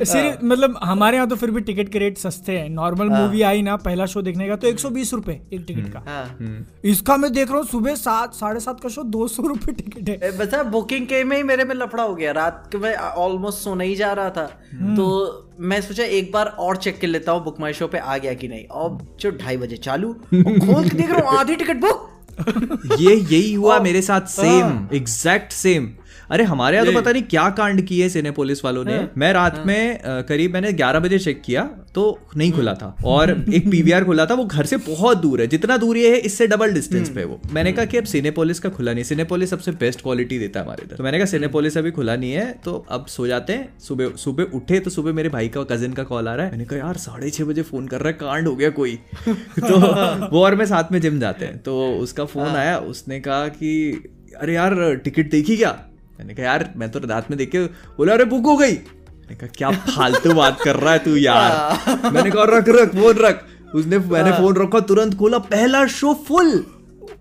सीरियस 0.05 0.37
मतलब 0.43 0.79
हमारे 0.83 1.17
यहाँ 1.17 1.27
तो 1.29 1.35
फिर 1.35 1.51
भी 1.51 1.61
टिकट 1.61 1.89
के 1.89 1.99
रेट 1.99 2.17
सस्ते 2.17 2.57
हैं। 2.59 2.69
नॉर्मल 2.69 3.09
मूवी 3.09 3.41
आई 3.41 3.61
ना 3.61 3.75
पहला 3.77 4.05
शो 4.05 4.21
देखने 4.21 4.47
का 4.47 4.55
तो 4.55 4.67
एक 4.67 4.79
सौ 4.79 4.89
बीस 4.89 5.13
रूपए 5.13 5.39
एक 5.53 5.63
टिकट 5.67 5.91
का। 5.93 6.03
हाँ। 6.07 6.65
इसका 6.85 7.17
मैं 7.17 7.31
देख 7.33 7.49
रहा 7.49 7.57
हूँ 7.57 7.65
सुबह 7.67 7.95
सात 7.97 8.33
साढ़े 8.33 8.59
सात 8.59 8.79
का 8.79 8.89
शो 8.89 9.03
दो 9.05 9.27
सौ 9.27 9.43
रुपए 9.43 9.71
टिकट 9.73 10.09
है। 10.09 10.37
बता 10.37 10.63
बुकिंग 10.71 11.07
के 11.07 11.23
में 11.23 11.35
ही 11.37 11.43
मेरे 11.43 11.63
में 11.63 11.75
लफड़ा 11.75 12.03
हो 12.03 12.15
गया। 12.15 12.31
रात 12.33 12.67
के 12.71 12.77
मैं 12.77 12.95
ऑलमोस्ट 12.95 13.59
सोने 13.59 13.85
ही 13.85 13.95
जा 13.95 14.11
रहा 14.13 14.29
था। 14.29 14.45
तो 14.95 15.05
मैं 15.59 15.81
सोचा 15.81 16.03
एक 16.03 16.31
बार 16.31 16.45
और 16.59 16.77
चेक 16.77 16.99
कर 17.01 17.07
लेता 17.07 17.31
हूँ 17.31 17.43
बुक 17.43 17.59
माई 17.59 17.73
शो 17.73 17.87
पे 17.87 17.97
आ 17.97 18.17
गया 18.17 18.33
कि 18.33 18.47
नहीं। 18.47 18.65
और 18.67 18.97
जो 19.19 19.31
ढाई 19.37 19.57
बजे 19.57 19.77
चालू 19.77 20.13
खोल 20.33 20.89
के 20.89 20.97
देख 20.97 21.09
रहा 21.09 21.29
हूँ 21.29 21.39
आधी 21.39 21.55
टिकट 21.55 21.81
बुक 21.81 22.09
ये 22.39 23.15
यही 23.15 23.53
हुआ 23.53 23.79
मेरे 23.87 24.01
साथ 24.01 24.27
सेम 24.29 24.87
एग्जैक्ट 24.93 25.51
सेम 25.53 25.89
अरे 26.29 26.43
हमारे 26.43 26.77
यहाँ 26.77 26.87
तो 26.87 26.99
पता 26.99 27.11
नहीं 27.11 27.23
क्या 27.23 27.49
कांड 27.49 27.81
किए 27.87 28.07
सिनेपोलिस 28.09 28.63
वालों 28.65 28.83
ने। 28.85 28.97
मैं 29.17 29.31
रात 29.33 29.61
में 29.67 29.99
करीब 30.29 30.53
मैंने 30.53 30.71
11 30.73 30.99
बजे 30.99 31.19
चेक 31.19 31.41
किया 31.41 31.63
तो 31.95 32.03
नहीं 32.37 32.51
खुला 32.51 32.73
था। 32.73 32.95
और 33.05 33.29
एक 33.53 33.69
पीवीआर 33.71 34.03
खुला 34.05 34.25
था 34.25 34.33
वो 34.33 34.45
घर 34.45 34.65
से 34.65 34.77
बहुत 34.87 35.17
दूर 35.17 35.41
है 35.41 35.47
जितना 35.47 35.77
दूर 35.77 35.97
ये 35.97 36.11
है 36.11 36.17
इससे 36.19 36.47
डबल 36.47 36.73
डिस्टेंस 36.73 37.09
पे 37.09 37.23
वो। 37.23 37.39
मैंने 37.51 37.71
कहा 37.71 37.85
कि 37.85 37.97
अब 37.97 38.05
सिनेपोलिस 38.05 38.59
का 38.59 38.69
खुला 38.69 38.93
नहीं 38.93 39.03
सिनेपोलिस 39.03 39.49
सबसे 39.49 39.71
बेस्ट 39.79 40.01
क्वालिटी 40.01 40.39
देता 40.39 40.59
है 40.59 40.65
हमारे 40.65 40.83
इधर। 40.85 40.95
तो 40.95 41.03
मैंने 41.03 41.17
कहा 41.17 41.25
सिनेपोलिस 41.25 41.77
अभी 41.77 41.91
खुला 41.91 42.15
नहीं 42.15 42.31
है 42.31 42.51
तो 42.65 42.73
अब 42.89 43.05
सो 43.07 43.27
जाते 43.27 43.53
हैं। 43.53 43.79
सुबह 43.79 44.11
सुबह 44.17 44.57
उठे 44.57 44.79
तो 44.79 44.89
सुबह 44.89 45.13
मेरे 45.13 45.29
भाई 45.29 45.47
का 45.47 45.63
कजिन 45.71 45.93
का 45.93 46.03
कॉल 46.03 46.27
आ 46.27 46.35
रहा 46.35 46.45
है। 46.45 46.51
मैंने 46.51 46.65
कहा 46.65 46.79
यार 46.79 46.97
साढ़े 46.97 47.29
छह 47.29 47.43
बजे 47.43 47.61
फ़ोन 47.63 47.87
कर 47.87 47.99
रहा 47.99 48.07
है 48.07 48.13
कांड 48.13 48.47
हो 48.47 48.55
गया 48.55 48.69
कोई? 48.69 48.95
तो 49.27 49.79
वो 50.29 50.43
और 50.43 50.55
मैं 50.55 50.65
साथ 50.65 50.91
में 50.91 51.01
जिम 51.01 51.19
जाते 51.19 51.45
हैं। 51.45 51.57
तो 51.57 51.81
उसका 51.97 52.25
फ़ोन 52.25 52.47
आया 52.47 52.77
उसने 52.87 53.19
कहा 53.19 53.47
कि 53.47 53.71
अरे 54.41 54.53
यार 54.53 54.95
टिकट 54.95 55.29
देखी 55.31 55.57
क्या? 55.57 55.77
मैंने 56.19 56.33
कहा 56.33 56.45
यार 56.45 56.71
मैं 56.77 56.89
तो 56.91 56.99
रात 57.07 57.29
में 57.31 57.37
देख 57.37 57.51
के 57.51 57.63
बोला 57.97 58.13
अरे 58.13 58.25
बुक 58.25 58.45
हो 58.45 58.55
गई. 58.57 58.71
मैंने 58.71 59.35
कहा 59.35 59.49
क्या 59.57 59.71
फालतू 59.71 60.33
बात 60.33 60.61
कर 60.63 60.75
रहा 60.75 60.93
है 60.93 60.99
तू 60.99 61.15
यार? 61.15 62.11
मैंने 62.13 62.29
कहा 62.31 62.43
रख 62.57 62.69
रख 62.69 62.95
फ़ोन 62.95 63.15
रख. 63.17 63.43
उसने 63.75 63.97
मैंने 63.99 64.31
फ़ोन 64.31 64.55
रखा 64.55 64.79
तुरंत 64.89 65.17
खोला 65.17 65.37
पहला 65.53 65.85
शो 65.95 66.13
फुल। 66.27 66.51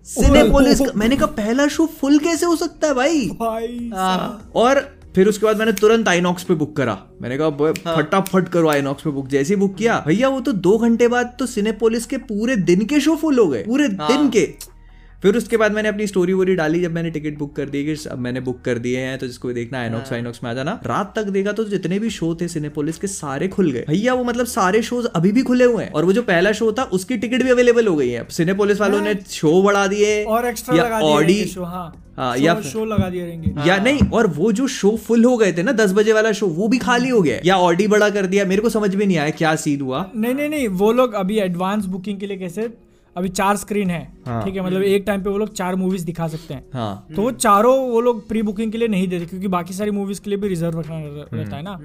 सिनेपोलिस 0.05 0.81
मैंने 0.95 1.15
कहा 1.15 1.25
पहला 1.37 1.67
शो 1.67 1.85
फुल 2.01 2.17
कैसे 2.19 2.45
हो 2.45 2.55
सकता 2.55 2.87
है 2.87 2.93
भाई? 2.93 3.25
भाई 3.39 3.91
और 4.55 4.79
फिर 5.15 5.27
उसके 5.27 5.45
बाद 5.45 5.57
मैंने 5.57 5.71
तुरंत 5.73 6.07
आईनॉक्स 6.07 6.43
पे 6.43 6.53
बुक 6.53 6.75
करा। 6.77 6.97
मैंने 7.21 7.37
कहा 7.37 7.93
फटाफट 7.95 8.49
करो 8.49 8.69
आईनॉक्स 8.69 9.03
पे 9.03 9.09
बुक 9.09 9.27
जैसे 9.27 9.53
ही 9.53 9.59
बुक 9.59 9.75
किया 9.75 10.03
भैया 10.07 10.27
वो 10.29 10.39
तो 10.39 10.51
दो 10.67 10.77
घंटे 10.77 11.07
बाद 11.07 11.35
तो 11.39 11.45
सिनेपोलिस 11.45 12.05
के 12.05 12.17
पूरे 12.31 12.55
दिन 12.69 12.85
के 12.85 12.99
शो 12.99 13.15
फुल 13.15 13.39
हो 13.39 13.47
गए 13.47 13.63
पूरे 13.63 13.87
दिन 13.89 14.29
के। 14.29 14.45
फिर 15.21 15.37
उसके 15.37 15.57
बाद 15.57 15.71
मैंने 15.71 15.89
अपनी 15.89 16.07
स्टोरी 16.07 16.33
वोरी 16.33 16.55
डाली 16.55 16.81
जब 16.81 16.91
मैंने 16.91 17.09
टिकट 17.09 17.37
बुक 17.37 17.55
कर 17.55 17.69
दी 17.69 17.85
कि 17.85 18.09
अब 18.09 18.19
मैंने 18.19 18.39
बुक 18.39 18.61
कर 18.61 18.77
दिए 18.77 18.99
हैं 18.99 19.17
तो 19.17 19.27
जिसको 19.27 19.47
भी 19.47 19.53
देखना 19.53 19.79
आइनॉक्स 19.79 20.13
आइनॉक्स 20.13 20.39
में 20.43 20.51
आ 20.51 20.53
जाना। 20.53 20.81
रात 20.85 21.13
तक 21.15 21.23
देखा 21.23 21.51
तो 21.51 21.63
जितने 21.63 21.99
भी 21.99 22.09
शो 22.09 22.35
थे 22.35 22.47
सिनेपोलिस 22.47 22.97
के 22.97 23.07
सारे 23.07 23.47
खुल 23.47 23.71
गए। 23.71 23.85
भैया 23.87 24.13
वो 24.13 24.23
मतलब 24.23 24.45
सारे 24.45 24.81
शोज़ 24.81 25.07
अभी 25.07 25.31
भी 25.31 25.41
खुले 25.41 25.65
हुए 25.65 25.83
हैं। 25.83 25.91
और 25.91 26.05
वो 26.05 26.13
जो 26.13 26.21
पहला 26.21 26.51
शो 26.51 26.71
था 26.71 26.83
उसकी 26.83 27.17
टिकट 27.17 27.43
भी 27.43 27.49
अवेलेबल 27.49 27.87
हो 27.87 27.95
गई 27.95 28.09
है। 28.09 28.27
सिनेपोलिस 28.29 28.81
वालों 28.81 29.01
ने 29.01 29.15
शो 29.29 29.61
बढ़ा 29.61 29.87
दिए 29.87 30.23
और 30.23 30.47
एक्स्ट्रा 30.47 30.99
ऑडी 30.99 31.45
शो 31.45 31.63
हाँ। 31.63 32.13
हाँ, 32.17 32.35
शो- 32.37 32.45
या- 32.45 32.63
शो 32.63 32.85
लगा 32.85 33.09
दिए 33.09 33.25
रहेंगे। 33.25 33.69
या 33.69 33.77
नहीं 33.77 33.99
और 34.13 34.27
वो 34.27 34.51
जो 34.51 34.67
शो 34.67 34.97
फुल 34.97 35.25
हो 35.25 35.37
गए 35.37 35.53
थे 35.53 35.63
ना 35.63 35.71
दस 35.71 35.93
बजे 35.93 36.13
वाला 36.13 36.31
शो 36.31 36.47
वो 36.47 36.67
भी 36.67 36.77
खाली 36.77 37.09
हो 37.09 37.21
गया। 37.21 37.39
या 37.45 37.57
ऑडी 37.57 37.87
बड़ा 37.87 38.09
कर 38.09 38.25
दिया 38.25 38.45
मेरे 38.45 38.61
को 38.61 38.69
समझ 38.69 38.95
में 38.95 39.05
नहीं 39.05 39.17
आया 39.17 39.29
क्या 39.29 39.55
सीन 39.55 39.81
हुआ। 39.81 40.11
नहीं 40.15 40.33
नहीं 40.33 40.49
नहीं 40.49 40.67
वो 40.67 40.91
लोग 40.91 41.13
अभी 41.13 41.39
एडवांस 41.39 41.85
बुकिंग 41.85 42.19
के 42.19 42.27
लिए 42.27 42.37
कैसे 42.37 42.86
अभी 43.17 43.29
चार 43.29 43.55
स्क्रीन 43.57 43.89
है 43.89 44.01
हाँ। 44.27 44.43
ठीक 44.43 44.55
है? 44.55 44.61
मतलब 44.61 44.81
एक 44.83 45.03
टाइम 45.07 45.21
पे 45.23 45.29
वो 45.29 45.37
लोग 45.37 45.53
चार 45.53 45.75
मूवीज़ 45.75 46.05
दिखा 46.05 46.27
सकते 46.27 46.53
हैं। 46.53 46.63
हाँ। 46.73 47.07
तो 47.15 47.21
वो 47.21 47.31
चारों 47.33 47.77
वो 47.89 48.01
लोग 48.01 48.27
प्री 48.27 48.41
बुकिंग 48.41 48.71
के 48.71 48.77
लिए 48.77 48.87
नहीं 48.87 49.07
देते 49.07 49.25
क्योंकि 49.25 49.47
बाकी 49.47 49.73
सारी 49.73 49.91
मूवीज़ 49.91 50.21
के 50.21 50.29
लिए 50.29 50.39
भी 50.39 50.47
रिज़र्व 50.47 50.79
रखना 50.79 50.99
रहता 51.33 51.55
है 51.55 51.61
ना? 51.63 51.77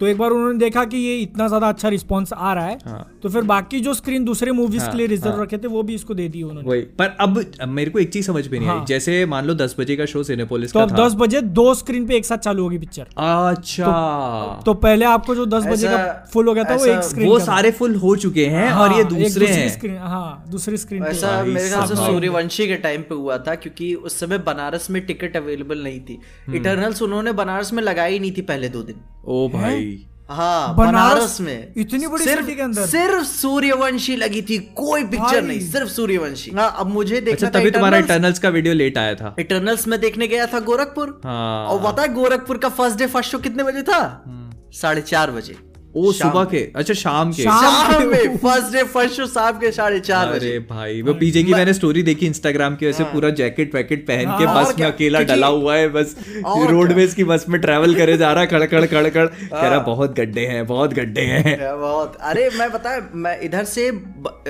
तो 0.00 0.06
एक 0.06 0.18
बार 0.18 0.30
उन्होंने 0.30 0.58
देखा 0.58 0.84
कि 0.84 0.96
ये 0.98 1.16
इतना 1.18 1.48
ज़्यादा 1.48 1.68
अच्छा 1.68 1.88
रिस्पॉन्स 1.88 2.32
आ 2.32 2.52
रहा 2.52 2.66
है 2.66 2.78
हाँ। 2.86 3.06
तो 3.22 3.28
फिर 3.28 3.42
बाकी 3.44 3.80
जो 3.80 3.94
स्क्रीन 3.94 4.24
दूसरे 4.24 4.52
मूवीज़ 4.52 4.82
हाँ, 4.82 4.90
के 4.90 4.98
लिए 4.98 5.06
रिज़र्व 5.06 5.34
हाँ। 5.34 5.42
रखे 5.42 5.58
थे 5.58 5.68
वो 5.68 5.82
भी 5.82 5.94
इसको 5.94 6.14
दे 6.14 6.28
दिए 6.28 6.42
उन्होंने। 6.42 6.80
पर 6.98 7.16
अब 7.20 7.44
मेरे 7.68 7.90
को 7.90 7.98
एक 7.98 8.12
चीज़ 8.12 8.26
समझ 8.26 8.46
में 8.48 8.58
नहीं 8.58 8.68
आई 8.68 8.76
हाँ। 8.76 8.84
जैसे 8.86 9.24
मान 9.26 9.46
लो 9.46 9.54
दस 9.54 9.76
बजे 9.78 9.96
का 9.96 10.06
शो 10.06 10.22
सिनेपोलिस 10.22 10.72
तो 10.72 10.80
अब 10.80 10.96
दस 10.96 11.14
बजे 11.18 11.40
दो 11.60 11.72
स्क्रीन 11.74 12.06
पे 12.06 12.16
एक 12.16 12.26
साथ 12.26 12.38
चालू 12.40 12.62
होगी 12.62 12.78
पिक्चर 12.78 13.06
अच्छा। 13.18 14.62
तो 14.66 14.74
पहले 14.82 15.04
आपको 15.06 15.34
जो 15.34 15.46
दस 15.48 15.66
बजे 15.66 15.88
का 15.88 16.02
फुल 16.32 16.48
हो 16.48 16.54
गया 16.54 16.64
था 16.64 16.74
वो 16.76 16.86
एक 16.86 17.02
स्क्रीन 17.04 17.28
वो 17.28 17.38
सारे 17.40 17.70
फुल 17.72 17.94
हो 17.96 18.14
चुके 18.16 18.46
हैं 18.48 18.70
और 18.72 18.92
ये 18.92 19.04
दूसरे 19.06 19.46
हैं। 19.48 19.68
स्क्रीन 19.70 19.96
हाँ 20.06 20.44
दूसरी 20.50 20.71
स्क्रीन 20.76 21.04
ऐसा 21.04 21.44
मेरे 21.44 21.68
ख्याल 21.68 21.86
से 21.86 21.94
सूर्यवंशी 21.94 22.66
के 22.68 22.76
टाइम 22.76 23.02
पे 23.02 23.14
हुआ 23.14 23.38
था 23.38 23.54
क्योंकि 23.54 23.94
उस 23.94 24.20
समय 24.20 24.38
बनारस 24.38 24.90
में 24.90 25.06
टिकट 25.06 25.36
अवेलेबल 25.36 25.78
नहीं 25.78 26.00
थी। 26.00 26.18
हम्म। 26.46 26.56
इटर्नल्स 26.56 27.02
उन्होंने 27.02 27.32
बनारस 27.32 27.72
में 27.72 27.82
लगाई 27.82 28.18
नहीं 28.18 28.32
थी 28.32 28.40
पहले 28.40 28.68
दो 28.68 28.82
दिन। 28.82 28.96
ओ 29.24 29.48
भाई। 29.48 30.06
हाँ 30.30 30.76
बनारस 30.76 30.92
बनारस 30.92 31.40
में। 31.40 31.72
इतनी 31.76 32.06
बड़ी 32.06 32.24
सिर्फ़ 32.24 32.46
के 32.46 32.62
अंदर? 32.62 32.86
सिर्फ़ 32.86 33.24
सूर्यवंशी 33.24 34.16
लगी 34.16 34.42
थी 34.42 34.58
कोई 34.58 35.04
पिक्चर 35.04 35.42
नहीं 35.42 35.60
सिर्फ़ 35.60 35.88
सूर्यवंशी 35.88 36.50
हाँ 36.50 36.76
अब 36.78 36.86
मुझे 36.86 37.20
देखना 37.20 37.48
अच्छा 37.48 37.60
तभी 37.60 37.70
तुम्हारा। 37.70 37.98
इटर्नल्स 37.98 38.38
का 38.38 38.48
वीडियो 38.48 38.74
लेट 38.74 38.98
आया 38.98 39.14
था। 39.14 39.36
इटर्नल्स 39.38 39.88
में 39.88 40.00
देखने 40.00 40.28
गया 40.28 40.46
था 40.46 40.60
गोरखपुर। 40.60 41.20
हाँ। 41.24 41.66
और 41.66 41.92
पता 41.92 42.02
है 42.02 42.12
गोरखपुर 42.14 42.58
का 42.58 42.68
फ़र्स्ट 42.68 42.98
डे 42.98 43.06
फ़र्स्ट 43.06 43.30
शो 43.30 43.38
कितने 43.38 43.62
बजे 43.62 43.82
था? 43.82 44.24
हम्म। 44.26 44.70
साढ़े 44.72 45.00
चार 45.00 45.30
बजे। 45.30 45.71
ओ 45.96 46.12
सुबह 46.12 46.44
के। 46.44 46.58
अच्छा 46.76 46.94
शाम 46.94 47.32
के। 47.32 47.42
शाम- 47.42 48.04
में 48.06 48.36
फ़र्स्ट 48.36 48.72
डे 48.72 48.82
फ़र्स्ट 48.92 49.14
शो 49.14 49.26
शाम 49.26 49.58
के 49.58 49.70
साढ़े 49.72 49.98
चार 50.00 50.28
अरे 50.28 50.36
बजे। 50.38 50.58
भाई 50.70 51.02
वो 51.02 51.14
पीजे 51.14 51.42
की 51.42 51.52
मैंने 51.52 51.72
स्टोरी 51.72 52.02
देखी 52.02 52.26
इंस्टाग्राम 52.26 52.76
की 52.76 52.86
वैसे 52.86 53.04
पूरा 53.04 53.30
जैकेट 53.40 53.74
वैकेट 53.74 54.06
पहन 54.06 54.38
के 54.38 54.44
हाँ, 54.44 54.54
बस 54.56 54.78
में 54.78 54.86
अकेला 54.86 55.20
डला 55.22 55.46
हुआ 55.46 55.74
है 55.76 55.88
बस 55.88 56.14
रोडवेज़ 56.46 57.16
की 57.16 57.24
बस 57.24 57.44
में 57.48 57.60
ट्रेवल 57.60 57.94
करे 57.94 58.16
जा 58.16 58.32
रहा 58.32 58.40
है 58.40 58.46
खड़खड़ 58.48 58.84
खड़खड़। 58.86 59.26
कह 59.26 59.68
रहा 59.68 59.78
बहुत 59.78 60.16
गड्ढे 60.16 60.46
हैं 60.46 60.66
बहुत 60.66 60.94
गड्ढे 60.94 61.20
हैं। 61.20 61.58
बहुत 61.80 62.16
अरे 62.20 62.48
मैं 62.58 62.70
बता 62.72 62.96
मैं 63.14 63.38
इधर 63.40 63.64
से 63.64 63.88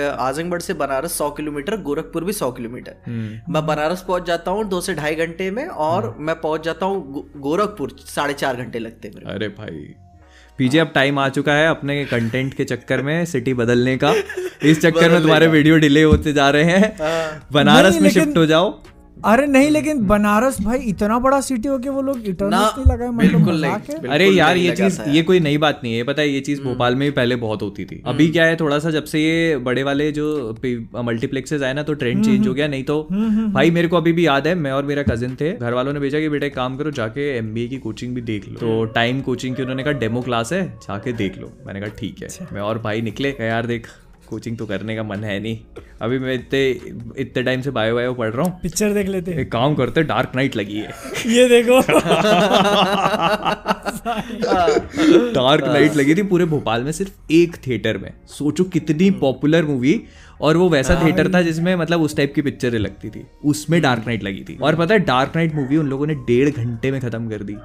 आजमगढ़ 0.09 0.61
से 0.61 0.75
बनारस 0.75 1.19
सौ 1.19 1.31
किलोमीटर 1.31 1.77
गोरखपुर 1.83 2.25
भी 2.25 2.33
सौ 2.33 2.51
किलोमीटर। 2.53 2.95
हम्म। 3.07 3.53
मैं 3.53 3.67
बनारस 3.67 4.05
पहुँच 4.09 4.27
जाता 4.27 4.51
हूँ 4.51 4.69
दो 4.69 4.81
से 4.81 4.95
ढाई 4.95 5.15
घंटे 5.17 5.51
में 5.51 5.67
और 5.67 6.15
मैं 6.21 6.41
पहुँच 6.41 6.65
जाता 6.65 6.87
हूँ 6.87 7.31
गोरखपुर 7.37 7.97
साढ़े 8.07 8.35
चार 8.35 8.57
घंटे 8.57 8.79
लगते 8.79 9.11
मेरे 9.15 9.33
अरे 9.35 9.49
भाई। 9.49 9.95
पीजे 10.63 10.79
अब 10.79 10.91
टाइम 10.95 11.19
आ 11.19 11.29
चुका 11.29 11.53
है 11.53 11.69
अपने 11.69 12.05
कंटेंट 12.05 12.53
के 12.55 12.65
चक्कर 12.65 13.03
में 13.03 13.25
सिटी 13.25 13.55
बदलने 13.55 13.97
का। 13.97 14.13
इस 14.63 14.81
चक्कर 14.81 15.11
में 15.11 15.21
तुम्हारे 15.23 15.47
वीडियो 15.47 15.77
डिले 15.77 16.03
होते 16.03 16.33
जा 16.33 16.49
रहे 16.51 16.65
हैं। 16.65 17.41
बनारस 17.53 18.01
में 18.01 18.09
शिफ्ट 18.11 18.37
हो 18.37 18.47
जाओ। 18.47 18.71
अरे 19.25 19.47
नहीं 19.47 19.71
लेकिन 19.71 19.99
बनारस 20.07 20.61
भाई 20.61 20.79
इतना 20.89 21.19
बड़ा 21.19 21.41
सिटी 21.41 21.69
हो 21.69 21.79
के 21.79 21.89
वो 21.89 22.03
लोग 22.03 22.27
इटर्नल्स 22.29 22.79
नहीं 22.79 22.93
लगाए 22.93 23.09
मतलब 23.09 23.33
बिल्कुल 23.33 23.61
नहीं, 23.61 24.09
अरे 24.09 24.29
यार 24.29 24.57
ये 24.57 24.75
चीज़ 24.77 25.01
ये 25.09 25.23
कोई 25.23 25.41
नई 25.41 25.59
बात 25.59 25.81
नहीं 25.85 25.95
है 25.95 26.05
पता 26.05 26.23
है 26.23 26.29
ये 26.29 26.41
चीज़ 26.41 26.61
हम्म। 26.61 26.71
भोपाल 26.71 26.95
में 26.95 27.01
भी 27.01 27.11
पहले 27.13 27.37
बहुत 27.37 27.63
होती 27.63 27.85
थी। 27.85 28.03
अभी 28.07 28.29
क्या 28.29 28.45
है 28.45 28.57
थोड़ा 28.57 28.79
सा 28.79 28.91
जब 28.91 29.05
से 29.05 29.21
ये 29.21 29.57
बड़े 29.69 29.83
वाले 29.83 30.11
जो 30.13 30.27
मल्टीप्लेक्सेस 31.05 31.63
आए 31.63 31.75
ना 31.75 31.83
तो 31.83 31.95
ट्रेंड 31.95 32.25
चेंज 32.25 32.47
हो 32.49 32.55
गया 32.55 32.69
नहीं 32.69 32.85
तो 32.85 33.01
भाई 33.55 33.71
मेरे 33.71 33.89
को 33.89 33.97
अभी 33.97 34.13
भी 34.13 34.27
याद 34.27 34.47
है 34.47 34.55
मैं 34.57 34.73
और 34.73 34.85
मेरा 34.85 35.03
कजिन 35.05 35.37
थे 35.41 35.53
घर 35.53 35.73
वालों 35.73 35.93
ने 35.93 36.01
भेजा 36.01 36.21
कि 36.21 36.29
बेटा 36.29 36.47
एक 36.47 36.55
काम 36.55 36.77
करो 36.77 36.91
जाके 36.93 37.29
एमबीए 37.37 37.69
की 37.69 37.79
कोचिंग 37.79 38.15
भी 38.15 38.21
देख 38.23 38.49
लो। 38.49 38.59
तो 38.61 38.85
टाइम 38.95 39.21
कोचिंग 39.23 39.57
की 39.57 39.63
उन्होंने 39.63 39.83
कहा 39.83 39.93
डेमो 40.01 40.21
क्लास 40.23 40.53
है 40.53 40.67
जाके 40.83 41.13
देख 41.15 41.39
लो। 41.39 41.53
मैंने 41.67 41.81
कहा 41.81 41.99
ठीक 41.99 42.23
है। 42.23 42.49
मैं 42.53 42.61
और 42.63 42.79
भाई 42.83 43.03
निकले 43.03 43.37
यार 43.41 43.67
देख 43.67 43.87
कोचिंग 44.33 44.59
तो 44.59 44.67
करने 44.67 44.97
का 44.97 45.03
मन 45.03 45.25
है 45.25 45.39
नहीं। 45.41 45.59
अभी 46.03 46.19
मैं 46.19 46.35
इतने 46.35 46.69
इतने 47.23 47.43
टाइम 47.43 47.61
से 47.61 47.71
बायो 47.71 47.95
बायो 47.95 48.15
पढ़ 48.15 48.31
रहा 48.31 48.43
हूँ। 48.43 48.59
पिक्चर 48.63 48.93
देख 48.95 49.09
लेते 49.09 49.31
हैं। 49.31 49.39
एक 49.39 49.53
काम 49.53 49.75
करते 49.75 50.03
डार्क 50.03 50.33
नाइट 50.37 50.57
लगी 50.57 50.79
है। 50.79 50.91
ये 51.27 51.49
देखो। 51.49 51.81
डार्क 55.33 55.65
नाइट 55.65 55.97
लगी 55.97 56.15
थी 56.15 56.23
पूरे 56.23 56.45
भोपाल 56.45 56.83
में 56.85 56.93
सिर्फ़ 56.93 57.33
एक 57.33 57.57
थिएटर 57.67 57.99
में। 57.99 58.13
सोचो 58.29 58.65
कितनी 58.65 59.11
पॉपुलर 59.21 59.65
मूवी 59.65 60.03
और 60.41 60.57
वो 60.57 60.69
वैसा 60.69 61.01
थिएटर 61.05 61.33
था 61.35 61.43
जिसमें 61.43 61.75
मतलब 61.77 62.01
उस 62.01 62.17
टाइप 62.17 62.33
की 62.35 62.43
पिक्चरें 62.43 62.79
लगती 62.79 63.11
थी। 63.11 63.27
उसमें 63.45 63.81
डार्क 63.83 64.05
नाइट 64.07 64.23
लगी 64.25 64.45
थी। 64.49 64.59
और 64.63 64.77
पता 64.77 64.95
है 64.95 65.01
डार्क 65.01 65.33
नाइट 65.37 65.55
मूवी 65.55 65.77
उन 65.77 65.87
लोगों 65.87 66.07
ने 66.07 66.15
डेढ़ 66.27 66.51
घंटे 66.51 66.91
में 66.91 67.01
खत्म 67.01 67.29
कर 67.31 67.43
दी। 67.43 67.57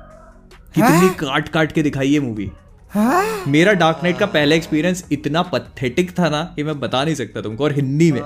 कितनी 0.76 1.10
काट 1.20 1.50
काट 1.50 1.72
के 1.72 1.84
दिखाई 1.84 2.14
है 2.14 2.20
मूवी 2.20 2.50
मेरा 3.48 3.74
डार्क 3.74 4.00
नाइट 4.04 4.18
का 4.18 4.26
पहला 4.26 4.56
एक्सपीरियंस 4.56 5.06
इतना 5.12 5.42
पथेटिक 5.42 6.20
था 6.20 6.30
ना 6.30 6.54
कि 6.56 6.64
मैं 6.64 6.80
बता 6.80 7.04
नहीं 7.04 7.16
सकता 7.16 7.42
तुमको 7.42 7.64
और 7.64 7.74
हिंदी 7.74 8.12
में. 8.12 8.22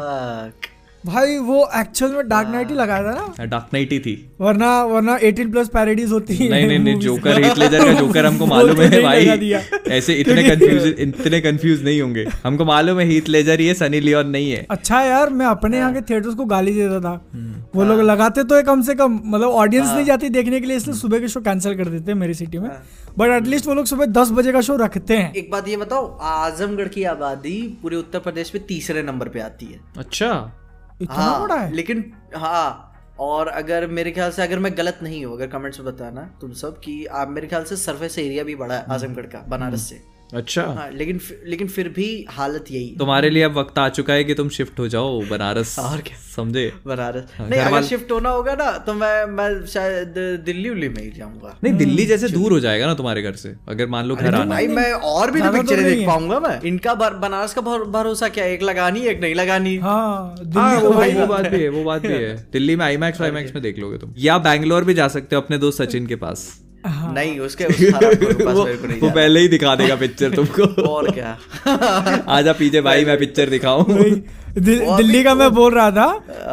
भाई 1.06 1.38
वो 1.38 1.58
एक्चुअल 1.76 2.12
में 2.12 2.28
डार्क 2.30 2.48
नाइट 2.48 2.70
ही 2.70 2.76
लगाया 2.76 3.04
था 3.04 3.12
ना? 3.12 3.46
डार्क 3.46 3.70
नाइट 3.74 3.92
ही 3.92 4.00
थी। 4.00 4.14
वरना 4.42 4.84
वरना 4.84 5.18
18 5.20 5.52
प्लस 5.52 5.68
पैरोडीज 5.68 6.12
होती 6.12 6.36
है 6.36 6.50
नहीं 6.50 6.68
नहीं 6.68 6.80
नहीं 6.80 7.00
जोकर। 7.00 7.44
हीथ 7.44 7.58
लेजर 7.58 7.86
का 7.86 7.94
जोकर 7.94 8.26
हमको 8.26 8.46
मालूम 8.46 8.82
है 8.82 9.02
भाई। 9.02 9.52
ऐसे 9.90 10.14
इतने 10.14 10.44
कंफ्यूज 10.44 10.86
इतने 11.00 11.40
कंफ्यूज 11.42 11.84
नहीं 11.84 12.02
होंगे। 12.02 12.26
हमको 12.44 12.66
मालूम 12.66 13.00
है 13.00 13.06
हीथ 13.06 13.30
लेजर 13.30 13.60
ही 13.60 13.68
है 13.68 13.74
सनी 13.74 14.00
लियोन 14.00 14.28
नहीं 14.28 14.52
है। 14.52 14.66
अच्छा 14.72 15.02
यार 15.02 15.30
मैं 15.30 15.46
अपने 15.46 15.78
यहाँ 15.78 15.94
के 15.94 16.02
थिएटर्स 16.02 16.36
को 16.36 16.46
गाली 16.46 16.74
देता 16.74 17.00
था। 17.00 17.20
हम्म। 17.34 17.64
वो 17.76 17.84
लोग 17.84 18.02
लगाते 18.02 18.44
तो 18.44 18.56
है 18.56 18.64
कम 18.64 18.82
से 18.82 18.96
कम 18.96 19.20
मतलब 19.26 19.50
ऑडियंस 19.50 19.88
हाँ। 19.88 19.96
नहीं 19.96 20.06
जाती 20.06 20.30
देखने 20.30 20.60
के 20.60 20.68
लिए 20.68 20.78
इसलिए 20.78 20.96
सुबह 20.96 21.20
के 21.20 21.28
शो 21.28 21.42
कैंसिल 21.42 21.78
कर 21.78 21.88
देते 21.88 22.12
हैं 22.12 22.20
मेरी 22.20 22.34
सिटी 22.34 22.58
में। 22.58 22.70
बट 23.18 23.30
एटलीस्ट 23.32 23.68
वो 23.68 23.74
लोग 23.74 23.86
सुबह 23.86 24.06
दस 24.06 24.32
बजे 24.32 24.52
का 24.52 24.62
शो 24.62 24.76
रखते 24.76 25.18
हैं। 25.18 25.34
एक 25.34 25.52
बात 25.52 25.68
ये 25.68 25.78
बताओ 25.78 26.18
आजमगढ़ 26.22 26.88
की 26.88 27.04
आबादी 27.04 27.60
पूरे 27.82 27.98
उत्तर 27.98 28.20
प्रदेश 28.20 28.52
में 28.56 28.66
तीसरे 28.66 29.04
नंबर 29.04 29.28
पे 29.28 29.40
आती 29.40 29.66
है। 29.66 29.80
अच्छा। 29.98 30.58
इतना 31.02 31.38
बड़ा 31.40 31.56
है? 31.56 31.72
लेकिन 31.74 32.12
हाँ 32.36 32.88
और 33.20 33.48
अगर 33.48 33.86
मेरे 33.88 34.12
ख्याल 34.12 34.32
से 34.32 34.42
अगर 34.42 34.60
मैं 34.60 34.72
गलत 34.78 35.00
नहीं 35.04 35.24
हूँ 35.26 35.34
अगर 35.36 35.48
कमेंट्स 35.48 35.80
में 35.80 35.88
बताना 35.88 36.22
तुम 36.42 36.54
सब 36.62 36.80
कि 36.80 37.06
आप 37.06 37.30
मेरे 37.30 37.48
ख्याल 37.48 37.64
से 37.64 37.76
सरफेस 37.78 38.18
एरिया 38.20 38.44
भी 38.44 38.56
बड़ा 38.56 38.76
है 38.76 38.86
आजमगढ़ 38.90 39.26
का 39.26 39.44
बनारस 39.48 39.90
से। 39.90 40.02
अच्छा। 40.34 40.64
हाँ 40.78 40.90
लेकिन 40.92 41.20
लेकिन 41.46 41.68
फिर 41.68 41.88
भी 41.90 42.06
हालत 42.30 42.66
यही। 42.72 42.96
तुम्हारे 43.00 43.30
लिए 43.30 43.44
अब 43.44 43.58
वक्त 43.58 43.80
आ 43.80 43.88
चुका 43.90 44.14
है 44.14 44.24
कि 44.24 44.34
तुम 44.34 44.50
शिफ्ट 44.50 44.80
हो 44.80 44.88
जाओ 44.88 45.20
बनारस। 45.22 45.78
और 45.80 46.02
क्या? 46.02 46.18
समझे? 46.36 46.72
बनारस। 46.86 47.34
हाँ, 47.38 47.48
नहीं 47.50 47.60
अगर 47.60 47.84
शिफ्ट 47.84 48.12
होना 48.12 48.30
होगा 48.30 48.54
ना 48.56 48.72
तो 48.78 48.94
मैं 48.94 49.26
मैं 49.26 49.66
शायद 49.66 50.14
दिल्ली 50.46 50.70
उल्ली 50.70 50.90
में 50.90 51.02
ही 51.04 51.10
जाऊँगा। 51.12 51.58
नहीं 51.64 51.74
दिल्ली 51.74 52.06
जैसे 52.06 52.30
दूर 52.30 52.52
हो 52.52 52.60
जाएगा 52.60 52.88
ना 52.88 52.94
तुम्हारे 52.94 53.22
घर 53.22 53.36
से 53.36 53.54
अगर 53.70 53.88
मान 53.88 54.06
लो 54.06 54.16
घर 54.16 54.36
आना। 54.36 54.46
भाई 54.46 54.68
मैं 54.68 54.92
और 54.94 55.32
भी 55.32 55.42
तो 55.42 55.52
पिक्चरें 55.52 55.84
देख 55.84 56.06
पाऊँगा 56.08 56.40
मैं। 56.40 56.60
इनका 56.62 56.94
बनारस 56.96 57.54
का 57.54 57.62
भरोसा 57.62 58.28
क्या 58.30 58.46
एक 58.46 58.64
लगानी 58.64 59.00
एक 59.00 59.22
नहीं 59.22 59.36
लगानी। 59.36 59.76
हाँ 59.78 60.36
हाँ 60.56 60.76
वो 60.76 60.90
तो 60.90 61.28
बात 61.28 61.48
भी 61.48 61.62
है। 61.62 61.70
वो 61.70 61.84
बात 61.84 62.02
भी 62.02 62.14
है। 62.14 62.36
दिल्ली 62.54 62.76
में 62.76 62.86
आईमैक्स 62.86 63.22
वाईमैक्स 63.22 63.54
में 63.56 63.62
देख 63.64 63.80
लोगे 63.80 63.98
तुम। 63.98 64.14
या 64.18 64.38
बैंगलोर 64.38 64.84
भी 64.84 64.94
जा 64.94 65.08
सकते 65.08 65.36
हो 65.36 65.42
अपने 65.42 65.58
दोस्त 65.58 65.82
सचिन 65.82 66.08
के 66.08 66.16
पास। 66.16 66.50
नहीं 66.88 67.40
उसके 67.40 67.66
उस 67.66 67.76
पास 67.84 68.04
वो 68.56 68.66
मेरे 68.66 68.78
को 68.78 68.88
नहीं 68.88 69.00
वो 69.02 69.10
पहले 69.10 69.40
ही 69.40 69.48
दिखा 69.48 69.76
देगा 69.76 69.96
पिक्चर 69.96 70.30
तुमको। 70.36 70.64
और 70.82 71.12
क्या? 71.12 71.38
आजा 72.28 72.54
पीछे 72.54 72.82
भाई 72.82 73.06
मैं 73.06 73.18
पिक्चर 73.20 73.50
दिखाऊँ। 73.50 73.86
दि- 74.58 74.98
दिल्ली 74.98 75.24
का 75.24 75.36
मैं 75.36 75.50
बोल 75.54 75.74
रहा 75.74 75.92
था 75.92 76.08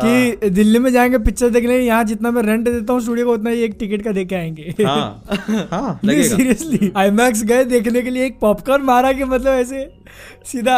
कि 0.04 0.48
दिल्ली 0.50 0.78
में 0.78 0.90
जाएँगे 0.92 1.18
पिक्चर 1.18 1.48
देखने 1.48 1.78
यहाँ 1.78 2.04
जितना 2.04 2.30
मैं 2.30 2.42
रेंट 2.42 2.64
देता 2.64 2.92
हूँ 2.92 3.00
स्टूडियो 3.00 3.26
को 3.26 3.32
उतना 3.32 3.50
ही 3.50 3.62
एक 3.62 3.76
टिकट 3.80 4.02
का 4.02 4.12
दे 4.12 4.24
के 4.24 4.34
आएँगे। 4.36 4.74
हाँ। 4.84 5.24
हाँ 5.70 6.00
नहीं 6.04 6.22
सीरियसली 6.22 6.92
आईमैक्स 6.96 7.42
गए 7.44 7.64
देखने 7.64 8.02
के 8.02 8.10
लिए 8.10 8.26
एक 8.26 8.38
पॉपकॉर्न 8.40 8.82
मारा 8.82 9.12
के 9.12 9.24
मतलब 9.24 9.52
ऐसे 9.52 9.82
सीधा। 10.44 10.77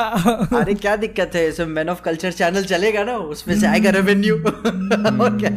अरे 0.61 0.75
क्या 0.75 0.97
दिक्कत 0.97 1.31
है? 1.35 1.49
इसमें 1.49 1.67
मैन 1.67 1.89
ऑफ़ 1.89 2.03
कल्चर 2.03 2.33
चैनल 2.33 2.65
चलेगा 2.65 3.05
ना? 3.05 3.17
उसमें 3.17 3.59
से 3.61 3.67
आएगा 3.67 3.91
रेवेन्यू 3.91 4.37
और 4.37 5.39
क्या? 5.41 5.51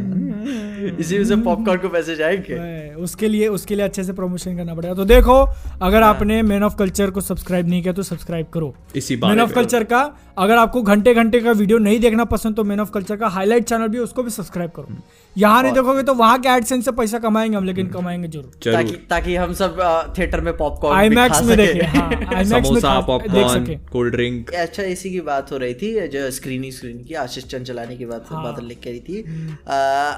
इसी 0.99 1.17
में 1.17 1.25
से 1.25 1.35
पॉपकॉर्न 1.35 1.79
को 1.81 1.89
पैसे 1.89 2.15
जाएँगे। 2.15 2.93
उसके 2.93 3.27
लिए 3.27 3.47
उसके 3.47 3.75
लिए 3.75 3.85
अच्छे 3.85 4.03
से 4.03 4.13
प्रमोशन 4.13 4.57
करना 4.57 4.73
पड़ेगा। 4.75 4.93
तो 4.93 5.05
देखो 5.05 5.35
अगर 5.81 6.03
आपने 6.03 6.41
मैन 6.41 6.63
ऑफ़ 6.63 6.75
कल्चर 6.75 7.11
को 7.11 7.21
सब्सक्राइब 7.21 7.69
नहीं 7.69 7.81
किया 7.81 7.93
तो 7.93 8.03
सब्सक्राइब 8.03 8.47
करो। 8.53 8.73
इसी 8.95 9.15
मैन 9.15 9.39
ऑफ़ 9.39 9.53
कल्चर 9.53 9.83
का 9.83 10.01
अगर 10.37 10.57
आपको 10.57 10.81
घंटे 10.81 11.13
घंटे 11.13 11.39
का 11.39 11.51
वीडियो 11.51 11.77
नहीं 11.77 11.99
देखना 11.99 12.23
पसंद 12.25 12.55
तो 12.55 12.63
मैन 12.63 12.79
ऑफ़ 12.79 12.91
कल्चर 12.91 13.15
का 13.15 13.27
हाईलाइट 13.29 13.63
चैनल 13.63 13.87
भी 13.87 13.97
उसको 13.99 14.23
भी 14.23 14.29
सब्सक्राइब 14.29 14.71
करो। 14.75 14.95
यहाँ 15.35 15.61
नहीं 15.63 15.73
देखोगे 15.73 16.03
तो 16.03 16.13
वहाँ 16.13 16.39
के 16.41 16.49
एडसेंस 16.49 16.85
से 16.85 16.91
पैसा 16.91 17.19
कमाएँगे 17.19 17.57
हम 17.57 17.65
लेकिन 17.65 17.87
कमाएँगे 17.87 18.27
ज़रूर। 18.27 18.73
ताकि 18.73 18.95
ताकि 19.09 19.35
हम 19.35 19.53
सब 19.53 19.77
थिएटर 20.17 20.41
में 20.41 20.55
पॉपकॉर्न 20.57 20.95
भी 20.95 21.01
आईमैक्स 21.01 21.41
में 21.41 21.55
सके। 21.55 21.65
देखे 21.65 21.85
हाँ 21.87 22.43
समोसा 22.53 22.99
पॉपकॉर्न 23.07 23.65
कोल्ड 23.91 24.15
ड्रिंक 24.15 24.53
अच्छा 24.55 24.83
इसी 24.85 25.11
की 25.11 25.21
बात 25.21 25.51
हो 25.51 25.57
रही 25.57 25.73
थी 25.73 26.07
जो 26.07 26.29
स्क्रीनी 26.31 26.71
स्क्रीन 26.71 27.03
की 27.03 27.13
आशीष 27.23 27.45
चंद 27.45 27.65
चलाने 27.65 27.95
की 27.95 28.05
बात 28.05 28.25
हाँ। 28.29 28.43
बात 28.43 28.63
लिख 28.63 28.79
के 28.83 28.89
रही 28.89 28.99
थी। 28.99 29.55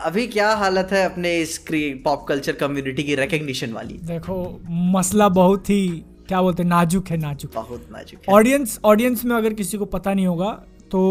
अभी 0.05 0.27
क्या 0.29 0.49
हालत 0.55 0.89
है 0.91 1.05
अपने 1.05 1.45
स्क्रीन 1.53 2.01
पॉप 2.05 2.25
कल्चर 2.29 2.53
कम्युनिटी 2.55 3.03
की 3.03 3.15
रिकग्निशन 3.15 3.73
वाली? 3.73 3.99
देखो 4.05 4.43
मसला 4.95 5.29
बहुत 5.35 5.69
ही 5.69 6.03
क्या 6.27 6.41
बोलते 6.41 6.63
हैं 6.63 6.69
नाजुक 6.69 7.07
है 7.07 7.17
नाजुक। 7.17 7.51
बहुत 7.55 7.87
नाजुक 7.91 8.19
है। 8.19 8.33
ऑडियंस 8.35 8.79
ऑडियंस 8.85 9.25
में 9.25 9.35
अगर 9.35 9.53
किसी 9.53 9.77
को 9.77 9.85
पता 9.87 10.13
नहीं 10.13 10.27
होगा 10.27 10.51
तो 10.91 11.01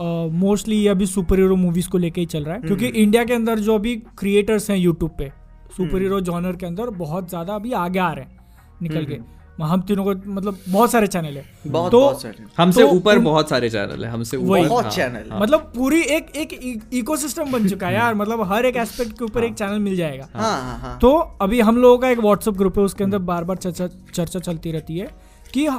मोस्टली 0.00 0.76
uh, 0.76 0.82
ये 0.82 0.88
अभी 0.88 1.06
सुपर 1.06 1.38
हीरो 1.38 1.56
मूवीज़ 1.56 1.88
को 1.88 1.98
लेके 1.98 2.20
ही 2.20 2.26
चल 2.26 2.44
रहा 2.44 2.54
है। 2.54 2.60
क्योंकि 2.60 2.86
इंडिया 2.86 3.24
के 3.24 3.34
अंदर 3.34 3.58
जो 3.58 3.74
अभी 3.74 3.94
क्रिएटर्स 4.18 4.70
हैं 4.70 4.76
यूट्यूब 4.78 5.10
पे 5.18 5.30
सुपर 5.76 6.02
हीरो 6.02 6.20
जॉनर 6.22 6.56
के 6.56 6.66
अंदर 6.66 6.90
बहुत 6.96 7.28
ज़्यादा 7.28 7.54
अभी 7.54 7.72
आगे 7.74 7.98
आ 7.98 8.12
रहे 8.12 8.24
हैं 8.24 8.38
निकल 8.82 9.04
के। 9.04 9.18
हम 9.64 9.80
तीनों 9.80 10.04
को 10.04 10.14
मतलब 10.30 10.58
बहुत 10.68 10.90
सारे 10.90 11.06
चैनल 11.06 11.36
है। 11.36 11.44
बहुत 11.66 11.92
तो 11.92 12.00
बहुत 12.00 12.22
सारे। 12.22 12.44
हमसे 12.58 12.82
तो 12.82 12.88
ऊपर 12.88 13.14
तो 13.14 13.20
बहुत 13.20 13.48
सारे 13.48 13.70
चैनल 13.70 14.04
है 14.04 14.10
हमसे 14.10 14.36
वही। 14.36 14.60
ऊपर। 14.62 14.68
बहुत 14.68 14.84
हाँ, 14.84 14.92
चैनल 14.92 15.30
हाँ। 15.30 15.40
मतलब 15.40 15.60
पूरी 15.76 16.00
एक 16.00 16.30
एक 16.36 16.88
इकोसिस्टम 16.94 17.52
बन 17.52 17.68
चुका 17.68 17.86
है 17.86 17.94
यार 17.94 18.14
मतलब 18.14 18.42
हर 18.52 18.66
एक 18.66 18.76
एस्पेक्ट 18.76 19.18
के 19.18 19.24
ऊपर 19.24 19.44
एक 19.44 19.54
चैनल 19.54 19.78
मिल 19.78 19.96
जाएगा। 19.96 20.28
हाँ 20.34 20.60
हाँ 20.62 20.78
हाँ। 20.78 20.98
तो 20.98 21.12
अभी 21.40 21.60
हम 21.60 21.76
लोगों 21.76 21.98
का 21.98 22.08
एक 22.08 22.18
व्हाट्सएप 22.18 22.54
ग्रुप 22.54 22.78
है 22.78 22.84
उसके 22.84 23.04
अंदर 23.04 23.18
बार 23.30 23.44
बार 23.44 23.56
चर्चा 23.56 23.88
चर्चा 24.14 24.38
चलती 24.38 24.72
रहती 24.72 24.98
है। 24.98 25.08
कि 25.56 25.66
अ, 25.66 25.78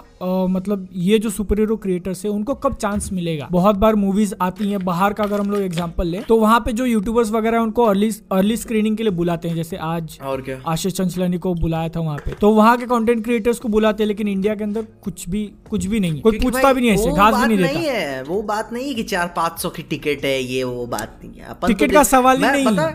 मतलब 0.50 0.88
ये 1.08 1.18
जो 1.20 1.30
सुपर 1.30 1.60
हीरो 1.60 1.76
क्रिएटर्स 1.78 2.24
है 2.26 2.32
उनको 2.32 2.54
कब 2.58 2.76
चांस 2.76 3.10
मिलेगा? 3.14 3.48
बहुत 3.52 3.76
बार 3.78 3.96
मूवीज़ 3.96 4.34
आती 4.42 4.70
हैं 4.72 4.84
बाहर 4.86 5.14
का 5.14 5.24
अगर 5.24 5.40
हम 5.40 5.50
लोग 5.52 5.62
एग्जांपल 5.62 6.08
ले 6.08 6.20
तो 6.28 6.38
वहाँ 6.40 6.60
पे 6.60 6.72
जो 6.74 6.86
यूट्यूबर्स 6.86 7.32
वगैरह 7.32 7.60
उनको 7.60 7.84
अर्ली 7.86 8.10
अर्ली 8.32 8.58
स्क्रीनिंग 8.58 8.98
के 8.98 9.04
लिए 9.04 9.12
बुलाते 9.14 9.48
हैं 9.48 9.56
जैसे 9.56 9.78
आज 9.88 10.18
और 10.24 10.42
क्या? 10.42 10.60
आशीष 10.68 10.94
चंचलानी 10.94 11.38
को 11.38 11.54
बुलाया 11.56 11.90
था 11.90 12.00
वहाँ 12.00 12.18
पे। 12.26 12.32
तो 12.42 12.52
वहाँ 12.52 12.78
के 12.78 12.86
कंटेंट 12.86 13.24
क्रिएटर्स 13.24 13.60
को 13.60 13.70
बुलाते 13.70 14.04
हैं 14.04 14.08
लेकिन 14.08 14.28
इंडिया 14.28 14.56
के 14.56 14.64
अंदर 14.64 14.88
कुछ 15.04 15.28
भी 15.30 15.44
कुछ 15.70 15.86
भी 15.86 16.00
नहीं 16.00 16.22
कोई 16.22 16.40
पूछता 16.40 16.74
भी 16.74 16.82
नहीं 16.82 16.92
है 16.92 17.14
घास 17.14 17.36
भी 17.38 17.56
नहीं 17.56 17.66
देता। 17.66 17.92
है 17.92 18.24
वो 18.24 18.42
बात 18.44 18.74
नहीं 18.74 18.88
है 18.88 18.94
कि 18.94 19.04
चार 19.04 19.34
पाँच 19.36 19.60
सौ 19.60 19.70
की 19.70 19.84
टिकट 19.84 20.26
है 20.26 20.42
ये 20.44 20.64
वो 20.64 20.86
बात 20.88 21.20
नहीं 21.24 21.40
है। 21.40 21.54
तो 21.54 21.68
टिकट 21.68 21.94
का 21.94 22.04
सवाल 22.06 22.44
ही 22.44 22.52
नहीं। 22.52 22.92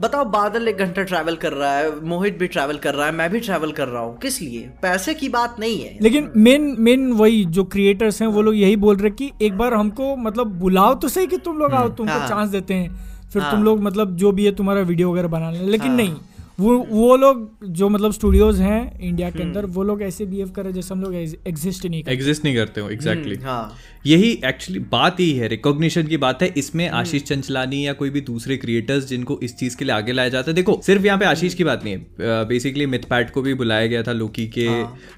बताओ 0.00 0.24
बादल 0.24 0.68
एक 0.68 0.76
घंटा 0.76 1.02
ट्रैवल 1.02 1.36
कर 1.36 1.52
रहा 1.52 1.76
है 1.76 1.90
मोहित 2.04 2.38
भी 2.38 2.46
ट्रैवल 2.46 2.76
कर 2.76 2.94
रहा 2.94 3.06
है 3.06 3.12
मैं 3.12 3.28
भी 3.30 3.40
ट्रैवल 3.40 3.72
कर 3.72 3.88
रहा 3.88 4.02
हूँ। 4.02 4.16
किस 4.18 4.40
लिए? 4.42 4.60
पैसे 4.82 5.14
की 5.14 5.28
बात 5.28 5.56
नहीं 5.60 5.78
है। 5.80 5.98
लेकिन 6.02 6.30
मेन 6.36 6.74
मेन 6.78 7.10
वही 7.12 7.44
जो 7.44 7.64
क्रिएटर्स 7.64 8.20
हैं 8.22 8.28
वो 8.28 8.42
लोग 8.42 8.56
यही 8.56 8.76
बोल 8.76 8.96
रहे 8.96 9.10
कि 9.10 9.30
एक 9.42 9.56
बार 9.58 9.74
हमको 9.74 10.14
मतलब 10.16 10.58
बुलाओ 10.58 10.94
तो 10.94 11.08
सही 11.08 11.26
कि 11.26 11.38
तुम 11.38 11.58
लोग 11.58 11.72
आओ 11.72 11.88
तुमको 11.88 12.12
हाँ। 12.12 12.28
चांस 12.28 12.48
देते 12.48 12.74
हैं। 12.74 12.94
फिर 13.32 13.42
हाँ। 13.42 13.50
तुम 13.50 13.64
लोग 13.64 13.82
मतलब 13.82 14.16
जो 14.16 14.32
भी 14.32 14.44
है 14.44 14.52
तुम्हारा 14.54 14.80
वीडियो 14.82 15.12
वगैरह 15.12 15.28
बना 15.28 15.50
लें 15.50 15.62
लेकिन 15.66 15.92
नहीं 15.92 16.14
वो 16.60 16.76
वो 16.90 17.16
लोग 17.16 17.48
जो 17.64 17.88
मतलब 17.88 18.12
स्टूडियोज 18.12 18.60
हैं 18.60 18.98
इंडिया 19.00 19.30
के 19.30 19.42
अंदर 19.42 19.66
वो 19.66 19.82
लोग 19.82 20.02
ऐसे 20.02 20.26
बिहेव 20.26 20.50
कर 20.50 20.62
रहे 20.62 20.70
हैं 20.70 20.74
जैसे 20.74 20.94
हम 20.94 21.00
लोग 21.00 21.14
एग्जिस्ट 21.14 21.86
नहीं 21.86 22.02
करते। 22.02 22.14
एग्जिस्ट 22.14 22.44
नहीं 22.44 22.54
करते 22.56 22.80
हो 22.80 22.90
एग्जैक्टली 22.90 23.36
हाँ। 23.36 23.72
यही 24.04 24.30
एक्चुअली 24.44 24.78
बात 24.90 25.20
यही 25.20 25.32
है 25.32 25.46
रिकॉग्निशन 25.48 26.06
की 26.06 26.16
बात 26.16 26.42
है। 26.42 26.48
इसमें 26.56 26.88
आशीष 26.90 27.22
चंचलानी 27.22 27.86
या 27.86 27.92
कोई 27.92 28.10
भी 28.10 28.20
दूसरे 28.20 28.56
क्रिएटर्स 28.56 29.06
जिनको 29.08 29.38
इस 29.42 29.56
चीज़ 29.56 29.76
के 29.76 29.84
लिए 29.84 29.94
आगे 29.94 30.12
लाया 30.12 30.28
जाता 30.28 30.50
है। 30.50 30.54
देखो 30.54 30.80
सिर्फ़ 30.86 31.06
यहाँ 31.06 31.18
पे 31.18 31.24
आशीष 31.24 31.54
की 31.54 31.64
बात 31.64 31.84
नहीं 31.84 31.94
है। 31.94 32.44
बेसिकली 32.48 32.86
मिथपैट 32.86 33.30
को 33.30 33.42
भी 33.42 33.54
बुलाया 33.54 33.86
गया 33.86 34.02
था 34.02 34.12
लोकी 34.12 34.46
के 34.48 34.66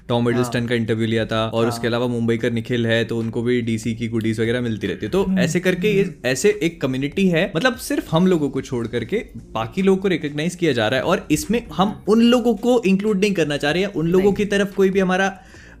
टॉम 0.09 0.29
हिडलस्टन 0.29 0.67
का 0.67 0.75
इंटरव्यू 0.75 1.07
लिया 1.07 1.25
था। 1.25 1.45
और 1.47 1.67
उसके 1.67 1.87
अलावा 1.87 2.07
मुंबई 2.07 2.37
का 2.37 2.49
निखिल 2.49 2.87
है 2.87 3.03
तो 3.05 3.17
उनको 3.19 3.41
भी 3.41 3.61
डीसी 3.61 3.93
की 3.95 4.07
गुडीज 4.07 4.39
वगैरह 4.39 4.61
मिलती 4.61 4.87
रहती 4.87 5.05
है। 5.05 5.11
तो 5.11 5.25
ऐसे 5.39 5.59
करके 5.59 5.91
ये 5.91 6.09
ऐसे 6.25 6.57
एक 6.63 6.81
कम्युनिटी 6.81 7.27
है। 7.27 7.51
मतलब 7.55 7.75
सिर्फ़ 7.79 8.09
हम 8.11 8.27
लोगों 8.27 8.49
को 8.49 8.61
छोड़ 8.61 8.85
करके 8.87 9.23
बाकी 9.53 9.81
लोगों 9.81 10.01
को 10.01 10.07
रिकॉग्नाइज 10.07 10.55
किया 10.55 10.73
जा 10.73 10.87
रहा 10.87 10.99
है। 10.99 11.05
और 11.05 11.27
इसमें 11.31 11.61
हम 11.73 12.03
उन 12.09 12.21
लोगों 12.21 12.55
को 12.55 12.81
इंक्लूड 12.85 13.19
नहीं 13.19 13.33
करना 13.33 13.57
चाह 13.57 13.71
रहे 13.71 13.83
हैं। 13.83 13.91
उन 13.91 14.07
लोगों 14.07 14.33
की 14.33 14.45
तरफ़ 14.45 14.75
कोई 14.75 14.89
भी 14.89 14.99
हमारा 14.99 15.27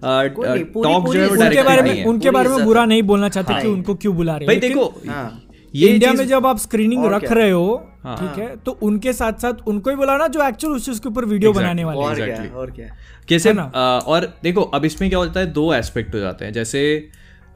टॉक 0.03 1.09
जो 1.13 1.19
है 1.19 1.27
वो 1.27 1.43
उनके 1.43 1.63
बारे 1.63 1.81
में 1.81 2.05
उनके 2.05 2.31
बारे 2.31 2.49
में 2.49 2.63
बुरा 2.65 2.85
नहीं 2.85 3.03
बोलना 3.03 3.29
चाहते 3.29 3.53
कि 3.53 3.67
हाँ। 3.67 3.73
उनको 3.73 3.95
क्यों 3.95 4.15
बुला 4.15 4.35
रहे 4.37 4.45
हो। 4.45 4.47
भाई 4.47 4.59
देखो 4.59 4.85
हाँ। 5.07 5.43
ये 5.73 5.87
इंडिया 5.89 6.11
में 6.13 6.25
जब 6.27 6.45
आप 6.45 6.57
स्क्रीनिंग 6.57 7.05
रख 7.05 7.31
रहे 7.31 7.49
हो 7.51 7.89
हाँ। 8.03 8.15
ठीक 8.17 8.39
है 8.39 8.55
तो 8.55 8.71
उनके 8.81 9.13
साथ 9.13 9.41
साथ 9.41 9.67
उनको 9.67 9.89
ही 9.89 9.95
बुलाना 9.95 10.27
जो 10.27 10.47
एक्चुअल 10.47 10.73
उस 10.75 10.85
चीज़ 10.85 11.01
के 11.01 11.09
ऊपर 11.09 11.25
वीडियो 11.25 11.53
बनाने 11.53 11.83
वाले 11.83 11.99
हैं। 11.99 12.07
और 12.07 12.15
क्या 12.15 12.59
और 12.59 12.71
क्या? 12.71 12.87
कैसे? 13.29 13.53
ना? 13.53 13.63
और 14.07 14.33
देखो 14.43 14.61
अब 14.61 14.85
इसमें 14.85 15.09
क्या 15.09 15.19
होता 15.19 15.39
है 15.39 15.51
दो 15.53 15.73
एस्पेक्ट 15.73 16.15
हो 16.15 16.19
जाते 16.19 16.45
हैं। 16.45 16.53
जैसे 16.53 16.83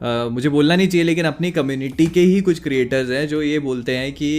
आ, 0.02 0.28
मुझे 0.28 0.48
बोलना 0.48 0.76
नहीं 0.76 0.88
चाहिए 0.88 1.04
लेकिन 1.04 1.24
अपनी 1.24 1.50
कम्युनिटी 1.50 2.06
के 2.06 2.20
ही 2.20 2.40
कुछ 2.40 2.60
क्रिएटर्स 2.60 3.10
हैं 3.10 3.26
जो 3.28 3.42
ये 3.42 3.58
बोलते 3.58 3.96
हैं 3.96 4.12
कि 4.12 4.30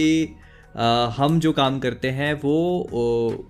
आ, 0.78 1.06
हम 1.16 1.38
जो 1.40 1.52
काम 1.52 1.78
करते 1.78 2.08
हैं 2.10 2.32
वो 2.34 2.56
ओ, 2.92 3.02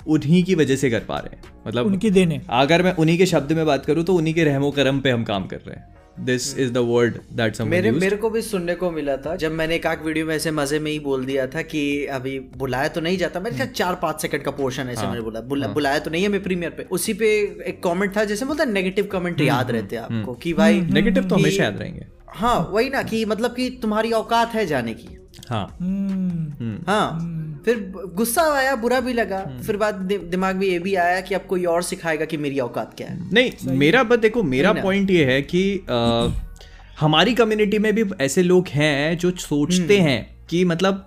उन्हीं 0.06 0.42
की 0.44 0.54
वजह 0.54 0.76
से 0.76 0.90
कर 0.90 1.00
पा 1.08 1.18
रहे 1.18 1.36
हैं। 1.36 1.53
मतलब 1.66 1.86
उनकी 1.86 2.10
देने। 2.10 2.40
अगर 2.50 2.82
मैं 2.82 2.94
उन्हीं 2.94 3.18
के 3.18 3.26
शब्द 3.26 3.52
में 3.52 3.66
बात 3.66 3.86
करूँ 3.86 4.04
तो 4.04 4.14
उन्हीं 4.14 4.34
के 4.34 4.44
रहमो 4.44 4.70
करम 4.70 5.00
पे 5.00 5.10
हम 5.10 5.24
काम 5.24 5.46
कर 5.46 5.56
रहे 5.56 5.76
हैं। 5.76 5.92
This 6.20 6.58
is 6.58 6.72
the 6.72 6.78
word 6.78 7.14
that 7.32 7.60
मेरे 7.60 7.90
मेरे 7.90 8.16
को 8.16 8.28
भी 8.30 8.42
सुनने 8.42 8.74
को 8.74 8.90
मिला 8.90 9.16
था 9.16 9.34
जब 9.36 9.52
मैंने 9.52 9.74
एक 9.76 9.86
वीडियो 10.04 10.26
में 10.26 10.34
ऐसे 10.34 10.50
मज़े 10.50 10.78
में 10.78 10.90
ही 10.90 10.98
बोल 10.98 11.24
दिया 11.24 11.46
था 11.46 11.62
कि 11.62 11.82
अभी 12.06 12.38
बुलाया 12.56 12.88
तो 12.88 13.00
नहीं 13.00 13.18
जाता 13.18 13.40
मैंने 13.40 13.56
कहा 13.58 13.66
चार 13.72 13.94
पाँच 13.94 14.20
सेकंड 14.22 14.42
का 14.42 14.50
पोर्शन 14.50 14.88
ऐसे 14.88 15.06
मैंने 15.06 15.20
बोला। 15.20 15.40
बुला, 15.40 15.66
हाँ, 15.66 15.74
बुलाया 15.74 15.98
तो 15.98 16.10
नहीं 16.10 16.22
है 16.22 16.28
मैं 16.28 16.42
प्रीमियर 16.42 16.70
पे। 16.70 16.86
उसी 16.90 17.14
पे 17.14 17.30
एक 17.66 17.82
कमेंट 17.82 18.16
था 18.16 18.24
जैसे 18.24 18.44
बोलता 18.44 18.64
नेगेटिव 18.64 19.08
कमेंट 19.12 19.40
याद 19.40 19.70
रहते 19.70 19.96
हैं 19.96 20.02
आपको 20.02 20.34
कि 20.34 20.52
भाई 20.52 20.80
नेगेटिव 20.80 21.28
तो 21.28 21.34
हमेशा 21.34 21.64
याद 21.64 21.78
रहेंगे। 21.78 22.06
हाँ 22.28 22.58
वही 22.72 22.90
ना 22.90 23.02
कि 23.02 23.24
मतलब 23.24 23.54
कि 23.54 23.68
तुम्हारी 23.82 24.12
औकात 24.12 24.54
है 24.54 24.66
जाने 24.66 24.94
की। 24.94 25.18
हाँ। 25.48 25.76
हम्म, 25.80 26.78
हाँ। 26.86 27.30
फिर 27.64 27.92
गुस्सा 28.14 28.42
आया 28.56 28.76
बुरा 28.76 29.00
भी 29.00 29.12
लगा 29.12 29.60
फिर 29.66 29.76
बाद 29.76 29.94
दि, 29.94 30.18
दिमाग 30.18 30.56
में 30.56 30.66
ये 30.66 30.78
भी 30.78 30.94
आया 30.94 31.20
कि 31.20 31.34
अब 31.34 31.40
कोई 31.48 31.64
और 31.64 31.82
सिखाएगा 31.82 32.24
कि 32.24 32.36
मेरी 32.36 32.58
औकात 32.58 32.94
क्या 32.96 33.08
है। 33.08 33.30
नहीं 33.32 33.76
मेरा 33.78 34.02
बस 34.02 34.18
देखो 34.18 34.42
मेरा 34.42 34.72
पॉइंट 34.72 35.10
ये 35.10 35.24
है 35.24 35.42
कि 35.42 35.86
आ, 35.90 36.28
हमारी 37.00 37.34
कम्युनिटी 37.34 37.78
में 37.78 37.94
भी 37.94 38.04
ऐसे 38.20 38.42
लोग 38.42 38.68
हैं 38.68 39.18
जो 39.18 39.30
सोचते 39.30 39.98
हम्म। 39.98 40.08
हैं। 40.08 40.33
कि 40.50 40.64
मतलब 40.64 41.04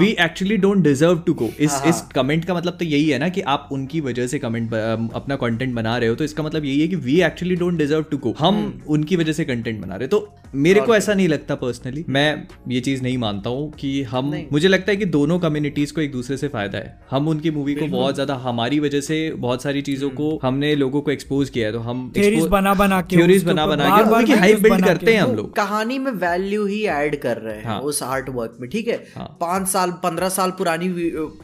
we 0.00 0.08
actually 0.20 0.56
don't 0.56 0.82
deserve 0.82 1.18
to 1.26 1.34
go 1.34 1.48
इस 1.58 1.72
हाँ, 1.72 1.88
इस 1.88 2.00
कमेंट 2.14 2.44
का 2.44 2.54
मतलब 2.54 2.76
तो 2.78 2.84
यही 2.84 3.08
है 3.08 3.18
ना 3.18 3.28
कि 3.28 3.40
आप 3.48 3.68
उनकी 3.72 4.00
वजह 4.00 4.26
से 4.26 4.38
कमेंट 4.38 4.74
अपना 4.74 5.36
कंटेंट 5.36 5.74
बना 5.74 5.96
रहे 5.96 6.08
हो 6.08 6.14
तो 6.14 6.24
इसका 6.24 6.42
मतलब 6.42 6.64
यही 6.64 6.80
है 6.80 6.88
कि 6.88 6.96
we 6.98 7.20
actually 7.22 7.56
don't 7.56 7.78
deserve 7.78 8.04
to 8.10 8.18
go 8.18 8.34
हम 8.38 8.54
हम्म। 8.54 8.92
उनकी 8.92 9.16
वजह 9.16 9.32
से 9.32 9.44
कंटेंट 9.44 9.80
बना 9.80 9.94
रहे 9.94 10.04
हैं। 10.04 10.10
तो 10.10 10.32
मेरे 10.56 10.80
को 10.80 10.94
ऐसा 10.94 11.14
नहीं 11.14 11.28
लगता 11.28 11.54
पर्सनली 11.54 12.04
मैं 12.08 12.46
ये 12.68 12.80
चीज़ 12.80 13.02
नहीं 13.02 13.18
मानता 13.18 13.50
हूँ 13.50 13.70
कि 13.72 14.02
हम 14.04 14.32
मुझे 14.52 14.68
लगता 14.68 14.90
है 14.90 14.96
कि 14.96 15.04
दोनों 15.08 15.38
कम्युनिटीज 15.38 15.90
को 15.90 16.00
एक 16.00 16.12
दूसरे 16.12 16.36
से 16.36 16.48
फ़ायदा 16.48 16.78
है। 16.78 16.98
हम 17.10 17.28
उनकी 17.28 17.50
मूवी 17.50 17.74
को 17.74 17.86
बहुत 17.88 18.14
ज़्यादा 18.14 18.34
हमारी 18.44 18.80
वजह 18.80 19.00
से 19.00 19.18
बहुत 19.38 19.62
सारी 19.62 19.82
चीज़ों 19.82 20.08
हम्म। 20.08 20.16
को 20.16 20.40
हमने 20.42 20.74
लोगों 20.74 21.00
को 21.00 21.10
एक्सपोज 21.10 21.50
किया 21.50 21.66
है 21.66 21.72
तो 21.72 21.80
हम 21.80 22.10
बना 22.50 22.74
बना 22.74 23.00
के 23.00 23.16
थ्योरीज 23.16 23.44
बना 23.44 23.66
बना 23.66 24.22
के 24.22 24.32
हाइप 24.34 24.60
बिल्ड 24.60 24.84
करते 24.84 25.14
हैं 25.14 25.20
हम 25.20 25.34
लोग। 25.36 25.54
कहानी 25.56 25.98
में 25.98 26.10
वैल्यू 26.12 26.66
ही 26.66 26.82
ऐड 26.90 27.16
कर 27.20 27.36
रहे 27.38 27.56
हैं 27.56 27.64
हाँ। 27.64 27.78
उस 27.82 28.02
आर्ट 28.02 28.28
वर्क 28.30 28.56
में 28.60 28.68
ठीक 28.70 28.79
है? 28.88 28.96
पाँच 29.40 29.68
साल 29.68 29.90
पंद्रह 30.02 30.28
साल 30.28 30.50
पुरानी 30.58 30.88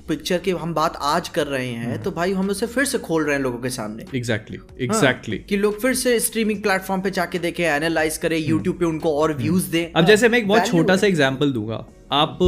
पिक्चर 0.09 0.38
की 0.38 0.51
हम 0.53 0.75
बात 0.75 0.99
आज 1.03 1.29
कर 1.29 1.46
रहे 1.46 1.66
हैं 1.66 1.87
हम्म। 1.87 2.03
तो 2.03 2.11
भाई 2.12 2.33
हम 2.33 2.51
उसे 2.51 2.66
फिर 2.66 2.85
से 2.85 2.99
खोल 2.99 3.25
रहे 3.25 3.37
हैं 3.37 3.42
लोगों 3.42 3.59
के 3.59 3.70
सामने। 3.70 4.05
एग्जैक्टली 4.14 4.57
exactly, 4.57 4.83
एग्जैक्टली 4.83 5.38
कि 5.38 5.57
लोग 5.57 5.81
फिर 5.83 5.94
से 5.94 6.18
स्ट्रीमिंग 6.20 6.62
प्लेटफॉर्म 6.62 7.03
पे 7.03 7.11
जाके 7.11 7.38
देखे 7.38 7.64
एनालाइज 7.66 8.16
करें 8.16 8.38
यूट्यूब 8.38 8.79
पे 8.79 8.85
उनको 8.85 9.16
और 9.20 9.37
व्यूज़ 9.37 9.70
दें। 9.70 9.83
हम्म। 9.85 9.99
अब 9.99 10.07
जैसे 10.07 10.29
मैं 10.29 10.38
एक 10.38 10.49
बहुत 10.49 10.66
छोटा 10.66 10.96
सा 10.96 11.07
एग्ज़ाम्पल 11.07 11.53
दूँगा। 11.53 11.85
आप 12.12 12.38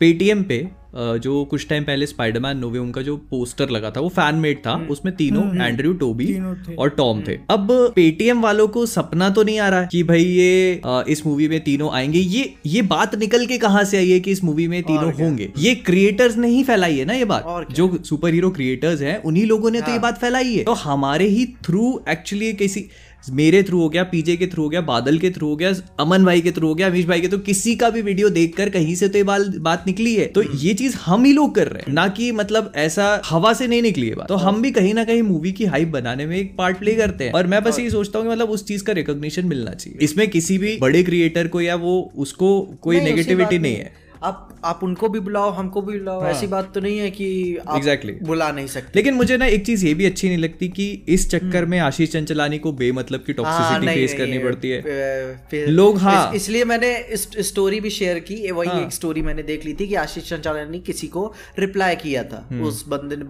पेटीएम 0.00 0.42
पे 0.42 0.58
जो 0.94 1.44
कुछ 1.44 1.66
टाइम 1.68 1.84
पहले 1.84 2.06
स्पाइडरमैन 2.06 2.58
नोवे 2.58 2.78
उनका 2.78 3.02
जो 3.02 3.16
पोस्टर 3.30 3.70
लगा 3.70 3.90
था 3.90 4.00
वो 4.00 4.08
फ़ैन 4.08 4.34
मेड 4.36 4.58
था 4.58 4.74
उसमें 4.90 5.14
तीनों 5.16 5.44
एंड्रयू 5.56 5.92
टोबी 5.94 6.32
और 6.74 6.88
टॉम 6.88 7.22
थे। 7.22 7.38
अब 7.50 7.68
पेटीएम 7.96 8.40
वालों 8.42 8.66
को 8.68 8.84
सपना 8.86 9.28
तो 9.30 9.42
नहीं 9.42 9.58
आ 9.58 9.68
रहा 9.68 9.84
कि 9.84 10.02
भाई 10.02 10.24
ये 10.24 10.80
इस 11.08 11.24
मूवी 11.26 11.48
में 11.48 11.60
तीनों 11.60 11.90
आएँगे। 11.92 12.18
ये 12.18 12.52
ये 12.66 12.82
बात 12.84 13.14
निकल 13.14 13.46
के 13.46 13.58
कहा 13.58 13.82
से 13.84 13.96
आई 13.96 14.10
है 14.10 14.20
कि 14.20 14.30
इस 14.30 14.44
मूवी 14.44 14.68
में 14.68 14.82
तीनों 14.82 15.12
होंगे? 15.14 15.50
ये 15.58 15.74
क्रिएटर्स 15.76 16.36
ने 16.36 16.48
ही 16.48 16.62
फैलाई 16.64 16.98
है 16.98 17.04
ना 17.04 17.14
ये 17.14 17.24
बात? 17.24 17.72
जो 17.72 17.98
सुपर 18.04 18.34
हीरो 18.34 18.50
क्रिएटर्स 18.50 19.02
हैं 19.02 19.16
उन्हीं 19.22 19.44
लोगों 19.46 19.70
ने 19.70 19.80
तो 19.80 19.92
ये 19.92 19.98
बात 19.98 20.20
फैलाई 20.20 20.54
है। 20.54 20.64
तो 20.64 20.72
हमारे 20.74 21.28
ही 21.28 21.46
थ्रू 21.64 22.00
एक्चुअली 22.08 22.52
किसी 22.54 22.84
मेरे 23.30 23.62
थ्रू 23.62 23.80
हो 23.80 23.88
गया 23.88 24.02
पीजे 24.04 24.36
के 24.36 24.46
थ्रू 24.46 24.62
हो 24.62 24.68
गया 24.68 24.80
बादल 24.80 25.18
के 25.18 25.30
थ्रू 25.30 25.48
हो 25.48 25.56
गया 25.56 25.72
अमन 26.00 26.24
भाई 26.24 26.40
के 26.40 26.50
थ्रू 26.52 26.68
हो 26.68 26.74
गया 26.74 26.86
अमीश 26.86 27.06
भाई 27.06 27.20
के 27.20 27.28
तो 27.28 27.38
किसी 27.38 27.74
का 27.76 27.90
भी 27.90 28.02
वीडियो 28.02 28.28
देखकर 28.30 28.68
कहीं 28.70 28.94
से 28.94 29.08
तो 29.08 29.18
ये 29.18 29.24
बात 29.60 29.84
निकली 29.86 30.14
है। 30.14 30.26
तो 30.26 30.42
ये 30.54 30.74
चीज़ 30.74 30.96
हम 30.96 31.24
ही 31.24 31.32
लोग 31.32 31.54
कर 31.54 31.68
रहे 31.68 31.82
हैं 31.82 31.94
ना 31.94 32.06
कि 32.08 32.30
मतलब 32.32 32.72
ऐसा 32.76 33.10
हवा 33.26 33.52
से 33.52 33.66
नहीं 33.66 33.82
निकली 33.82 34.08
है 34.08 34.14
बात। 34.14 34.28
तो 34.28 34.36
हम 34.36 34.62
भी 34.62 34.70
कहीं 34.70 34.94
ना 34.94 35.04
कहीं 35.04 35.22
मूवी 35.22 35.52
की 35.52 35.64
हाइप 35.66 35.88
बनाने 35.88 36.26
में 36.26 36.36
एक 36.36 36.56
पार्ट 36.56 36.78
प्ले 36.78 36.94
करते 36.94 37.24
हैं। 37.24 37.32
और 37.32 37.46
मैं 37.46 37.62
बस 37.64 37.78
यही 37.78 37.90
सोचता 37.90 38.18
हूँ 38.18 38.30
मतलब 38.30 38.50
उस 38.50 38.66
चीज़ 38.66 38.84
का 38.84 38.92
रिकॉग्निशन 38.92 39.46
मिलना 39.46 39.74
चाहिए। 39.74 39.98
इसमें 40.04 40.28
किसी 40.30 40.58
भी 40.58 40.76
बड़े 40.78 41.02
क्रिएटर 41.02 41.48
को 41.48 41.60
या 41.60 41.74
वो 41.76 42.00
उसको 42.16 42.60
कोई 42.82 43.00
नेगेटिविटी 43.00 43.58
नहीं 43.58 43.74
है। 43.74 43.92
आप 44.22 44.48
आप 44.64 44.80
उनको 44.82 45.08
भी 45.08 45.20
बुलाओ 45.20 45.50
हमको 45.50 45.80
भी 45.82 45.98
बुलाओ 45.98 46.20
हाँ. 46.20 46.30
ऐसी 46.30 46.46
बात 46.46 46.72
तो 46.74 46.80
नहीं 46.80 46.98
है 46.98 47.10
कि 47.10 47.56
आप 47.58 47.76
Exactly. 47.76 48.12
बुला 48.22 48.50
नहीं 48.52 48.66
सकते 48.66 48.92
लेकिन 48.96 49.14
मुझे 49.14 49.36
ना 49.36 49.46
एक 49.46 49.64
चीज़ 49.66 49.86
ये 49.86 49.92
भी 49.94 50.06
अच्छी 50.06 50.28
नहीं 50.28 50.38
लगती 50.38 50.68
कि 50.68 50.86
इस 51.08 51.28
चक्कर 51.30 51.64
में 51.64 51.78
आशीष 51.80 52.12
चंचलानी 52.12 52.58
को 52.58 52.72
बेमतलब 52.74 53.24
की 53.26 53.32
हाँ, 53.32 53.44
टॉक्सिसिटी 53.44 53.86
नहीं, 53.86 53.96
फेस 53.96 54.14
करनी 54.14 54.38
पड़ती 54.38 54.70
है 54.70 55.66
लोग, 55.70 55.98
हाँ। 55.98 56.30
इस, 56.30 56.42
इसलिए 56.42 56.64
मैंने 56.64 56.96
इस 57.12 57.28
स्टोरी 57.48 57.80
भी 57.80 57.90
शेयर 57.90 58.18
की 58.20 58.50
वही 58.50 58.68
हाँ। 58.68 58.82
एक 58.82 58.92
स्टोरी 58.92 59.22
मैंने 59.22 59.42
देख 59.44 59.64
ली 59.64 59.74
थी 59.74 59.88
कि 59.88 59.94
आशीष 59.96 60.28
चंचलानी 60.28 60.70
ने 60.70 60.78
किसी 60.82 61.06
को 61.08 61.32
रिप्लाई 61.58 61.96
किया 61.96 62.24
था 62.24 62.46
हम्म। 62.50 62.64
उस 62.64 62.84
बंदे 62.88 63.16
ने 63.16 63.24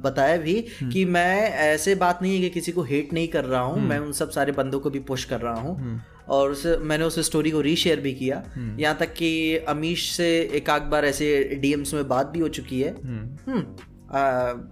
बताया 0.00 0.36
भी 0.38 0.54
कि 0.82 1.04
मैं 1.10 1.50
ऐसे 1.70 1.94
बात 1.96 2.22
नहीं 2.22 2.34
है 2.34 2.40
कि 2.40 2.50
किसी 2.50 2.72
को 2.72 2.82
हेट 2.82 3.12
नहीं 3.12 3.28
कर 3.28 3.44
रहा 3.44 3.62
हम्म। 3.62 3.80
हूँ 3.80 3.88
मैं 3.88 3.98
उन 3.98 4.12
सब 4.12 4.30
सारे 4.30 4.52
बंदों 4.52 4.80
को 4.80 4.90
भी 4.90 4.98
पुश 5.10 5.24
कर 5.24 5.40
रहा 5.40 5.60
हूँ 5.60 6.02
और 6.30 6.50
उस 6.50 6.66
मैंने 6.80 7.04
उस 7.04 7.18
स्टोरी 7.18 7.50
को 7.50 7.60
रीशेयर 7.60 8.00
भी 8.00 8.12
किया। 8.12 8.42
हम्म। 8.54 8.80
यहाँ 8.80 8.96
तक 9.00 9.12
कि 9.14 9.56
अमीश 9.56 10.10
से 10.12 10.50
एक 10.54 10.70
आध 10.70 10.82
बार 10.82 11.04
ऐसे 11.04 11.58
डीएम्स 11.62 11.94
में 11.94 12.08
बात 12.08 12.26
भी 12.26 12.38
हो 12.38 12.48
चुकी 12.48 12.80
है। 12.80 12.96
हम्म। 13.04 13.64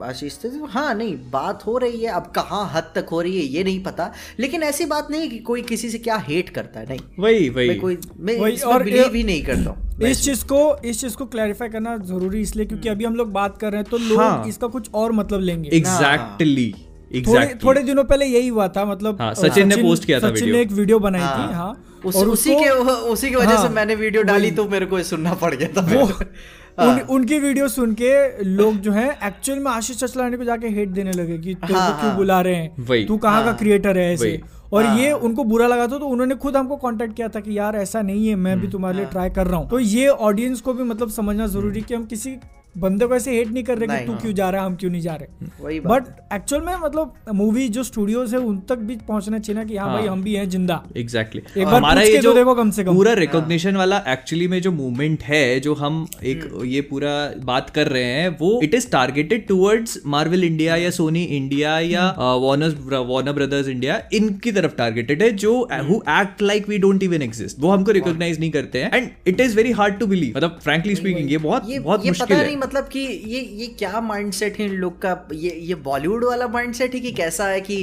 आशीष 0.02 0.32
से 0.32 0.50
हाँ 0.68 0.94
नहीं 0.94 1.16
बात 1.30 1.66
हो 1.66 1.78
रही 1.78 2.00
है 2.00 2.12
अब 2.12 2.22
कहाँ 2.22 2.70
हद 2.74 2.82
तक 2.94 3.06
हो 3.10 3.20
रही 3.20 3.36
है 3.38 3.44
ये 3.44 3.64
नहीं 3.64 3.82
पता। 3.82 4.12
लेकिन 4.40 4.62
ऐसी 4.62 4.84
बात 4.84 5.08
नहीं 5.10 5.30
कि 5.30 5.38
कोई 5.38 5.62
किसी 5.62 5.90
से 5.90 5.98
क्या 5.98 6.16
हेट 6.16 6.48
करता 6.48 6.80
है 6.80 6.86
नहीं। 6.88 6.98
वही 7.18 7.48
वही। 7.48 7.68
मैं 7.68 7.80
कोई 7.80 7.98
मैं 8.16 8.40
वही, 8.40 8.56
और 8.56 8.82
बिलीव 8.82 9.02
ये- 9.02 9.14
ही 9.14 9.24
नहीं 9.24 9.42
करता 9.42 9.70
हूँ। 9.70 10.02
इस 10.02 10.24
चीज़ 10.24 10.44
को 10.44 10.82
इस 10.84 11.00
चीज़ 11.00 11.16
को 11.16 11.26
क्लैरिफाई 11.26 11.68
करना 11.68 11.96
ज़रूरी 11.96 12.40
इसलिए 12.40 12.66
क्योंकि 12.66 12.88
अभी 12.88 13.04
हम 13.04 13.14
लोग 13.14 13.32
बात 13.32 13.58
कर 13.58 13.72
रहे 13.72 13.80
हैं 13.80 13.90
तो 13.90 13.98
लोग 13.98 14.20
हाँ। 14.20 14.46
इसका 14.48 14.66
कुछ 14.66 14.90
और 14.94 15.12
मतलब 15.12 15.40
लेंगे। 15.40 15.70
एग्जैक्टली 15.72 16.72
थोड़े 16.72 16.87
एग्जैक्टली 17.14 17.58
थोड़े 17.64 17.82
दिनों 17.82 18.04
पहले 18.04 18.26
यही 18.26 18.48
हुआ 18.48 18.68
था 18.68 18.84
मतलब 18.84 19.20
हाँ, 19.20 19.32
सचिन 19.34 19.68
ने 19.68 19.76
post 19.76 20.04
किया 20.04 20.20
था 20.20 20.30
सचिन 20.30 20.52
ने 20.52 20.60
एक 20.60 20.72
वीडियो 20.72 20.98
बनाई 20.98 21.20
थी 21.20 21.54
हाँ। 21.54 21.72
उस, 22.04 22.16
और 22.16 22.28
उसी 22.28 22.54
के 22.54 22.68
उसी 22.70 23.28
की 23.28 23.34
वजह 23.36 23.46
हाँ, 23.46 23.56
से 23.56 23.62
हाँ, 23.62 23.74
मैंने 23.74 23.94
वीडियो 23.94 24.22
डाली 24.22 24.50
तो 24.50 24.68
मेरे 24.68 24.86
को 24.86 24.98
ये 24.98 25.04
सुनना 25.04 25.34
पड़ 25.34 25.54
गया 25.54 25.68
था। 25.76 25.86
वो 25.94 26.04
हाँ। 26.04 26.86
उन, 26.88 27.00
उनकी 27.00 27.38
वीडियो 27.38 27.68
सुन 27.68 27.94
के 28.00 28.44
लोग 28.44 28.76
जो 28.80 28.92
है 28.92 29.08
एक्चुअल 29.24 29.58
में 29.58 29.70
आशीष 29.70 29.96
चचलानी 29.96 30.36
को 30.36 30.44
जाके 30.44 30.68
हेट 30.68 30.88
देने 30.88 31.12
लगे 31.12 31.38
कि 31.38 31.54
तेरे 31.54 31.74
हाँ, 31.74 31.90
को 31.90 31.98
क्यों 31.98 32.10
हाँ। 32.10 32.16
बुला 32.16 32.40
रहे 32.40 32.54
हैं? 32.54 33.06
तू 33.06 33.16
कहाँ 33.16 33.44
का 33.44 33.52
क्रिएटर 33.52 33.98
है 33.98 34.12
ऐसे? 34.12 34.40
और 34.72 34.84
हाँ। 34.84 34.98
ये 34.98 35.10
उनको 35.12 35.44
बुरा 35.44 35.66
लगा 35.66 35.86
था 35.86 35.98
तो 35.98 36.06
उन्होंने 36.06 36.34
खुद 36.34 36.56
हमको 36.56 36.76
कांटेक्ट 36.76 37.16
किया 37.16 37.28
था 37.28 37.40
कि 37.40 37.58
यार 37.58 37.76
ऐसा 37.76 38.02
नहीं 38.02 38.28
है 38.28 38.34
मैं 38.36 38.52
हम्म। 38.52 38.62
भी 38.62 38.68
तुम्हारे 38.72 38.96
लिए 38.96 39.04
हाँ। 39.04 39.12
ट्राई 39.12 39.30
कर 39.30 39.46
रहा 39.46 39.60
हूँ। 39.60 39.68
तो 39.70 39.78
ये 39.78 40.08
ऑडियंस 40.08 40.60
को 40.60 40.72
भी 40.72 40.84
मतलब 40.84 41.10
समझना 41.10 41.46
ज़रूरी 41.46 41.80
कि 41.80 41.94
हम 41.94 42.04
किसी 42.04 42.36
बंदे 42.78 43.06
को 43.06 43.16
ऐसे 43.16 43.36
हेट 43.36 43.48
नहीं 43.48 43.64
कर 43.64 43.78
रहे 43.78 43.98
कि 43.98 44.06
तू 44.06 44.12
हाँ। 44.12 44.20
क्यों 44.20 44.32
जा 44.34 44.48
रहा 44.50 44.60
है 44.60 44.66
हम 44.66 44.74
क्यों 44.76 44.90
नहीं 44.90 45.00
जा 45.02 45.14
रहे 45.14 45.78
बट 45.88 46.06
एक्चुअल 46.32 46.62
में 46.62 46.74
मतलब 46.76 47.14
मूवी 47.34 47.68
जो 47.68 47.82
स्टूडियोज 47.84 48.34
है 48.34 48.40
उन 48.40 48.58
तक 48.68 48.78
भी 48.88 48.96
पहुँचना 49.08 49.38
चाहिए 49.38 49.60
ना 49.60 49.64
कि 49.64 49.76
हाँ 49.76 49.88
हाँ। 49.88 49.96
भाई 49.96 50.08
हम 50.08 50.22
भी 50.22 50.34
हैं 50.34 50.48
ज़िंदा 50.50 50.82
एग्जैक्टली 50.96 51.42
एक 51.56 51.66
बार 51.66 51.80
पूछ 51.82 52.08
के 52.08 52.22
तो 52.22 52.32
देखो 52.34 52.54
कम 52.54 52.70
से 52.70 52.84
कम। 52.84 52.94
पूरा 52.94 53.12
रिकॉग्निशन 53.14 53.76
वाला 53.76 54.02
एक्चुअली 54.08 54.48
में 54.48 54.60
जो 54.62 54.72
मूवमेंट 54.72 55.22
है 55.22 55.60
जो 55.60 55.74
हम 55.74 56.06
एक 56.24 56.44
हम्म। 56.44 56.64
ये 56.66 56.80
पूरा 56.90 57.14
बात 57.44 57.70
कर 57.70 57.88
रहे 57.88 58.04
हैं 58.04 58.28
वो 58.40 58.50
it 58.64 58.74
is 58.74 58.88
targeted 58.90 59.46
towards 59.48 59.98
Marvel 60.06 60.44
India 60.44 60.76
या 60.76 60.90
सोनी 60.90 61.24
इंडिया 61.36 61.78
या। 61.80 62.08
वॉर्नर 62.18 62.96
वॉर्नर 63.06 63.32
ब्रदर्स 63.32 63.68
इंडिया 63.68 64.00
इनकी 64.12 64.52
तरफ़ 64.52 64.76
टारगेटेड 64.76 65.22
है 65.22 65.30
जो। 65.36 65.56
Who 65.88 66.00
act 66.10 66.42
like 66.42 66.68
we 66.68 66.78
don't 66.78 67.02
even 67.02 67.22
exist 67.22 67.60
वो 67.60 67.70
हमको 67.70 67.92
रिकॉग्नाइज 67.92 68.40
नहीं 68.40 68.50
करते 68.50 68.82
हैं 68.82 68.90
and 68.94 69.10
it 69.26 69.40
is 69.40 69.56
very 69.56 69.72
hard 69.72 69.98
to 69.98 70.06
believe 70.06 70.36
मतलब 70.36 70.58
फ्रैंकली 70.62 70.94
स्पीकिंग 70.94 71.30
ये 71.30 71.38
बहुत 71.38 71.70
बहुत 71.78 72.06
मुश्किल 72.06 72.36
है 72.36 72.67
मतलब 72.68 72.88
कि 72.88 73.00
ये 73.26 73.40
ये 73.60 73.66
क्या 73.78 74.00
माइंडसेट 74.00 74.58
है 74.58 74.66
इन 74.66 74.72
लोग 74.72 75.00
का? 75.02 75.12
ये 75.34 75.50
ये 75.62 75.74
बॉलीवुड 75.84 76.24
वाला 76.24 76.46
माइंडसेट 76.48 76.94
है 76.94 77.00
कि 77.00 77.12
कैसा 77.12 77.46
है 77.46 77.60
कि 77.60 77.76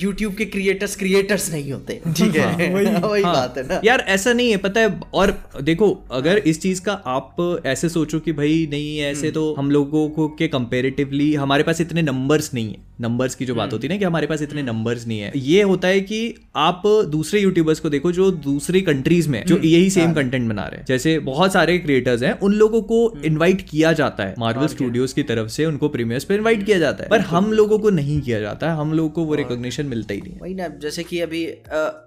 यूट्यूब 0.00 0.34
के 0.34 0.44
क्रिएटर्स 0.44 0.96
क्रिएटर्स 0.96 1.50
नहीं 1.52 1.72
होते? 1.72 2.00
ठीक 2.16 2.36
है। 2.36 2.74
वही 2.74 3.22
हाँ, 3.22 3.32
बात 3.32 3.58
है 3.58 3.66
ना? 3.66 3.80
यार 3.84 4.00
ऐसा 4.08 4.32
नहीं 4.32 4.50
है 4.50 4.56
पता 4.56 4.80
है 4.80 5.00
और 5.14 5.36
देखो 5.62 5.90
अगर 6.10 6.38
इस 6.38 6.60
चीज़ 6.60 6.82
का 6.82 6.92
आप 6.92 7.62
ऐसे 7.66 7.88
सोचो 7.88 8.20
कि 8.20 8.32
भाई 8.32 8.68
नहीं 8.70 8.98
ऐसे 9.00 9.30
तो 9.30 9.54
हम 9.58 9.70
लोगों 9.70 10.08
को 10.10 10.28
के 10.38 10.48
कंपेरेटिवली 10.48 11.34
हमारे 11.34 11.62
पास 11.62 11.80
इतने 11.80 12.02
नंबर्स 12.02 12.54
नहीं 12.54 12.68
है। 12.68 12.88
नंबर्स 13.00 13.34
की 13.34 13.46
जो 13.46 13.54
बात 13.54 13.72
होती 13.72 13.86
है 13.86 13.92
ना 13.92 13.98
कि 13.98 14.04
हमारे 14.04 14.26
पास 14.26 14.42
इतने 14.42 14.62
नंबर्स 14.62 15.06
नहीं 15.06 15.20
है। 15.20 15.32
ये 15.36 15.62
होता 15.62 15.88
है 15.88 16.00
कि 16.00 16.18
आप 16.56 16.82
दूसरे 17.08 17.40
यूट्यूबर्स 17.40 17.80
को 17.80 17.90
देखो 17.90 18.12
जो 18.12 18.30
दूसरी 18.30 18.80
कंट्रीज़ 18.80 19.28
में 19.28 19.44
जो 19.46 19.58
यही 19.58 19.90
सेम 19.90 20.12
कंटेंट 20.12 20.48
बना 20.48 20.62
रहे 20.62 20.78
हैं। 20.78 20.86
जैसे 20.86 21.18
बहुत 21.18 21.52
सारे 21.52 21.78
क्रिएटर्स 21.78 22.22
हैं 22.22 22.32
उन 22.38 22.52
लोगों 22.54 22.82
को 22.82 22.98
इनवाइट 23.24 23.64
किया 23.70 23.92
जाता 23.92 24.19
है। 24.24 24.34
मार्वल 24.38 24.66
स्टूडियोज 24.68 25.12
की 25.12 25.22
तरफ़ 25.24 25.48
से 25.50 25.64
उनको 25.66 25.88
प्रीमियर्स 25.88 26.24
पे 26.24 26.34
इनवाइट 26.34 26.64
किया 26.66 26.78
जाता 26.78 27.04
है। 27.04 27.10
पर 27.10 27.20
हम 27.26 27.52
लोगों 27.52 27.78
को 27.78 27.90
नहीं 27.90 28.20
किया 28.20 28.40
जाता 28.40 28.70
है। 28.70 28.76
हम 28.76 28.92
लोगों 28.92 29.10
को 29.10 29.24
वो 29.24 29.34
रिकॉग्निशन 29.34 29.86
मिलता 29.86 30.14
ही 30.14 30.20
नहीं 30.20 30.38
वही 30.40 30.54
ना 30.54 30.68
जैसे 30.82 31.04
कि 31.04 31.20
अभी 31.20 31.44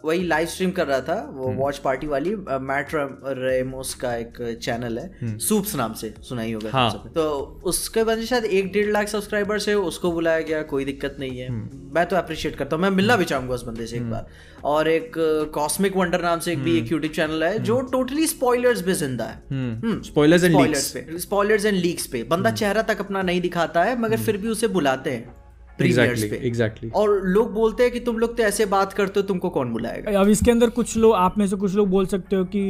वही 0.05 0.23
लाइव 0.27 0.47
स्ट्रीम 0.47 0.71
कर 0.71 0.87
रहा 0.87 0.99
था 1.01 1.15
वो 1.33 1.51
वॉच 1.55 1.77
पार्टी 1.79 2.07
वाली 2.07 2.35
मैट 2.63 2.95
रेमोस 3.39 3.93
का 3.95 4.15
एक 4.15 4.37
चैनल 4.61 4.99
है 4.99 5.37
सूप्स 5.39 5.75
नाम 5.75 5.93
से 5.93 6.13
सुना 6.21 6.41
ही 6.41 6.51
होगा 6.51 6.69
हाँ। 6.71 7.11
तो 7.15 7.29
उसके 7.65 8.03
बंदे 8.03 8.25
शायद 8.25 8.45
एक 8.45 8.71
डेढ़ 8.73 8.91
लाख 8.91 9.07
सब्सक्राइबर्स 9.07 9.67
है 9.69 9.75
उसको 9.75 10.11
बुलाया 10.11 10.41
गया 10.41 10.61
कोई 10.71 10.85
दिक्कत 10.85 11.15
नहीं 11.19 11.39
है। 11.39 11.49
मैं 11.49 12.05
तो 12.05 12.15
अप्रिशिएट 12.15 12.55
करता 12.55 12.75
हूँ 12.75 12.83
मैं 12.83 12.89
मिलना 12.91 13.15
भी 13.15 13.25
चाहूँगा 13.25 13.53
उस 13.53 13.63
बंदे 13.63 13.87
से 13.87 13.95
एक 13.97 14.09
बार। 14.09 14.27
और 14.63 14.87
एक 14.87 15.13
कॉस्मिक 15.53 15.95
वंडर 15.97 16.21
नाम 16.21 16.39
से 16.39 16.51
एक 16.51 16.59
भी 16.59 16.77
एक 16.77 16.91
यूट्यूब 16.91 17.13
चैनल 17.13 17.43
है 17.43 17.59
जो 17.63 17.79
टोटली 17.91 18.27
स्पॉयलर्स 18.27 18.81
पे 18.81 18.93
ज़िंदा 18.95 19.25
है। 19.25 20.01
स्पॉयलर्स 20.03 20.43
एंड 20.43 20.55
लीक्स 20.55 20.89
पे। 20.91 21.05
स्पॉयलर्स 21.19 21.65
एंड 21.65 21.77
लीक्स 21.77 22.07
पे। 22.07 22.23
बंदा 22.25 22.51
चेहरा 22.53 22.81
तक 22.81 22.99
अपना 22.99 23.21
नहीं 23.21 23.41
दिखाता 23.41 23.83
है 23.83 23.99
मगर 24.01 24.17
फिर 24.19 24.37
भी 24.37 24.47
उसे 24.47 24.67
बुलाते 24.69 25.11
हैं। 25.11 25.42
पे। 25.79 26.89
और 26.91 27.19
लोग 27.25 27.53
बोलते 27.53 27.83
हैं 27.83 27.91
कि 27.91 27.99
तुम 28.01 28.17
लोग 28.17 28.35
तो 28.37 28.43
ऐसे 28.43 28.65
बात 28.67 28.93
करते 28.93 29.19
हो 29.19 29.25
तुमको 29.27 29.49
कौन 29.51 29.71
बुलाएगा? 29.73 30.19
अब 30.19 30.29
इसके 30.29 30.51
अंदर 30.51 30.69
कुछ 30.71 30.95
लोग 30.97 31.13
आप 31.15 31.37
में 31.37 31.45
से 31.47 31.55
कुछ 31.57 31.75
लोग 31.75 31.89
बोल 31.89 32.05
सकते 32.07 32.35
हो 32.35 32.43
कि 32.45 32.61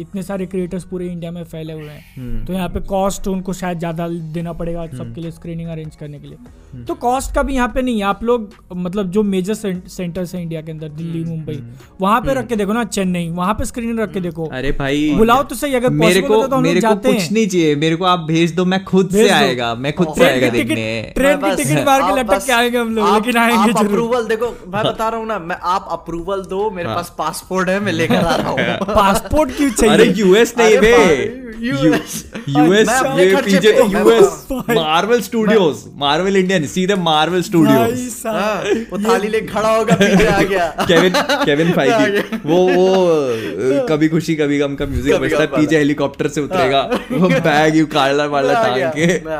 इतने 0.00 0.22
सारे 0.22 0.46
क्रिएटर्स 0.46 0.84
पूरे 0.84 1.06
इंडिया 1.08 1.30
में 1.30 1.42
फैले 1.44 1.72
हुए 1.72 1.84
हैं। 1.84 2.44
तो 2.46 2.52
यहाँ 2.52 2.68
पे 2.68 2.80
कॉस्ट 2.86 3.28
उनको 3.28 3.52
शायद 3.54 3.78
ज़्यादा 3.78 4.08
देना 4.34 4.52
पड़ेगा 4.54 4.86
सबके 4.88 5.20
लिए 5.20 5.30
स्क्रीनिंग 5.32 5.68
अरेंज 5.70 5.96
करने 5.96 6.18
के 6.18 6.28
लिए। 6.28 6.84
तो 6.84 6.94
कॉस्ट 6.96 7.34
का 7.34 7.42
भी 7.42 7.54
यहाँ 7.54 7.68
पे 7.68 7.82
नहीं 7.82 7.98
है 7.98 8.04
आप 8.06 8.22
लोग 8.24 8.54
मतलब 8.76 9.10
जो 9.10 9.22
मेजर 9.24 9.54
सेंटर्स 9.54 10.34
हैं 10.34 10.42
इंडिया 10.42 10.60
के 10.62 10.72
अंदर 10.72 10.88
दिल्ली 10.90 11.24
मुंबई 11.24 11.60
वहाँ 12.00 12.20
पे 12.20 12.34
रख 12.34 12.46
के 12.46 12.56
देखो 12.56 12.72
ना 12.72 12.84
चेन्नई 12.86 13.28
वहाँ 13.32 13.54
पे 13.54 13.64
स्क्रीनिंग 13.64 13.98
रख 14.00 14.12
के 14.12 14.20
देखो। 14.20 14.46
अरे 14.54 14.72
भाई 14.74 15.12
बुलाओ 15.16 15.42
तो 15.44 15.54
सही 15.56 15.74
अगर 15.74 15.90
मेरे 15.92 16.20
को 16.22 16.46
तो 16.46 16.60
मेरे 16.60 16.74
को 16.74 16.80
जाते 16.80 17.08
कुछ 17.08 17.20
हैं। 17.20 17.30
नहीं 17.32 17.46
चाहिए 17.48 17.74
मेरे 17.76 17.96
को 17.96 18.04
आप 18.06 18.26
भेज 18.28 18.54
दो 18.54 18.64
मैं 18.66 18.82
खुद 18.84 19.10
से 19.12 19.28
आएगा 19.30 19.74
मैं 19.76 19.92
खुद 19.94 20.14
से 20.16 20.24
आएगा 20.24 20.48
देखने। 20.50 21.12
ट्रेन 21.16 21.36
की 21.38 21.54
टिकट 21.56 21.86
मार 21.86 22.02
के 22.02 22.20
लटक 22.20 22.40
के 22.46 22.52
आएँगे 22.52 22.78
हम 22.78 22.94
लोग 22.94 23.14
लेकिन 23.14 23.36
आएँगे 23.36 23.70
आप 23.72 23.84
अप्रूवल 23.84 24.26
देखो 24.26 24.46
मैं 24.68 24.84
बता 24.84 25.08
रहा 25.08 25.20
हूँ 25.20 25.26
ना 25.26 25.38
मैं 25.38 25.56
आप 25.62 25.88
अप्रूवल 25.90 26.42
दो 26.44 26.70
मेरे 26.70 26.88
हाँ। 26.88 26.96
पास 26.96 27.14
पासपोर्ट 27.18 27.68
है 27.68 27.78
मैं 27.80 27.92
लेकर 27.92 28.24
आ 28.24 28.34
रहा 28.36 28.50
हूँ। 28.50 28.94
पासपोर्ट 28.94 29.50
क्यों 29.56 29.70
चाहिए? 29.70 30.12
यूएस 30.12 30.54
नहीं 30.58 30.78
बे। 30.78 31.43
यूएस 31.62 32.22
मैं 32.48 33.18
ये 33.18 33.34
पीछे 33.36 33.72
पे- 33.72 33.92
US 33.94 34.46
Marvel 34.70 35.20
Studios 35.20 35.82
Marvel 35.96 36.36
Indian 36.36 36.66
सीधे 36.66 36.94
मार्वल 36.94 37.42
स्टूडियोज 37.42 38.22
हाँ, 38.26 38.62
वो 38.92 38.98
थाली 38.98 39.28
ले 39.28 39.40
खड़ा 39.40 39.76
होगा 39.76 39.94
पीछे 39.94 40.26
आ 40.26 40.40
गया। 40.42 40.66
केविन 40.80 41.12
केविन 41.44 41.72
फाइगी 41.72 42.20
वो 42.48 42.58
वो 42.74 43.86
कभी 43.88 44.08
खुशी 44.08 44.34
कभी 44.34 44.58
गम 44.58 44.74
का 44.74 44.86
म्यूज़िक 44.86 45.14
बजता 45.20 45.40
है। 45.40 45.46
पीछे 45.46 45.78
हेलीकॉप्टर 45.78 46.28
से 46.28 46.40
उतरेगा। 46.40 46.80
वो 47.12 47.28
बैग 47.28 47.76
यू 47.76 47.86
काला 47.86 48.26
वाला 48.26 48.52
टांग 48.64 48.82
के। 48.92 49.06
मैं 49.06 49.38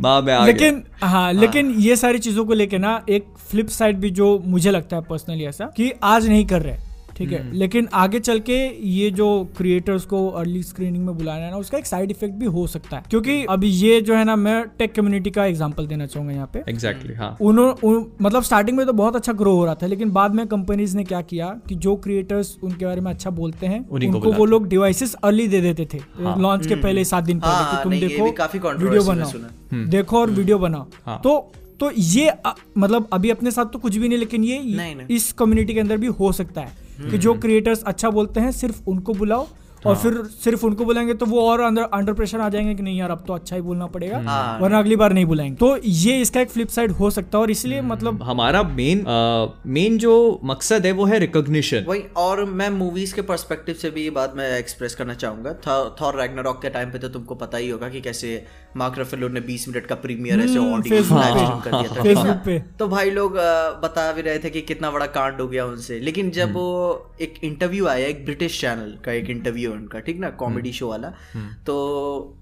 माँ 0.00 0.20
मैं 0.22 0.34
आ 0.34 0.38
गया। 0.38 0.44
लेकिन 0.46 0.82
हाँ 1.02 1.32
लेकिन 1.32 1.74
ये 1.78 1.96
सारी 1.96 2.18
चीज़ों 2.18 2.44
को 2.44 2.52
लेके 2.52 2.78
ना 2.78 3.00
एक 3.10 3.24
फ्लिप 3.50 3.68
साइड 3.68 3.96
भी 3.96 4.10
जो 4.10 4.42
मुझे 4.44 4.70
लगता 4.70 4.96
है 4.96 5.02
पर्सनली 5.02 5.44
ऐसा 5.44 5.64
कि 5.76 5.92
आज 6.02 6.28
नहीं 6.28 6.46
कर 6.46 6.62
रहे। 6.62 6.91
ठीक 7.16 7.32
है? 7.32 7.40
लेकिन 7.54 7.88
आगे 7.94 8.18
चल 8.20 8.38
के 8.40 8.56
ये 8.88 9.10
जो 9.10 9.26
क्रिएटर्स 9.56 10.04
को 10.04 10.26
अर्ली 10.30 10.62
स्क्रीनिंग 10.62 11.04
में 11.06 11.16
बुलाना 11.16 11.44
है 11.44 11.50
ना 11.50 11.56
उसका 11.56 11.78
एक 11.78 11.86
साइड 11.86 12.10
इफ़ेक्ट 12.10 12.34
भी 12.34 12.46
हो 12.46 12.66
सकता 12.66 12.96
है। 12.96 13.02
क्योंकि 13.10 13.44
अभी 13.50 13.68
ये 13.68 14.00
जो 14.00 14.14
है 14.14 14.24
ना 14.24 14.36
मैं 14.36 14.64
टेक 14.78 14.94
कम्युनिटी 14.94 15.30
का 15.30 15.44
एग्जांपल 15.46 15.86
देना 15.86 16.06
चाहूँगा 16.06 16.32
यहाँ 16.32 16.50
पे। 16.52 16.62
एग्जैक्टली 16.68 17.14
हाँ। 17.14 17.36
उन्होंने 17.40 17.86
उन, 17.88 18.06
मतलब 18.22 18.42
स्टार्टिंग 18.42 18.76
में 18.78 18.86
तो 18.86 18.92
बहुत 18.92 19.16
अच्छा 19.16 19.32
ग्रो 19.32 19.54
हो 19.56 19.64
रहा 19.64 19.74
था 19.74 19.86
लेकिन 19.86 20.10
बाद 20.12 20.34
में 20.34 20.46
कंपनीज़ 20.46 20.96
ने 20.96 21.04
क्या 21.04 21.20
किया 21.22 21.48
कि 21.68 21.74
जो 21.76 21.96
क्रिएटर्स 21.96 22.56
उनके 22.62 22.84
बारे 22.84 23.00
में 23.00 23.10
अच्छा 23.10 23.30
बोलते 23.32 23.66
हैं 23.66 23.86
उनको 23.88 24.32
वो 24.32 24.44
लोग 24.44 24.68
डिवाइसेस 24.68 25.14
अर्ली 25.24 25.48
दे 25.48 25.60
देते 25.60 25.88
थे। 25.94 25.98
लॉन्च 26.20 26.66
के 26.66 26.74
पहले 26.76 27.04
सात 27.04 27.24
दिन 27.24 27.40
पहले 27.40 27.54
हाँ, 27.54 27.76
कि 27.76 27.82
तुम 27.82 27.98
देखो 28.00 28.30
काफ़ी 28.32 28.58
वीडियो 28.58 29.02
बनाओ। 29.04 29.88
देखो 29.90 30.20
और 30.20 30.30
वीडियो 30.30 30.58
बनाओ। 30.58 30.86
हाँ। 31.06 31.20
तो 31.24 31.52
तो 31.80 31.90
ये 31.90 32.28
अ, 32.28 32.54
मतलब 32.78 33.08
अभी 33.12 33.30
अपने 33.30 33.50
साथ 33.50 33.66
तो 33.66 33.78
कुछ 33.78 33.96
भी 33.96 34.08
नहीं 34.08 34.18
लेकिन 34.18 34.44
ये 34.44 34.58
नहीं, 34.66 34.94
नहीं। 34.96 35.16
इस 35.16 35.32
कम्युनिटी 35.32 35.74
के 35.74 35.80
अंदर 35.80 35.96
भी 35.96 36.06
हो 36.18 36.30
सकता 36.32 36.60
है। 36.60 36.81
कि 37.00 37.18
जो 37.18 37.34
क्रिएटर्स 37.34 37.82
अच्छा 37.84 38.10
बोलते 38.10 38.40
हैं 38.40 38.50
सिर्फ़ 38.52 38.88
उनको 38.88 39.14
बुलाओ 39.14 39.46
और 39.86 39.96
फिर 39.96 40.14
सिर्फ़ 40.44 40.64
उनको 40.66 40.84
बुलाएँगे 40.84 41.14
तो 41.14 41.26
वो 41.26 41.40
और 41.42 41.60
अंदर 41.60 41.82
अंडर 41.94 42.12
प्रेशर 42.12 42.40
आ 42.40 42.48
जाएँगे 42.48 42.74
कि 42.74 42.82
नहीं 42.82 42.98
यार 42.98 43.10
अब 43.10 43.24
तो 43.26 43.32
अच्छा 43.32 43.56
ही 43.56 43.62
बोलना 43.62 43.86
पड़ेगा 43.86 44.18
हाँ। 44.26 44.58
वरना 44.60 44.78
अगली 44.78 44.96
बार 44.96 45.12
नहीं 45.12 45.24
बुलाएँगे। 45.24 45.56
तो 45.56 45.76
ये 45.84 46.20
इसका 46.20 46.40
एक 46.40 46.50
फ्लिप 46.50 46.68
साइड 46.68 46.92
हो 46.92 47.10
सकता 47.10 47.38
है 47.38 47.42
और 47.42 47.50
इसलिए 47.50 47.80
मतलब 47.82 48.22
हमारा 48.22 48.62
मेन 48.62 49.04
मेन 49.66 49.98
जो 49.98 50.40
मकसद 50.44 50.86
है 50.86 50.92
वो 50.92 51.04
है 51.04 51.18
रिकॉग्निशन 51.18 51.84
वही 51.88 52.02
और 52.16 52.44
मैं 52.44 52.68
मूवीज़ 52.70 53.14
के 53.14 53.22
पर्सपेक्टिव 53.22 53.74
से 53.74 53.90
भी 53.90 54.02
ये 54.04 54.10
बात 54.10 54.34
मैं 54.36 54.50
एक्सप्रेस 54.58 54.94
करना 54.94 55.14
चाहूँगा। 55.14 55.54
थॉर 56.00 56.20
रैग्नारॉक 56.20 56.62
के 56.62 56.70
टाइम 56.70 56.90
पे 56.90 56.98
तो 56.98 57.08
तुमको 57.08 57.34
पता 57.34 57.58
ही 57.58 57.68
होगा 57.70 57.88
कि 57.88 58.00
कैसे 58.00 58.44
मार्क 58.76 58.98
रफेलो 58.98 59.28
ने 59.28 59.40
20 59.40 59.66
मिनट 59.68 59.86
का 59.86 59.94
प्रीमियर 59.94 60.40
ऐसे 60.40 60.58
हम्म, 60.58 60.74
ऑडियो। 60.74 61.02
स्ट्रीम 61.02 61.60
कर 61.60 62.02
दिया 62.02 62.24
था। 62.24 62.58
तो 62.78 62.88
भाई 62.88 63.10
लोग 63.10 63.36
बता 63.82 64.10
भी 64.12 64.22
रहे 64.22 64.38
थे 64.38 64.50
कि 64.50 64.60
कितना 64.62 64.90
बड़ा 64.90 65.06
कांड 65.16 65.40
हो 65.40 65.48
गया 65.48 65.66
उनसे। 65.66 65.98
लेकिन 66.00 66.30
जब 66.30 66.52
वो 66.54 66.66
एक 67.20 67.34
इंटरव्यू 67.44 67.86
आया 67.86 68.06
एक 68.06 68.24
ब्रिटिश 68.24 68.60
चैनल 68.60 68.96
का 69.04 69.12
एक 69.12 69.30
इंटरव्यू 69.30 69.71
उनका 69.72 70.00
ठीक 70.00 70.18
ना? 70.18 70.30
कॉमेडी 70.30 70.72
शो 70.72 70.88
वाला। 70.88 71.12
तो 71.66 72.38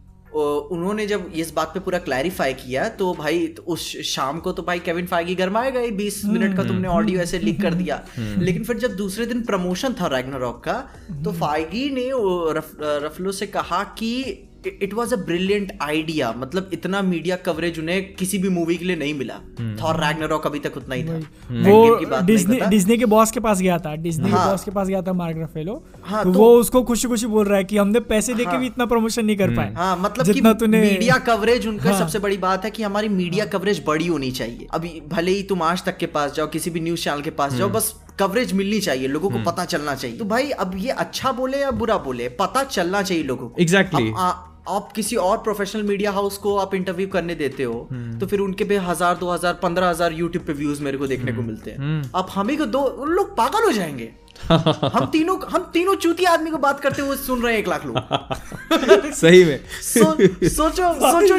उन्होंने 0.73 1.07
जब 1.07 1.31
इस 1.35 1.53
बात 1.53 1.71
पे 1.75 1.81
पूरा 1.81 1.99
क्लैरिफाई 1.99 2.53
किया 2.55 2.89
तो 2.89 3.13
भाई 3.15 3.47
तो 3.47 3.63
उस 3.63 3.87
शाम 4.05 4.39
को 4.41 4.53
तो 4.53 4.63
भाई 4.63 4.79
केविन 4.79 5.07
फाइगी 5.07 5.35
गरमाएगा 5.35 5.81
ही 5.81 5.91
बीस 5.91 6.25
मिनट 6.25 6.57
का 6.57 6.65
तुमने 6.65 6.89
ऑडियो 6.89 7.21
ऐसे 7.21 7.39
लीक 7.39 7.61
कर 7.63 7.75
दिया। 7.75 8.03
लेकिन 8.19 8.65
फिर 8.65 8.79
जब 8.79 8.95
दूसरे 8.97 9.27
दिन 9.27 9.43
प्रमोशन 9.43 9.95
था 10.01 10.07
रैग्नारॉक 10.07 10.63
का 10.65 10.75
तो 11.25 11.33
फाइगी 11.33 11.89
ने 11.91 12.09
रफ, 12.59 12.71
रफलो 12.81 13.33
से 13.33 13.47
कहा 13.47 13.83
कि 13.99 14.13
it 14.67 14.95
was 14.95 15.15
a 15.15 15.17
brilliant 15.17 15.73
idea 15.83 16.33
मतलब 16.37 16.71
इतना 16.73 17.03
मीडिया 17.03 17.37
कवरेज 17.37 17.79
उन्हें 17.79 18.15
किसी 18.15 18.39
भी 18.39 18.49
मूवी 18.49 18.77
के 18.77 18.85
लिए 18.85 18.97
नहीं 18.97 19.15
मिला। 19.15 19.35
थॉर 19.83 20.05
रैग्नारॉक 20.05 20.47
अभी 20.47 20.59
तक 20.59 20.77
उतना 20.77 20.95
ही 20.95 21.05
था। 21.05 21.17
वो 21.71 22.21
डिज्नी 22.21 22.61
डिज्नी 22.61 22.97
के 22.99 23.05
बॉस 23.05 23.31
के 23.31 23.41
पास 23.41 23.61
गया 23.61 23.79
था। 23.79 23.95
डिज्नी 23.97 24.23
हाँ, 24.23 24.33
के 24.33 24.39
हाँ। 24.39 24.51
बॉस 24.51 24.65
के 24.65 24.71
पास 24.71 24.89
गया 24.89 25.03
था 25.03 25.13
मार्क 25.13 25.37
रफेलो। 25.39 25.85
हाँ, 26.05 26.25
तो 26.25 26.33
तो- 26.33 26.39
वो 26.39 26.55
उसको 26.57 26.83
खुशी 26.83 27.09
खुशी 27.09 27.27
बोल 27.27 27.47
रहा 27.47 27.59
है 27.59 27.65
कि 27.65 27.77
हमने 27.77 28.01
पैसे 28.01 28.35
देके 28.35 28.51
हाँ, 28.51 28.61
भी 28.61 28.67
इतना 28.67 28.87
प्रमोशन 28.87 29.25
नहीं 29.25 29.37
कर 29.37 29.51
पाए। 29.51 29.75
हाँ 29.75 29.97
मतलब 29.97 30.27
कि 30.27 30.33
जितना 30.33 30.53
तूने 30.53 30.81
मीडिया 30.81 31.19
कवरेज 31.19 31.67
उनका 31.67 31.91
हाँ। 31.91 31.99
सबसे 31.99 32.19
बड़ी 32.19 32.37
बात 32.37 32.65
है 32.65 32.71
कि 32.71 32.83
हमारी 32.83 33.09
मीडिया 33.09 33.45
कवरेज 33.47 33.83
बड़ी 33.87 34.07
होनी 34.07 34.31
चाहिए। 34.31 34.67
अभी 34.75 35.03
भले 35.09 35.31
ही 35.31 35.43
तुम 35.43 35.63
आज 35.63 35.85
तक 35.85 35.97
के 35.97 36.07
पास 36.07 36.35
जाओ 36.35 36.47
किसी 36.47 36.71
भी 36.71 36.81
न्यूज़ 36.81 37.01
चैनल 37.01 37.21
के 37.21 37.31
पास 37.31 37.55
जाओ 37.55 37.69
बस 37.69 37.95
कवरेज 38.19 38.53
मिलनी 38.53 38.81
चाहिए 38.81 39.09
लोगों 39.09 39.31
को 39.31 39.39
पता 39.39 39.65
चलना 39.65 39.95
चाहिए। 39.95 40.17
तो 40.17 40.25
भाई 40.25 40.51
अब 40.51 40.73
ये 40.77 40.91
अच्छा 40.91 41.33
बोले 41.33 41.59
या 41.59 41.71
बुरा 41.71 41.97
बोले 41.97 42.29
पता 42.29 42.63
चलना 42.63 43.03
चाहिए 43.03 43.23
लोगों 43.23 43.49
को। 43.49 43.63
Exactly. 43.63 44.11
आप 44.69 44.93
किसी 44.93 45.17
और 45.17 45.39
प्रोफेशनल 45.39 45.83
मीडिया 45.83 46.11
हाउस 46.13 46.37
को 46.39 46.57
आप 46.57 46.75
इंटरव्यू 46.75 47.07
करने 47.09 47.35
देते 47.35 47.63
हो 47.63 47.89
तो 48.21 48.27
फिर 48.27 48.41
उनके 48.41 48.65
पे 48.65 48.77
हज़ार 48.79 49.17
दो 49.17 49.31
हज़ार 49.31 49.55
पंद्रह 49.55 49.89
हज़ार 49.89 50.13
यूट्यूब 50.13 50.45
पे 50.45 50.53
व्यूज़ 50.53 50.83
मेरे 50.83 50.99
को 50.99 51.07
देखने 51.07 51.33
को 51.33 51.43
मिलते 51.43 51.71
हैं। 51.71 52.03
अब 52.15 52.27
हमें 52.31 52.57
को 52.59 52.67
दो 52.67 53.05
लोग 53.05 53.37
पागल 53.37 53.65
हो 53.65 53.73
जाएँगे। 53.73 54.11
हम 54.51 55.07
तीनों 55.07 55.39
हम 55.49 55.71
तीनों 55.73 55.95
चूती 55.95 56.25
आदमी 56.25 56.51
को 56.51 56.59
बात 56.59 56.81
करते 56.81 57.03
हुए 57.03 57.17
सुन 57.17 57.43
रहे 57.43 57.53
हैं 57.53 57.61
एक 57.61 57.69
लाख 57.69 57.87
लोग। 57.87 59.13
सही 59.15 59.45
में। 59.45 59.61
सो, 59.83 60.05
सोचो 60.49 60.93
सोचो 60.95 61.39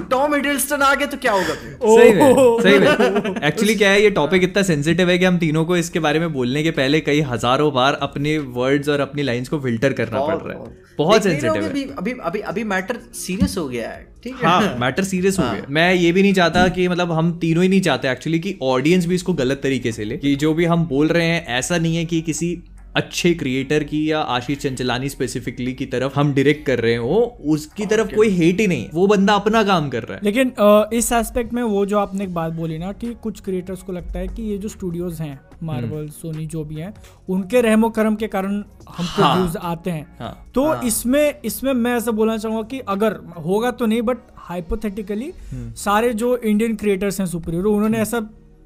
टॉम 0.00 0.34
हिडलस्टन 0.34 0.82
आ 0.82 0.94
गए 0.94 1.06
तो 1.06 1.16
क्या 1.16 1.32
होगा 1.32 1.54
सही 1.54 2.12
में 2.12 2.60
सही 2.62 2.78
में। 2.78 3.40
एक्चुअली 3.42 3.74
क्या 3.74 3.90
है 3.90 4.02
ये 4.02 4.10
टॉपिक 4.10 4.42
इतना 4.42 4.62
सेंसिटिव 4.62 5.10
है 5.10 5.18
कि 5.18 5.24
हम 5.24 5.38
तीनों 5.38 5.64
को 5.64 5.76
इसके 5.76 6.00
बारे 6.00 6.20
में 6.20 6.32
बोलने 6.32 6.62
के 6.62 6.70
पहले 6.72 7.00
कई 7.00 7.20
हज़ारों 7.22 7.72
बार 7.74 7.98
अपने 8.02 8.36
वर्ड्स 8.56 8.88
और 8.88 9.00
अपनी 9.00 9.22
लाइंस 9.22 9.48
को 9.48 9.60
फ़िल्टर 9.60 9.92
करना 9.92 10.20
पड़ 10.20 10.36
रहा 10.36 10.58
है। 10.58 10.84
बहुत। 10.98 11.22
सेंसिटिव 11.22 11.54
है। 11.54 11.68
अभी 11.70 11.82
अभी 11.98 12.12
अभी 12.20 12.40
अभी 12.42 12.64
मैटर 12.64 12.98
सीरियस 13.16 13.56
हो 13.58 13.66
गया 13.68 13.90
है 13.90 14.06
ठीक 14.24 14.34
है? 14.34 14.46
हाँ 14.46 14.76
मैटर 14.80 15.04
सीरियस 15.04 15.38
हो 15.38 15.44
गया 15.44 15.64
मैं 15.70 15.92
ये 15.94 16.12
भी 16.12 16.22
नहीं 16.22 16.34
चाहता 16.34 16.66
कि 16.68 16.88
मतलब 16.88 17.12
हम 17.12 17.32
तीनों 17.38 17.62
ही 17.62 17.68
नहीं 17.68 17.80
चाहते 17.80 18.08
एक्चुअली 18.08 18.38
कि 18.38 18.56
ऑडियंस 18.64 19.06
भी 19.06 19.14
इसको 19.14 19.32
गलत 19.34 19.60
तरीके 19.62 19.92
से 19.92 20.04
ले। 20.04 20.16
कि 20.16 20.34
जो 20.36 20.54
भी 20.54 20.64
हम 20.66 20.86
बोल 20.86 21.08
रहे 21.08 21.26
हैं 21.26 21.46
ऐसा 21.58 21.78
नहीं 21.78 21.96
है 21.96 22.04
कि 22.04 22.20
किसी 22.22 22.56
अच्छे 22.96 23.32
क्रिएटर 23.34 23.84
की 23.84 24.00
या 24.10 24.20
आशीष 24.34 24.58
चंचलानी 24.58 25.08
स्पेसिफिकली 25.08 25.72
की 25.74 25.86
तरफ़ 25.86 26.12
हम 26.14 26.32
डायरेक्ट 26.34 26.64
कर 26.66 26.80
रहे 26.80 26.96
हो 26.98 27.16
उसकी 27.46 27.86
तरफ़ 27.86 28.14
कोई 28.14 28.28
हेट 28.32 28.60
ही 28.60 28.66
नहीं 28.66 28.84
है। 28.84 28.90
वो 28.94 29.06
बंदा 29.06 29.34
अपना 29.34 29.62
काम 29.64 29.88
कर 29.88 30.02
रहा 30.02 30.16
है 30.16 30.24
लेकिन 30.24 30.52
इस 30.92 31.10
एस्पेक्ट 31.12 31.52
में 31.52 31.62
वो 31.64 31.84
जो 31.86 31.98
आपने 31.98 32.24
एक 32.24 32.34
बात 32.34 32.52
बोली 32.52 32.78
ना 32.78 32.92
कि 32.94 33.14
कुछ 33.22 33.40
क्रिएटर्स 33.40 33.82
को 33.82 33.92
लगता 33.92 34.18
है 34.18 34.28
कि 34.28 34.42
ये 34.42 34.58
जो 34.58 34.68
स्टूडियोज 34.68 35.20
हैं 35.20 35.38
मार्वल 35.62 36.08
सोनी 36.12 36.46
जो 36.46 36.64
भी 36.64 36.74
हैं 36.76 36.94
उनके 37.28 37.60
रहमो 37.60 37.88
करम 37.90 38.14
के 38.14 38.26
कारण 38.28 38.54
हमको 38.88 39.22
हाँ। 39.22 39.34
व्यूज़ 39.36 39.56
आते 39.58 39.90
हैं 39.90 40.06
हाँ। 40.18 40.32
तो 40.54 40.64
हाँ, 40.64 40.80
इसमें 40.84 41.40
इसमें 41.44 41.72
मैं 41.74 41.96
ऐसा 41.96 42.10
बोलना 42.12 42.36
चाहूँगा 42.38 42.62
कि 42.62 42.80
अगर 42.88 43.16
होगा 43.46 43.70
तो 43.72 43.86
नहीं 43.86 44.02
बट 44.02 44.18
हाइपोथेटिकली 44.48 45.32
हम्म। 45.50 45.72
सारे 45.76 46.12
जो 46.14 46.36
इंडियन 46.38 46.74
क्रिएटर्स 46.76 47.20
हैं 47.20 47.26
सुपर 47.26 47.54
हीरो 47.54 47.72
उन्होंने 47.72 47.98
ऐसा 47.98 48.20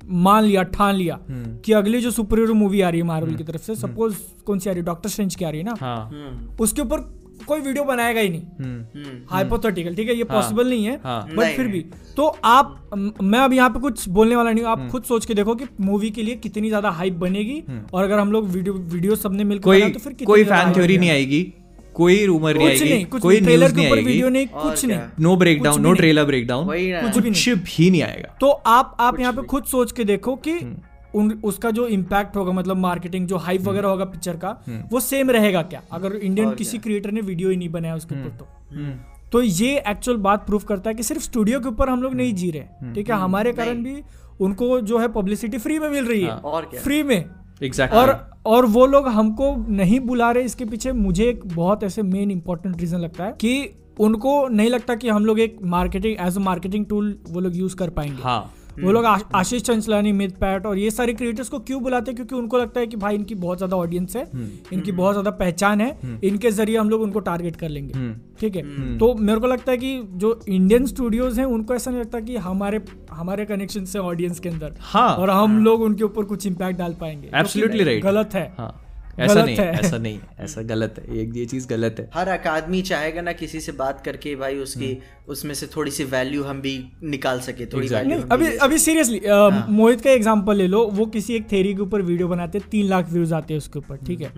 मान 0.05 0.45
लिया 0.45 0.63
ठान 0.75 0.95
लिया 0.95 1.19
हम्म। 1.29 1.57
कि 1.65 1.73
अगली 1.73 2.01
जो 2.01 2.11
सुपर 2.11 2.39
हीरो 2.39 2.55
मूवी 2.55 2.81
आ 2.81 2.89
रही 2.91 3.01
है 3.01 3.07
मार्वल 3.07 3.35
की 3.37 3.45
तरफ़ 3.45 3.63
से 3.63 3.75
सपोज़ 3.77 4.17
कौन 4.47 4.59
सी 4.59 4.71
आ 4.71 4.73
रही 4.73 4.81
है? 4.81 4.87
डॉक्टर 4.87 5.09
स्ट्रेंज 5.09 5.35
की 5.35 5.45
आ 5.45 5.51
रही 5.51 5.61
है 5.61 5.67
ना? 5.67 5.75
हाँ। 5.81 6.57
उसके 6.61 6.83
ऊपर 6.83 7.09
कोई 7.47 7.61
वीडियो 7.61 7.85
बनाएगा 7.85 8.21
ही 8.21 8.29
नहीं। 8.29 8.43
हम्म, 8.61 9.13
हाइपोथेटिकल 9.31 9.95
ठीक 9.95 10.09
है? 10.09 10.15
ये 10.15 10.25
पॉसिबल 10.25 10.69
नहीं 10.69 10.85
है 10.85 10.99
हाँ। 11.05 11.23
बट 11.27 11.39
नहीं, 11.39 11.57
फिर 11.57 11.69
भी। 11.69 11.85
तो 12.17 12.27
आप 12.45 12.91
मैं 13.23 13.39
अब 13.39 13.53
यहाँ 13.53 13.71
पे 13.71 13.81
कुछ 13.81 14.09
बोलने 14.09 14.37
वाला 14.37 14.51
नहीं 14.51 14.65
हूँ। 14.65 14.73
हम्म। 14.73 14.85
आप 14.85 14.91
खुद 14.93 15.03
सोच 15.05 15.27
के 15.27 15.35
देखो 15.35 15.55
कि 15.55 15.67
मूवी 15.81 16.11
के 16.11 16.23
लिए 16.23 16.35
कितनी 16.39 16.69
ज़्यादा 16.69 16.91
हाइप 16.91 17.15
बनेगी 17.19 17.63
और 17.95 18.05
अगर 18.05 18.19
हम 18.19 18.33
लोग 18.33 18.49
वीडियो 18.49 18.75
वीडियो 18.75 19.17
सबने 19.17 19.45
मिलकर 19.45 19.89
तो 19.91 19.99
फिर 19.99 20.17
कोई 20.25 20.45
फ़ैन 20.45 20.73
थ्योरी 20.75 20.99
नहीं 20.99 21.11
आएगी। 21.11 21.43
कोई 22.01 22.25
रूमर 22.27 22.57
नहीं 22.57 22.69
आएगी 22.69 23.03
कोई 23.07 23.41
ट्रेलर 23.41 23.59
न्यूज़ 23.59 23.77
नहीं 23.77 23.87
ऊपर 23.87 23.99
वीडियो 23.99 24.27
आएगी 24.27 24.33
नहीं 24.33 24.47
कुछ 24.63 24.85
नहीं। 24.85 25.01
No 25.21 25.37
breakdown 25.63 25.83
no 25.83 25.93
trailer 25.95 26.25
breakdown 26.47 26.67
कुछ 26.67 27.19
भी 27.19 27.31
नहीं। 27.31 27.55
भी 27.57 27.91
नहीं 27.91 28.03
आएगा। 28.03 28.37
तो 28.41 28.51
आप 28.51 28.97
आप 29.01 29.21
यहाँ 29.21 29.33
पे 29.33 29.43
खुद 29.47 29.65
सोच 29.65 29.93
के 29.93 30.05
देखो 30.05 30.37
कि 30.39 30.59
उन 31.15 31.31
उसका 31.45 31.71
जो 31.71 31.87
इम्पैक्ट 31.89 32.37
होगा 32.37 32.53
मतलब 32.53 32.77
मार्केटिंग 32.77 33.27
जो 33.27 33.37
हाइप 33.39 33.63
वगैरह 33.63 33.89
होगा 33.89 34.05
पिक्चर 34.07 34.37
का 34.37 34.51
वो 34.93 35.01
सेम 35.01 35.31
रहेगा 35.31 35.63
क्या? 35.63 35.83
अगर 35.93 36.13
इंडियन 36.13 36.51
किसी 36.55 36.79
क्रिएटर 36.79 37.11
ने 37.11 37.21
वीडियो 37.23 37.51
ही 37.51 37.57
नहीं 37.57 37.69
बनाया 37.69 37.95
उसके 37.95 38.15
ऊपर 38.15 38.37
तो। 38.39 38.47
तो 39.33 39.43
ये 39.43 39.83
एक्चुअल 39.89 40.17
बात 40.19 40.47
प्रूफ 40.47 40.65
करता 40.65 40.91
है 40.91 40.97
कि 40.97 41.03
सिर्फ़ 41.03 41.23
स्टूडियो 41.23 41.61
के 41.61 41.69
ऊपर 41.69 41.89
हम 41.89 42.03
लोग 42.03 42.15
नहीं 42.15 42.35
जी 42.35 42.51
रहे 42.51 42.93
ठीक 42.95 43.11
है? 43.11 43.17
हमारे 43.17 43.53
कारण 43.53 43.83
भी 43.85 44.03
उनको 44.41 44.81
जो 44.83 44.99
है 44.99 45.09
पब्लिसिटी 45.13 45.59
फ्री 45.59 45.79
में 45.79 45.89
मिल 45.91 46.05
रही 46.05 46.23
है। 46.23 46.31
और 46.31 46.65
क्या? 46.65 46.81
फ्री 46.81 47.03
में। 47.03 47.25
एग्जैक्टली 47.63 47.99
और 48.01 48.31
और 48.47 48.67
वो 48.67 48.87
लोग 48.87 49.09
हमको 49.09 49.55
नहीं 49.69 50.01
बुला 50.01 50.31
रहे 50.31 50.45
इसके 50.45 50.65
पीछे 50.65 50.93
मुझे 50.93 51.25
एक 51.25 51.41
बहुत 51.47 51.83
ऐसे 51.85 52.03
मेन 52.03 52.31
इंपॉर्टेंट 52.31 52.81
रीजन 52.81 52.99
लगता 52.99 53.25
है 53.25 53.33
कि 53.33 53.53
उनको 54.01 54.49
नहीं 54.49 54.71
लगता 54.71 54.95
कि 54.95 55.09
हम 55.09 55.25
लोग 55.25 55.41
एक 55.41 55.59
marketing 55.63 56.17
as 56.27 56.37
a 56.37 56.41
marketing 56.41 56.87
tool 56.87 57.19
वो 57.29 57.41
लोग 57.41 57.57
यूज़ 57.57 57.77
कर 57.77 57.91
पाएँगे। 57.91 58.23
हाँ। 58.23 58.53
वो 58.83 58.93
लोग 58.93 59.05
आशीष 59.05 59.63
चंचलानी 59.63 60.13
मित 60.13 60.37
पैट 60.37 60.67
और 60.67 60.79
ये 60.79 60.91
सारे 60.91 61.13
क्रिएटर्स 61.13 61.49
को 61.49 61.59
क्यों 61.61 61.83
बुलाते 61.83 62.11
हैं? 62.11 62.17
क्योंकि 62.17 62.35
उनको 62.37 62.59
लगता 62.59 62.81
है 62.81 62.87
कि 62.87 62.97
भाई 62.97 63.15
इनकी 63.15 63.35
बहुत 63.37 63.59
ज़्यादा 63.59 63.77
ऑडियंस 63.77 64.17
है 64.17 64.27
इनकी 64.73 64.93
बहुत 64.93 65.15
ज़्यादा 65.15 65.31
पहचान 65.39 65.81
है 65.81 66.19
इनके 66.25 66.51
ज़रिए 66.51 66.77
हम 66.79 66.91
लोग 66.91 67.03
उनको 67.03 67.21
टारगेट 67.21 67.57
कर 67.57 67.69
लेंगे। 67.69 68.13
ठीक 68.41 68.57
है? 68.57 68.63
तो 68.99 69.15
मेरे 69.15 69.41
को 69.41 69.47
लगता 69.47 69.73
है 69.73 69.79
कि 69.79 69.99
जो 70.15 70.39
इंडियन 70.49 70.87
स्टूडियोज 70.87 71.39
हैं 71.39 71.47
उनको 71.49 71.75
ऐसा 71.75 71.91
नहीं 71.91 72.01
लगता 72.01 72.21
कि 72.21 72.37
हमारे 72.41 72.81
हमारे 73.13 73.45
कनेक्शन 73.47 73.85
से 73.85 73.99
ऑडियंस 74.01 74.41
के 74.41 74.49
अंदर 74.49 74.75
हाँ। 74.83 75.09
और 75.15 75.31
हम 75.31 75.65
लोग 75.65 75.83
उनके 75.83 76.05
ऊपर 76.05 76.25
कुछ 76.25 76.47
इम्पैक्ट 76.47 76.79
डाल 76.79 76.95
पाएँगे। 77.01 77.31
Absolutely 77.43 77.85
right. 77.85 78.03
गलत 78.03 78.35
है। 78.35 78.53
हाँ। 78.59 78.77
ऐसा 79.19 79.43
नहीं 79.45 79.57
है। 79.57 79.73
ऐसा 79.79 79.99
नहीं 79.99 80.19
ऐसा 80.41 80.63
गलत 80.63 80.95
है। 80.99 81.17
ये 81.17 81.25
ये 81.35 81.45
चीज़ 81.47 81.67
गलत 81.69 81.97
है। 81.99 82.09
हर 82.15 82.29
एक 82.29 82.47
आदमी 82.47 82.81
चाहेगा 82.83 83.23
ना 83.23 83.33
किसी 83.33 83.61
से 83.61 83.73
बात 83.73 84.01
करके 84.05 84.35
भाई 84.37 84.57
उसकी 84.59 84.87
उसमें 85.31 85.55
से 85.55 85.67
थोड़ी 85.77 85.91
सी 85.91 86.05
वैल्यू 86.07 86.43
हम 86.45 86.61
भी 86.61 86.73
निकाल 87.05 87.41
सके 87.41 87.67
थोड़ी 87.67 87.89
Exactly. 87.89 88.11
वैल्यू 88.11 88.19
नहीं 88.19 88.29
अभी 88.33 88.57
अभी 88.59 88.79
सीरियसली 88.79 89.21
मोहित 89.73 90.01
का 90.01 90.11
एग्जांपल 90.11 90.57
ले 90.57 90.67
लो 90.67 90.85
वो 90.95 91.07
किसी 91.15 91.35
एक 91.35 91.51
थेरी 91.53 91.75
के 91.75 91.83
ऊपर 91.83 92.03
वीडियो 92.03 92.29
बनाते 92.29 92.59
हैं 92.59 92.69
तीन 92.71 92.87
लाख 92.89 93.11
व्यूज़ 93.13 93.35
आते 93.35 93.55
हैं 93.55 93.59
उसके 93.59 93.79
ऊपर 93.79 93.97
ठीक 94.07 94.21
है? 94.21 94.33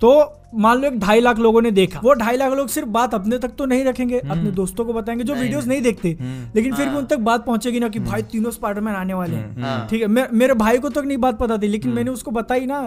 तो 0.00 0.10
मान 0.54 0.78
लो 0.78 0.86
एक 0.88 0.98
ढाई 1.00 1.20
लाख 1.20 1.38
लोगों 1.38 1.60
ने 1.62 1.70
देखा 1.70 2.00
वो 2.04 2.12
ढाई 2.14 2.36
लाख 2.36 2.52
लोग 2.52 2.68
सिर्फ़ 2.68 2.88
बात 2.90 3.14
अपने 3.14 3.38
तक 3.38 3.50
तो 3.58 3.64
नहीं 3.66 3.84
रखेंगे 3.84 4.18
अपने 4.20 4.50
दोस्तों 4.52 4.84
को 4.84 4.92
बताएँगे 4.92 5.24
जो 5.24 5.34
वीडियोस 5.34 5.66
नहीं। 5.66 5.82
देखते 5.82 6.16
लेकिन 6.54 6.74
फिर 6.74 6.88
भी 6.88 6.96
उन 6.96 7.04
तक 7.06 7.18
बात 7.28 7.44
पहुंचेगी 7.46 7.80
ना 7.80 7.88
कि 7.88 7.98
भाई 8.00 8.22
तीनों 8.32 8.50
स्पाइडरमैन 8.50 8.94
आने 8.94 9.14
वाले 9.14 9.36
हैं। 9.36 9.86
ठीक 9.88 10.02
है 10.02 10.08
मेरे 10.34 10.54
भाई 10.56 10.78
को 10.78 10.88
तक 10.88 11.04
नहीं 11.04 11.18
बात 11.18 11.38
पता 11.38 11.58
थी 11.58 11.68
लेकिन 11.68 11.92
मैंने 11.92 12.10
उसको 12.10 12.30
बताई 12.30 12.66
ना 12.66 12.80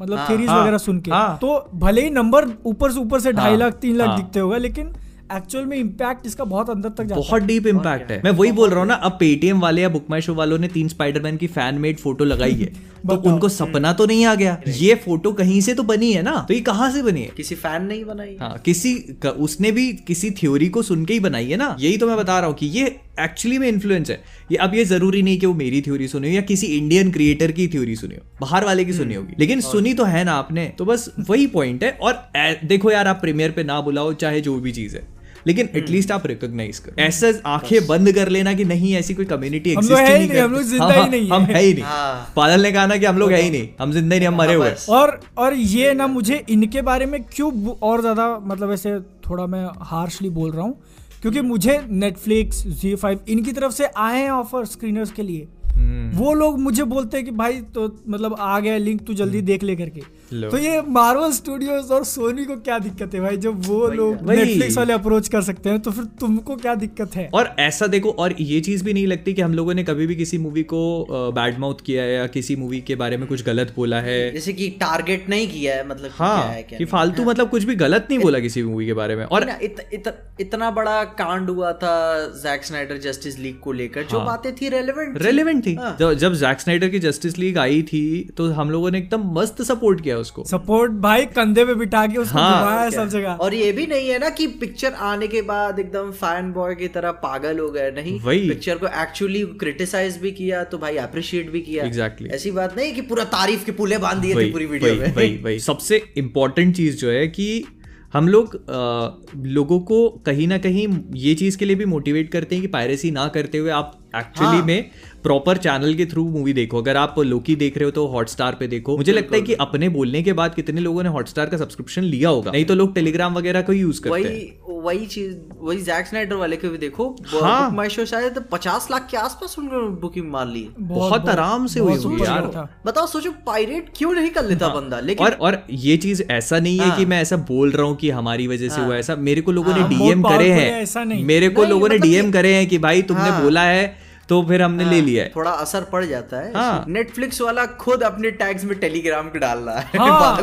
मतलब 0.00 0.26
थेरीज 0.30 0.48
हाँ, 0.48 0.60
वगैरह 0.60 0.78
सुन 0.78 1.00
के। 1.00 1.10
हाँ। 1.10 1.36
तो 1.40 1.70
भले 1.76 2.02
ही 2.02 2.10
नंबर 2.12 2.48
ऊपर 2.66 2.92
से 2.92 3.00
ऊपर 3.00 3.20
से 3.20 3.32
ढाई 3.32 3.50
हाँ, 3.50 3.58
लाख 3.58 3.78
तीन 3.82 3.96
लाख 3.96 4.08
हाँ। 4.08 4.16
दिखते 4.16 4.40
होगा 4.40 4.56
लेकिन 4.58 4.92
एक्चुअल 5.32 5.64
में 5.64 5.76
इम्पैक्ट 5.76 6.26
इसका 6.26 6.44
बहुत 6.44 6.70
अंदर 6.70 6.88
तक 6.88 7.04
जाता 7.04 7.20
बहुत 7.20 7.42
डीप 7.42 7.66
इम्पैक्ट 7.66 8.10
है। 8.10 8.20
मैं 8.24 8.30
वही 8.30 8.52
बोल 8.52 8.70
रहा 8.70 8.78
हूँ 8.80 8.88
ना 8.88 8.94
अब 8.94 9.12
पेटीएम 9.12 9.60
वाले 9.60 9.82
या 9.82 9.88
बुक 9.88 10.06
माई 10.10 10.20
शो 10.20 10.34
वालों 10.34 10.58
ने 10.58 10.68
तीन 10.68 10.88
स्पाइडरमैन 10.88 11.36
की 11.36 11.46
फ़ैन 11.46 11.74
मेड 11.74 11.98
फ़ोटो 11.98 12.24
लगाई 12.24 12.52
है। 12.52 12.90
तो 13.08 13.14
उनको 13.16 13.48
सपना 13.48 13.92
तो 13.92 14.06
नहीं 14.06 14.24
आ 14.26 14.34
गया। 14.34 14.60
ये 14.68 14.94
फ़ोटो 14.94 15.32
कहीं 15.32 15.60
से 15.60 15.74
तो 15.74 15.82
बनी 15.82 16.12
है 16.12 16.22
ना? 16.22 16.44
तो 16.48 16.54
ये 16.54 16.60
कहाँ 16.60 16.90
से 16.92 17.02
बनी 17.02 17.22
है? 17.22 17.28
किसी 17.36 17.54
फ़ैन 17.54 17.82
नहीं 17.82 18.04
बनाई 18.04 18.36
हाँ। 18.40 18.58
किसी 18.64 18.94
उसने 19.26 19.72
भी 19.72 19.92
किसी 19.92 20.30
थ्योरी 20.30 20.68
को 20.68 20.82
सुन 20.82 21.04
के 21.04 21.14
ही 21.14 21.20
बनाई 21.20 21.46
है 21.46 21.56
ना? 21.56 21.76
यही 21.80 21.96
तो 21.96 22.06
मैं 22.06 22.16
बता 22.16 22.38
रहा 22.38 22.48
हूँ 22.48 22.56
कि 22.56 22.66
ये 22.66 22.84
एक्चुअली 23.20 23.58
में 23.58 23.68
इन्फ्लुएंस 23.68 24.10
है। 24.10 24.20
ये 24.52 24.56
अब 24.56 24.74
ये 24.74 24.84
ज़रूरी 24.84 25.22
नहीं 25.22 25.38
कि 25.38 25.46
वो 25.46 25.54
मेरी 25.54 25.80
थ्योरी 25.82 26.08
सुनी 26.08 26.28
हो 26.28 26.34
या 26.34 26.40
किसी 26.40 26.66
इंडियन 26.66 27.10
क्रिएटर 27.10 27.52
की 27.52 27.68
थ्योरी 27.68 27.96
सुनी 27.96 28.14
हो। 28.14 28.22
बाहर 28.40 28.64
वाले 28.64 28.84
की 28.84 28.92
सुनी 28.92 29.14
होगी। 29.14 29.34
लेकिन 29.38 29.60
सुनी 29.60 29.94
तो 29.94 30.04
है 30.04 30.24
ना 30.24 30.32
आपने। 30.32 30.66
तो 30.78 30.84
बस 30.84 31.08
वही 31.20 31.46
पॉइंट 31.46 31.84
है। 31.84 31.90
और 31.90 32.30
देखो 32.64 32.90
यार 32.90 33.06
आप 33.06 33.20
प्रीमियर 33.20 33.50
पे 33.50 33.64
ना 33.64 33.80
बुलाओ 33.80 34.12
चाहे 34.12 34.40
जो 34.40 34.58
भी 34.60 34.72
चीज़ 34.72 34.96
है। 34.96 35.19
लेकिन 35.46 35.68
एटलीस्ट 35.76 36.10
आप 36.12 36.26
रिकॉग्नाइज 36.26 36.78
करो। 36.78 37.02
ऐसा 37.02 37.32
आँखें 37.46 37.86
बंद 37.86 38.12
कर 38.14 38.28
लेना 38.28 38.52
कि 38.54 38.64
नहीं 38.64 38.94
ऐसी 38.96 39.14
कोई 39.14 39.24
कम्युनिटी 39.26 39.74
हम 39.74 39.84
लोग 39.84 39.98
है 39.98 40.18
ही 40.18 40.26
नहीं, 40.26 40.40
हम 40.40 40.52
लोग 40.52 40.62
ज़िंदा 40.64 40.92
ही 40.92 41.08
नहीं 41.10 41.30
हम 41.30 41.42
है। 41.42 41.54
है 41.54 41.62
ही 41.62 41.72
नहीं। 41.74 41.84
हाँ। 41.84 42.32
पादल 42.36 42.62
ने 42.62 42.72
कहा 42.72 42.86
ना 42.86 42.96
कि 42.96 43.06
हम 43.06 43.18
लोग 43.18 43.32
है 43.32 43.40
ही 43.42 43.50
नहीं 43.50 43.68
हम 43.80 43.92
ज़िंदा 43.92 44.14
ही 44.14 44.20
नहीं 44.20 44.28
हम 44.28 44.38
मरे 44.38 44.54
हुए 44.54 44.74
और 44.90 45.18
और 45.38 45.54
ये 45.54 45.92
ना 45.94 46.06
मुझे 46.08 46.44
इनके 46.50 46.82
बारे 46.82 47.06
में 47.06 47.22
क्यों 47.26 47.52
और 47.82 48.00
ज़्यादा 48.00 48.28
मतलब 48.42 48.72
ऐसे 48.72 48.98
थोड़ा 49.28 49.46
मैं 49.46 49.66
हार्शली 49.86 50.30
बोल 50.30 50.50
रहा 50.50 50.64
हूँ 50.64 50.78
क्योंकि 51.22 51.40
मुझे 51.42 51.80
नेटफ्लिक्स 51.90 52.66
जी 52.80 52.94
फाइव 52.96 53.20
इनकी 53.28 53.52
तरफ़ 53.52 53.72
से 53.72 53.86
आए 53.98 54.22
हैं 54.22 54.30
ऑफ़र 54.30 54.64
स्क्रीनर्स 54.66 55.10
के 55.12 55.22
लिए। 55.22 55.48
हम्म। 55.66 56.10
वो 56.16 56.32
लोग 56.34 56.58
मुझे 56.60 56.84
बोलते 56.84 57.16
हैं 57.16 57.24
कि 57.26 57.32
भाई 57.32 57.60
तो 57.74 57.84
मतलब 58.08 58.36
आ 58.38 58.58
गया 58.60 58.76
लिंक 58.78 59.00
तू 59.06 59.14
जल्दी 59.14 59.40
देख 59.42 59.62
ले 59.62 59.76
करके। 59.76 60.02
तो 60.32 60.58
ये 60.58 60.80
मार्वल 60.88 61.32
स्टूडियोज 61.32 61.90
और 61.90 62.04
सोनी 62.04 62.44
को 62.44 62.56
क्या 62.58 62.78
दिक्कत 62.78 63.14
है 63.14 63.20
भाई? 63.20 63.36
जब 63.38 63.66
वो 63.66 63.86
लोग 63.90 64.30
नेटफ्लिक्स 64.30 64.76
वाले 64.76 64.92
अप्रोच 64.92 65.28
कर 65.28 65.42
सकते 65.42 65.70
हैं 65.70 65.80
तो 65.80 65.90
फिर 65.90 66.04
तुमको 66.20 66.56
क्या 66.56 66.74
दिक्कत 66.74 67.16
है? 67.16 67.28
और 67.34 67.54
ऐसा 67.58 67.86
देखो 67.86 68.10
और 68.18 68.34
ये 68.40 68.60
चीज़ 68.60 68.84
भी 68.84 68.92
नहीं 68.92 69.06
लगती 69.06 69.32
कि 69.34 69.42
हम 69.42 69.54
लोगों 69.54 69.74
ने 69.74 69.84
कभी 69.84 70.06
भी 70.06 70.16
किसी 70.16 70.38
मूवी 70.38 70.62
को 70.62 70.82
बैड 71.10 71.58
माउथ 71.58 71.80
किया 71.86 72.02
है 72.02 72.12
या 72.14 72.26
किसी 72.28 72.56
मूवी 72.56 72.80
के 72.80 72.94
बारे 72.94 73.16
में 73.16 73.26
कुछ 73.28 73.44
गलत 73.44 73.72
बोला 73.76 74.00
है। 74.00 74.18
जैसे 74.32 74.52
कि 74.52 74.68
टारगेट 74.80 75.28
नहीं 75.28 75.48
किया 75.48 75.74
है 75.76 75.88
मतलब 75.88 76.10
हाँ 76.14 76.42
है 76.44 76.62
क्या 76.62 76.78
कि। 76.78 76.84
फालतू 76.84 77.24
मतलब 77.24 77.50
कुछ 77.50 77.64
भी 77.64 77.74
गलत 77.76 78.06
नहीं 78.10 78.18
बोला 78.18 78.38
किसी 78.38 78.62
मूवी 78.62 78.86
के 78.86 78.94
बारे 78.94 79.16
में। 79.16 79.24
और 79.24 79.48
इत, 79.62 79.76
इत, 79.92 80.12
इतना 80.40 80.70
बड़ा 80.70 81.02
कांड 81.18 81.50
हुआ 81.50 81.72
था 81.74 81.96
जैक 82.36 82.64
स्नाइडर 82.64 82.98
जस्टिस 83.00 83.38
लीग 83.38 83.58
को 83.58 83.72
लेकर 83.72 84.02
जो 84.02 84.18
हाँ। 84.18 84.26
बातें 84.26 84.54
थी 84.56 84.68
रेलिवेंट 84.68 85.22
रेलिवेंट 85.22 85.64
थी। 85.66 85.74
हाँ। 85.74 85.96
जब 86.00 86.34
जैक 86.34 86.60
स्नाइडर 86.60 86.88
की 86.88 86.98
जस्टिस 87.00 87.38
लीग 87.38 87.58
आई 87.58 87.82
थी 87.82 88.02
तो 88.36 88.50
हम 88.52 88.70
लोगों 88.70 88.90
ने 88.90 88.98
एकदम 88.98 89.30
मस्त 89.34 89.62
सपोर्ट 89.62 90.00
किया। 90.00 90.18
उसको। 90.20 90.44
सपोर्ट 90.44 90.92
भाई 91.02 91.24
कंधे 91.36 91.64
पे 91.64 91.74
बिठा 91.74 92.06
के 92.06 92.18
उसको 92.18 92.38
हाँ, 92.38 92.58
घुमाया 92.60 92.80
है 92.80 92.90
सब 92.90 93.08
जगह। 93.08 93.32
और 93.40 93.54
ये 93.54 93.70
भी 93.72 93.86
नहीं 93.86 94.08
है 94.08 94.18
ना 94.18 94.28
कि 94.30 94.46
पिक्चर 94.60 94.92
आने 95.10 95.28
के 95.28 95.42
बाद 95.42 95.78
एकदम 95.78 96.10
फ़ैन 96.12 96.52
बॉय 96.52 96.74
की 96.74 96.88
तरह 96.88 97.12
पागल 97.24 97.58
हो 97.58 97.68
गए 97.70 97.90
नहीं 97.90 98.18
वही। 98.20 98.48
पिक्चर 98.48 98.78
को 98.78 98.86
एक्चुअली 99.02 99.42
क्रिटिसाइज 99.60 100.16
भी 100.16 100.30
किया 100.32 100.62
तो 100.64 100.78
भाई 100.78 100.96
अप्रिशिएट 100.96 101.50
भी 101.50 101.60
किया। 101.60 101.84
Exactly. 101.84 102.30
ऐसी 102.32 102.50
बात 102.50 102.76
नहीं 102.76 102.94
कि 102.94 103.00
पूरा 103.02 103.24
तारीफ़ 103.30 103.64
के 103.64 103.72
पुले 103.72 103.98
बाँध 103.98 104.22
दिए 104.22 104.34
थे 104.34 104.50
पूरी 104.52 104.66
वीडियो 104.66 104.94
में। 104.94 105.14
वही 105.14 105.36
वही। 105.36 105.58
सबसे 105.60 106.02
इम्पोर्टेंट 106.16 106.76
चीज़ 106.76 106.96
जो 106.96 107.10
है 107.10 107.26
कि 107.28 107.64
हम 108.12 108.28
लोग 108.28 108.54
अ, 108.54 109.40
लोगों 109.48 109.78
को 109.80 110.08
कहीं 110.26 110.46
ना 110.48 110.56
कहीं 110.58 110.86
ये 111.16 111.34
चीज़ 111.34 111.58
के 111.58 111.64
लिए 111.64 111.76
भी 111.76 111.84
मोटिवेट 111.84 112.30
करते 112.32 112.54
हैं 112.54 112.62
कि 112.62 112.68
पायरेसी 112.68 113.10
ना 113.10 113.26
करते 113.28 113.58
हुए 113.58 113.70
आप 113.70 113.92
एक्चुअली 114.16 114.56
हाँ। 114.56 114.66
में 114.66 114.90
प्रॉपर 115.22 115.56
चैनल 115.56 115.94
के 115.94 116.06
थ्रू 116.06 116.24
मूवी 116.28 116.52
देखो। 116.52 116.78
अगर 116.78 116.96
आप 116.96 117.18
लोकी 117.18 117.56
देख 117.56 117.76
रहे 117.76 117.84
हो 117.84 117.90
तो 117.90 118.06
हॉटस्टार 118.06 118.56
पे 118.60 118.66
देखो। 118.66 118.96
मुझे 118.96 119.12
लगता 119.12 119.36
है 119.36 119.42
कि 119.42 119.54
अपने 119.60 119.88
बोलने 119.88 120.22
के 120.22 120.32
बाद 120.32 120.54
कितने 120.54 120.80
लोगों 120.80 121.02
ने 121.02 121.08
हॉटस्टार 121.08 121.46
का 121.46 121.56
सब्सक्रिप्शन 121.56 122.02
लिया 122.02 122.28
होगा। 122.28 122.50
नहीं 122.50 122.64
तो 122.64 122.74
लोग 122.74 122.94
टेलीग्राम 122.94 123.34
वगैरह 123.34 123.62
को 123.62 123.72
यूज़ 123.72 124.00
करते 124.00 124.18
हैं। 124.18 124.24
वही 124.24 124.50
वही 124.80 125.06
चीज़ 125.06 125.36
वही 125.60 125.82
जैक 125.82 126.06
स्नाइडर 126.06 126.36
वाले 126.36 126.56
को 126.56 126.68
भी 126.68 126.78
देखो। 126.78 127.16
हाँ। 127.34 127.70
माई 127.70 127.88
शो 127.88 128.04
शायद 128.04 128.44
पचास 128.52 128.88
लाख 128.90 129.08
के 129.10 129.16
आसपास 129.16 129.56
उन्होंने 129.58 129.88
बुकिंग 130.00 130.30
मार 130.30 130.46
ली। 130.46 130.66
बहुत 130.80 131.28
आराम 131.28 131.66
से 131.66 131.80
हुई 131.80 131.96
सुपर 131.98 132.24
यार। 132.24 132.68
बताओ 132.86 133.06
सोचो 133.06 133.30
पायरेट 133.46 133.90
क्यों 133.96 134.12
नहीं 134.12 134.30
कर 134.30 134.44
लेता 134.44 134.68
बंदा? 134.68 135.00
लेकिन 135.00 135.26
और 135.26 135.32
और 135.32 135.62
ये 135.70 135.96
चीज़ 135.96 136.22
ऐसा 136.30 136.58
नहीं 136.58 136.78
है 136.78 136.88
हाँ। 136.88 136.96
कि 136.98 137.04
मैं 137.04 137.20
ऐसा 137.22 137.36
बोल 137.48 137.70
रहा 137.70 137.86
हूँ 137.86 137.96
कि 137.96 138.10
हमारी 138.10 138.46
वजह 138.46 138.68
से 138.68 138.80
हुआ 138.80 138.96
ऐसा। 138.96 139.16
मेरे 139.16 139.40
को 139.40 139.52
लोगों 139.52 139.74
ने 139.74 139.80
हाँ, 139.80 139.88
डीएम 139.88 140.22
करे 140.22 140.50
हैं। 140.50 140.86
है, 140.86 141.22
मेरे 141.24 141.48
को 141.48 141.64
लोगों 141.64 141.88
ने 141.88 141.94
मतलब 141.94 142.08
डीएम 142.08 142.30
करे 142.32 142.54
हैं 142.54 142.68
कि 142.68 142.78
भाई 142.78 143.02
तुमने 143.02 143.28
हाँ। 143.30 143.42
बोला 143.42 143.62
है 143.62 144.09
तो 144.30 144.42
फिर 144.42 144.62
हमने 144.62 144.84
ले 144.84 145.00
लिया 145.00 145.24
है। 145.24 145.32
थोड़ा 145.36 145.50
असर 145.50 145.80
पड़ 145.80 146.04
जाता 146.04 146.36
है। 146.36 146.52
हाँ। 146.54 146.84
नेटफ्लिक्स 146.88 147.40
वाला 147.40 147.66
खुद 147.66 148.02
अपने 148.02 148.30
टैग्स 148.30 148.64
में 148.64 148.78
टेलीग्राम 148.78 149.28
पे 149.28 149.38
डाल 149.38 149.58
रहा 149.58 149.78
है। 149.78 149.98
हाँ 149.98 150.36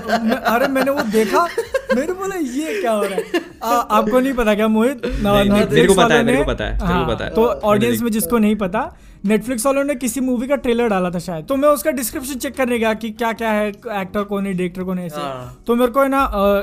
था। 0.00 0.18
मैं- 0.18 0.42
अरे 0.42 0.68
मैंने 0.68 0.90
वो 0.90 1.02
देखा 1.02 1.48
मैंने 1.96 2.12
बोला 2.12 2.36
ये 2.36 2.80
क्या 2.80 2.92
हो 2.92 3.02
रहा 3.02 3.14
है? 3.14 3.51
आपको 3.64 4.20
नहीं 4.20 4.32
पता 4.32 4.54
क्या 4.54 4.68
मोहित? 4.68 5.06
मेरे 5.06 5.86
को 5.86 5.94
पता 5.94 6.14
है, 6.14 6.24
मेरे 6.24 6.38
को 6.38 6.44
पता 6.44 6.64
है, 6.64 6.78
हाँ, 6.78 7.06
पता 7.08 7.24
है। 7.24 7.30
तो 7.30 7.44
ऑडियंस 7.44 8.02
में 8.02 8.10
जिसको 8.10 8.38
नहीं 8.38 8.56
पता 8.56 8.92
नेटफ्लिक्स 9.26 9.64
वालों 9.66 9.82
ने 9.84 9.94
किसी 9.94 10.20
मूवी 10.20 10.46
का 10.48 10.56
ट्रेलर 10.56 10.88
डाला 10.88 11.10
था 11.10 11.18
शायद। 11.18 11.44
तो 11.46 11.56
मैं 11.56 11.68
उसका 11.68 11.90
डिस्क्रिप्शन 11.90 12.38
चेक 12.38 12.54
करने 12.56 12.78
गया 12.78 12.92
कि 12.94 13.10
क्या 13.10 13.32
क्या 13.32 13.50
है 13.50 13.68
एक्टर 13.68 14.22
कौन 14.22 14.46
है 14.46 14.52
डायरेक्टर 14.52 14.82
कौन 14.82 14.98
है 14.98 15.04
ऐसे। 15.06 15.20
हाँ। 15.20 15.62
तो 15.66 15.74
मेरे 15.74 15.92
को 15.92 16.02
है 16.02 16.08
ना 16.08 16.22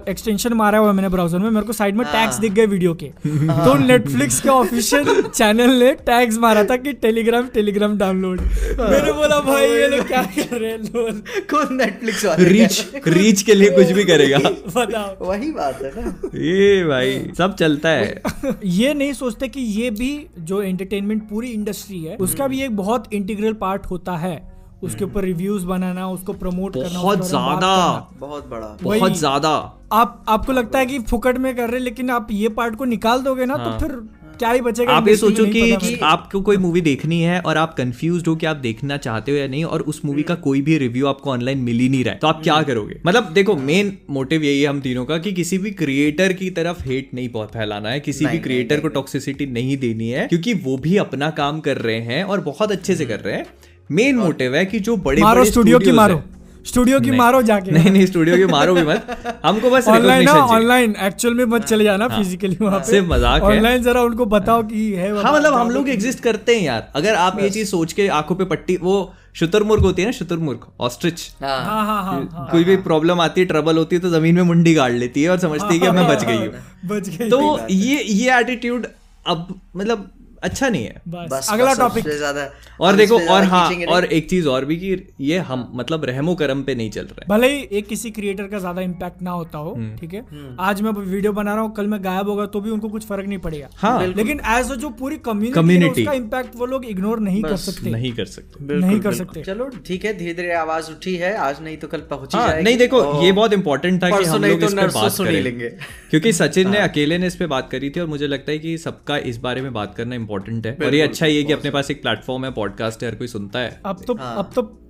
एक्सटेंशन 0.10 0.54
मारा 0.54 0.78
हुआ 0.78 0.88
है 0.88 0.94
मैंने 0.96 1.10
ब्राउज़र 1.10 1.40
में 1.40 1.50
मेरे 1.50 1.66
को 1.66 1.74
साइड 1.74 1.96
में 1.96 2.04
हाँ। 2.06 2.14
टैग्स 2.14 2.40
दिख 2.40 2.54
गए 2.54 2.66
वीडियो 2.66 2.94
के। 2.94 3.08
तो 3.26 3.74
नेटफ्लिक्स 3.86 4.40
के 4.42 4.50
ऑफिशियल 4.50 5.22
चैनल 5.24 5.72
ने 5.84 5.92
टैग्स 6.06 6.38
मारा 6.38 6.64
था 6.64 6.78
कि 6.78 6.94
टेलीग्राम 7.06 7.48
टेलीग्राम 7.54 7.98
डाउनलोड 7.98 8.42
मैंने 8.80 9.12
बोला 9.12 9.40
भाई 9.40 9.70
ये 9.70 9.88
लोग 9.88 10.06
क्या 10.08 10.24
कर 10.38 10.58
रहे 10.58 10.72
हैं 10.72 10.80
लोग 10.80 11.22
कौन 11.52 11.76
नेटफ्लिक्स 11.76 12.26
वाले? 12.26 12.50
रीच 12.50 13.08
रीच 13.08 13.42
के 13.42 13.54
लिए 13.54 13.70
कुछ 13.70 13.92
भी 13.92 14.04
करेगा। 14.04 14.38
बताओ। 14.76 15.28
वही 15.28 15.52
बात 15.52 15.82
है 15.84 15.92
ना। 15.96 16.14
ये 16.36 16.84
भाई 16.90 17.32
सब 17.38 17.56
चलता 17.56 17.90
है। 17.90 18.22
ये 18.66 18.94
नहीं 18.94 19.14
सोचते 19.14 19.48
कि 19.48 19.62
ये 19.62 19.90
भी 19.92 20.12
जो 20.42 20.62
एंटरटेनमेंट 20.62 21.28
पूरी 21.30 21.50
इंडस्ट्री 21.50 22.04
है 22.04 22.16
उसका 22.18 22.48
भी 22.48 22.62
एक 22.62 22.76
बहुत 22.78 23.14
इंटीग्रल 23.14 23.54
पार्ट 23.54 23.86
होता 23.86 24.18
है। 24.18 24.38
उसके 24.84 25.04
ऊपर 25.06 25.24
रिव्यूज़ 25.24 25.66
बनाना 25.66 26.08
उसको 26.10 26.34
प्रमोट 26.34 26.76
करना 26.76 27.02
बहुत 27.02 27.26
ज़्यादा। 27.28 28.10
बहुत 28.20 28.48
बड़ा। 28.50 28.68
बहुत 28.84 29.18
ज़्यादा। 29.18 29.50
आप 29.94 30.26
आपको 30.30 30.52
लगता 30.52 30.80
है 30.80 30.86
कि 30.86 31.00
फुकट 31.00 31.38
में 31.38 31.56
कर 31.56 31.68
रहे 31.68 31.78
हैं, 31.78 31.84
लेकिन 31.84 32.10
आप 32.10 32.28
ये 32.32 32.50
पार्ट 32.50 32.76
को 32.76 32.86
निकाल 32.86 33.22
दोगे 33.22 33.46
ना 33.46 33.56
हाँ। 33.56 33.72
तो 33.72 33.80
फिर 33.80 33.98
क्या 34.40 34.52
ही 34.52 34.62
बचेगा 34.62 34.94
आप 34.94 35.08
ये 35.08 35.16
सोचो 35.16 35.46
कि। 35.46 36.00
आपको 36.04 36.42
कोई 36.42 36.58
मूवी 36.58 36.82
देखनी 36.82 37.22
है 37.22 37.40
और 37.40 37.58
आप 37.58 37.74
कंफ्यूज 37.74 38.28
हो 38.28 38.36
कि 38.36 38.46
आप 38.46 38.58
देखना 38.58 38.98
चाहते 38.98 39.32
हो 39.32 39.38
या 39.38 39.48
नहीं 39.48 39.64
और 39.66 39.82
उस 39.82 40.02
मूवी 40.06 40.24
का 40.24 40.36
कोई 40.36 40.62
भी 40.62 40.78
रिव्यू 40.78 41.08
आपको 41.08 41.32
ऑनलाइन 41.32 41.58
मिल 41.58 41.80
ही 41.80 41.90
नहीं 41.90 42.04
रहा 42.04 42.14
है। 42.14 42.20
तो 42.20 42.28
आप 42.28 42.42
क्या 42.44 42.62
करोगे? 42.64 43.00
मतलब 43.06 43.32
देखो 43.34 43.56
मेन 43.56 43.98
मोटिव 44.10 44.44
यही 44.44 44.62
है 44.62 44.68
हम 44.68 44.82
तीनों 44.82 45.06
का 45.06 45.18
कि 45.18 45.34
किसी 45.34 45.58
भी 45.58 45.72
क्रिएटर 45.72 46.34
की 46.34 46.50
तरफ़ 46.50 46.84
हेट 46.84 47.14
नहीं 47.14 47.30
बहुत 47.30 47.54
फैलाना 47.54 47.90
है 47.90 48.00
किसी 48.00 48.26
भी 48.26 48.40
क्रिएटर 48.40 48.80
को 48.80 48.88
टॉक्सिसिटी 48.88 49.46
नहीं 49.46 49.78
देनी 49.78 50.10
है 50.10 50.28
क्योंकि 50.28 50.54
वो 50.54 50.78
भी 50.78 50.98
अपना 50.98 51.30
काम 51.30 51.60
कर 51.60 51.78
रहे 51.78 52.00
हैं 52.02 52.24
और 52.24 52.42
बहुत 52.42 52.72
अच्छे 52.72 52.96
से 52.96 53.06
कर 53.06 53.20
रहे 53.20 53.36
हैं। 53.36 53.46
मेन 53.92 54.16
मोटिव 54.16 54.56
है 54.56 54.66
कि 54.66 54.80
जो 54.80 54.98
बड़े 54.98 55.46
स्टूडियो 55.46 55.80
की 55.80 55.92
मारो। 55.92 56.22
स्टूडियो 56.70 57.00
की 57.00 57.12
मारो 57.14 57.42
जाके। 57.44 57.72
नहीं 57.72 57.92
नहीं 57.92 58.06
स्टूडियो 58.06 58.38
की 58.38 58.46
मारो 58.48 58.74
भी 58.76 58.84
मत। 58.86 59.40
हमको 59.46 59.70
बस 59.70 59.88
ऑनलाइन 59.90 60.26
ना 60.26 60.34
ऑनलाइन 60.48 60.96
एक्चुअल 61.04 61.34
में 61.34 61.46
मत 61.48 61.64
चले 61.66 61.84
जाना 61.84 62.08
फिजिकली 62.10 62.58
वहाँ 62.62 62.80
पे। 62.80 62.86
सिर्फ़ 62.88 63.08
मज़ाक 63.08 63.44
है। 63.44 63.48
ऑनलाइन 63.50 63.84
जरा 63.84 64.02
उनको 64.04 64.26
बताओ 64.34 64.64
कि 64.66 64.92
है 64.94 65.12
हाँ 65.16 65.34
मतलब 65.34 65.54
हम 65.54 65.70
लोग 65.72 65.90
एग्जिस्ट 65.90 66.20
करते 66.24 66.56
हैं 66.56 66.64
यार। 66.64 66.92
अगर 66.96 67.16
आप 67.18 67.40
ये 67.42 67.50
चीज़ 67.50 67.70
सोच 67.70 67.94
के 67.94 68.08
आँखों 68.18 68.36
पे 68.36 68.46
पट्टी 68.48 68.78
वो 68.82 68.98
शुतुरमुर्ग 69.36 69.84
होती 69.84 70.02
है 70.02 70.08
ना 70.08 70.12
शुतुरमुर्ग 70.12 70.60
ऑस्ट्रिच 70.82 71.22
हाँ। 71.42 71.58
हाँ 71.66 71.86
हाँ 71.86 72.04
हाँ 72.04 72.30
हाँ। 72.34 72.48
कोई 72.52 72.64
भी 72.64 72.76
प्रॉब्लम 72.84 73.20
आती 73.22 73.42
है 73.42 73.48
ट्रबल 73.48 73.78
होती 73.78 73.96
है 73.96 74.02
तो 74.02 74.10
ज़मीन 74.10 74.36
में 74.36 74.42
मुंडी 74.44 74.74
गाड़ 74.74 74.92
लेती 74.94 75.24
है 75.24 75.30
और 75.30 75.40
समझती 75.40 75.74
है 75.74 75.80
कि 75.80 75.92
मैं 75.92 76.08
बच 76.08 76.24
गई 76.26 76.36
हूँ 76.36 76.54
बच 76.88 77.10
गए 77.10 77.30
तो 77.30 77.58
ये 77.72 78.02
ये 78.04 78.40
एटीट्यूड 78.40 78.88
अब 79.28 79.48
मतलब 79.76 80.10
अच्छा 80.44 80.70
नहीं 80.70 80.84
है। 80.84 81.02
बस। 81.08 81.28
बस 81.32 81.50
अगला 81.52 81.74
टॉपिक 81.76 82.08
ज़्यादा 82.08 82.50
और 82.82 82.96
देखो 82.96 83.20
और 83.30 83.44
हाँ 83.46 83.70
और 83.90 84.06
एक 84.08 84.30
चीज़ 84.30 84.48
और 84.48 84.66
भी 84.66 84.78
कि 84.78 84.96
ये 85.22 85.38
हम 85.48 85.68
मतलब 85.76 86.06
रहमो 86.06 86.36
करम 86.36 86.62
पे 86.64 86.76
नहीं 86.76 86.90
चल 86.92 87.02
रहा 87.02 87.22
है। 87.22 87.28
भले 87.30 87.48
ही 87.48 87.62
एक 87.72 87.88
किसी 87.88 88.12
क्रिएटर 88.12 88.48
का 88.48 88.60
ज़्यादा 88.60 88.82
इम्पैक्ट 88.82 89.22
ना 89.22 89.32
होता 89.32 89.58
हो 89.58 89.74
हम्म। 89.74 89.98
ठीक 89.98 90.14
है? 90.14 90.26
आज 90.62 90.82
मैं 90.82 90.92
वीडियो 90.92 91.34
बना 91.34 91.54
रहा 91.54 91.64
हूँ 91.64 91.74
कल 91.76 91.88
मैं 91.88 92.04
गायब 92.04 92.30
होगा 92.30 92.46
तो 92.48 92.62
भी 92.62 92.70
उनको 92.70 92.90
कुछ 92.90 93.06
फ़र्क 93.06 93.28
नहीं 93.28 93.38
पड़ेगा। 93.40 93.70
हाँ। 93.78 94.06
लेकिन 94.08 94.42
एज 94.50 94.72
जो 94.76 94.90
पूरी 95.00 95.18
कम्युनिटी 95.20 95.60
Community। 95.60 96.00
उसका 96.00 96.14
इम्पैक्ट 96.14 96.56
वो 96.56 96.66
लोग 96.66 96.86
इग्नोर 96.86 97.20
नहीं 97.20 97.42
कर 97.44 97.56
सकते। 97.58 97.90
नहीं 97.90 98.12
कर 98.14 98.26
सकते। 98.28 98.76
नहीं 98.78 99.00
कर 99.00 99.14
सकते। 99.14 99.44
चलो 99.44 99.70
ठीक 99.86 100.06
है 100.06 100.18
धीरे 100.18 100.34
धीरे 100.34 100.54
आवाज़ 100.56 100.92
उठी 100.92 101.16
है 101.16 101.36
आज 101.40 101.62
नहीं 101.64 101.78
तो 101.78 101.88
कल 101.88 102.00
पहुँच 102.10 102.36
ही 102.36 102.40
हाँ 102.40 102.48
जाएगी। 102.48 102.64
नहीं 102.64 102.78
देखो 102.78 103.02
ये 103.24 103.32
बहुत 103.32 103.54
इंपॉर्टेंट 103.54 104.02
था 104.04 104.10
कि 104.10 104.24
हम 104.26 104.44
लोग 104.44 104.60
तो 104.60 104.66
इस 104.66 104.74
पे 104.74 104.82
नरसों 104.82 105.02
बात 105.02 105.18
करें। 105.20 105.42
लेंगे। 105.42 105.70
क्योंकि 106.10 106.34
सचिन 106.34 106.70
ने 106.72 106.78
अकेले 106.80 107.18
ने 107.18 107.28
इस 107.28 107.36
पे 107.36 107.46
बात 107.48 107.70
करी 107.72 107.90
थी 107.90 108.00
और 108.00 108.08
मुझे 108.08 108.28
लगता 108.28 108.52
है 108.52 108.58
कि 108.60 108.78
सबका 108.80 109.18
इस 109.30 109.38
बारे 109.40 109.62
में 109.62 109.72
बात 109.74 109.96
करना 109.96 110.16
इंपॉर्टेंट 110.30 110.68
है। 110.68 110.88
और 110.88 110.96
ये 110.96 111.02
अच्छा 111.02 111.26
ही 111.26 111.38
है 111.38 111.44
कि 111.44 111.54
अपने 111.54 111.72
पास 111.72 111.92
एक 111.92 112.02
प्लेटफॉर्म 112.02 112.46
है 112.46 112.52
पॉडकास्ट 112.52 113.04
है 113.04 113.10
हर 113.10 113.16
कोई 113.16 113.28
सुनता 113.28 113.60
है। 113.60 113.82
अब 113.86 114.04
तो 114.08 114.14
हाँ। 114.14 114.38
अब 114.38 114.52
तो 114.56 114.86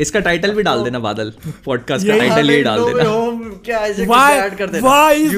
इसका 0.00 0.20
टाइटल 0.20 0.54
भी 0.54 0.62
डाल 0.62 0.84
देना 0.84 0.98
बादल। 0.98 1.32
पॉडकास्ट 1.64 2.06
का 2.06 2.18
टाइटल 2.18 2.50
ये 2.50 2.62
डाल 2.62 2.78
हाँ, 2.78 2.88
देना? 2.88 3.02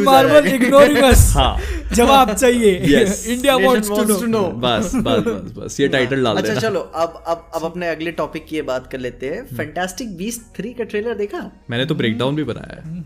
Marvel 0.04 0.32
जाएँगे। 0.32 0.58
ignoring 0.58 1.10
us? 1.10 1.18
हाँ। 1.36 1.58
जवाब 1.94 2.34
चाहिए। 2.34 2.70
India 3.34 3.54
know 3.54 3.76
to 3.76 4.26
know. 4.26 4.52
बस 4.54 4.92
बस 4.94 5.20
बस 5.20 5.52
बस। 5.58 5.80
ये 5.80 5.88
टाइटल 5.88 6.24
डाल 6.24 6.36
देना। 6.36 6.54
अच्छा 6.54 6.68
चलो 6.68 6.80
अब 6.80 7.24
अब 7.26 7.50
अब 7.54 7.64
अपने 7.64 7.88
अगले 7.88 8.12
टॉपिक 8.12 8.46
की 8.46 8.62
बात 8.62 8.86
कर 8.86 8.98
लेते 8.98 9.28
हैं। 9.28 9.56
फैंटास्टिक 9.56 10.16
बीस्ट 10.16 10.42
थ्री 10.56 10.72
का 10.72 10.84
ट्रेलर 10.84 11.14
देखा? 11.14 11.50
मैंने 11.70 11.84
तो 11.84 11.94
ब्रेकडाउन 11.94 12.36
भी 12.36 12.44
बनाया 12.44 12.82
है। 12.84 13.02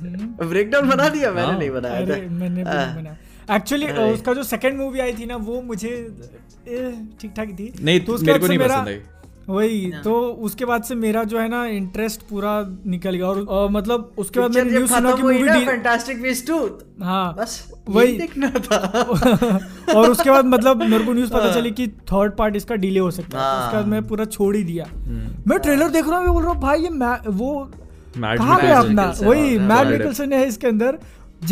ब्रेकडाउन 0.48 0.88
बना 0.88 1.08
दिया? 1.08 1.30
मैंने 1.30 1.48
हाँ। 1.48 1.58
नहीं 1.58 1.70
बनाया 1.70 2.00
था। 2.00 2.06
मैंने 2.06 2.48
नहीं 2.48 2.64
बनाया। 2.64 3.16
एक्चुअली 3.50 3.86
उसका 3.86 4.32
जो 4.32 4.42
सेकंड 4.42 4.78
मूवी 4.78 5.00
आई 5.00 5.12
थी 5.12 5.26
ना 5.26 5.36
वो 5.36 5.62
मुझे 5.62 6.16
ठीक 7.20 7.32
ठाक 7.36 7.48
थी। 7.48 7.74
नहीं, 7.82 8.00
तो 8.00 8.12
उसके 8.12 8.26
मेरे 8.26 8.38
को 8.38 8.46
नहीं 8.46 8.58
मेरा- 8.58 8.78
पसंद 8.78 8.88
आई। 8.88 9.00
वही 9.48 9.92
तो 10.04 10.20
उसके 10.20 10.64
बाद 10.64 10.82
से 10.82 10.94
मेरा 10.94 11.24
जो 11.24 11.38
है 11.38 11.48
ना 11.48 11.66
इंटरेस्ट 11.66 12.22
पूरा 12.22 12.78
निकल 12.86 13.14
गया। 13.14 13.26
और 13.26 13.44
और 13.44 13.70
मतलब 13.70 14.12
उसके 14.18 14.40
बाद 14.40 14.54
मैंने 14.54 14.70
न्यूज़ 14.70 14.92
सुना 14.94 15.12
कि 15.12 15.22
मूवी 15.22 15.64
फैंटास्टिक 15.64 16.22
बीस्ट 16.22 16.46
टू 16.46 16.78
हाँ 17.02 17.34
बस 17.34 17.72
वही। 17.88 18.18
देखना 18.18 18.50
था। 18.50 18.76
और 19.96 20.10
उसके 20.10 20.30
बाद 20.30 20.44
मतलब 20.44 20.82
मेरे 20.82 21.04
को 21.04 21.12
न्यूज़ 21.12 21.30
पता 21.30 21.54
चली 21.54 21.70
कि 21.70 21.88
थर्ड 21.88 22.32
पार्ट 22.32 22.56
इसका 22.56 22.74
डिले 22.74 23.00
हो 23.00 23.10
सकता 23.10 23.38
है। 23.38 23.44
हाँ। 23.44 23.66
उसके 23.66 23.76
बाद 23.76 23.86
मैं 23.86 24.06
पूरा 24.06 24.24
छोड़ 24.24 24.56
ही 24.56 24.64
दिया। 24.64 24.86
मैं 25.48 25.58
ट्रेलर 25.58 25.88
देख 25.88 26.08
रहा 26.08 26.16
हूँ 26.16 26.24
मैं 26.24 26.34
बोल 26.34 26.42
रहा 26.42 26.52
हूँ 26.52 26.62
भाई 26.62 26.80
ये 26.82 26.88
वो 27.30 27.70
कहाँ 28.18 28.60
गया 28.60 28.78
अपना? 28.80 29.14
वही 29.22 29.56
हाँ, 29.56 29.68
मैट 29.68 29.98
निकलसन 29.98 30.32
है 30.32 30.48
इसके 30.48 30.66
अंदर। 30.66 30.98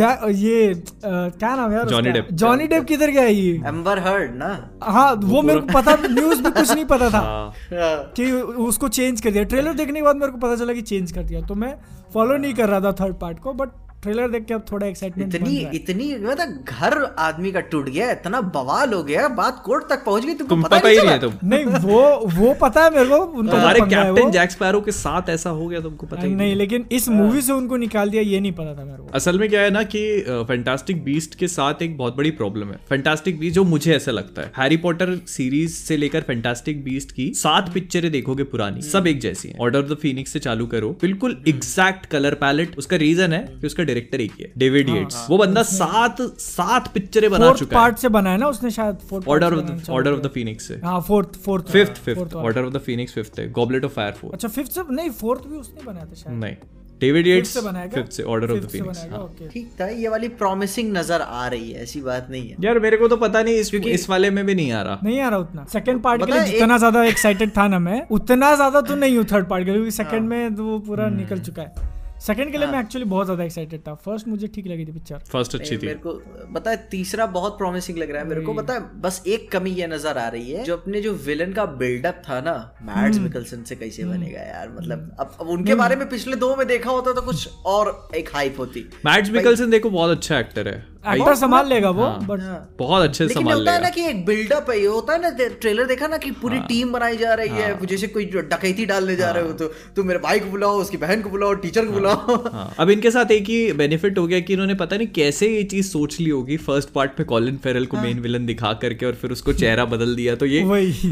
ये 0.00 0.82
क्या 1.04 1.54
नाम 1.56 1.70
है 1.70 1.76
यार 1.76 1.88
जॉनी 1.88 2.10
डेप 2.10 2.28
जॉनी 2.32 2.66
डेप 2.66 2.84
किधर 2.84 3.10
गया 3.10 3.24
ये? 3.24 3.62
एम्बर 3.66 3.98
हर्ड 3.98 4.34
ना? 4.34 4.70
हाँ 4.82 5.12
वो 5.14 5.42
मेरे 5.42 5.60
को 5.60 5.66
पता 5.74 5.94
न्यूज़ 6.10 6.42
में 6.42 6.52
कुछ 6.52 6.70
नहीं 6.70 6.84
पता 6.84 7.10
था। 7.10 7.18
हाँ। 7.18 8.12
कि 8.16 8.30
उसको 8.66 8.88
चेंज 8.88 9.20
कर 9.20 9.30
दिया। 9.30 9.44
ट्रेलर 9.44 9.72
देखने 9.72 10.00
के 10.00 10.02
बाद 10.02 10.16
मेरे 10.16 10.32
को 10.32 10.38
पता 10.38 10.56
चला 10.56 10.72
कि 10.72 10.82
चेंज 10.82 11.12
कर 11.12 11.22
दिया। 11.22 11.40
तो 11.40 11.54
मैं 11.54 11.74
फॉलो 12.14 12.36
नहीं 12.36 12.54
कर 12.54 12.68
रहा 12.68 12.80
था 12.80 12.92
थर्ड 12.92 13.14
पार्ट 13.14 13.38
को 13.38 13.52
बट 13.52 13.68
ट्रेलर 14.02 14.28
देख 14.28 14.44
के 14.44 14.54
अब 14.54 14.64
थोड़ा 14.70 14.86
एक्साइटमेंट 14.86 15.34
इतनी 15.34 15.56
इतनी 15.74 16.06
मतलब 16.14 16.64
घर 16.68 17.02
आदमी 17.18 17.50
का 17.52 17.60
टूट 17.72 17.88
गया 17.88 18.10
इतना 18.10 18.40
बवाल 18.54 18.92
हो 18.92 19.02
गया 19.02 19.26
बात 19.36 19.62
कोर्ट 19.64 19.84
तक 19.90 20.04
पहुँच 20.04 20.24
गई 20.24 20.34
तुमको 20.34 20.54
तुम 20.54 20.62
पता 20.62 20.78
पता 20.78 20.88
ही 20.88 20.96
नहीं 20.96 21.08
है 21.08 21.18
तुम। 21.20 21.34
नहीं 21.44 21.64
वो 21.84 22.00
वो 22.36 22.52
पता 22.62 22.84
है 22.84 22.90
मेरे 22.94 23.08
को 23.08 23.16
उनका 23.16 23.52
तुम्हारे 23.52 23.80
जो 23.80 23.86
कैप्टन 23.86 24.30
जैक 24.30 24.50
स्पैरो 24.50 24.80
के 24.80 24.92
साथ 24.92 25.28
ऐसा 25.30 25.50
हो 25.50 25.66
गया 25.66 25.80
तुमको 25.80 26.06
पता 26.06 26.22
ही 26.22 26.34
नहीं 26.34 26.54
लेकिन 26.56 26.86
इस 26.92 27.08
मूवी 27.08 27.42
से 27.42 27.52
उनको 27.52 27.76
निकाल 27.76 28.10
दिया 28.10 28.22
ये 28.22 28.40
नहीं 28.40 28.52
पता 28.52 28.74
था 28.78 28.84
मेरे 28.84 29.02
को। 29.02 29.08
असल 29.14 29.38
में 29.38 29.48
क्या 29.48 29.60
है 29.60 29.70
ना 29.70 29.82
कि 29.94 30.02
फैंटास्टिक 30.48 31.04
बीस्ट 31.04 31.34
के 31.34 31.48
साथ 31.48 31.82
एक 31.82 31.96
बहुत 31.98 32.16
बड़ी 32.16 32.30
प्रॉब्लम 32.32 32.68
है। 32.68 32.80
फैंटास्टिक 32.88 33.38
बीस्ट 33.40 33.54
जो 33.54 33.64
मुझे 33.66 33.94
ऐसा 33.96 34.12
लगता 34.12 34.42
है 34.42 34.52
हैरी 34.58 34.76
पॉटर 34.78 35.16
सीरीज़ 35.28 35.76
से 35.76 35.96
लेकर 35.96 36.20
फैंटास्टिक 36.22 36.82
बीस्ट 36.84 37.12
की 37.12 37.30
सात 37.36 37.72
पिक्चरें 37.74 38.10
देखोगे 38.12 38.44
पुरानी 38.46 38.82
सब 38.82 39.06
एक 39.06 39.20
जैसी 39.20 39.48
हैं। 39.48 39.58
ऑर्डर 39.60 39.78
ऑफ़ 39.78 39.86
द 39.86 39.98
फीनिक्स 40.02 40.32
से 40.32 40.38
चालू 40.40 40.66
करो 40.66 40.90
बिल्कुल 41.02 41.42
एग्जैक्ट 41.48 42.06
कलर 42.08 42.34
पैलेट 42.42 42.76
उसका 42.78 42.96
रीजन 43.06 43.32
है 43.32 43.42
कि 43.52 43.66
उसका 43.66 43.82
डायरेक्टर 43.92 44.20
एक 44.20 44.32
ही 44.32 44.44
है 44.44 44.52
डेविड 44.58 44.88
येट्स 44.90 45.26
वो 45.30 45.38
बंदा 45.38 45.62
सात 45.70 46.22
सात 46.40 46.92
पिक्चरें 46.94 47.30
बना 47.30 47.52
चुका 47.54 47.70
है। 47.70 47.82
पार्ट 47.82 47.98
से 47.98 48.08
बना 48.10 48.30
है 48.30 48.38
ना 48.38 48.48
उसने 48.48 48.70
शायद 48.72 48.98
fourth 49.10 49.28
Order 49.28 49.54
of 49.54 49.90
Order 49.90 50.12
of 50.12 50.20
the 50.20 50.30
Phoenix 50.34 50.68
से। 50.68 50.80
हाँ 50.84 51.00
fourth 51.08 51.40
fourth 51.44 51.72
fifth 51.72 52.04
fifth 52.04 52.34
Order 52.36 52.62
of 52.62 52.72
the 52.72 52.80
Phoenix 52.82 53.14
fifth 53.14 53.38
है 53.38 53.50
गॉबलेट 53.52 53.84
ऑफ़ 53.84 53.92
फायर 53.94 54.12
फोर्थ 54.20 54.34
अच्छा 54.34 54.48
फिफ्थ 54.50 54.72
से 54.72 54.82
नहीं 54.92 55.10
फोर्थ 55.18 55.46
भी 55.48 55.56
उसने 55.58 55.86
बनाया 55.86 56.06
था 56.06 56.14
शायद। 56.16 56.38
नहीं 56.38 56.56
डेविड 57.00 57.26
येट्स 57.26 57.50
से 57.50 57.60
बनाया 57.60 57.86
क्या? 57.86 58.02
फिफ्थ 58.02 58.12
से 58.16 58.22
ऑर्डर 58.24 58.50
ऑफ़ 58.52 58.58
द 58.58 58.68
फीनिक्स 58.68 59.50
ठीक 59.52 59.70
था 59.80 59.86
ये 59.88 60.08
वाली 60.08 60.28
प्रॉमिसिंग 60.40 60.92
नज़र 60.96 61.20
आ 61.22 61.46
रही 61.46 61.70
है 61.70 61.82
ऐसी 61.82 62.00
बात 62.02 62.26
नहीं 62.30 62.48
है। 62.48 62.56
यार 62.64 62.78
मेरे 62.80 62.96
को 62.96 63.08
तो 63.08 63.16
पता 63.16 63.42
नहीं 63.42 63.54
इस 63.56 63.74
इस 63.74 64.08
वाले 64.10 64.30
में 64.30 64.44
भी 64.46 64.54
नहीं 64.54 64.72
आ 64.72 64.82
रहा। 64.82 64.98
नहीं 65.04 65.20
आ 65.20 65.28
रहा 65.28 65.38
उतना। 65.38 65.64
सेकंड 65.72 66.02
पार्ट 66.02 66.24
के 66.24 66.32
लिए 66.32 66.44
जितना 66.46 66.78
ज़्यादा 66.78 67.04
एक्साइटेड 67.04 67.56
था 67.56 67.66
ना 67.68 67.78
मैं 67.80 68.00
उतना 68.10 68.54
ज़्यादा 68.54 68.80
तो 68.82 68.96
नहीं 68.96 69.16
हूँ 69.16 69.24
थर्ड 69.32 69.48
पार्ट 69.48 69.64
के 69.64 69.70
लिए 69.70 69.80
क्योंकि 69.80 69.96
हाँ। 69.96 70.04
सेकंड 70.04 70.28
में 70.28 70.54
तो 70.56 70.64
वो 70.64 70.78
पूरा 70.80 71.06
हम्म। 71.06 71.16
निकल 71.16 71.40
चुका 71.40 71.62
है। 71.62 72.00
सेकंड 72.22 72.52
के 72.52 72.58
लिए 72.58 72.66
मैं 72.68 72.80
एक्चुअली 72.80 73.04
बहुत 73.08 73.26
ज़्यादा 73.26 73.44
एक्साइटेड 73.44 73.80
था। 73.80 73.94
फ़र्स्ट 73.96 74.28
मुझे 74.28 74.46
ठीक 74.48 74.66
लगी 74.66 74.84
थी 74.86 74.92
पिक्चर 74.92 75.18
फ़र्स्ट 75.30 75.54
अच्छी 75.54 75.76
थी। 75.76 75.86
मेरे 75.86 75.98
को 75.98 76.12
पता 76.54 76.70
है 76.70 76.76
तीसरा 76.90 77.26
बहुत 77.28 77.56
प्रॉमिसिंग 77.58 77.98
लग 77.98 78.10
रहा 78.10 78.22
है। 78.22 78.28
मेरे 78.28 78.40
को 78.40 78.54
पता 78.54 78.74
है 78.74 79.00
बस 79.00 79.22
एक 79.28 79.50
कमी 79.52 79.70
ये 79.72 79.86
नज़र 79.86 80.18
आ 80.18 80.28
रही 80.28 80.50
है 80.50 80.64
जो 80.64 80.76
अपने 80.76 81.00
जो 81.00 81.12
विलन 81.24 81.52
का 81.52 81.64
बिल्डअप 81.82 82.22
था 82.28 82.40
ना 82.40 82.54
मैट्स 82.82 83.16
हम्म। 83.16 83.22
मिकलसन 83.22 83.62
से 83.62 83.76
कैसे 83.76 84.04
बनेगा 84.04 84.40
यार? 84.42 84.68
मतलब 84.70 85.16
अब 85.20 85.36
अब 85.40 85.48
उनके 85.48 85.74
बारे 85.74 85.96
में 85.96 86.08
पिछले 86.08 86.36
दो 86.36 86.54
में 86.56 86.66
देखा 86.66 86.90
होता 86.90 87.12
तो 87.12 87.22
कुछ 87.22 87.48
और 87.66 88.08
एक 88.16 88.34
हाइप 88.34 88.58
होती। 88.58 88.88
मैट्स 89.06 89.30
मिकलसन 89.30 89.70
देखो 89.70 89.90
बहुत 89.90 90.16
अच्छा 90.16 90.38
एक्टर 90.38 90.68
है। 90.68 90.91
एक्टर 91.04 91.34
संभाल 91.34 91.66
लेगा 91.68 91.90
वो 91.90 92.06
बट 92.26 92.40
बहुत 92.78 93.02
अच्छे 93.02 93.26
से 93.28 93.34
संभाल 93.34 93.58
है 93.58 93.64
लेगा। 93.64 93.78
ना 93.78 93.88
कि 93.90 94.04
एक 94.08 94.24
बिल्डअप 94.26 94.66
है 94.70 94.78
ये 94.80 94.86
होता 94.86 95.12
है 95.12 95.20
ना 95.22 95.30
ट्रेलर 95.60 95.86
देखा 95.86 96.06
ना 96.06 96.16
कि 96.16 96.30
पूरी 96.42 96.56
हाँ। 96.56 96.66
टीम 96.66 96.92
बनाई 96.92 97.16
जा 97.16 97.32
रही 97.34 97.48
है 97.50 97.86
जैसे 97.86 98.06
कोई 98.08 98.24
डकैती 98.26 98.86
डालने 98.86 99.16
जा 99.16 99.30
रहे 99.30 99.44
हो 99.44 99.52
तो 99.52 99.66
तुम 99.96 100.06
मेरे 100.06 100.18
भाई 100.18 100.40
को 100.40 100.50
बुलाओ 100.50 100.80
उसकी 100.80 100.96
बहन 100.96 101.22
को 101.22 101.30
बुलाओ 101.30 101.54
टीचर 101.62 101.86
को 101.86 101.92
बुलाओ। 101.92 102.36
हाँ। 102.46 102.74
अब 102.78 102.90
इनके 102.90 103.10
साथ 103.10 103.30
एक 103.30 103.48
ही 103.48 103.72
बेनिफिट 103.72 104.18
हो 104.18 104.26
गया 104.26 104.40
कि 104.40 104.52
इन्होंने 104.52 104.74
पता 104.74 104.96
नहीं 104.96 105.08
कैसे 105.14 105.48
ये 105.48 105.62
चीज़ 105.64 105.86
सोच 105.86 106.18
ली 106.20 106.28
होगी 106.30 106.56
फ़र्स्ट 106.58 106.90
पार्ट 106.90 107.16
पे 107.16 107.24
कॉलिन 107.24 107.56
फेरल 107.64 107.86
को 107.86 107.96
मेन 107.96 108.20
विलन 108.20 108.46
दिखा 108.46 108.72
करके 108.82 109.06
और 109.06 109.14
फिर 109.14 109.30
उसको 109.30 109.52
चेहरा 109.54 109.84
बदल 109.86 110.14
दिया 110.16 110.34
तो 110.34 110.46
ये 110.46 110.60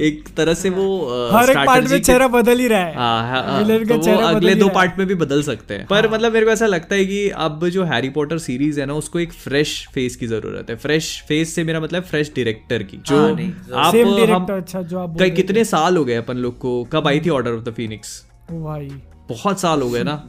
एक 0.02 0.24
तरह 0.36 0.54
से 0.54 0.70
वो 0.70 0.86
हर 1.32 1.50
एक 1.50 1.56
पार्ट 1.66 1.90
में 1.90 2.00
चेहरा 2.00 2.28
बदल 2.30 2.58
ही 2.58 2.68
रहा 2.68 2.80
है। 2.80 2.94
हाँ, 2.96 3.22
हाँ, 3.22 3.42
हाँ, 3.44 3.78
तो 3.86 3.96
वो 3.98 4.16
अगले 4.18 4.54
दो 4.54 4.68
पार्ट 4.70 4.98
में 4.98 5.06
भी 5.06 5.14
बदल 5.16 5.42
सकते 5.42 5.74
हैं। 5.74 5.86
पर 5.86 6.10
मतलब 6.10 6.32
मेरे 6.32 6.46
को 6.46 6.52
ऐसा 6.52 6.66
लगता 6.66 6.94
है 6.94 7.04
कि 7.06 7.28
अब 7.40 7.68
जो 7.68 7.84
हैरी 7.84 8.08
पॉटर 8.10 8.38
सीरीज़ 8.40 8.80
है 8.80 8.86
ना 8.86 8.94
उसको 8.94 9.20
एक 9.20 9.32
फ्रेश 9.34 9.78
फेस 9.86 10.16
की 10.16 10.26
ज़रूरत 10.26 10.70
है। 10.70 10.76
फ्रेश 10.76 11.24
फेस 11.28 11.54
से 11.54 11.64
मेरा 11.64 11.80
मतलब 11.80 12.02
फ्रेश 12.02 12.32
डायरेक्टर 12.36 12.82
की 12.82 12.96
जो 12.96 13.16
हाँ, 13.16 13.84
आप 13.84 13.92
सेम 13.92 14.08
हम 14.08 14.16
डायरेक्टर 14.16 14.54
अच्छा 14.54 14.82
जो 14.82 14.98
आप 14.98 15.16
कई 15.18 15.30
कितने 15.30 15.64
साल 15.64 15.96
हो 15.96 16.04
गए 16.04 16.14
अपन 16.14 16.36
लोग 16.36 16.58
को? 16.58 16.84
कब 16.84 17.08
आई 17.08 17.20
थी 17.20 17.30
ऑर्डर 17.30 17.52
ऑफ़ 17.52 17.62
द 17.62 17.72
फिनिक्स 17.72 18.26
भाई। 18.52 18.90
बहुत 19.28 19.60
साल 19.60 19.82
हो 19.82 19.90
गए 19.90 20.02
ना। 20.02 20.28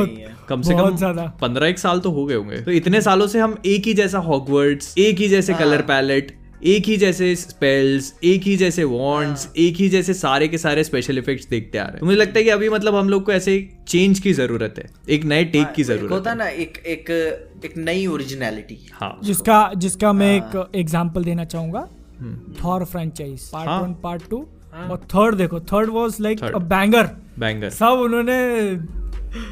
है। 0.00 0.36
कम 0.48 0.62
से 0.62 0.74
बहुत 0.74 1.00
कम 1.00 1.30
पंद्रह 1.40 1.66
एक 1.66 1.78
साल 1.78 2.00
तो 2.00 2.10
हो 2.10 2.26
गए 2.26 2.34
होंगे। 2.34 2.60
तो 2.60 2.70
इतने 2.70 3.00
सालों 3.00 3.26
से 3.26 3.38
हम 3.40 3.56
एक 3.66 3.86
ही 3.86 3.94
जैसा 3.94 4.18
हॉकवर्ड्स 4.18 4.94
एक 4.98 5.18
ही 5.18 5.28
जैसे 5.28 5.52
हाँ। 5.52 5.62
कलर 5.62 5.82
पैलेट 5.82 6.39
एक 6.62 6.84
ही 6.84 6.96
जैसे 6.96 7.34
स्पेल्स 7.36 8.12
एक 8.24 8.42
ही 8.42 8.56
जैसे 8.56 8.84
वॉन्ड्स 8.84 9.44
हाँ। 9.46 9.52
एक 9.58 9.76
ही 9.76 9.88
जैसे 9.88 10.14
सारे 10.14 10.48
के 10.48 10.58
सारे 10.58 10.84
स्पेशल 10.84 11.18
इफेक्ट्स 11.18 11.48
देखते 11.48 11.78
आ 11.78 11.82
रहे 11.82 11.92
हैं। 11.92 12.00
तो 12.00 12.06
मुझे 12.06 12.18
लगता 12.18 12.38
है 12.38 12.42
कि 12.44 12.50
अभी 12.50 12.68
मतलब 12.68 12.94
हम 12.94 13.08
लोग 13.08 13.24
को 13.24 13.32
ऐसे 13.32 13.56
चेंज 13.88 14.18
की 14.18 14.32
ज़रूरत 14.32 14.74
है 14.78 14.84
एक 15.08 15.24
नए 15.24 15.44
टेक 15.44 15.72
की 15.72 15.82
ज़रूरत 15.82 16.12
होता 16.12 16.30
है। 16.30 16.36
है 16.36 16.44
ना 16.44 16.48
एक 16.48 16.78
एक 16.86 17.10
एक 17.64 17.76
नई 17.76 18.06
ओरिजिनलिटी 18.06 18.78
हाँ। 18.92 19.18
जिसका 19.24 19.72
जिसका 19.76 20.12
मैं 20.12 20.34
एक 20.36 20.70
एग्जांपल 20.74 21.24
देना 21.24 21.44
चाहूँगा 21.44 21.88
थॉर 22.64 22.84
फ्रेंचाइज 22.84 23.48
पार्ट 23.50 23.68
हाँ। 23.68 23.82
वन 23.82 23.94
पार्ट 24.02 24.28
टू 24.30 24.46
और 24.74 25.06
थर्ड 25.14 25.34
देखो 25.34 25.60
third 25.72 25.90
was 25.90 26.16
like 26.20 26.44
a 26.44 26.58
banger 26.58 27.10
banger 27.38 27.70
सब 27.70 28.00
उन्होंने 28.04 28.38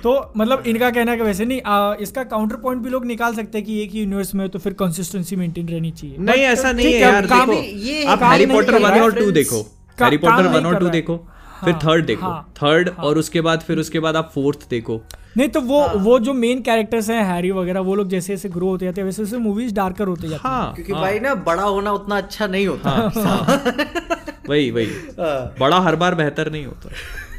तो 0.03 0.33
मतलब 0.37 0.63
इनका 0.67 0.91
कहना 0.91 1.11
है 1.11 1.17
कि 1.17 1.23
वैसे 1.25 1.45
नहीं 1.45 1.61
आ, 1.63 1.95
इसका 2.01 2.23
काउंटर 2.25 2.57
पॉइंट 2.57 2.83
भी 2.83 2.91
लोग 2.91 3.05
निकाल 3.07 3.35
सकते 3.35 3.59
हैं 3.59 3.67
कि 3.67 3.81
एक 3.83 3.91
ही 3.91 4.01
यूनिवर्स 4.01 4.35
में 4.35 4.49
तो 4.49 4.59
फिर 4.59 4.73
कंसिस्टेंसी 4.81 5.37
मेंटेन 5.37 5.69
रहनी 5.69 5.91
चाहिए। 5.91 6.17
नहीं 6.21 6.43
ऐसा 6.45 6.73
नहीं 6.73 6.93
है 6.93 7.01
यार 7.01 7.27
देखो 7.27 7.53
ये 7.53 8.05
आप 8.05 8.23
हैरी 8.23 8.47
पॉटर 8.47 8.79
वन 8.83 9.01
और 9.01 9.15
टू 9.15 9.31
देखो। 9.31 9.61
हैरी 9.99 10.17
पॉटर 10.17 10.47
वन 10.47 10.67
और 10.67 10.79
टू 10.79 10.89
देखो 10.89 11.17
फिर 11.65 11.73
हाँ, 11.73 11.81
थर्ड 11.85 12.07
देखो। 12.07 12.27
हाँ, 12.27 12.53
थर्ड 12.57 12.89
और 12.99 13.19
उसके 13.19 13.41
बाद 13.41 13.61
फिर 13.61 13.79
उसके 13.79 14.01
बाद 14.01 14.17
आप 14.17 14.31
फोर्थ 14.35 14.69
देखो। 14.71 15.01
नहीं 15.37 15.49
तो 15.49 15.61
वो 15.61 15.81
हाँ। 15.83 15.95
वो 15.95 16.19
जो 16.19 16.33
मेन 16.35 16.61
कैरेक्टर्स 16.63 17.09
हैं 17.11 17.25
हैरी 17.25 17.51
वगैरह 17.51 17.81
वो 17.81 17.95
लोग 17.95 18.09
जैसे 18.09 18.33
जैसे 18.33 18.49
ग्रो 18.49 18.69
होते 18.69 18.85
जाते 18.85 19.01
हैं 19.01 19.07
वैसे 19.07 19.23
वैसे 19.23 19.39
मूवीज़ 19.39 19.75
डार्कर 19.75 20.07
होते 20.07 20.29
जाते 20.29 20.49
हैं। 20.49 20.55
हाँ। 20.55 20.75
क्योंकि 20.75 20.93
हाँ, 20.93 21.03
भाई 21.03 21.19
ना 21.21 21.35
बड़ा 21.35 21.63
होना 21.63 21.93
उतना 21.93 22.17
अच्छा 22.17 22.47
नहीं 22.47 22.67
होता। 22.67 22.91
हाँ, 22.91 23.11
हाँ। 23.17 23.75
वही 24.49 24.71
वही। 24.71 24.87
हाँ, 25.21 25.55
बड़ा 25.61 25.81
हर 25.81 25.97
बार 25.97 26.15
बेहतर 26.15 26.53
नहीं 26.53 26.67
होता। 26.67 26.91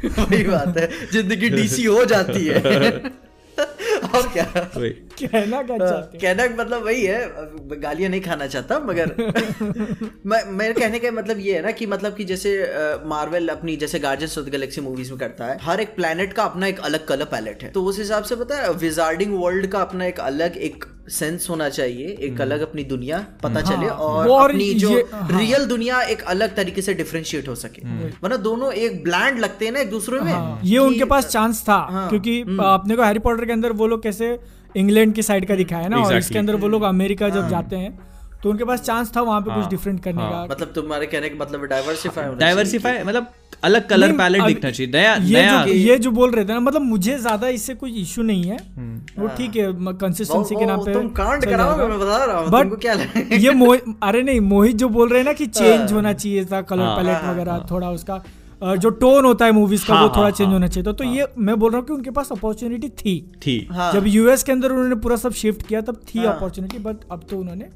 वही 0.20 0.42
बात 0.44 0.78
है 0.78 0.88
ज़िंदगी 1.12 1.48
डीसी 1.50 1.84
हो 1.84 2.04
जाती 2.04 2.46
है। 2.46 2.58
और 4.10 4.26
क्या? 4.32 4.44
कहना 4.44 5.62
क्या 5.62 5.76
चाहते 5.78 6.18
कहना 6.18 6.46
का 6.46 6.54
मतलब 6.56 6.84
वही 6.84 7.02
है 7.04 7.78
गालियाँ 7.80 8.10
नहीं 8.10 8.20
खाना 8.20 8.46
चाहता 8.46 8.78
मगर 8.80 9.10
मैं 10.26 10.42
मेरे 10.50 10.74
कहने 10.74 10.98
का 10.98 11.10
मतलब 11.10 11.38
ये 11.38 11.54
है 11.54 11.62
ना 11.62 11.70
कि 11.70 11.86
मतलब 11.86 12.14
कि 12.14 12.24
जैसे 12.24 12.52
मार्वल 13.06 13.48
अपनी 13.48 13.76
जैसे 13.76 13.98
Guardians 13.98 14.38
of 14.38 14.46
the 14.46 14.48
Galaxy 14.48 14.80
movies 14.80 15.10
में 15.10 15.18
करता 15.18 15.44
है 15.44 15.58
हर 15.62 15.80
एक 15.80 15.94
प्लेनेट 15.96 16.32
का 16.32 16.44
अपना 16.44 16.66
एक 16.66 16.80
अलग 16.80 17.06
कलर 17.06 17.24
पैलेट 17.34 17.62
है। 17.62 17.70
तो 17.70 17.82
उस 17.84 17.98
हिसाब 17.98 18.24
से 18.24 18.36
पता 18.36 18.62
है 18.62 18.72
विजार्डिंग 18.76 19.34
वर्ल्ड 19.42 19.66
का 19.66 19.80
अपना 19.80 20.06
एक 20.06 20.20
अलग 20.20 20.56
एक 20.68 20.84
सेंस 21.10 21.46
होना 21.50 21.68
चाहिए 21.68 22.16
एक 22.22 22.40
अलग 22.40 22.60
अपनी 22.60 22.84
दुनिया 22.84 23.18
पता 23.42 23.60
चले 23.60 23.86
और 23.86 24.28
और 24.28 24.50
अपनी 24.50 24.72
जो 24.74 24.90
हाँ। 25.12 25.26
रियल 25.30 25.64
दुनिया 25.66 26.00
एक 26.12 26.22
अलग 26.34 26.54
तरीके 26.56 26.82
से 26.82 26.94
डिफ्रेंशिएट 26.94 27.48
हो 27.48 27.54
सके। 27.54 27.82
मतलब 28.24 28.40
दोनों 28.42 28.72
एक 28.72 29.02
ब्लैंड 29.04 29.38
लगते 29.38 29.64
हैं 29.64 29.72
ना 29.72 29.80
एक 29.80 29.90
दूसरे 29.90 30.20
में 30.20 30.32
हाँ, 30.32 30.60
ये 30.64 30.78
उनके 30.78 31.04
पास 31.04 31.26
चांस 31.28 31.62
था 31.68 31.78
हाँ, 31.90 32.08
क्योंकि 32.08 32.40
आपने 32.64 32.96
को 32.96 33.02
हैरी 33.02 33.18
पॉटर 33.18 33.44
के 33.44 33.52
अंदर 33.52 33.72
वो 33.72 33.86
लोग 33.86 34.02
कैसे 34.02 34.38
इंग्लैंड 34.76 35.14
की 35.14 35.22
साइड 35.22 35.46
का 35.48 35.54
दिखाया 35.56 35.82
है 35.82 35.88
ना 35.88 36.02
और. 36.04 36.16
इसके 36.16 36.38
अंदर 36.38 36.54
वो 36.56 36.68
लोग 36.68 36.82
अमेरिका 36.82 37.28
जब 37.28 37.48
जाते 37.48 37.76
हैं 37.76 37.98
तो 38.42 38.50
उनके 38.50 38.64
पास 38.64 38.80
चांस 38.82 39.12
था 39.16 39.22
वहाँ 39.22 39.40
पे 39.40 39.54
कुछ 39.54 39.68
डिफरेंट 39.70 40.02
करने 40.02 40.22
का। 40.22 40.46
मतलब 40.50 40.72
तुम्हारे 40.74 41.06
कहने 41.06 41.28
का 41.28 41.44
मतलब 41.44 41.64
डाइवर्सिफाई 41.66 42.34
डाइवर्सिफाई 42.38 43.02
मतलब 43.04 43.26
अलग 43.64 43.88
कलर 43.88 44.12
पैलेट 44.18 44.42
दिखना 44.42 44.70
चाहिए। 44.70 44.92
नया 44.92 45.14
ये 45.14 45.32
नया 45.32 45.64
जो 45.66 45.72
ये 45.72 45.98
जो 45.98 46.10
बोल 46.10 46.30
रहे 46.30 46.44
थे 46.44 46.52
ना 46.52 46.60
मतलब 46.60 46.82
मुझे 46.82 47.18
ज़्यादा 47.18 47.48
इससे 47.50 47.74
कोई 47.74 47.92
इशू 48.02 48.22
नहीं 48.22 48.44
है। 48.44 48.56
वो 49.18 49.28
ठीक 49.36 49.56
है 49.56 49.72
कंसिस्टेंसी 49.98 50.54
के 50.54 50.66
नाम 50.66 50.84
पे 50.84 50.92
तुम 50.92 51.08
कांड 51.14 51.44
जाएगा। 51.44 51.76
मैं 51.76 51.98
बता 51.98 52.24
रहा 52.24 52.38
हूँ 52.38 52.48
But 52.48 52.60
तुमको 52.60 52.76
क्या 52.76 52.94
लगे 52.94 53.36
ये 53.36 53.50
मोहित 53.54 53.94
अरे 54.02 54.22
नहीं 54.22 54.40
मोहित 54.42 54.76
जो 54.76 54.88
बोल 54.90 55.08
रहे 55.08 55.18
हैं 55.18 55.26
ना 55.26 55.32
कि 55.32 55.46
चेंज 55.48 55.92
होना 55.92 56.12
चाहिए 56.14 56.44
था 56.44 56.60
कलर 56.62 56.84
हाँ, 56.84 56.96
पैलेट 56.96 57.16
हाँ, 57.16 57.32
वगैरह 57.32 57.66
थोड़ा 57.70 57.90
उसका 57.90 58.22
जो 58.76 58.90
टोन 58.92 59.24
होता 59.24 59.44
है 59.44 59.52
मूवीज़ 59.52 59.86
का 59.86 59.94
हाँ, 59.94 60.02
वो 60.02 60.08
थोड़ा 60.08 60.22
हाँ, 60.22 60.30
चेंज 60.30 60.46
हाँ, 60.46 60.52
होना 60.52 60.66
चाहिए 60.68 60.86
था। 60.86 60.92
तो 60.92 61.04
ये 61.04 61.26
मैं 61.38 61.58
बोल 61.58 61.70
रहा 61.70 61.78
हूँ 61.78 61.86
कि 61.86 61.92
उनके 61.92 62.10
पास 62.10 62.32
अपॉर्चुनिटी 62.32 62.88
थी। 62.96 63.14
थी। 63.42 63.68
हाँ। 63.72 63.92
जब 63.92 64.06
यूएस 64.06 64.42
के 64.42 64.52
अंदर 64.52 64.72
उन्होंने 64.72 64.94
पूरा 64.96 65.16
सब 65.16 65.32
शिफ्ट 65.34 65.66
किया 65.66 65.80
तब 65.80 66.00
थी 66.08 66.18
हाँ। 66.18 66.34
अपॉर्चुनिटी 66.34 66.78
बट 66.78 66.96
अब 67.12 67.26
तो 67.30 67.38
उन्होंने 67.38 67.68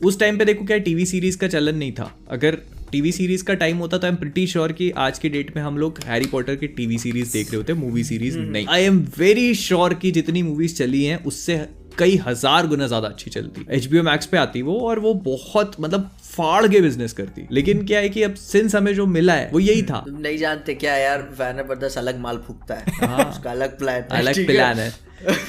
उस 0.00 0.18
टाइम 0.20 0.38
पे 0.38 0.44
देखो 0.44 0.64
क्या 0.64 0.78
टीवी 0.80 1.06
सीरीज़ 1.06 1.38
का 1.38 1.48
चलन 1.48 1.76
नहीं 1.76 1.92
था। 1.92 2.12
अगर 2.30 2.58
टीवी 2.92 3.12
सीरीज़ 3.12 3.44
का 3.44 3.54
टाइम 3.54 3.78
होता 3.78 3.98
तो 3.98 4.06
आई 4.06 4.12
एम 4.12 4.16
प्रिटी 4.16 4.46
श्योर 4.46 4.72
कि 4.72 4.90
आज 4.98 5.18
के 5.18 5.28
डेट 5.28 5.56
में 5.56 5.62
हम 5.62 5.78
लोग 5.78 5.98
हैरी 6.06 6.26
पॉटर 6.26 6.56
की 6.56 6.66
टीवी 6.68 6.98
सीरीज़ 6.98 7.32
देख 7.32 7.46
रहे 7.46 7.56
होते 7.56 7.74
मूवी 7.76 8.04
सीरीज़ 8.04 8.38
नहीं। 8.38 8.66
आई 8.68 8.82
एम 8.82 9.00
वेरी 9.18 9.54
श्योर 9.56 9.94
कि 9.94 10.10
जितनी 10.10 10.42
मूवीज़ 10.42 10.76
चली 10.76 11.04
हैं 11.04 11.22
उससे 11.24 11.58
कई 11.98 12.16
हज़ार 12.26 12.66
गुना 12.66 12.86
ज़्यादा 12.86 13.08
अच्छी 13.08 13.30
चलती। 13.30 13.64
एच 13.70 13.86
बी 13.86 14.00
मैक्स 14.02 14.26
पे 14.26 14.36
आती 14.38 14.62
वो 14.62 14.78
और 14.80 14.98
वो 14.98 15.12
बहुत 15.24 15.74
मतलब 15.80 16.10
फाड़ 16.24 16.66
के 16.66 16.80
बिज़नेस 16.80 17.12
करती। 17.12 17.46
लेकिन 17.52 17.84
क्या 17.86 18.00
है 18.00 18.08
कि 18.08 18.22
अब 18.22 18.34
सिंस 18.36 18.74
हमें 18.74 18.94
जो 18.94 19.06
मिला 19.08 19.34
है 19.34 19.50
वो 19.52 19.60
यही 19.60 19.82
था। 19.82 20.02
तुम 20.06 20.20
नहीं 20.20 20.38
जानते 20.38 20.74
क्या 20.76 20.96
यार 20.96 21.28
वैनर 21.38 21.62
ब्रदर्स 21.64 21.98
अलग 21.98 22.18
माल 22.20 22.38
फूकता 22.46 22.74
है। 22.74 22.84
उसका 23.24 23.50
अलग 23.50 23.78
प्लान 23.78 24.02
अलग 24.18 24.46
प्लान 24.46 24.78
है। 24.78 24.92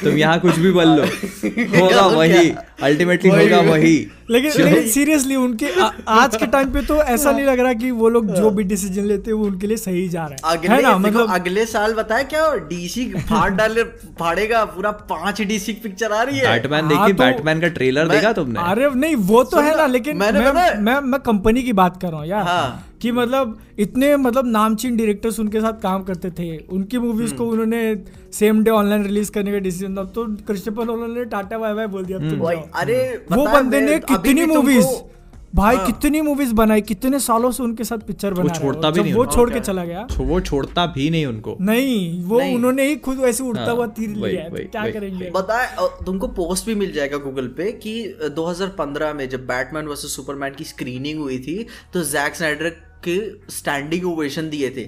तुम 0.04 0.18
यहाँ 0.18 0.40
कुछ 0.40 0.58
भी 0.60 0.72
बोल 0.72 0.88
लो। 0.88 1.04
होगा 1.80 2.06
वही। 2.08 2.50
अल्टीमेटली 2.84 3.30
होगा 3.30 3.60
वही। 3.72 3.96
लेकिन 4.30 4.52
लेकिन 4.64 4.88
सीरियसली 4.90 5.36
उनके 5.36 5.70
आ, 5.82 5.90
आज 6.08 6.36
के 6.36 6.46
टाइम 6.46 6.72
पे 6.72 6.82
तो 6.82 6.96
ऐसा 7.04 7.32
नहीं 7.32 7.46
लग 7.46 7.60
रहा 7.60 7.74
कि 7.74 7.92
वो 7.92 8.10
लोग 8.10 8.28
जो 8.36 8.50
भी 8.50 8.64
डिसीज़न 8.64 9.06
लेते 9.06 9.32
हैं 9.32 9.38
वो 9.38 9.46
उनके 9.46 9.68
लिए 9.68 9.78
सही 9.78 10.08
जा 10.10 10.26
रहा 10.26 10.50
है। 10.50 10.58
अगले 10.58 10.76
है 10.76 10.82
ना? 10.82 10.98
मतलब 10.98 11.34
अगले 11.34 11.66
साल 11.66 11.94
बताया 11.94 12.24
क्या 12.24 12.54
डीसी 12.56 13.06
फाड़ 13.14 13.50
डाले 13.52 13.84
फाड़ेगा? 14.20 14.64
पूरा 14.66 14.92
पाँच 14.92 15.42
डीसी 15.42 15.74
पिक्चर 15.74 16.12
आ 16.12 16.22
रही 16.24 16.38
है। 16.40 16.48
बैटमैन 16.48 16.86
हाँ, 16.86 16.90
देखी 16.90 17.14
तो- 17.14 17.26
बैटमैन 17.26 17.62
का 17.62 17.68
ट्रेलर 17.68 18.08
देखा 18.08 18.34
तुमने? 18.34 18.60
अरे 18.64 18.90
नहीं 18.96 19.16
वो 19.16 19.44
तो 19.44 19.62
है 19.62 19.78
ना 19.78 19.86
लेकिन 19.86 20.18
मैं 20.18 21.00
मैं 21.02 21.20
कंपनी 21.20 21.64
की 21.64 21.74
बात 21.74 22.02
कर 22.02 22.08
रहा 22.08 22.20
हूँ 22.20 22.28
यार। 22.28 22.44
हाँ। 22.44 22.86
कि 23.02 23.12
मतलब 23.12 23.58
इतने 23.80 24.16
मतलब 24.18 24.46
नामचीन 24.48 24.98
डायरेक्टर्स 24.98 25.40
उनके 25.40 25.62
साथ 25.62 25.82
काम 25.82 26.04
करते 26.04 26.32
थे 26.40 26.48
उनकी 26.70 26.98
मूवीज़ 27.00 27.34
को 27.36 27.44
हम्म। 27.44 27.52
उन्होंने 27.54 28.32
सेम 28.34 28.64
डे 28.64 28.72
ऑनलाइन 28.72 29.04
रिलीज़ 29.04 29.32
करने 29.32 29.52
का 29.52 29.60
डिसीज़न 29.60 29.96
अब 29.98 30.12
तो 30.16 30.26
क्रिस्टोफर 30.48 30.86
नोलन 30.86 31.18
ने 31.18 31.26
टाटा 31.28 31.58
बाय 31.58 31.74
बाय 31.74 31.88
बोल 31.90 32.06
दिया 32.06 32.18
वही, 32.18 32.56
जाओ। 32.56 32.68
अरे 32.82 33.00
वो 33.32 33.46
बंदे 33.48 33.82
ने 33.82 33.98
कितनी 34.06 34.46
मूवीज़ 34.48 34.88
भाई 35.56 35.76
हाँ। 35.76 35.86
कितनी 35.86 36.20
मूवीज़ 36.22 36.54
बनाई 36.54 36.82
कितने 36.84 37.20
सालों 37.20 37.50
से 37.52 37.62
उनके 37.64 37.84
साथ 37.84 38.00
पिक्चर 38.08 38.34
बना 38.34 38.44
रहा 38.44 38.54
है 38.54 38.60
छोड़ता 38.62 38.88
वो। 38.88 38.94
भी 38.94 39.02
नहीं 39.02 39.14
वो 39.14 39.26
छोड़ 39.28 39.50
के 39.50 39.60
चला 39.60 39.86
गया 39.86 40.04
तो 40.08 40.24
वो 40.24 40.40
छोड़ता 40.42 40.86
भी 40.96 41.10
नहीं 41.10 41.26
उनको 41.26 41.56
नहीं 41.62 42.24
वो 42.24 42.40
नहीं। 42.40 42.56
उन्होंने 42.56 42.84
ही 42.88 42.96
खुद 42.98 43.18
वैसे 43.20 43.44
उड़ता 43.44 43.64
हाँ, 43.64 43.76
हुआ 43.76 43.86
तीर 43.90 44.10
लिया 44.10 44.42
है 44.44 44.50
तो 44.50 44.56
क्या 44.68 44.84
वही। 44.84 44.92
करेंगे 44.92 45.30
बताए 45.36 45.88
तुमको 46.06 46.28
पोस्ट 46.36 46.66
भी 46.66 46.76
मिल 46.76 46.92
जाएगा 46.94 47.18
गूगल 47.20 47.48
पे 47.58 47.72
कि 47.84 47.96
अ, 48.04 48.28
2015 48.30 49.14
में 49.14 49.28
जब 49.30 49.48
बैटमैन 49.48 49.88
वर्सेस 49.88 50.16
सुपरमैन 50.16 50.54
की 50.54 50.64
स्क्रीनिंग 50.66 51.20
हुई 51.20 51.40
थी 51.40 51.66
तो 51.94 52.04
जैक 52.12 52.36
स्नाइडर 52.36 52.72
के 53.08 53.20
स्टैंडिंग 53.52 54.06
ओवेशन 54.06 54.50
दिए 54.50 54.70
थे। 54.70 54.84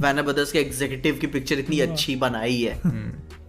वैना 0.00 0.22
ब्रदर्स 0.22 0.52
के 0.52 0.58
एग्जीक्यूटिव 0.58 1.18
की 1.18 1.26
पिक्चर 1.26 1.58
इतनी 1.58 1.80
अच्छी 1.80 2.16
बनाई 2.16 2.60
है। 2.62 2.80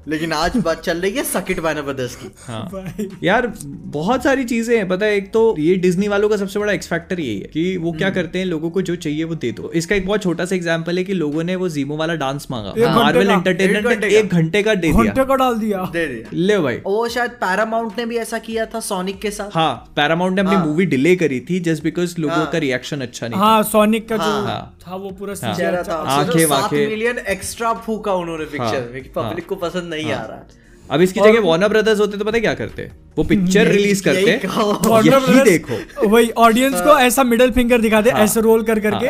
लेकिन 0.07 0.33
आज 0.33 0.57
बात 0.57 0.81
चल 0.81 0.97
रही 0.97 1.11
है 1.11 1.23
सकिट 1.23 1.59
वैनर 1.59 1.81
ब्रदर्स 1.81 2.15
की। 2.15 2.31
हाँ। 2.47 2.93
यार 3.23 3.53
बहुत 3.69 4.23
सारी 4.23 4.43
चीज़ें 4.43 4.77
हैं 4.77 4.87
पता 4.87 5.05
है 5.05 5.15
एक 5.15 5.31
तो 5.33 5.55
ये 5.59 5.75
डिज्नी 5.75 6.07
वालों 6.07 6.29
का 6.29 6.37
सबसे 6.37 6.59
बड़ा 6.59 6.73
एक्स 6.73 6.87
फैक्टर 6.87 7.19
यही 7.19 7.39
है 7.39 7.47
कि 7.47 7.77
वो 7.77 7.91
क्या 7.91 8.07
हम्म। 8.07 8.15
करते 8.15 8.39
हैं 8.39 8.45
लोगों 8.45 8.69
को 8.69 8.81
जो 8.81 8.95
चाहिए 8.95 9.23
वो 9.23 9.35
दे 9.35 9.51
दो। 9.51 9.71
इसका 9.71 9.95
एक 9.95 10.07
बहुत 10.07 10.23
छोटा 10.23 10.45
सा 10.45 10.55
एग्जांपल 10.55 10.97
है 10.97 11.03
कि 11.03 11.13
लोगों 11.13 11.43
ने 11.43 11.55
वो 11.55 11.69
जीमो 11.69 11.97
वाला 11.97 12.15
डांस 12.15 12.47
मांगा। 12.51 12.69
एक 12.69 12.75
घंटे 12.75 12.95
मार्वल 12.95 13.27
का, 13.27 13.33
एंटरटेनमेंट 13.33 13.85
एक 13.85 13.89
ने 13.89 13.95
घंटे 13.95 14.09
का। 14.09 14.17
एक 14.17 14.27
घंटे 14.27 14.63
का 14.63 14.75
दे 14.75 14.91
घंटे 14.91 15.03
दिया 15.03 15.23
का 15.23 15.35
डाल 15.35 15.55
दिया। 15.55 15.89
दे 15.93 16.07
दिया। 16.07 16.29
ले 16.33 16.59
भाई। 16.59 16.75
वो 16.75 17.07
शायद 17.09 17.31
पैरामाउंट 17.31 17.97
ने 17.97 18.05
भी 18.05 18.17
ऐसा 18.17 18.37
किया 18.37 18.65
था 18.65 18.79
सोनिक 18.79 19.21
के 19.21 19.31
साथ। 19.31 19.49
हाँ 19.53 19.93
पैरामाउंट 19.95 20.35
ने 20.35 20.41
अपनी 20.41 20.55
हाँ। 20.55 20.65
मूवी 20.65 20.85
डिले 20.85 21.15
करी 21.15 21.39
थी 21.39 21.59
जस्ट 21.59 21.83
बिकॉज़ 21.83 22.15
लोगों 22.19 22.35
हाँ। 22.35 22.51
का 22.51 22.57
रिएक्शन 22.57 23.01
अच्छा 23.01 23.27
नहीं 23.27 23.39
हाँ 23.39 23.63
सोनिक 23.63 24.09
का 24.09 24.17
जो 24.17 24.23
हाँ। 24.23 24.77
था 24.87 24.95
वो 24.95 25.09
पूरा 25.09 25.33
हाँ। 25.43 25.53
अच्छा- 25.53 25.87
था। 25.87 25.95
आँखें 25.95 26.45
आँखें। 26.45 26.89
मिलियन 26.89 27.17
एक्स्ट्रा 27.17 27.73
फूका 27.73 28.13
उन्होंने 28.13 28.45
पिक्चर 28.45 28.65
हाँ, 28.65 28.89
में 28.93 29.03
कि 29.03 29.09
पब्लिक 29.09 29.45
को 29.45 29.55
पसंद 29.55 29.93
नहीं 29.95 30.11
आ 30.11 30.21
रहा 30.25 30.47
अब 30.91 31.01
इसकी 31.01 31.19
जगह 31.19 31.39
वार्नर 31.39 31.67
ब्रदर्स 31.67 31.99
होते 31.99 32.17
तो 32.17 32.25
पता 32.25 32.37
है 32.37 32.41
क्या 32.41 32.53
करते? 32.53 32.83
वो 33.17 33.23
पिक्चर 33.23 33.67
रिलीज़ 33.67 34.03
करते। 34.03 34.31
यही 34.31 35.41
देखो। 35.43 36.07
वही 36.09 36.29
ऑडियंस 36.37 36.81
को 36.81 36.97
ऐसा 36.99 37.23
मिडिल 37.23 37.51
फिंगर 37.51 37.81
दिखा 37.81 38.01
दे 38.01 38.09
हाँ। 38.09 38.23
ऐसे 38.23 38.41
रोल 38.41 38.63
कर 38.63 38.79
करके। 38.79 39.07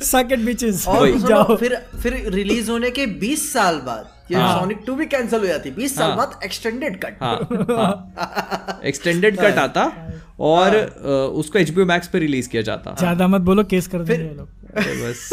सकेट 0.06 0.38
बीचेस 0.38 0.86
और 0.88 1.56
फिर 1.60 1.76
फिर 2.02 2.22
रिलीज़ 2.26 2.70
होने 2.70 2.90
के 2.90 3.06
20 3.20 3.52
साल 3.52 3.78
बाद 3.78 4.10
ये 4.30 4.36
हाँ। 4.36 4.58
सोनिक 4.60 4.84
2 4.86 4.94
भी 4.96 5.06
कैंसिल 5.06 5.40
हो 5.40 5.46
जाती 5.46 5.70
20 5.74 5.94
साल 5.96 6.08
हाँ। 6.08 6.16
बाद 6.16 6.38
एक्सटेंडेड 6.44 7.00
कट 7.04 7.22
हाँ 7.22 8.80
एक्सटेंडेड 8.84 9.36
कट 9.40 9.58
आता 9.66 9.84
और 10.48 10.76
उसको 11.34 11.58
एचबीओ 11.58 11.84
मैक्स 11.86 12.08
पे 12.08 12.18
रिलीज़ 12.18 12.48
किया 12.48 12.62
जाता। 12.62 12.94
ज़्यादा 12.98 13.28
मत 13.28 13.40
बोलो 13.42 13.64
केस 13.70 13.86
कर 13.86 13.98
देंगे 14.00 14.34
लोग। 14.34 14.48
बस 14.78 15.28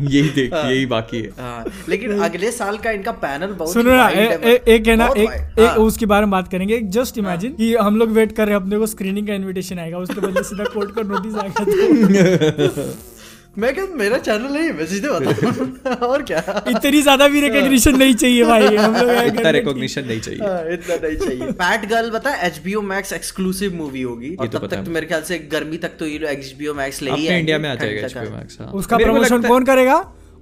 यही 0.00 0.28
देख 0.30 0.54
यही 0.54 0.86
बाकी 0.86 1.20
है। 1.20 1.30
हाँ, 1.38 1.64
लेकिन 1.88 2.18
अगले 2.22 2.50
साल 2.52 2.78
का 2.78 2.90
इनका 2.90 3.12
पैनल 3.24 3.52
बहुत 3.52 3.72
सुनो 3.72 3.90
ना 3.90 4.08
ए, 4.08 4.26
ए, 4.44 4.62
एक 4.74 4.86
है 4.86 4.96
ना 4.96 5.06
एक, 5.16 5.30
एक 5.58 5.60
हाँ। 5.60 5.76
उसके 5.76 6.06
बारे 6.06 6.26
में 6.26 6.30
बात 6.30 6.48
करेंगे। 6.48 6.80
जस्ट 6.96 7.18
इमेजिन 7.18 7.52
कि 7.52 7.74
हम 7.76 7.96
लोग 7.96 8.10
वेट 8.10 8.32
कर 8.36 8.46
रहे 8.46 8.56
हैं 8.56 8.62
अपने 8.62 8.78
को 8.78 8.86
स्क्रीनिंग 8.86 9.26
का 9.26 9.34
इनविटेशन 9.34 9.78
आएगा 9.78 9.98
उसके 9.98 10.20
बदले 10.20 10.42
सीधा 10.42 10.64
कोर्ट 10.74 10.94
का 10.94 11.02
नोटिस 11.02 11.34
आएगा 11.36 11.64
तो। 11.64 12.92
मैं 13.58 13.72
क्या 13.74 13.84
मेरा 13.96 14.18
चैनल 14.18 14.56
है 14.56 14.72
मैं 14.72 14.84
सीधे 14.86 15.08
बता 15.10 15.94
और 16.06 16.22
क्या? 16.22 16.42
इतनी 16.68 17.00
ज़्यादा 17.02 17.26
भी 17.28 17.40
रिकग्निशन 17.40 17.96
नहीं 17.98 18.14
चाहिए 18.14 18.44
भाई 18.44 18.76
हम 18.76 18.94
लोग 18.96 19.10
इतना 19.26 19.50
रिकॉग्निशन 19.50 20.04
नहीं 20.06 20.20
चाहिए। 20.20 20.40
हाँ, 20.40 20.62
इतना 20.72 20.96
नहीं 20.96 21.16
चाहिए। 21.16 21.50
पैट 21.62 21.88
गर्ल 21.90 22.10
बता 22.10 22.34
H 22.46 22.60
B 22.64 22.74
Max 22.92 23.12
exclusive 23.12 23.74
movie 23.74 24.02
होगी। 24.02 24.34
और 24.34 24.48
तो 24.48 24.58
तब 24.58 24.66
तक 24.66 24.84
तो 24.84 24.90
मेरे 24.90 25.06
ख्याल 25.06 25.22
से 25.22 25.38
गर्मी 25.52 25.78
तक 25.78 25.96
तो 25.98 26.06
ये 26.06 26.18
लोग 26.18 26.30
एच 26.30 26.54
बी 26.58 26.72
मैक्स 26.78 27.02
ले 27.02 27.10
ही 27.10 27.26
अपने 27.26 27.38
इंडिया 27.38 27.58
में 27.58 27.68
आ 27.70 27.74
जाएगा 27.74 28.06
एचबीओ 28.06 28.22
HBO 28.22 28.36
Max, 28.36 28.60
हाँ। 28.60 28.70
उसका 28.72 28.96
प्रमोशन 28.96 29.42
कौन 29.42 29.64
करेगा? 29.64 29.98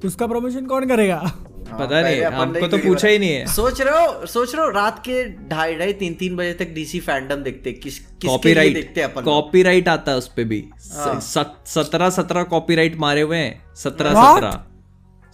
उसका 0.07 0.27
प्रमोशन 0.27 0.67
कौन 0.67 0.87
करेगा? 0.89 1.17
हाँ, 1.17 1.79
पता 1.79 2.01
नहीं 2.03 2.21
हमको 2.25 2.67
तो 2.69 2.79
पूछा 2.79 3.09
ही 3.09 3.19
नहीं 3.19 3.31
है। 3.31 3.47
सोच 3.47 3.81
रहे 3.81 4.05
हो 4.05 4.27
सोच 4.27 4.55
रहे 4.55 4.65
हो 4.65 4.71
रात 4.73 4.99
के 5.09 5.25
ढाई 5.49 5.75
ढाई 5.79 5.93
तीन 5.95 6.15
तीन 6.15 6.37
बजे 6.37 6.53
तक 6.55 6.69
डीसी 6.75 7.01
फैंडम 7.01 7.43
देखते 7.43 7.73
किस 7.75 7.99
कॉपी 7.99 8.19
राइट 8.21 8.29
कॉपीराइट 8.29 8.75
देखते 8.75 9.01
हैं 9.01 9.09
अपन? 9.09 9.23
कॉपीराइट 9.23 9.89
आता 9.89 10.13
है 10.13 10.19
उस 10.19 10.29
पे 10.37 10.45
भी 10.45 10.65
सत्रह 10.81 12.11
सत्रह 12.11 12.43
कॉपी 12.55 12.75
राइट 12.75 12.97
मारे 13.01 13.21
हुए 13.21 13.37
हैं 13.37 13.75
सत्रह 13.77 14.15
सत्रह। 14.15 14.65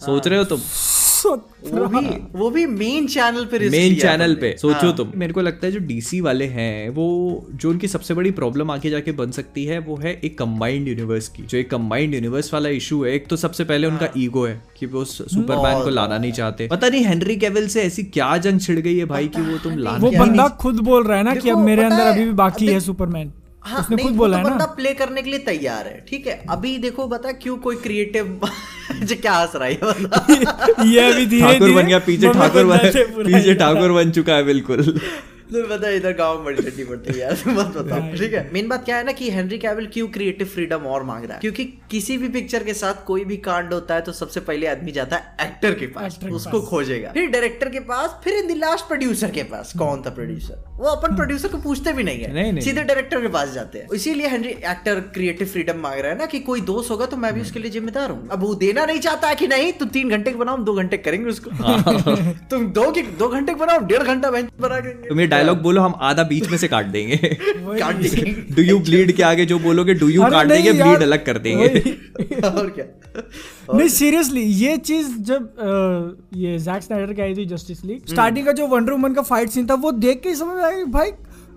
सोच 0.01 0.27
रहे 0.27 0.39
हो 0.39 0.45
तुम? 0.45 0.59
वो 1.25 1.85
भी 1.87 2.07
वो 2.39 2.49
भी 2.49 2.65
मेन 2.65 3.07
चैनल 3.07 3.45
पे 3.45 3.69
मेन 3.69 3.95
चैनल 3.95 4.35
पे 4.35 4.55
सोचो 4.57 4.87
हाँ। 4.87 4.95
तुम। 4.97 5.11
मेरे 5.15 5.33
को 5.33 5.41
लगता 5.41 5.67
है 5.67 5.71
जो 5.73 5.79
डीसी 5.79 6.21
वाले 6.21 6.45
हैं 6.45 6.89
वो 6.89 7.05
जो 7.53 7.69
उनकी 7.69 7.87
सबसे 7.87 8.13
बड़ी 8.13 8.31
प्रॉब्लम 8.31 8.71
आके 8.71 8.89
जाके 8.89 9.11
बन 9.11 9.31
सकती 9.31 9.65
है 9.65 9.79
वो 9.79 9.95
है 9.95 10.19
एक 10.23 10.37
कंबाइंड 10.37 10.87
यूनिवर्स 10.87 11.27
की। 11.27 11.43
जो 11.43 11.57
एक 11.57 11.69
कंबाइंड 11.69 12.13
यूनिवर्स 12.13 12.53
वाला 12.53 12.69
इशू 12.69 13.03
है 13.03 13.13
एक 13.13 13.27
तो 13.27 13.35
सबसे 13.35 13.63
पहले 13.63 13.87
उनका 13.87 14.09
ईगो 14.17 14.45
है 14.45 14.61
कि 14.79 14.85
वो 14.85 15.05
सुपरमैन 15.05 15.83
को 15.83 15.89
लाना 15.89 16.17
नहीं 16.17 16.31
चाहते। 16.31 16.67
पता 16.67 16.89
नहीं 16.89 17.03
हेनरी 17.05 17.35
केविल 17.35 17.67
से 17.67 17.81
ऐसी 17.81 18.03
क्या 18.03 18.35
जंग 18.37 18.59
छिड़ 18.59 18.79
गई 18.79 18.97
है 18.97 19.05
भाई 19.05 19.27
की 19.27 19.41
वो 19.41 19.57
तुम 19.57 19.77
लाना 19.77 19.97
वो 19.97 20.11
बंदा 20.11 20.47
खुद 20.47 20.79
बोल 20.81 21.03
रहा 21.03 21.17
है 21.17 21.23
ना 21.23 21.35
कि 21.35 21.49
अब 21.49 21.57
मेरे 21.57 21.83
अंदर 21.83 22.05
अभी 22.05 22.23
भी 22.25 22.31
बाकी 22.33 22.67
है 22.67 22.79
सुपरमैन 22.79 23.31
हाँ, 23.65 23.79
उसने 23.79 23.95
नहीं, 23.95 24.05
खुद 24.05 24.15
बोला 24.15 24.37
तो 24.37 24.37
है 24.37 24.49
ना? 24.49 24.49
बंदा 24.49 24.65
प्ले 24.75 24.93
करने 24.93 25.21
के 25.21 25.29
लिए 25.29 25.39
तैयार 25.45 25.87
है 25.87 25.99
ठीक 26.09 26.27
है? 26.27 26.33
अभी 26.49 26.77
देखो 26.77 27.07
बता 27.07 27.31
क्यों 27.43 27.55
कोई 27.57 27.75
क्रिएटिव 27.83 28.39
जो 29.03 29.15
क्या 29.15 29.33
हंस 29.33 29.55
रहा 29.55 29.67
है 29.67 30.87
ये 30.87 31.11
अभी 31.11 31.25
धीरे 31.25 31.41
ठाकुर 31.41 31.67
धीरे 31.67 31.75
बन 31.75 31.87
गया 31.87 31.99
पीछे 32.07 32.33
ठाकुर 32.33 32.65
बन 32.65 32.77
बन 32.77 33.23
पीछे 33.23 33.55
ठाकुर 33.55 33.91
बन 33.91 34.11
चुका 34.11 34.35
है 34.35 34.43
बिल्कुल। 34.43 34.99
तुम्हें 35.51 35.69
पता 35.69 35.87
है 35.87 35.95
इधर 35.97 36.13
गाँव 36.13 36.35
में 36.35 36.45
बड़ी 36.45 36.63
ठंडी 36.63 36.83
पड़ती 36.83 37.13
है 37.13 37.19
यार 37.19 37.43
मत 37.47 37.77
बताओ 37.77 38.11
ठीक 38.13 38.33
है? 38.33 38.49
मेन 38.53 38.67
बात 38.67 38.85
क्या 38.85 38.97
है 38.97 39.03
ना 39.05 39.11
कि 39.11 39.29
हेनरी 39.31 39.57
कैविल 39.57 39.87
क्यों 39.93 40.07
क्रिएटिव 40.07 40.47
फ्रीडम 40.47 40.85
और 40.87 41.03
मांग 41.03 41.23
रहा 41.25 41.33
है? 41.33 41.39
क्योंकि 41.39 41.65
किसी 41.91 42.17
भी 42.17 42.29
पिक्चर 42.29 42.63
के 42.63 42.73
साथ 42.73 43.03
कोई 43.07 43.25
भी 43.25 43.37
कांड 43.47 43.73
होता 43.73 43.95
है 43.95 44.01
तो 44.01 44.11
सबसे 44.11 44.39
पहले 44.41 44.67
आदमी 44.67 44.91
जाता 44.91 45.15
है 45.15 45.47
एक्टर 45.47 45.73
के 45.73 45.87
पास 45.87 46.19
उसको। 46.31 46.61
खोजेगा। 46.61 47.11
फिर 47.11 47.29
डायरेक्टर 47.29 47.69
के 47.69 47.79
पास 47.89 48.19
फिर 48.23 48.33
इन 48.33 48.47
द 48.47 48.57
लास्ट 48.57 48.87
प्रोड्यूसर 48.87 49.31
के 49.31 49.43
पास। 49.45 49.73
कौन 49.77 50.01
था 50.01 50.09
प्रोड्यूसर 50.15 50.63
वो 50.75 50.87
अपन 50.87 51.15
प्रोड्यूसर 51.15 51.47
को 51.47 51.57
पूछते 51.57 51.93
भी 51.93 52.03
नहीं 52.03 52.19
है। 52.19 52.61
सीधे 52.61 52.83
डायरेक्टर 52.83 53.21
के 53.21 53.27
पास 53.27 53.51
जाते 53.51 53.79
हैं। 53.79 53.87
इसीलिए 53.95 54.27
हेनरी 54.27 54.49
एक्टर 54.71 54.99
क्रिएटिव 55.13 55.47
फ्रीडम 55.47 55.79
मांग 55.79 55.99
रहा 55.99 56.11
है 56.11 56.17
ना 56.17 56.25
कि 56.25 56.39
कोई 56.41 56.61
दोस्त 56.63 56.91
होगा 56.91 57.05
तो 57.05 57.17
मैं 57.17 57.33
भी 57.33 57.41
उसके 57.41 57.59
लिए 57.59 57.71
जिम्मेदार 57.71 58.11
हूँ। 58.11 58.27
अब 58.31 58.41
वो 58.41 58.53
देना 58.55 58.85
नहीं 58.85 58.99
चाहता 58.99 59.27
है 59.27 59.35
कि 59.35 59.47
नहीं 59.47 59.71
तुम 59.73 59.89
तीन 59.89 60.09
घंटे 60.09 60.31
के 60.31 60.37
बनाओ 60.37 60.57
दो 60.63 60.73
घंटे 60.75 60.97
करेंगे 60.99 61.29
उसको। 61.29 61.51
तुम 62.49 62.67
दो 62.73 62.91
दो 63.19 63.27
घंटे 63.29 63.53
बनाओ 63.55 63.79
डेढ़ 63.87 64.03
घंटा 64.03 64.31
बना 64.31 64.79
देंगे 64.79 65.33
डायलॉग 65.35 65.61
बोलो 65.61 65.81
हम 65.81 65.93
आधा 66.01 66.23
बीच 66.23 66.49
में 66.49 66.57
से 66.57 66.67
काट 66.67 66.85
देंगे। 66.85 67.15
काट 67.79 67.95
देंगे। 67.95 68.31
डू 68.55 68.61
यू 68.61 68.79
ब्लीड 68.79 69.11
के 69.11 69.23
आगे 69.23 69.45
जो 69.45 69.59
बोलोगे 69.59 69.93
डू 69.93 70.07
यू 70.07 70.21
काट 70.21 70.47
नहीं 70.47 70.63
देंगे 70.63 70.83
ब्लीड 70.83 71.01
अलग 71.03 71.25
कर 71.25 71.37
देंगे। 71.37 71.67
और 72.47 72.69
क्या? 72.69 72.85
नहीं 73.73 73.87
सीरियसली 73.89 74.41
ये 74.41 74.77
चीज़ 74.77 75.07
जब 75.19 76.19
ये 76.33 76.57
जैक 76.59 76.83
स्नाइडर 76.83 77.13
की 77.13 77.21
आई 77.21 77.35
थी 77.35 77.45
जस्टिस 77.45 77.85
लीग 77.85 78.01
स्टार्टिंग 78.09 78.45
का 78.45 78.51
जो 78.51 78.67
वंडर 78.67 78.91
वुमन 78.91 79.13
का 79.13 79.21
फाइट 79.21 79.49
सीन 79.49 79.67
था 79.67 79.73
वो 79.73 79.91
देख 79.91 80.21
के 80.21 80.35
समझ 80.35 80.55
में 80.55 80.63
आया 80.63 80.83
भाई 80.85 81.11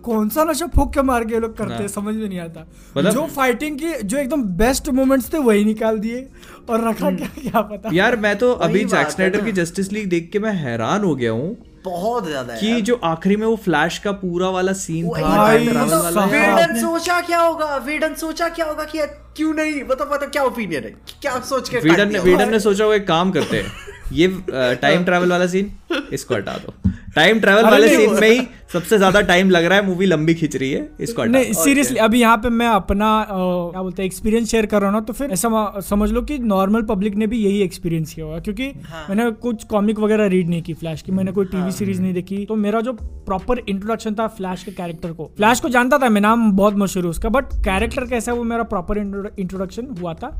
कौन 0.04 0.28
सा 0.28 0.44
नशा 0.44 0.66
फूक 0.66 0.92
के 0.94 1.02
मार 1.02 1.24
के 1.24 1.40
लोग 1.40 1.56
करते 1.56 1.74
हैं 1.74 1.88
समझ 1.88 2.14
में 2.14 2.28
नहीं 2.28 2.38
आता। 2.40 2.66
मतलब- 2.96 3.14
जो 3.14 3.26
फाइटिंग 3.26 3.78
की 3.78 3.92
जो 4.04 4.18
एकदम 4.18 4.42
बेस्ट 4.42 4.88
मोमेंट्स 4.88 5.32
थे 5.32 5.38
वही 5.38 5.64
निकाल 5.64 5.98
दिए 5.98 6.26
और 6.70 6.88
रखा 6.88 7.10
क्या 7.10 7.28
क्या 7.40 7.60
पता। 7.60 7.90
यार 7.92 8.16
मैं 8.16 8.36
तो 8.36 8.52
अभी 8.52 8.84
जैक 8.84 9.10
स्नाइडर 9.10 9.44
की 9.44 9.52
जस्टिस 9.52 9.92
लीग 9.92 10.08
देख 10.08 10.30
के 10.32 10.38
मैं 10.38 10.52
हैरान 10.52 11.04
हो 11.04 11.14
गया 11.14 11.30
हूँ। 11.30 11.56
बहुत 11.90 12.26
ज़्यादा 12.26 12.52
है 12.52 12.60
कि 12.60 12.80
जो 12.82 12.98
आखिरी 13.04 13.36
में 13.36 13.46
वो 13.46 13.56
फ्लैश 13.56 13.98
का 13.98 14.12
पूरा 14.20 14.48
वाला 14.50 14.72
सीन 14.74 15.08
था 15.08 15.20
साहब। 15.20 16.34
यार, 16.34 16.56
वेडन 16.56 16.80
सोचा 16.80 17.20
क्या 17.20 17.40
होगा? 17.40 17.76
वेडन 17.86 18.14
सोचा 18.14 18.48
क्या 18.48 18.66
होगा 18.66 18.84
कि 18.84 19.06
क्यों 19.36 19.52
नहीं? 19.54 19.82
मतलब 19.82 20.10
मतलब 20.12 20.30
क्या 20.30 20.42
ओपिनियन 20.44 20.84
है? 20.84 20.94
क्या 21.22 21.38
सोच 21.50 21.68
के 21.68 21.78
वेडन 21.80 22.12
ने 22.12 22.18
वेडन 22.20 22.50
ने 22.50 22.60
सोचा 22.60 22.86
वो 22.86 22.92
एक 22.92 23.06
काम 23.08 23.30
करते 23.30 23.56
हैं। 23.56 23.72
ये 24.12 24.28
टाइम 24.50 25.04
ट्रैवल 25.04 25.30
वाला 25.30 25.46
सीन 25.46 25.70
इसको 26.12 26.34
हटा 26.34 26.52
दो। 26.56 26.74
टाइम 27.14 27.40
ट्रैवल 27.40 27.64
वाले 27.64 27.88
सीन 27.88 28.10
में 28.20 28.28
ही 28.28 28.40
सबसे 28.72 28.96
ज़्यादा 28.98 29.20
टाइम 29.28 29.50
लग 29.50 29.64
रहा 29.64 29.78
है 29.78 29.84
मूवी 29.86 30.06
लंबी 30.06 30.34
खिंच 30.34 30.56
रही 30.56 30.70
है 30.70 30.88
इसको 31.00 31.22
हटा 31.22 31.30
नहीं 31.30 31.52
सीरियसली 31.54 31.98
अभी 31.98 32.20
यहाँ 32.20 32.36
पे 32.36 32.48
मैं 32.50 32.66
अपना 32.68 33.08
क्या 33.30 33.82
बोलते 33.82 34.02
हैं 34.02 34.06
एक्सपीरियंस 34.06 34.50
शेयर 34.50 34.66
कर 34.66 34.80
रहा 34.80 34.90
हूँ 34.90 34.98
ना 34.98 35.04
तो 35.04 35.12
फिर 35.12 35.30
ऐसा 35.32 35.80
समझ 35.88 36.10
लो 36.12 36.22
कि 36.22 36.38
नॉर्मल 36.40 36.82
पब्लिक 36.82 37.14
ने 37.14 37.26
भी 37.26 37.38
यही 37.38 37.60
एक्सपीरियंस 37.62 38.12
किया 38.14 38.26
होगा 38.26 38.38
क्योंकि 38.38 38.68
मैंने 39.08 39.30
कुछ 39.42 39.64
कॉमिक 39.66 39.98
वगैरह 39.98 40.26
रीड 40.26 40.48
नहीं 40.48 40.62
की 40.62 40.74
फ्लैश 40.74 41.02
की 41.02 41.12
मैंने 41.12 41.32
कोई 41.32 41.46
टीवी 41.46 41.72
सीरीज़ 41.72 42.00
नहीं 42.02 42.12
देखी 42.14 42.44
तो 42.46 42.56
मेरा 42.56 42.80
जो 42.80 42.92
प्रॉपर 42.92 43.58
इंट्रोडक्शन 43.58 44.14
था 44.14 44.26
फ्लैश 44.28 44.62
के 44.64 44.70
कैरेक्टर 44.72 45.12
को। 45.12 45.30
फ्लैश 45.36 45.60
को 45.60 45.68
जानता 45.68 45.98
था 45.98 46.08
मैं 46.08 46.20
नाम 46.20 46.50
बहुत 46.52 46.76
मशहूर 46.76 47.04
है 47.04 47.10
उसका 47.10 47.28
बट 47.30 47.52
कैरेक्टर 47.64 48.06
कैसा 48.06 48.32
है 48.32 48.38
वो 48.38 48.44
मेरा 48.44 48.62
प्रॉपर 48.64 48.98
इंट्रोडक्शन 48.98 49.94
हुआ 50.00 50.14
था। 50.14 50.38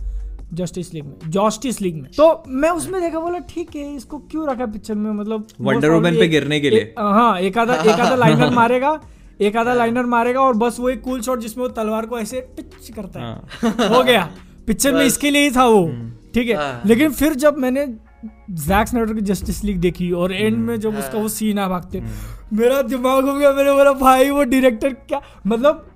जस्टिस 0.54 0.94
लीग 0.94 1.04
में 1.04 1.14
जस्टिस 1.26 1.80
लीग 1.80 1.94
में। 1.94 2.10
तो 2.16 2.42
मैं 2.48 2.70
उसमें 2.70 3.00
देखा 3.02 3.20
बोला 3.20 3.38
ठीक 3.38 3.76
है 3.76 3.96
इसको 3.96 4.18
क्यों 4.18 4.48
रखा 4.48 4.66
पिक्चर 4.66 4.94
में? 4.94 5.10
मतलब 5.10 5.46
Wonder 5.62 5.90
Woman 5.90 6.18
पे 6.18 6.28
गिरने 6.28 6.60
के 6.60 6.70
लिए। 6.70 6.94
हाँ 6.98 7.40
एक 7.40 7.58
आधा 7.58 7.74
एक 7.82 8.00
आधा 8.00 8.14
लाइनर 8.14 8.50
मारेगा 8.50 9.00
एक 9.40 9.56
आधा 9.56 9.74
लाइनर 9.74 10.06
मारेगा 10.06 10.40
और 10.40 10.54
बस 10.54 10.76
वो 10.80 10.88
एक 10.88 11.02
कूल 11.02 11.20
शॉट 11.20 11.40
जिसमें 11.40 11.64
वो 11.64 11.70
तलवार 11.70 12.06
को 12.06 12.18
ऐसे 12.18 12.40
टिच 12.56 12.90
करता 12.96 13.20
है। 13.20 13.34
हो। 13.88 14.02
गया। 14.04 14.30
पिक्चर 14.66 14.94
में 14.94 15.04
इसके 15.04 15.30
लिए 15.30 15.42
ही 15.42 15.50
था 15.56 15.64
वो। 15.64 15.86
ठीक 16.34 16.48
है। 16.48 16.56
हाँ। 16.56 16.82
लेकिन 16.86 17.12
फिर 17.12 17.34
जब 17.34 17.58
मैंने 17.58 17.86
जैक 18.50 18.88
स्नाइडर 18.88 19.14
की 19.14 19.20
जस्टिस 19.20 19.64
लीग 19.64 19.78
देखी 19.80 20.10
और 20.12 20.32
एंड 20.32 20.56
में 20.56 20.80
जब 20.80 20.98
उसका 20.98 21.18
वो 21.18 21.28
सीन 21.28 21.58
आ 21.58 21.68
भागते 21.68 22.02
मेरा 22.52 22.82
दिमाग 22.82 23.28
हो 23.28 23.34
गया 23.34 23.52
मैंने 23.52 23.72
बोला 23.72 23.92
भाई 23.92 24.30
वो 24.30 24.44
डायरेक्टर 24.44 24.88
क्या? 24.88 25.20
मतलब 25.46 25.92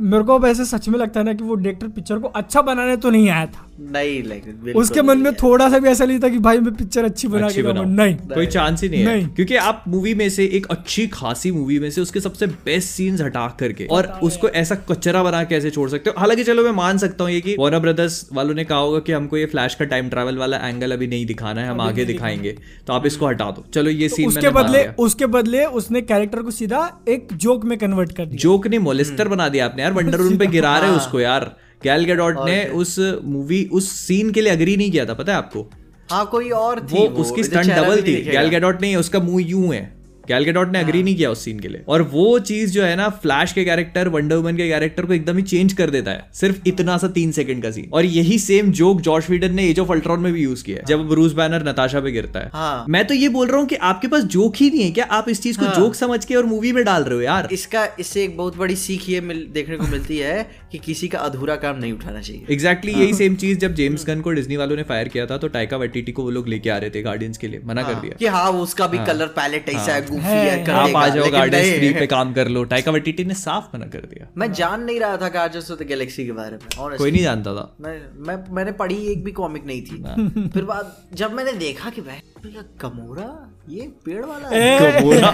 मेरे 0.00 0.24
को 0.24 0.34
अब 0.34 0.44
ऐसे 0.44 0.64
सच 0.64 0.88
में 0.88 0.98
लगता 0.98 1.20
है 1.20 1.26
ना 1.26 1.32
कि 1.32 1.44
वो 1.44 1.54
डायरेक्टर 1.54 1.88
पिक्चर 1.88 2.18
को 2.18 2.28
अच्छा 2.28 2.62
बनाने 2.62 2.96
तो 2.96 3.10
नहीं 3.10 3.30
आया 3.30 3.46
था। 3.46 3.66
नहीं 3.80 4.22
लेकिन 4.22 4.72
उसके 4.76 5.02
मन 5.02 5.18
में 5.18 5.34
थोड़ा 5.34 5.68
सा 5.70 5.78
भी 5.78 5.88
ऐसा 5.88 6.04
नहीं 6.04 6.18
था 6.18 6.28
कि 6.28 6.38
भाई 6.38 6.58
मैं 6.58 6.74
पिक्चर 6.74 7.04
अच्छी 7.04 7.28
बना 7.28 7.46
अच्छी 7.46 7.62
के 7.62 7.68
बनाऊँ। 7.68 7.86
नहीं। 7.86 8.14
कोई 8.14 8.46
चांस 8.46 8.82
ही 8.82 8.88
नहीं 8.88 9.00
है। 9.00 9.06
नहीं। 9.06 9.26
क्योंकि 9.26 9.56
आप 9.56 9.84
मूवी 9.88 10.14
में 10.14 10.28
से 10.30 10.44
एक 10.44 10.66
अच्छी 10.66 11.06
खासी 11.06 11.50
मूवी 11.50 11.78
में 11.78 11.90
से 11.90 12.00
उसके 12.00 12.20
सबसे 12.20 12.46
बेस्ट 12.46 12.88
सीन्स 12.88 13.20
हटा 13.20 13.56
करके 13.60 13.86
और 13.86 14.06
उसको 14.22 14.48
ऐसा 14.48 14.74
कचरा 14.74 15.22
बना 15.22 15.44
के 15.44 15.54
ऐसे 15.54 15.70
छोड़ 15.70 15.90
सकते 15.90 16.10
हो। 16.10 16.20
हालाँकि 16.20 16.44
चलो 16.44 16.64
मैं 16.64 16.72
मान 16.72 16.98
सकता 16.98 17.24
हूँ 17.24 17.32
ये 17.32 17.40
कि 17.40 17.56
वार्नर 17.58 17.78
ब्रदर्स 17.78 18.28
वालों 18.32 18.54
ने 18.54 18.64
कहा 18.64 18.78
होगा 18.78 18.98
कि 18.98 19.12
हमको 19.12 19.36
ये 19.36 19.46
फ्लैश 19.46 19.74
का 19.74 19.84
टाइम 19.84 20.08
ट्रैवल 20.08 20.36
वाला 20.36 20.56
एंगल 20.56 20.92
अभी 20.92 21.06
नहीं 21.06 21.26
दिखाना 21.26 21.60
है 21.60 21.68
हम 21.68 21.80
आगे 21.80 22.04
दिखाएँगे। 22.04 22.56
तो 22.86 22.92
आप 22.92 23.06
इसको 23.06 23.26
हटा 23.26 23.50
दो। 23.50 23.64
चलो 23.74 23.90
ये 23.90 24.08
सीन 24.08 24.28
उसके 24.28 24.50
बदले 24.50 24.86
उसके 24.86 25.26
बदले 25.26 25.64
उसने 25.64 26.02
कैरेक्टर 26.02 26.42
को 26.42 26.50
सीधा 26.50 27.04
एक 27.08 27.28
जोक 27.32 27.64
में 27.64 27.78
कन्वर्ट 27.78 28.12
कर 28.12 28.26
दिया। 28.26 28.38
जोक 28.38 28.66
ने 28.66 28.78
मोलिस्टर 28.78 29.28
बना 29.28 29.48
दिया 29.48 29.64
आपने 29.64 29.82
यार। 29.82 29.92
वंडर 29.92 30.20
वुमन 30.20 30.36
पे 30.36 30.46
गिरा 30.46 30.78
रहे 30.78 30.90
उसको 30.90 31.20
यार। 31.20 31.65
गैल 31.80 32.04
गैडॉट 32.04 32.36
ने 32.44 32.64
उस 32.74 32.98
मूवी 33.24 33.64
उस 33.72 33.90
सीन 33.98 34.30
के 34.30 34.40
लिए 34.40 34.52
अग्री 34.52 34.76
नहीं 34.76 34.90
किया 34.90 35.04
था 35.06 35.14
पता 35.14 35.32
है 35.32 35.38
आपको? 35.38 35.68
हाँ 36.10 36.24
कोई 36.26 36.50
और 36.52 36.80
थी 36.82 36.94
वो 36.94 37.08
वो 37.08 37.22
उसकी 37.22 37.44
स्टंट 37.44 37.72
डबल 37.72 38.02
थी। 38.02 38.22
गैल 38.22 38.48
गैडॉट 38.48 38.80
नहीं 38.80 38.92
है 38.92 38.98
उसका 38.98 39.20
मुँह 39.20 39.46
यूँ 39.46 39.74
है। 39.74 39.94
गैल 40.28 40.44
गैडॉट 40.44 40.72
ने 40.72 40.78
अग्री 40.78 41.02
नहीं 41.02 41.14
किया 41.16 41.30
उस 41.30 41.44
सीन 41.44 41.58
के 41.60 41.68
लिए। 41.68 41.82
और 41.88 42.02
वो 42.02 42.38
चीज़ 42.40 42.72
जो 42.72 42.82
है 42.82 42.94
ना 42.96 43.08
फ्लैश 43.22 43.52
के 43.52 43.64
कैरेक्टर 43.64 44.08
वंडर 44.08 44.36
वुमन 44.36 44.56
के 44.56 44.68
कैरेक्टर 44.68 45.06
को 45.06 45.12
एकदम 45.12 45.36
ही 45.36 45.42
चेंज 45.42 45.72
कर 45.72 45.90
देता 45.90 46.10
है। 46.10 46.24
सिर्फ़ 46.34 46.56
इतना 46.66 46.96
सा 46.98 47.08
तीन 47.08 47.32
सेकंड 47.32 47.62
का 47.62 47.70
सीन 47.70 47.90
और 47.92 48.04
यही 48.04 48.38
सेम 48.38 48.70
जोक 48.72 49.00
जॉर्ज 49.00 49.26
वीडन 49.30 49.54
ने 49.54 49.68
एज 49.68 49.80
ऑफ़ 49.80 49.92
अल्ट्रॉन 49.92 50.20
में 50.20 50.32
भी 50.32 50.42
यूज़ 50.42 50.64
किया 50.64 50.78
है 50.78 50.84
जब 50.88 51.06
ब्रूस 51.08 51.32
बैनर 51.32 51.68
नताशा 51.68 52.00
पे 52.00 52.12
गिरता 52.12 52.40
है। 52.40 52.50
हाँ। 52.52 52.84
मैं 52.88 53.06
तो 53.06 53.14
ये 53.14 53.28
बोल 53.28 53.46
रहा 53.48 53.58
हूँ 53.58 53.66
कि 53.66 53.76
आपके 53.90 54.08
पास 54.08 54.22
जोक 54.34 54.56
ही 54.56 54.70
नहीं 54.70 54.82
है। 54.82 54.90
क्या 54.90 55.04
आप 55.10 55.28
इस 55.28 55.42
चीज़ 55.42 55.58
को 55.58 55.66
जोक 55.76 55.94
समझ 55.94 56.24
के 56.24 56.34
और 56.34 56.46
मूवी 56.46 56.72
में 56.72 56.84
डाल 56.84 57.04
रहे 57.04 57.14
हो 57.14 57.22
यार? 57.22 57.48
इसका 57.52 57.86
इससे 58.00 58.24
एक 58.24 58.36
बहुत 58.36 58.56
बड़ी 58.56 58.76
सीख 58.76 59.08
ये 59.08 59.20
देखने 59.20 59.76
को 59.76 59.86
मिलती 59.86 60.18
है 60.18 60.48
कि 60.72 60.78
किसी 60.78 61.08
का 61.08 61.18
अधूरा 61.18 61.56
काम 61.56 61.78
नहीं 61.78 61.92
उठाना 61.92 62.20
चाहिए। 62.20 62.46
एग्जैक्टली 62.50 62.92
exactly 62.92 63.08
यही 63.08 63.18
सेम 63.18 63.36
चीज़ 63.36 63.58
जब 63.58 63.74
जेम्स 63.74 64.06
गन 64.06 64.20
को 64.20 64.30
डिज्नी 64.30 64.56
वालों 64.56 64.76
ने 64.76 64.82
फायर 64.82 65.08
किया 65.08 65.26
था 65.26 65.38
तो 65.38 65.48
टाइका 65.48 65.76
वेटिटी 65.76 66.12
को 66.12 66.22
वो 66.22 66.30
लोग 66.30 66.48
लेके 66.48 66.70
आ 66.70 66.76
रहे 66.76 66.90
थे 66.90 67.02
गार्डियंस 67.02 67.38
के 67.38 67.48
लिए 67.48 67.60
मना 67.64 67.82
कर 67.82 67.94
दिया। 67.94 68.16
कि 68.18 68.26
हाँ 68.26 68.50
उसका 68.52 68.86
भी 68.86 68.98
कलर 68.98 69.26
पैलेट 69.26 69.68
ऐसा 69.68 69.94
है। 69.94 70.06
गुफी 70.06 70.22
है 70.22 70.50
है। 70.50 70.70
आप 70.70 70.96
आ 70.96 71.08
जाओ 71.08 71.30
गार्डियंस। 71.30 71.98
पे 71.98 72.06
काम 72.06 72.32
कर 72.34 72.48
लो। 72.48 72.64
टाइका 72.64 72.92
वेटिटी 72.92 73.24
ने 73.24 73.34
साफ़ 73.34 73.76
मना 73.76 73.86
कर 73.86 73.98
दिया। 73.98 74.28
मैं 74.36 74.52
जान 74.52 74.84
नहीं 74.84 75.00
रहा 75.00 75.16
था 75.16 75.28
गार्डियंस 75.28 75.70
ऑफ़ 75.70 75.82
द 75.82 75.86
गैलेक्सी 75.86 76.26
के 76.26 76.32
बारे 76.32 76.50
में 76.50 76.58
honestly। 76.58 76.98
कोई 76.98 77.10
नहीं 77.10 77.22
जानता 77.22 77.54
था। 77.54 77.76
मैं 77.80 77.98
मैं 78.18 78.36
मैंने 78.54 78.72
पढ़ी 78.72 78.96
एक 79.06 79.24
भी 79.24 79.32
कॉमिक 79.32 79.66
नहीं 79.66 79.82
थी। 79.82 80.48
फिर 80.48 80.64
बाद 80.64 80.96
जब 81.14 81.32
मैंने 81.32 81.52
देखा 81.52 81.90
कि 81.90 82.00
भाई 82.00 82.16
ये 82.50 82.62
गमोरा 82.82 83.52
ये 83.68 83.80
पेड़ 84.04 84.24
वाला 84.24 84.48
गमोरा। 85.00 85.30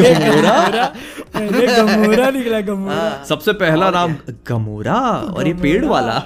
गमोरा? 0.00 0.84
अरे 1.34 1.66
गमोरा 1.66 2.30
निकला 2.30 2.60
गमोरा। 2.68 3.24
सबसे 3.28 3.52
पहला 3.62 3.90
नाम 3.90 4.16
गमोरा 4.48 4.98
और 5.36 5.46
ये 5.46 5.54
पेड़ 5.62 5.84
वाला। 5.84 6.16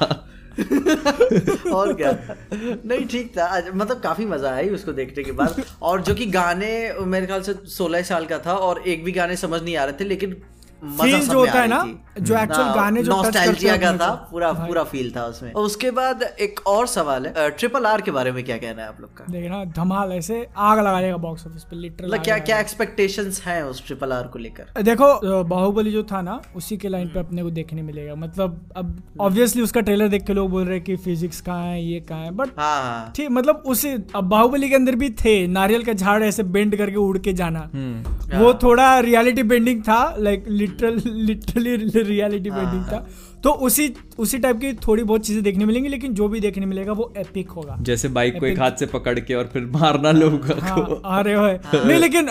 और 1.73 1.93
क्या? 1.95 2.13
नहीं 2.53 3.07
ठीक 3.07 3.31
था। 3.39 3.63
मतलब 3.75 4.01
काफ़ी 4.01 4.25
मज़ा 4.27 4.55
आई 4.55 4.69
उसको 4.69 4.93
देखने 4.93 5.25
के 5.25 5.33
बाद। 5.33 5.63
और 5.83 6.03
जो 6.03 6.15
कि 6.15 6.27
गाने 6.27 6.71
मेरे 7.07 7.27
ख्याल 7.27 7.43
से 7.43 7.55
सोलह 7.77 8.03
साल 8.03 8.25
का 8.27 8.39
था 8.47 8.55
और 8.69 8.83
एक 8.87 9.05
भी 9.05 9.13
गाने 9.13 9.37
समझ 9.37 9.63
नहीं 9.63 9.77
आ 9.77 9.85
रहे 9.85 10.01
थे 10.01 10.05
लेकिन 10.05 10.37
सब 10.83 11.21
जो 11.23 11.39
होता 11.39 11.61
है 11.61 11.69
ना, 11.69 11.83
जो 12.21 12.35
हाँ, 12.35 12.47
गाने 12.75 13.03
जो 13.03 13.15
हैं 13.15 13.79
का 13.81 13.93
था 13.97 14.11
पूरा 14.31 14.53
पूरा 14.53 14.83
फील 14.85 15.11
था 15.17 15.25
उसमें। 15.27 15.53
और 15.53 15.65
उसके 15.65 15.91
बाद 15.91 16.23
एक 16.23 16.61
और 16.67 16.87
सवाल 16.87 17.27
है 17.27 17.49
ट्रिपल 17.51 17.87
आर 17.87 18.01
के 18.01 18.11
बारे 18.11 18.33
में 18.33 18.43
क्या 18.45 18.57
कहना 18.57 18.83
है 18.83 18.89
आप 18.89 19.01
लोग 19.01 19.17
का? 19.17 19.25
देखना 19.31 19.65
धमाल 19.77 20.13
ऐसे 20.13 20.47
आग 20.57 20.79
लगा 20.79 21.01
देगा 21.01 21.17
बॉक्स 21.17 21.47
ऑफ़िस 21.47 21.65
पे 21.65 21.77
लिटरल 21.77 22.09
मतलब 22.09 22.25
क्या 22.25 22.39
क्या 22.41 22.59
एक्सपेक्टेशंस 22.61 23.41
हैं 23.47 23.63
उस 23.63 23.87
ट्रिपल 23.87 24.13
आर 24.13 24.27
को 24.27 24.39
लेकर? 24.39 24.83
देखो 24.83 25.45
बाहुबली 25.45 25.93
जो 25.93 26.03
था 26.13 26.21
ना 26.23 26.41
उसी 26.57 26.77
के 26.77 26.89
लाइन 26.89 27.09
पे 27.09 27.21
अपने 27.21 27.43
को 27.43 27.51
देखने 27.51 27.83
मिलेगा। 27.83 28.15
मतलब 28.17 28.61
अब 28.77 28.97
ऑब्वियसली 29.21 29.63
उसका 29.63 29.81
ट्रेलर 29.81 30.09
देख 30.09 30.25
के 30.27 30.35
लोग 30.35 30.51
बोल 30.51 30.65
रहे 30.65 30.75
हैं 30.75 30.85
कि 30.85 30.97
फिजिक्स 30.99 31.41
कहाँ 31.41 31.65
है 31.65 31.83
ये 31.85 32.01
कहाँ 32.09 32.25
है 32.25 32.31
बट 32.33 32.59
हाँ 32.59 32.83
हाँ। 32.83 33.13
ठीक 33.17 33.31
मतलब 33.31 33.63
उसी 33.67 33.93
अब 34.15 34.29
बाहुबली 34.29 34.69
के 34.69 34.75
अंदर 34.75 34.95
भी 34.97 35.11
थे 35.25 35.37
नारियल 35.49 35.85
का 35.85 35.93
झाड़ 35.93 36.23
ऐसे 36.25 36.43
बेंड 36.45 36.77
करके 36.77 36.97
उड़ 36.99 37.19
के 37.19 37.33
जाना। 37.33 37.69
हम्म। 37.75 38.39
वो 38.39 38.53
थोड़ा 38.63 38.99
रियलिटी 39.01 39.43
बेंडिंग 39.45 39.83
था 39.83 39.99
like 40.19 40.45
literal 40.69 41.01
literally 41.27 41.77
reality 42.03 42.51
painting 42.51 42.85
था। 42.85 43.07
तो 43.45 43.51
उसी 43.51 43.93
उसी 44.19 44.39
टाइप 44.39 44.57
की 44.61 44.73
थोड़ी 44.87 45.03
बहुत 45.03 45.27
चीज़ें 45.27 45.43
देखने 45.43 45.65
मिलेंगी 45.65 45.89
लेकिन 45.89 46.15
जो 46.15 46.29
भी 46.29 46.41
देखने 46.41 46.67
मिलेगा 46.67 46.93
वो 46.93 47.13
एपिक 47.19 47.51
होगा। 47.51 47.77
जैसे 47.81 48.09
बाइक 48.11 48.39
को 48.41 48.47
एक 48.47 48.61
हाथ 48.61 48.79
से 48.79 48.87
पकड़ 48.89 49.19
के 49.21 49.35
और 49.35 49.51
फिर 49.53 49.67
मारना 49.73 50.11
लोग 50.13 50.51
अरे 50.51 51.01
आ 51.05 51.21
रहे 51.21 51.35
हो। 51.35 51.85
नहीं 51.85 51.99
लेकिन 51.99 52.29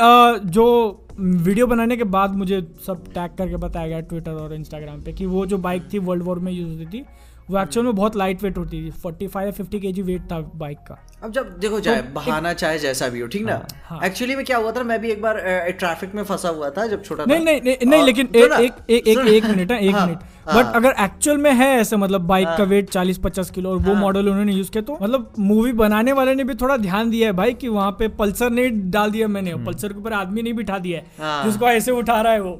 जो 0.48 0.66
वीडियो 1.20 1.68
बनाने 1.68 1.98
के 1.98 2.04
बाद 2.06 2.36
मुझे 2.36 2.62
सब 2.88 3.04
टैग 3.14 3.32
करके 3.38 3.58
बताया 3.58 3.88
गया 3.88 4.00
ट्विटर 4.02 4.32
और 4.34 4.54
इंस्टाग्राम 4.54 5.02
पे 5.02 5.14
कि 5.14 5.26
वो 5.26 5.46
जो 5.46 5.58
बाइक 5.60 5.88
थी 5.94 6.00
वर्ल्ड 6.00 6.24
वॉर 6.24 6.40
में 6.40 6.52
यूज़ 6.52 6.70
होती 6.70 6.86
थी 6.88 7.06
वो 7.50 7.60
एक्चुअल 7.60 7.86
में 7.86 7.96
बहुत 7.96 8.16
लाइट 8.16 8.44
वेट 8.44 8.58
होती 8.58 8.86
थी। 8.86 8.92
45 9.02 9.44
या 9.44 9.52
50 9.54 9.80
केजी 9.80 10.02
वेट 10.02 10.22
था 10.32 10.40
बाइक 10.56 10.78
का। 10.88 10.98
अब 11.24 11.32
जब 11.32 11.58
देखो 11.60 11.80
चाहे 11.80 12.02
बहाना 12.14 12.52
चाहे 12.54 12.80
जैसा 12.80 13.08
भी 13.10 13.20
हो 13.20 13.28
ठीक 13.28 13.46
ना? 13.46 13.62
हाँ। 13.84 14.00
एक्चुअली 14.06 14.36
में 14.36 14.44
क्या 14.46 14.58
हुआ 14.58 14.72
था 14.72 14.84
मैं 14.84 15.00
भी 15.02 15.12
एक 15.12 15.22
बार 15.22 15.40
ट्रैफ़िक 15.80 16.16
में 16.16 16.24
फंसा 16.24 16.50
हुआ 16.50 16.70
था 16.70 16.86
जब 16.88 17.04
छोटा 17.04 17.26
नहीं 17.26 17.46
नहीं 17.46 17.62
नहीं, 17.62 17.78
नहीं 17.86 18.04
लेकिन 18.04 18.28
सुनो 18.28 18.56
एक 18.56 18.74
एक 18.90 19.08
एक 19.08 19.08
एक 19.08 19.28
एक 19.28 19.46
मिनट 19.46 19.72
है 19.72 19.80
एक 19.88 19.96
हाँ, 19.96 20.06
मिनट 20.08 20.20
हाँ। 20.48 20.56
बट 20.56 20.76
अगर 20.76 21.04
एक्चुअल 21.04 21.38
में 21.38 21.52
है 21.52 21.70
ऐसे 21.80 21.98
मतलब 21.98 22.22
बाइक 22.28 22.48
का 22.58 22.64
वेट 22.64 22.90
40-50 22.90 23.50
किलो 23.50 23.70
और 23.70 23.78
वो 23.78 23.94
मॉडल 23.96 24.30
उन्होंने 24.30 24.54
यूज़ 24.54 24.72
किया 24.72 24.84
तो 24.84 24.98
मतलब 25.02 25.32
मूवी 25.40 25.72
बनाने 25.74 26.12
वाले 26.12 26.36
ने 26.36 26.44
भी 26.44 26.56
थोड़ा 26.56 26.78
ध्यान 26.78 27.10
दिया 27.10 27.28
है 27.28 27.34
भाई 27.34 27.54
कि 27.54 27.68
वहाँ 27.68 27.92
पे 27.92 28.08
पल्सर 28.18 28.50
नहीं 28.50 28.72
डाल 28.92 29.12
दिया 29.12 29.28
मैंने 29.28 29.56
पल्सर 29.66 29.94
के 29.94 30.00
ऊपर 30.00 30.14
आदमी 30.14 30.42
नहीं 30.42 30.54
बिठा 30.54 30.78
दिया 30.80 31.00
है। 31.00 31.06
हाँ। 31.20 31.44
जिसको 31.46 31.70
ऐसे 31.70 31.92
उठा 31.92 32.22
रहा 32.22 32.34
है 32.34 32.42
वो। 32.42 32.60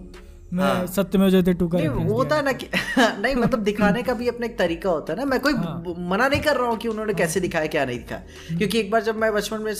मैं 0.54 0.88
सत्य 0.88 1.18
में 1.18 1.30
जयते 1.30 1.54
टू 1.54 1.68
का 1.68 1.78
नहीं 1.78 2.06
होता 2.08 2.36
है 2.36 2.44
ना 2.46 2.52
कि 2.52 2.68
नहीं 3.00 3.36
मतलब 3.36 3.60
दिखाने 3.60 4.04
का 4.04 4.14
भी 4.14 4.28
अपना 4.28 4.46
एक 4.46 4.58
तरीका 4.60 4.90
होता 4.90 5.14
है 5.14 5.20
ना। 5.20 5.26
मैं 5.26 5.40
कोई 5.40 5.54
हाँ। 5.54 5.84
मना 6.00 6.28
नहीं 6.28 6.42
कर 6.42 6.56
रहा 6.58 6.68
हूँ 6.70 6.78
कि 6.78 6.88
उन्होंने 6.88 7.14
हाँ। 7.14 7.18
कैसे 7.18 7.40
दिखाया 7.40 7.66
क्या 7.66 7.86
नहीं 7.86 7.98
दिखाया। 7.98 8.58
क्योंकि 8.58 8.80
एक 8.80 8.92
बार 8.92 9.04
जब 9.04 9.18
मैं 9.18 9.34
बचपन 9.34 9.62
में 9.62 9.74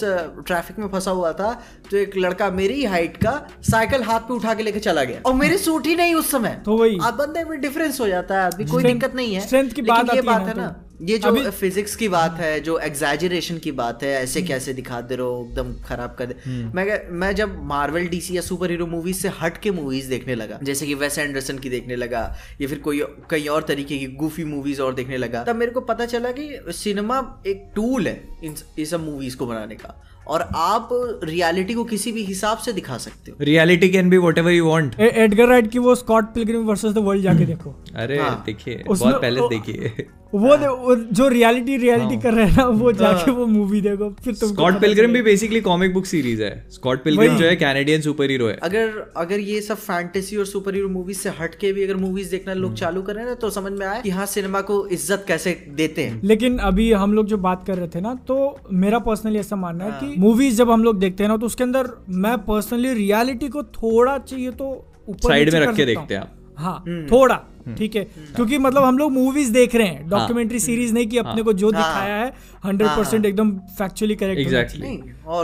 ट्रैफ़िक 0.44 0.80
में 0.80 0.88
फंसा 0.88 1.12
हुआ 1.12 1.32
था 1.34 1.54
तो 1.92 1.98
एक 1.98 2.18
लड़का 2.18 2.50
मेरी 2.52 2.84
हाइट 2.86 3.18
का 3.18 3.48
साइकिल 3.72 4.04
हाथ 4.04 4.20
पे 4.20 4.34
उठा 4.34 4.54
के 4.54 4.64
लेके 4.64 4.80
चला 4.80 5.04
गया। 5.04 5.22
और 5.26 5.34
मेरे 5.34 5.58
सूट 5.58 5.88
ही 5.88 5.96
नहीं 5.96 6.16
उस 6.16 6.32
समय। 6.32 6.62
तो 6.66 6.78
वही। 6.78 6.98
आप 7.04 7.14
बंदे 7.14 7.44
में 7.44 7.62
डिफरेंस 7.62 8.00
हो 8.02 8.08
जाता 8.08 8.36
है 8.36 8.42
आदमी 8.42 8.66
कोई 8.66 8.84
दिक्कत 8.84 9.16
नहीं 9.16 9.36
है। 9.36 9.48
strength 9.48 9.74
की 9.74 9.82
बात 9.82 10.10
है 10.14 10.22
ना 10.22 10.38
है 10.38 10.54
तो। 10.54 10.62
ना 10.62 10.87
ये 11.02 11.18
जो 11.18 11.50
फिजिक्स 11.52 11.96
की 11.96 12.08
बात 12.10 12.38
है 12.40 12.60
जो 12.60 12.78
एग्जैजरेशन 12.80 13.58
की 13.58 13.72
बात 13.72 14.04
है 14.04 14.10
ऐसे 14.14 14.42
कैसे 14.42 14.74
दिखा 14.74 15.02
दे 15.02 15.16
रहे 15.16 15.26
हो 15.26 15.46
एकदम 15.50 15.74
खराब 15.82 16.16
कर 16.20 16.26
दे। 16.26 16.36
मैं 16.76 16.86
मैं 17.20 17.34
जब 17.36 17.62
मार्वल 17.64 18.08
डीसी 18.08 18.36
या 18.38 18.42
सुपर 18.42 18.72
हीरो 18.72 18.88
मूवीज़ 18.88 19.18
से 19.18 19.32
हट 19.42 19.58
के 19.58 19.72
मूवीज़ 19.72 20.10
देखने 20.10 20.36
लगा 20.36 20.60
जैसे 20.64 20.88
कि 20.88 20.94
वेस 20.96 21.18
एंडरसन 21.18 21.58
की 21.58 21.70
देखने 21.70 21.96
लगा 21.96 22.24
या 22.62 22.68
फिर 22.68 22.80
कोई 22.80 23.04
कई 23.30 23.48
और 23.48 23.64
तरीके 23.64 23.98
की 23.98 24.08
गुफी 24.16 24.44
मूवीज़ 24.46 24.82
और 24.82 24.96
देखने 24.96 25.18
लगा 25.18 25.44
तब 25.44 25.56
मेरे 25.56 25.72
को 25.72 25.82
पता 25.84 26.06
चला 26.06 26.32
कि 26.32 26.50
सिनेमा 26.74 27.20
एक 27.48 27.72
टूल 27.76 28.08
है 28.08 28.22
इन 28.44 28.56
ये 28.80 28.86
सब 28.86 29.06
मूवीज़ 29.06 29.38
को 29.38 29.48
बनाने 29.48 29.76
का। 29.76 30.02
और 30.28 30.42
आप 30.56 30.90
रियलिटी 31.24 31.74
को 31.74 31.84
किसी 31.84 32.12
भी 32.12 32.24
हिसाब 32.26 32.58
से 32.58 32.72
दिखा 32.74 32.98
सकते 32.98 33.32
हो। 33.32 33.38
Reality 33.42 33.90
can 33.90 34.10
be 34.10 34.18
whatever 34.38 34.52
you 34.52 34.66
want 34.66 35.00
Edgar 35.00 35.48
Wright 35.48 35.72
की 35.72 35.80
वो 35.80 35.94
Scott 35.96 36.34
Pilgrim 36.34 36.66
versus 36.66 36.94
the 36.94 36.98
world 36.98 37.24
जाके 37.24 37.46
देखो। 37.46 37.76
अरे 37.96 38.20
हाँ। 38.20 38.44
देखिए 38.46 38.84
बहुत 38.88 39.22
पहले 39.22 39.48
देखिए। 39.50 40.08
वो, 40.34 40.56
वो 40.58 40.96
जो 40.96 41.28
रियलिटी 41.28 41.78
रियलिटी 41.78 42.14
हाँ। 42.14 42.22
कर 42.22 42.34
रहे 42.34 42.46
हैं 42.46 42.56
ना 42.58 42.66
वो 42.80 42.92
जाके 42.94 43.32
वो 43.32 43.46
मूवी 43.48 43.82
देखो 43.82 44.10
फिर 44.24 44.34
तुमको 44.34 44.54
स्कॉट 44.54 44.80
पिलग्रिम 44.82 45.14
भी 45.14 45.22
बेसिकली 45.22 45.62
कॉमिक 45.62 45.94
बुक 45.94 46.06
सीरीज़ 46.06 46.44
है। 46.44 46.52
स्कॉट 46.72 47.04
पिलग्रिम 47.04 47.36
जो 47.38 47.46
है 47.46 47.56
कैनेडियन 47.56 48.02
सुपर 48.02 48.30
हीरो 48.30 48.48
है। 48.48 48.56
अगर 48.64 49.12
अगर 49.18 49.40
ये 49.42 49.62
सब 49.62 49.78
फैंटेसी 49.78 50.38
और 50.38 50.46
सुपर 50.46 50.76
हीरो 50.76 50.90
मूवीज़ 50.90 51.20
से 51.20 51.30
हट 51.40 51.56
के 51.56 51.72
भी 51.74 51.84
अगर 51.84 51.96
मूवीज़ 51.98 52.32
देखना 52.32 52.54
लोग 52.54 52.74
चालू 52.76 53.02
करें 53.02 53.24
ना 53.26 53.34
तो 53.36 53.50
समझ 53.50 53.72
में 53.72 53.86
आया 53.88 54.00
कि 54.02 54.10
हाँ 54.10 54.26
सिनेमा 54.26 54.62
को 54.62 54.86
इज़्ज़त 54.90 55.26
कैसे 55.28 55.54
देते 55.78 56.04
हैं। 56.04 56.22
लेकिन 56.24 56.58
अभी 56.68 56.92
हम 56.94 57.14
लोग 57.14 57.26
जो 57.26 57.38
बात 57.40 57.66
कर 57.68 57.78
रहे 57.78 57.88
थे 57.88 58.02
ना 58.02 58.14
तो 58.28 58.38
मेरा 58.76 59.00
पर्सनली 59.02 59.40
ऐसा 59.40 59.56
मानना 59.56 59.84
है 59.84 59.92
हाँ। 59.92 60.00
कि 60.00 60.20
मूवीज़ 60.20 60.58
जब 60.58 60.72
हम 60.72 60.84
लोग 60.84 61.00
देखते 61.00 61.24
हैं 61.24 61.30
ना 61.30 61.38
तो 61.38 61.46
उसके 61.46 61.64
अंदर 61.64 61.90
मैं 62.10 62.38
पर्सनली 62.46 62.94
रियलिटी 62.94 63.50
को 63.50 63.64
थोड़ा 63.64 64.18
चाहिए 64.20 64.52
तो 64.54 64.66
ऊपर 65.10 65.30
साइड 65.30 65.54
में 65.54 65.60
रख 65.60 65.76
के 65.76 65.86
देखते 65.86 66.14
हैं 66.14 66.22
आप। 66.22 66.34
हाँ 66.58 66.84
हम्म। 66.88 67.06
थोड़ा। 67.08 67.44
ठीक 67.76 67.96
है? 67.96 68.04
क्योंकि 68.36 68.58
मतलब 68.58 68.84
हम 68.84 68.98
लोग 68.98 69.12
मूवीज़ 69.12 69.52
देख 69.54 69.76
रहे 69.76 69.88
हैं। 69.88 70.08
डॉक्यूमेंट्री 70.10 70.60
सीरीज़ 70.60 70.94
नहीं 70.94 71.08
कि 71.08 71.18
अपने 71.18 71.44
को 71.44 71.54
जो 71.54 71.72
हाँ। 71.72 71.82
दिखाया 71.82 72.16
है 72.16 72.34
हंड्रेड 72.66 72.90
परसेंट 72.90 73.26
एकदम 73.26 73.52
फैक्चुअली 73.78 74.16
करेक्ट 74.16 74.42
एग्जैक्टली 74.42 74.98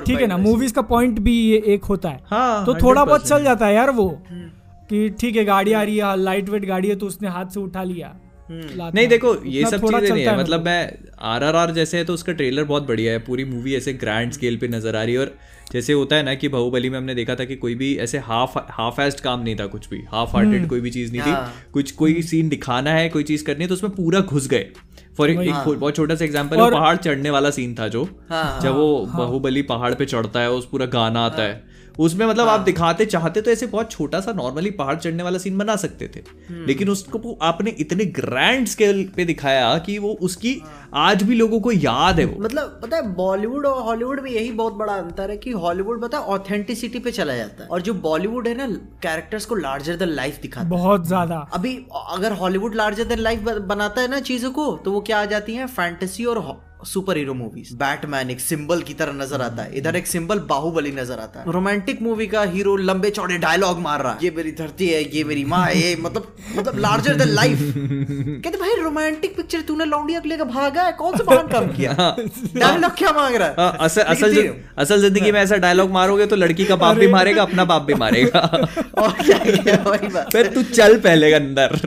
ठीक 0.06 0.20
है 0.22 0.28
ना? 0.28 0.38
मूवीज़ 0.40 0.74
का 0.74 0.82
पॉइंट 0.84 1.20
भी 1.20 1.40
ये 1.42 1.62
एक 1.68 1.84
होता 1.86 2.10
है। 2.10 2.20
हाँ, 2.26 2.66
तो 2.66 2.74
थोड़ा 2.76 3.06
बहुत 3.06 3.28
चल 3.28 3.44
जाता 3.44 3.66
है 3.66 3.74
यार 3.76 3.92
वो 3.92 4.10
कि 4.90 5.10
ठीक 5.20 5.36
है 5.36 5.44
गाड़ी 5.46 5.74
आ 5.74 5.82
रही 5.84 5.98
है 5.98 6.16
लाइट 6.20 6.50
वेट 6.50 6.66
गाड़ी 6.66 6.88
है 6.88 6.96
तो 6.96 7.06
उसने 7.06 7.30
हाथ 7.30 7.46
से 7.46 7.60
उठा 7.60 7.84
लिया। 7.84 8.16
नहीं 8.50 9.08
देखो 9.08 9.36
ये 9.46 9.66
सब 9.66 9.82
चीज़ें 9.82 10.10
नहीं 10.12 10.26
है। 10.26 10.38
मतलब 10.40 10.66
मैं 10.66 10.92
आर 11.24 11.44
आर 11.44 11.56
आर 11.56 11.72
जैसे 11.72 11.98
है 11.98 12.06
तो 12.06 12.14
उसका 12.14 12.34
ट्रेलर 12.34 12.64
बहुत 12.64 12.88
बढ़िया 12.88 13.12
है। 13.14 13.20
पूरी 13.20 13.46
मूवी 13.46 13.76
ऐसे 13.76 13.94
ग्रैंड 13.94 14.32
स्केल 14.32 14.58
पे 14.58 14.68
नज़र 14.68 14.96
आ 14.96 15.04
रही 15.04 15.14
है। 15.14 15.20
और 15.20 15.36
जैसे 15.72 15.94
होता 15.94 16.16
है 16.16 16.24
ना 16.24 16.34
कि 16.36 16.48
बाहुबली 16.48 16.90
में 16.90 16.98
हमने 16.98 17.16
देखा 17.16 17.36
था 17.36 17.46
कि 17.46 17.56
कोई 17.56 17.76
भी 17.76 17.96
ऐसे 17.98 18.18
हाफ़ 18.20 18.58
हाफ़ 18.72 19.02
एस्ट 19.02 19.20
काम 19.20 19.40
नहीं 19.40 19.56
था 19.56 19.66
कुछ 19.68 19.90
भी। 19.90 20.02
हाफ़ 20.12 20.30
हम्म। 20.30 20.46
हार्टेड 20.46 20.70
कोई 20.70 20.82
भी 20.82 20.90
चीज़ 20.92 21.12
नहीं 21.12 21.22
थी। 21.22 21.30
हाँ। 21.30 21.54
कुछ 21.74 21.92
कोई 21.92 22.22
सीन 22.22 22.50
दिखाना 22.50 22.92
है 22.92 23.10
कोई 23.10 23.24
चीज़ 23.24 23.46
करनी 23.46 23.64
है 23.64 23.68
तो 23.68 23.74
उसमें 23.74 23.92
पूरा 23.92 24.20
घुस 24.20 24.48
गए। 24.48 24.70
फॉर 25.18 25.30
एक 25.30 25.40
एक 25.40 25.54
बहुत 25.70 25.96
छोटा 25.96 26.16
सा 26.16 26.26
एग्जांपल 26.26 26.58
है 26.58 26.70
पहाड़ 26.72 26.96
चढ़ने 26.98 27.30
वाला 27.30 27.50
सीन 27.50 27.76
था 27.76 27.88
जो। 27.88 28.04
हाँ, 28.30 28.60
जब 28.62 28.76
वो 28.76 29.06
बाहुबली 29.08 29.62
पहाड़ 29.64 29.94
पे 29.94 30.06
चढ़ता 30.06 30.40
है 30.40 30.52
उस 30.52 30.68
पूरा 30.70 30.86
गाना 30.86 31.26
आता 31.26 31.44
है। 31.44 31.73
उसमें 32.00 32.26
मतलब 32.26 32.48
आप 32.48 32.60
दिखाते 32.62 33.06
चाहते 33.06 33.42
तो 33.42 33.52
ऐसे 33.52 33.68
बहुत 33.68 33.92
छोटा 33.92 34.20
सा 34.20 34.32
नॉर्मली 34.34 34.72
पहाड़ 34.74 34.96
चढ़ने 34.96 35.24
वाला 35.24 35.38
सीन 35.38 35.58
बना 35.58 35.76
सकते 35.78 36.08
थे। 36.08 36.22
लेकिन 36.66 36.90
उसको 36.90 37.38
आपने 37.42 37.76
इतने 37.80 38.06
ग्रैंड 38.14 38.68
स्केल 38.68 39.04
पे 39.16 39.26
दिखाया 39.26 39.78
कि 39.78 39.98
वो 39.98 40.18
उसकी 40.22 40.62
आज 40.96 41.24
भी 41.24 41.36
लोगों 41.36 41.60
को 41.60 41.72
याद 41.72 42.20
है 42.20 42.26
वो। 42.26 42.42
मतलब 42.44 42.80
पता 42.84 42.98
है 42.98 43.14
बॉलीवुड 43.16 43.66
और 43.66 43.82
हॉलीवुड 43.84 44.20
में 44.20 44.30
यही 44.32 44.52
बहुत 44.54 44.74
बड़ा 44.74 44.94
अंतर 44.94 45.32
है 45.32 45.38
कि 45.38 45.52
हॉलीवुड 45.54 46.02
पता 46.02 46.18
है 46.18 46.24
ऑथेंटिसिटी 46.30 47.00
पे 47.00 47.12
चला 47.12 47.36
जाता 47.36 47.64
है। 47.64 47.70
और 47.70 47.82
जो 47.82 47.94
बॉलीवुड 48.02 48.48
है 48.48 48.56
ना 48.58 48.68
कैरेक्टर्स 49.04 49.46
को 49.46 49.56
लार्जर 49.56 49.96
देन 49.96 50.10
लाइफ 50.12 50.40
दिखाता 50.42 50.66
है। 50.66 50.70
बहुत 50.72 51.08
ज़्यादा। 51.08 51.48
अभी 51.54 51.76
अगर 52.10 52.34
हॉलीवुड 52.34 52.76
लार्जर 52.76 53.04
देन 53.06 53.20
लाइफ 53.20 53.40
बनाता 53.68 54.02
है 54.02 54.08
ना 54.08 54.20
चीज़ों 54.22 54.52
को 54.52 54.72
तो 54.78 54.92
वो 54.92 55.02
क्या 55.02 55.22
आ 55.22 55.26
जाती 55.28 55.56
है 55.56 55.68
फैंटेसी 55.70 56.26
और 56.26 56.38
सुपर 56.86 57.18
हीरो 57.18 57.34
मूवीज़ 57.36 57.74
बैटमैन 57.78 58.30
एक 58.30 58.40
सिंबल 58.42 58.82
की 58.82 58.94
तरह 58.94 59.14
नज़र 59.16 59.42
आता 59.42 59.64
है। 59.64 59.78
इधर 59.78 59.96
एक 59.96 60.08
सिंबल 60.08 60.40
बाहुबली 60.50 60.92
नज़र 60.94 61.20
आता 61.20 61.40
है। 61.40 61.52
रोमांटिक 61.54 62.02
मूवी 62.02 62.28
का 62.28 62.44
हीरो 62.54 62.76
लंबे 62.80 63.10
चौड़े 63.12 63.38
डायलॉग 63.40 63.80
मार 63.82 64.02
रहा 64.04 64.12
है। 64.14 64.18
ये 64.24 64.32
मेरी 64.36 64.52
धरती 64.54 64.88
है 64.88 65.02
ये 65.16 65.24
मेरी 65.24 65.46
माँ 65.46 65.64
है 65.66 65.78
ये 65.78 65.96
मतलब 66.02 66.28
मतलब 66.58 66.80
लार्जर 66.80 67.16
देन 67.16 67.30
लाइफ 67.32 67.60
कहते 67.60 68.58
भाई 68.58 68.82
रोमांटिक 68.82 69.36
पिक्चर 69.38 69.62
तूने 69.68 69.86
लौंडिया 69.86 70.20
को 70.20 70.30
लेकर 70.30 70.46
भागा 70.46 70.84
है? 70.84 70.92
कौन 70.94 71.18
सा 71.18 71.24
महान 71.30 71.48
काम 71.48 71.68
किया? 71.74 71.94
डायलॉग 72.56 72.92
क्या 72.98 73.12
मांग 73.14 73.36
रहा 73.36 73.48
है? 73.48 73.54
हाँ, 73.60 73.78
असल 73.82 74.02
असल 74.04 74.54
असल 74.78 75.02
ज़िंदगी 75.02 75.32
में 75.32 75.40
ऐसा 75.42 75.58
डायलॉग 75.58 75.92
मारोगे 75.92 76.26
तो 76.26 76.36
लड़की 76.36 76.66
का 76.66 76.76
बाप 76.78 76.98
भी 76.98 77.08
मारेगा 77.10 77.42
अपना 77.42 77.66
बाप 77.66 77.82
भी 77.84 77.94
मारेगा। 77.96 78.40
और 78.98 79.12
क्या 79.22 80.22
फिर 80.26 80.48
तू 80.54 80.64
चल 80.66 80.98
पहले 81.00 81.32
अंदर। 81.34 81.80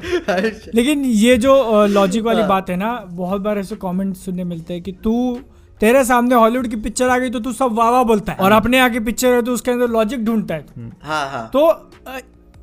लेकिन 0.75 1.05
ये 1.05 1.37
जो 1.39 1.55
लॉजिक 1.89 2.25
वाली 2.25 2.43
बात 2.45 2.71
है 2.71 2.77
ना 2.77 2.93
बहुत 3.13 3.41
बार 3.41 3.59
ऐसे 3.59 3.77
कमेंट 3.83 4.17
सुनने 4.17 4.45
मिलते 4.47 4.75
हैं 4.75 4.83
कि 4.87 4.93
तू 5.05 5.39
तेरे 5.81 6.05
सामने 6.05 6.35
हॉलीवुड 6.35 6.67
की 6.67 6.77
पिक्चर 6.79 7.09
आ 7.09 7.19
गई 7.19 7.31
तो 7.31 7.41
तू 7.41 7.53
सब 7.53 7.73
वाह 7.73 7.91
वाह 7.91 8.03
बोलता 8.05 8.33
है। 8.33 8.39
और 8.39 8.53
अपने 8.53 8.79
आगे 8.79 9.01
पिक्चर 9.01 9.35
है 9.35 9.43
तो 9.43 9.53
उसके 9.53 9.71
अंदर 9.71 9.89
लॉजिक 9.89 10.25
ढूंढता 10.25 10.55
है 10.55 10.91
हाँ 11.03 11.29
हाँ। 11.31 11.51
तो 11.53 11.69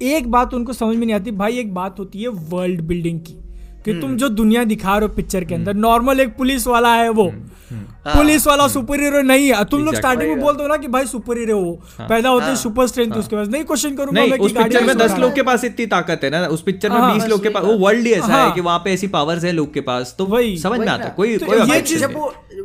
एक 0.01 0.32
बात 0.32 0.53
उनको 0.53 0.74
समझ 0.74 0.95
में 0.95 1.05
नहीं 1.05 1.15
आती 1.15 1.32
भाई 1.34 1.59
एक 1.59 1.74
बात 1.74 1.99
होती 1.99 2.21
है 2.21 2.28
वर्ल्ड 2.49 2.82
बिल्डिंग 2.82 3.19
की। 3.19 3.38
कि 3.86 3.93
तुम 4.01 4.15
जो 4.17 4.29
दुनिया 4.31 4.63
दिखा 4.63 4.97
रहे 4.97 5.07
हो 5.07 5.13
पिक्चर 5.15 5.43
के 5.43 5.55
अंदर 5.55 5.73
नॉर्मल 5.75 6.19
एक 6.19 6.36
पुलिस 6.38 6.67
वाला 6.67 6.93
है 6.95 7.09
वो। 7.11 7.31
पुलिस 8.05 8.45
वाला 8.47 8.67
सुपर 8.67 8.99
हीरो 8.99 9.21
नहीं 9.21 9.47
है। 9.47 9.63
तुम 9.65 9.84
लोग 9.86 9.95
स्टार्टिंग 9.95 10.29
में 10.29 10.39
बोलते 10.39 10.63
हो 10.63 10.67
ना 10.69 10.77
कि 10.77 10.88
भाई 10.88 11.05
सुपर 11.07 11.38
हीरो 11.38 11.59
हो। 11.59 11.71
पैदा 12.01 12.29
होते 12.29 12.45
हैं 12.45 12.55
सुपर 12.55 12.88
स्ट्रेंथ 12.88 13.11
उसके 13.13 13.36
पास 13.36 13.47
नहीं 13.47 13.63
क्वेश्चन 13.63 13.95
करूँगा 13.95 14.21
मैं 14.21 14.38
उस 14.39 14.51
पिक्चर 14.53 14.84
में 14.86 14.97
दस 14.97 15.17
लोग 15.19 15.34
के 15.36 15.43
पास 15.43 15.63
इतनी 15.65 15.86
ताकत 15.86 16.23
है 16.23 16.29
ना। 16.29 16.45
उस 16.47 16.61
पिक्चर 16.61 16.89
में 16.89 16.97
हाँ, 16.97 17.13
बीस 17.13 17.27
लोग 17.29 17.43
के 17.43 17.49
पास 17.49 17.63
वो 17.63 17.77
वर्ल्ड 17.77 18.05
ही 18.07 18.13
ऐसा 18.13 18.25
है 18.25 18.31
हाँ। 18.34 18.51
कि 18.51 18.61
वहाँ 18.61 18.79
पे 18.79 18.93
ऐसी 18.93 19.07
पावर्स 19.07 19.43
है 19.43 19.51
लोग 19.51 19.73
के 19.73 19.81
पास 19.81 20.15
तो 20.17 20.25
वही, 20.25 20.57
समझ 20.57 20.79
में 20.79 20.88
आता 20.88 21.03
है 21.05 21.13
कोई 21.17 21.38
तो 21.38 21.45
कोई 21.45 21.61
ये 21.71 21.81
चीज़ 21.81 21.99
जब 21.99 22.17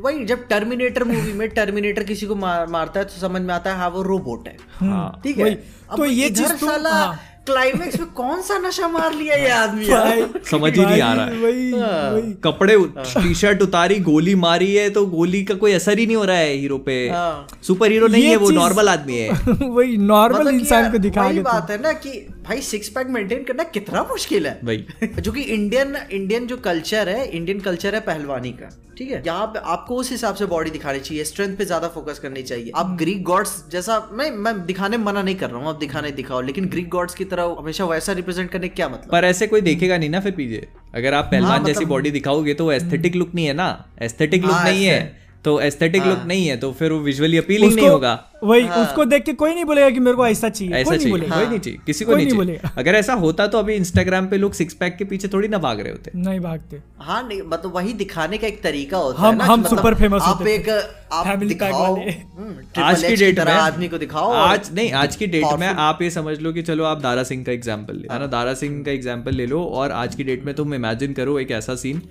वही 0.04 0.24
जब 0.24 0.46
टर्मिनेटर 0.48 1.04
मूवी 1.04 1.32
में 1.32 1.48
टर्मिनेटर 1.50 2.02
किसी 2.04 2.26
को 2.26 2.34
मारता 2.34 3.00
है 3.00 3.04
तो 3.04 3.20
समझ 3.20 3.40
में 3.42 3.54
आता 3.54 3.70
है 3.70 3.76
हाँ 3.78 3.88
वो 3.90 4.02
रोबोट 4.02 4.48
है। 4.48 4.56
हाँ। 4.80 5.20
ठीक 5.24 5.38
है। 5.38 5.54
तो 5.96 6.04
ये 6.04 6.28
चीज़ 6.30 6.52
साला 6.56 6.90
हाँ। 6.90 7.18
क्लाइमेक्स 7.48 7.98
में 8.00 8.08
कौन 8.12 8.40
सा 8.42 8.58
नशा 8.58 8.88
मार 8.88 9.14
लिया 9.14 9.36
ये 9.36 9.48
आदमी 9.50 9.86
भाई, 9.88 10.22
समझ 10.50 10.72
ही 10.78 10.84
नहीं 10.84 11.00
आ 11.02 11.12
रहा 11.14 11.24
है। 11.24 11.30
भाई, 11.30 11.52
वही 11.52 11.72
वही। 11.72 12.32
कपड़े 12.44 12.76
टी 13.22 13.34
शर्ट 13.34 13.62
उतारी 13.62 13.98
गोली 14.08 14.34
मारी 14.34 14.72
है 14.74 14.88
तो 14.90 15.04
गोली 15.06 15.42
का 15.44 15.54
कोई 15.54 15.72
असर 15.72 15.98
ही 15.98 16.06
नहीं 16.06 16.16
हो 16.16 16.24
रहा 16.24 16.36
है 16.36 16.52
हीरो 16.54 16.78
पे। 16.78 16.98
हाँ। 17.08 17.46
सुपर 17.66 17.92
हीरो 17.92 18.06
नहीं 18.08 18.24
है 18.24 18.36
वो 18.36 18.50
नॉर्मल 18.50 18.88
आदमी 18.88 19.16
है। 19.18 19.30
वही 19.62 19.96
नॉर्मल 19.96 20.38
मतलब 20.40 20.54
इंसान 20.54 20.90
को 20.92 20.98
दिखा 20.98 21.26
वही 21.26 21.40
बात 21.40 21.70
है 21.70 21.80
ना 21.82 21.92
कि 22.04 22.10
भाई 22.48 22.60
सिक्स 22.62 22.88
पैक 22.88 23.06
मेंटेन 23.10 23.42
करना 23.44 23.62
कितना 23.74 24.02
मुश्किल 24.10 24.46
है। 24.46 24.58
भाई 24.64 24.84
जो 25.20 25.32
कि 25.32 25.42
इंडियन 25.42 25.96
इंडियन 26.12 26.46
जो 26.46 26.56
कल्चर 26.64 27.08
है 27.08 27.26
इंडियन 27.28 27.60
कल्चर 27.60 27.94
है 27.94 28.00
पहलवानी 28.00 28.50
का। 28.52 28.70
ठीक 28.98 29.10
है? 29.10 29.22
यहाँ 29.26 29.46
पे 29.46 29.58
आपको 29.72 29.96
उस 29.96 30.10
हिसाब 30.10 30.34
से 30.34 30.46
बॉडी 30.46 30.70
दिखानी 30.70 31.00
चाहिए 31.00 31.24
स्ट्रेंथ 31.24 31.56
पे 31.56 31.64
ज़्यादा 31.64 31.88
फोकस 31.88 32.18
करनी 32.18 32.42
चाहिए। 32.42 32.72
आप 32.76 32.96
ग्रीक 32.98 33.22
गॉड्स 33.24 33.52
जैसा 33.72 33.98
मैं 34.12 34.30
मैं 34.46 34.54
दिखाने 34.66 34.96
में 34.96 35.04
मना 35.04 35.22
नहीं 35.22 35.34
कर 35.36 35.50
रहा 35.50 35.60
हूँ 35.60 35.68
आप 35.68 35.76
दिखाने 35.76 36.10
दिखाओ 36.12 36.40
लेकिन 36.40 36.68
ग्रीक 36.68 36.88
गॉड्स 36.88 37.14
की 37.14 37.24
तरह 37.24 37.54
हमेशा 37.58 37.84
वैसा 37.84 38.12
रिप्रेजेंट 38.12 38.50
करने 38.50 38.68
का 38.68 38.74
क्या 38.74 38.88
मतलब? 38.88 39.10
पर 39.12 39.24
ऐसे 39.24 39.46
कोई 39.46 39.60
देखेगा 39.60 39.98
नहीं 39.98 40.10
ना 40.10 40.20
फिर 40.20 40.32
पीछे 40.32 40.66
अगर 40.94 41.14
आप 41.14 41.24
पहलवान 41.24 41.50
हाँ, 41.50 41.58
जैसी 41.58 41.70
मतलब- 41.70 41.88
बॉडी 41.88 42.10
दिखाओगे 42.10 42.54
तो 42.54 42.64
वो 42.64 42.72
एस्थेटिक 42.72 43.16
लुक 43.16 43.34
नहीं 43.34 43.46
है 43.46 43.54
ना? 43.54 43.68
एस्थेटिक 44.02 44.42
लुक 44.42 44.52
हाँ, 44.52 44.64
नहीं 44.64 44.84
है। 44.84 45.27
तो 45.44 45.60
एस्थेटिक 45.60 46.06
लुक 46.06 46.16
हाँ। 46.18 46.26
नहीं 46.26 46.46
है 46.48 46.56
तो 46.56 46.72
फिर 46.72 46.92
वो 46.92 46.98
विजुअली 46.98 47.36
अपीलिंग 47.36 47.74
नहीं 47.74 47.88
होगा। 47.88 48.24
वही 48.44 48.62
हाँ। 48.62 48.76
उसको 48.78 49.04
देख 49.04 49.22
के 49.24 49.32
कोई 49.32 49.54
नहीं 49.54 49.64
बोलेगा 49.64 49.90
कि 49.90 50.00
मेरे 50.00 50.16
को 50.16 50.26
ऐसा 50.26 50.48
चाहिए 50.48 50.74
ऐसा 50.74 50.84
कोई 50.84 50.96
नहीं 50.96 50.98
चाहिए 50.98 51.10
बोलेगा। 51.10 51.36
कोई 51.36 51.46
नहीं 51.46 51.58
चाहिए 51.58 51.78
किसी 51.86 52.04
को 52.04 52.14
नहीं 52.16 52.26
नहीं 52.26 52.36
चाहिए। 52.36 52.60
अगर 52.78 52.94
ऐसा 52.94 53.12
होता 53.14 53.46
तो 53.46 53.58
अभी 53.58 53.74
इंस्टाग्राम 53.74 54.26
पे 54.26 54.36
लोग 54.36 54.52
सिक्स 54.52 54.74
पैक 54.74 54.96
के 54.96 55.04
पीछे 55.04 55.28
थोड़ी 55.28 55.48
ना 55.48 55.58
भाग 55.58 55.80
रहे 55.80 55.92
होते। 55.92 56.10
नहीं 56.14 56.40
भागते। 56.40 56.80
हाँ 56.98 57.28
नहीं 57.28 57.40
मतलब 57.42 57.74
वही 57.74 57.92
दिखाने 57.92 58.38
का 58.38 58.46
एक 58.46 58.62
तरीका 58.62 58.98
होता 58.98 59.22
हम- 59.22 59.32
है 59.32 59.38
ना 59.38 59.44
हम 59.44 59.60
मतलब 59.60 59.78
super 59.78 60.00
famous 60.00 60.22
आप 60.22 60.46
एक 60.46 60.68
आप 61.12 61.38
दिखाओ 61.38 61.94
हम्म, 61.94 62.82
आज 62.82 63.04
की 63.04 63.16
डेट 63.16 63.38
में 63.38 63.52
आदमी 63.52 63.88
को 63.88 63.98
दिखाओ 63.98 64.32
आज 64.32 64.70
नहीं 64.74 64.92
आज 64.92 65.16
की 65.16 65.26
डेट 65.26 65.58
में 65.58 65.66
आप 65.66 66.02
ये 66.02 66.10
समझ 66.10 66.38
लो 66.40 66.52
कि 66.52 66.62
चलो 66.62 66.84
आप 66.84 67.00
दारा 67.00 67.22
सिंह 67.22 67.44
का 67.44 67.52
एग्जांपल 67.52 67.96
ले 67.96 68.08
है 68.12 68.18
ना? 68.20 68.26
दारा 68.26 68.54
सिंह 68.54 68.82
का 68.84 68.90
एग्जांपल 68.90 69.34
ले 69.34 69.46
लो 69.46 69.62
और 69.64 69.92
आज 69.92 70.14
की 70.14 70.24
डेट 70.24 70.44
में 70.44 70.54
तुम 70.54 70.74
इमेजिन 70.74 71.12
करो 71.12 71.38
एक 71.38 71.50
ऐसा 71.50 71.74
सीन 71.74 72.02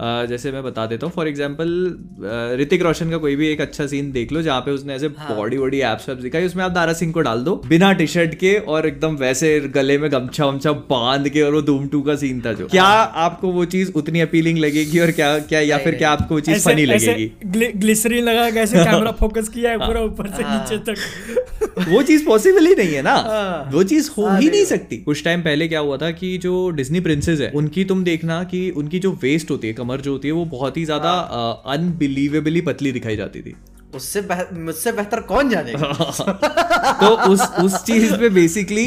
जैसे 0.00 0.52
मैं 0.52 0.62
बता 0.62 0.86
देता 0.86 1.06
हूँ 1.06 1.12
फॉर 1.16 1.28
एग्ज़ाम्पल 1.28 2.58
ऋतिक 2.60 2.82
रोशन 2.82 3.10
का 3.10 3.16
कोई 3.16 3.36
भी 3.36 3.48
एक 3.48 3.60
अच्छा 3.60 3.86
सीन 3.86 4.10
देख 4.12 4.32
लो 4.32 4.42
जहाँ 4.42 4.60
पे 4.60 4.70
उसने 4.70 4.94
ऐसे 4.94 5.08
बॉडी 5.08 5.56
वॉडी 5.56 5.80
एप्स 5.80 6.08
वैप्स 6.08 6.22
दिखाई 6.22 6.46
उसमें 6.46 6.64
आप 6.64 6.70
दारा 6.70 6.92
सिंह 6.92 7.12
को 7.12 7.20
डाल 7.20 7.40
दो 7.40 7.54
बिना 7.66 7.92
टी 7.92 8.06
शर्ट 8.06 8.34
के 8.34 8.54
और 8.58 8.86
एकदम 8.86 9.16
वैसे 9.16 9.60
गले 9.60 9.98
में 9.98 10.10
गमछा 10.12 10.46
वमछा 10.46 10.72
बाँध 10.90 11.28
के 11.28 11.42
और 11.42 11.54
वो 11.54 11.62
धूम 11.62 11.86
टू 11.88 12.00
का 12.02 12.16
सीन 12.16 12.40
था 12.46 12.52
जो। 12.52 12.66
क्या 12.66 12.84
आपको 13.24 13.48
वो 13.48 13.64
चीज़ 13.64 13.92
उतनी 13.92 14.20
अपीलिंग 14.20 14.58
लगेगी 14.58 14.98
और 14.98 15.10
क्या 15.10 15.38
क्या 15.38 15.60
या 15.60 15.78
फिर 15.78 15.94
क्या 15.94 16.10
आपको 16.10 16.34
वो 16.34 16.40
चीज़ 16.40 16.64
फनी 16.64 16.84
लगेगी? 16.84 17.30
ग्लि- 17.46 17.74
ग्लिसरीन 17.76 18.24
लगा 18.24 18.50
के 18.50 18.60
ऐसे 18.60 18.76
कैमरा 18.84 19.12
फोकस 19.12 19.48
किया 19.48 19.70
है 19.70 19.78
पूरा 19.78 20.00
ऊपर 20.00 20.26
से 20.26 20.42
हाँ। 20.42 20.58
नीचे 20.60 20.78
तक। 20.92 21.88
वो 21.88 22.02
चीज़ 22.02 22.24
पॉसिबल 22.26 22.66
ही 22.66 22.74
नहीं 22.74 22.94
है 22.94 23.02
ना। 23.02 23.14
हाँ। 23.14 23.70
वो 23.72 23.82
चीज़ 23.84 24.10
हो 24.18 24.28
ही 24.36 24.50
नहीं 24.50 24.64
सकती। 24.64 24.96
कुछ 24.96 25.24
टाइम 25.24 25.40
पहले 25.42 25.68
क्या 25.68 25.80
हुआ 25.80 25.96
था 25.96 26.10
कि 26.10 26.36
जो 26.38 26.70
डिज्नी 26.70 27.00
प्रिंसेस 27.00 27.40
है 27.40 27.50
उनकी 27.54 27.84
तुम 27.84 28.04
देखना 28.04 28.42
कि 28.44 28.70
उनकी 28.70 28.98
जो 28.98 29.12
वेस्ट 29.22 29.50
होती 29.50 29.68
है 29.68 29.74
कमर 29.86 30.00
जो 30.00 30.12
होती 30.12 30.28
है 30.28 30.34
वो 30.34 30.44
बहुत 30.44 30.76
ही 30.76 30.84
ज़्यादा 30.84 31.10
हाँ। 31.10 31.62
अनबिलीवेबली 31.66 32.60
पतली 32.60 32.92
दिखाई 32.92 33.16
जाती 33.16 33.42
थी। 33.42 33.54
उससे 33.94 34.20
बेह- 34.20 34.52
मुझसे 34.52 34.92
बेहतर 34.92 35.20
कौन 35.20 35.48
जानेगा? 35.48 35.92
तो 37.00 37.06
उस 37.06 37.40
उस 37.64 37.84
चीज़ 37.84 38.14
पे 38.14 38.28
बेसिकली 38.28 38.86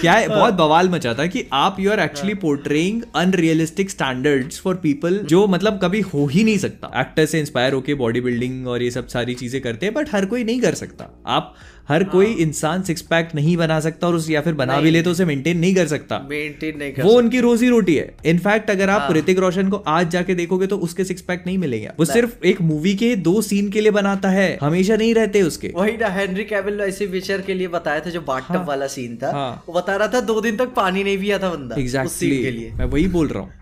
क्या 0.00 0.12
है 0.12 0.28
बहुत 0.28 0.54
बवाल 0.54 0.88
मचा 0.88 1.14
था 1.14 1.26
कि 1.26 1.44
आप 1.52 1.76
you 1.80 1.90
are 1.90 2.00
actually 2.00 2.34
portraying 2.34 3.02
unrealistic 3.16 3.90
standards 3.90 4.60
for 4.60 4.74
people 4.74 5.18
जो 5.18 5.46
मतलब 5.46 5.78
कभी 5.82 6.00
हो 6.00 6.26
ही 6.26 6.44
नहीं 6.44 6.58
सकता। 6.58 7.00
एक्टर 7.00 7.26
से 7.26 7.40
इंस्पायर 7.40 7.72
होके 7.72 7.94
बॉडी 7.94 8.20
बिल्डिंग 8.20 8.68
और 8.68 8.82
ये 8.82 8.90
सब 8.90 9.06
सारी 9.06 9.34
चीज़ें 9.34 9.62
करते 9.62 9.86
हैं 9.86 9.94
बट 9.94 10.14
हर 10.14 10.26
कोई 10.26 10.44
नहीं 10.44 10.60
कर 10.60 10.74
सकता। 10.74 11.22
आप 11.26 11.54
हर 11.88 12.04
कोई 12.04 12.32
इंसान 12.34 12.82
सिक्स 12.82 13.02
पैक 13.02 13.28
नहीं 13.34 13.56
बना 13.56 13.78
सकता 13.80 14.06
और 14.06 14.14
उस 14.14 14.28
या 14.30 14.40
फिर 14.40 14.54
बना 14.54 14.80
भी 14.80 14.90
ले 14.90 15.02
तो 15.02 15.10
उसे 15.10 15.24
मेंटेन 15.24 15.58
नहीं 15.58 15.74
कर 15.74 15.86
सकता। 15.86 16.18
मेंटेन 16.30 16.78
नहीं 16.78 16.92
कर 16.92 17.02
वो 17.02 17.12
उनकी 17.12 17.40
रोजी 17.40 17.68
रोटी 17.68 17.94
है। 17.94 18.14
इनफैक्ट 18.26 18.70
अगर 18.70 18.90
आप 18.90 19.12
ऋतिक 19.12 19.38
रोशन 19.38 19.68
को 19.68 19.76
आज 19.88 20.10
जाके 20.10 20.34
देखोगे 20.34 20.66
तो 20.66 20.78
उसके 20.78 21.04
सिक्स 21.04 21.22
पैक 21.22 21.42
नहीं 21.46 21.58
मिलेगा। 21.58 21.94
वो 21.98 22.04
सिर्फ़ 22.04 22.46
एक 22.46 22.60
मूवी 22.62 22.94
के 22.94 23.14
दो 23.18 23.40
सीन 23.42 23.70
के 23.70 23.80
लिए 23.80 23.90
बनाता 23.90 24.28
है। 24.28 24.58
हमेशा 24.62 24.96
नहीं 24.96 25.14
रहते 25.14 25.42
उसके। 25.42 25.72
वही 25.76 25.96
ना 25.96 26.08
हेनरी 26.08 26.44
कैविल 26.44 26.74
ने 26.74 26.84
ऐसे 26.84 27.06
विचर 27.06 27.40
के 27.40 27.54
लिए 27.54 27.68
बताया 27.68 28.00
था 28.00 28.10
जो 28.10 28.20
बाथटब 28.22 28.64
वाला 28.68 28.86
सीन 28.86 29.16
था। 29.16 29.30
हाँ। 29.32 29.64
वो 29.68 29.74
बता 29.74 29.96
रहा 29.96 30.08
था 30.08 30.20
दो 30.22 30.40
दिन 30.40 30.56
तक 30.56 30.74
पानी 30.74 31.04
नहीं 31.04 31.18
पिया 31.18 31.38
था 31.38 31.50
बंदा 31.50 32.04
उस 32.04 32.18
के 32.18 32.26
लिए। 32.26 32.38
एग्जैक्टली 32.38 32.70
मैं 32.78 32.86
वही 32.86 33.06
बोल 33.08 33.28
रहा 33.28 33.42
हूँ। 33.42 33.52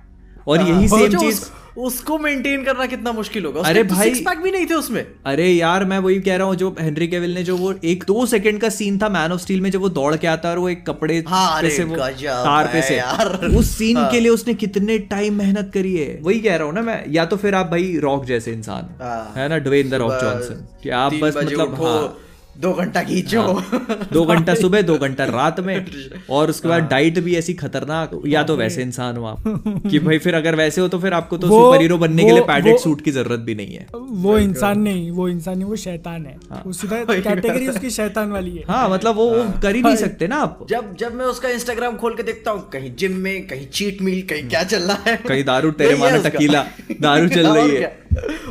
और 0.48 0.60
यही 0.60 0.70
हाँ, 0.70 0.86
सेम 0.86 1.18
चीज़ 1.18 1.40
उस- 1.40 1.52
उसको 1.78 2.18
मेंटेन 2.18 2.64
करना 2.64 2.86
कितना 2.86 3.12
मुश्किल 3.12 3.44
होगा। 3.44 3.60
अरे 3.60 3.84
तो 3.84 3.94
भाई- 3.94 4.04
सिक्स 4.04 4.20
पैक 4.20 4.38
भी 4.38 4.50
नहीं 4.50 4.66
थे 4.66 4.74
उसमें। 4.74 5.06
अरे 5.26 5.48
यार 5.48 5.84
मैं 5.84 5.98
वही 5.98 6.20
कह 6.20 6.36
रहा 6.36 6.46
हूँ 6.46 6.56
जो 6.56 6.76
हेनरी 6.80 7.08
केविल 7.08 7.34
ने 7.34 7.42
जो 7.42 7.56
वो 7.56 7.74
एक 7.84 8.04
दो 8.06 8.26
सेकंड 8.26 8.60
का 8.60 8.68
सीन 8.68 8.98
था 8.98 9.08
मैन 9.08 9.32
ऑफ़ 9.32 9.40
स्टील 9.40 9.60
में 9.60 9.70
जब 9.70 9.80
वो 9.80 9.88
दौड़ 9.88 10.16
के 10.16 10.26
आता 10.26 10.48
है 10.48 10.54
और 10.54 10.60
वो 10.60 10.68
एक 10.68 10.86
कपड़े 10.86 11.24
हाँ, 11.28 11.62
पे 11.62 11.70
से 11.70 11.84
वो 11.84 11.96
तार 11.96 12.66
पे 12.66 12.82
से। 12.82 12.96
यार। 12.96 13.46
उस 13.58 13.70
सीन 13.78 13.96
हाँ। 13.96 14.10
के 14.10 14.20
लिए 14.20 14.30
उसने 14.30 14.54
कितने 14.54 14.98
टाइम 14.98 15.34
मेहनत 15.34 15.70
करी 15.74 15.96
है। 15.96 16.18
वही 16.22 16.40
कह 16.40 16.56
रहा 16.56 16.66
हूँ 16.66 16.74
ना 16.74 16.82
मैं 16.82 17.04
या 17.08 17.24
तो 17.24 17.36
फिर 17.36 17.54
आप 17.54 17.66
भाई 17.66 17.96
रॉक 17.98 18.24
जैसे 18.24 18.52
इंसान 18.52 18.88
हाँ। 19.02 19.32
है। 19.36 19.48
ना 19.48 19.58
ड्वेन 19.58 19.90
द 19.90 19.94
रॉक 19.94 20.12
जॉनसन 20.12 20.90
आप 20.90 21.14
बस 21.14 21.36
मतलब 21.36 22.18
दो 22.60 22.72
घंटा 22.72 23.02
खींचो। 23.02 23.42
दो 24.12 24.24
घंटा 24.24 24.54
सुबह 24.54 24.82
दो 24.82 24.96
घंटा 24.98 25.24
रात 25.24 25.60
में। 25.60 25.86
और 26.30 26.50
उसके 26.50 26.68
बाद 26.68 26.82
डाइट 26.82 27.18
भी 27.18 27.34
ऐसी 27.36 27.54
खतरनाक 27.54 28.10
या 28.26 28.42
तो 28.42 28.56
वैसे 28.56 28.82
इंसान 28.82 29.16
हो 29.16 29.24
आप 29.24 29.42
कि 29.90 29.98
भाई 29.98 30.18
फिर 30.18 30.34
अगर 30.34 30.54
वैसे 30.54 30.80
हो 30.80 30.88
तो 30.88 30.98
फिर 30.98 31.12
आपको 31.12 31.38
तो 31.38 31.46
सुपर 31.46 31.80
हीरो 31.80 31.98
बनने 31.98 32.24
के 32.24 32.32
लिए 32.32 32.42
पैडेड 32.42 32.78
सूट 32.78 33.00
की 33.00 33.10
ज़रूरत 33.10 33.40
भी 33.40 33.54
नहीं 33.54 33.74
है। 33.74 33.86
वो 33.94 34.38
इंसान 34.38 34.80
नहीं 34.80 35.10
वो 35.10 35.28
इंसान 35.28 35.58
नहीं 35.58 35.68
वो 35.68 35.76
शैतान 35.76 36.26
है। 36.26 36.36
वो 36.66 36.72
सीधा 36.72 37.04
कैटेगरी 37.04 37.68
उसकी 37.68 37.90
शैतान 37.90 38.30
वाली 38.30 38.56
है। 38.56 38.64
हाँ 38.68 38.88
मतलब 38.90 39.16
वो 39.16 39.28
कर 39.62 39.74
ही 39.74 39.82
नहीं 39.82 39.96
सकते 39.96 40.26
ना 40.26 40.36
आप। 40.36 40.66
जब 40.68 40.96
जब 40.96 41.14
मैं 41.14 41.24
उसका 41.24 41.48
इंस्टाग्राम 41.48 41.96
खोल 41.96 42.14
के 42.14 42.22
देखता 42.22 42.50
हूँ 42.50 42.68
कहीं 42.72 42.94
जिम 42.96 43.12
में 43.12 43.46
कहीं 43.46 43.66
चीट 43.66 44.02
मील 44.02 44.22
कहीं 44.22 44.48
क्या 44.48 44.62
चल 44.64 44.82
रहा 44.82 45.02
है। 45.06 45.16
कहीं 45.16 45.44
दारू 45.44 45.70
तेरे 45.70 45.94
है 45.94 46.00
माना 46.00 46.28
टकीला 46.28 46.66
दारू 47.00 47.28
चल 47.28 47.46
रही 47.46 47.76
है। 47.76 47.98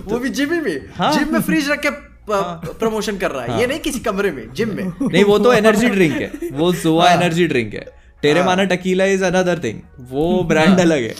वो 0.05 0.19
भी 0.19 0.29
जिम 0.29 0.53
में। 0.53 0.89
हाँ। 0.95 1.13
जिम 1.13 1.33
में 1.33 1.41
फ्रीज 1.41 1.69
रख 1.69 1.79
के 1.85 2.14
प्रमोशन 2.29 3.17
कर 3.17 3.31
रहा 3.31 3.43
है। 3.45 3.59
ये 3.59 3.67
नहीं 3.67 3.79
किसी 3.79 3.99
कमरे 3.99 4.31
में 4.31 4.53
जिम 4.53 4.69
में। 4.69 4.83
नहीं 5.01 5.23
वो 5.23 5.39
तो 5.39 5.53
एनर्जी 5.61 5.89
ड्रिंक 5.89 6.13
है। 6.13 6.31
वो 6.51 6.73
जोआ 6.73 7.09
हाँ। 7.09 7.17
एनर्जी 7.17 7.47
ड्रिंक 7.47 7.73
है। 7.73 7.85
तेरे 8.21 8.43
माना 8.43 8.63
टकीला 8.63 9.05
इज़ 9.05 9.23
अनदर 9.23 9.59
थिंग 9.59 9.79
वो 9.99 10.43
ब्रांड 10.43 10.79
अलग 10.79 11.01
है। 11.01 11.15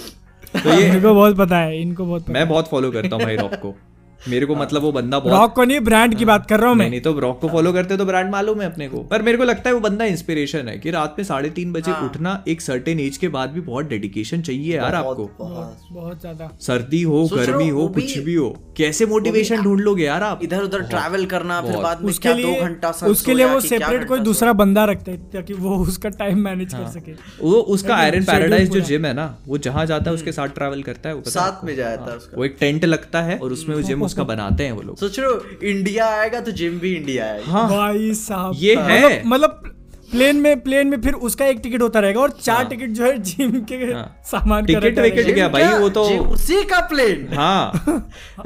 तो 0.64 0.70
ये 0.70 0.88
इनको 0.89 1.14
बहुत 1.14 1.38
पता 1.38 1.58
है 1.58 1.82
इनको 1.82 2.06
बहुत 2.06 2.24
पता 2.24 2.34
मैं 2.34 2.47
बहुत 2.49 2.70
फॉलो 2.70 2.91
करता 2.91 3.16
हूँ 3.16 3.24
भाई 3.24 3.36
रॉक 3.36 3.56
को। 3.56 3.76
मेरे 4.28 4.46
को 4.46 4.56
मतलब 4.56 4.82
वो 4.82 4.92
बंदा 4.92 5.18
है 5.18 5.24
बहुत 5.24 5.40
रॉक 5.40 5.54
को 5.56 5.64
नहीं 5.64 5.80
ब्रांड 5.82 6.16
की 6.16 6.26
बात 6.26 6.46
कर 6.50 6.60
रहा 6.60 6.70
हूँ 6.70 6.78
मैं। 6.78 6.90
नहीं 6.90 7.02
तो 7.02 7.12
रॉक 7.20 7.40
को 7.42 7.48
फॉलो 7.50 7.74
करते 7.74 7.98
तो 7.98 8.06
ब्रांड 8.06 8.32
मालूम 8.32 8.62
है 8.62 8.72
अपने 8.72 8.88
को। 8.88 9.00
पर 9.06 9.22
मेरे 9.22 9.38
को 9.38 9.44
लगता 9.44 9.70
है 9.70 9.74
वो 9.74 9.80
बंदा 9.80 10.06
इंस्पिरेशन 10.06 10.68
है 10.68 10.78
कि 10.78 10.92
रात 10.92 11.16
में 11.18 11.24
साढ़े 11.26 11.50
तीन 11.50 11.74
बजे 11.74 11.92
हाँ। 11.92 12.06
उठना 12.06 12.44
एक 12.48 12.62
सर्टेन 12.62 13.00
एज 13.00 13.18
के 13.18 13.28
बाद 13.30 13.50
भी 13.50 13.62
बहुत 13.64 13.86
डेडिकेशन 13.86 14.42
चाहिए 14.42 14.76
यार 14.76 14.96
आपको। 14.96 15.30
बहुत 15.40 15.78
बहुत। 15.92 16.22
ज़्यादा। 16.22 16.50
सर्दी 16.62 17.02
हो 17.04 17.24
गर्मी 17.28 17.68
हो 17.70 17.88
कुछ 17.90 18.18
भी 18.20 18.36
हो 18.36 18.50
कैसे 18.78 19.06
मोटिवेशन 19.06 19.62
ढूंढ 19.62 19.80
लोगे 19.80 20.04
यार 20.04 20.24
आप? 20.24 20.40
इधर 20.44 20.64
उधर 20.64 20.82
ट्रैवल 20.86 21.26
करना 21.26 21.62
फिर 21.62 21.78
बाद 21.78 22.02
में 22.02 22.10
उसके 22.10 22.34
लिए 22.34 22.60
घंटा 22.62 22.90
उसके 23.08 23.34
लिए 23.34 23.46
वो 23.46 23.60
सेपरेट 23.62 24.08
कोई 24.08 24.20
दूसरा 24.22 24.54
बंदा 24.56 24.86
रखते 24.86 25.12
हैं 25.12 25.30
ताकि 25.32 25.54
वो 25.56 25.78
उसका 25.80 26.10
टाइम 26.16 26.40
मैनेज 26.42 26.74
हाँ। 26.74 26.84
कर 26.84 26.90
सके। 26.92 27.12
वो 27.42 27.60
उसका 27.76 27.96
आयरन 27.96 28.24
पैराडाइज 28.26 28.72
जो 28.72 28.80
जिम 28.84 29.06
है 29.06 29.14
ना 29.14 29.28
वो 29.48 29.58
जहाँ 29.60 29.86
जाता 29.86 30.10
है 30.10 30.16
उसके 30.16 30.32
साथ 30.32 30.56
ट्रैवल 30.56 30.84
करता 30.84 31.10
है 31.10 31.16
वो 31.16 31.22
साथ 31.30 31.64
में 31.66 31.76
जाया 31.76 31.98
था 31.98 32.14
उसका। 32.14 32.38
वो 32.38 32.46
एक 32.46 32.58
टेंट 32.60 32.86
लगता 32.86 33.22
है 33.22 33.38
और 33.40 33.52
उसमें 33.52 33.76
वो 33.76 33.82
जिम 33.84 34.04
उसका 34.16 34.24
बनाते 34.24 34.63
हैं 34.66 34.72
वो 34.72 34.82
लोग। 34.82 34.97
सोच 34.97 35.20
रहे 35.20 35.30
हो 35.30 35.45
इंडिया 35.63 36.05
आएगा 36.07 36.41
तो 36.41 36.51
जिम 36.51 36.80
भी 36.80 36.95
इंडिया 36.95 37.26
आएगा। 37.26 37.51
हाँ। 37.51 37.70
भाई 37.70 38.13
साहब 38.13 38.51
ये 38.55 38.76
है। 38.76 39.07
मतलब- 39.07 39.26
मतलब 39.26 39.75
प्लेन 40.12 40.36
में 40.36 40.60
प्लेन 40.62 40.88
में 40.88 41.01
फिर 41.01 41.14
उसका 41.14 41.45
एक 41.45 41.60
टिकट 41.64 41.82
होता 41.82 41.99
रहेगा 41.99 42.20
और 42.22 42.30
चार 42.41 42.66
टिकट 42.66 42.89
जो 42.89 43.03
है 43.03 43.18
जिम 43.20 43.51
के 43.62 43.76
हाँ। 43.76 44.03
सामान 44.26 44.66
टिकट 44.66 44.99
विकेट 44.99 45.34
क्या 45.34 45.47
भाई 45.49 45.68
वो 45.80 45.89
तो 45.89 46.03
उसी 46.34 46.62
का 46.64 46.80
प्लेन। 46.80 47.28
हाँ। 47.34 47.72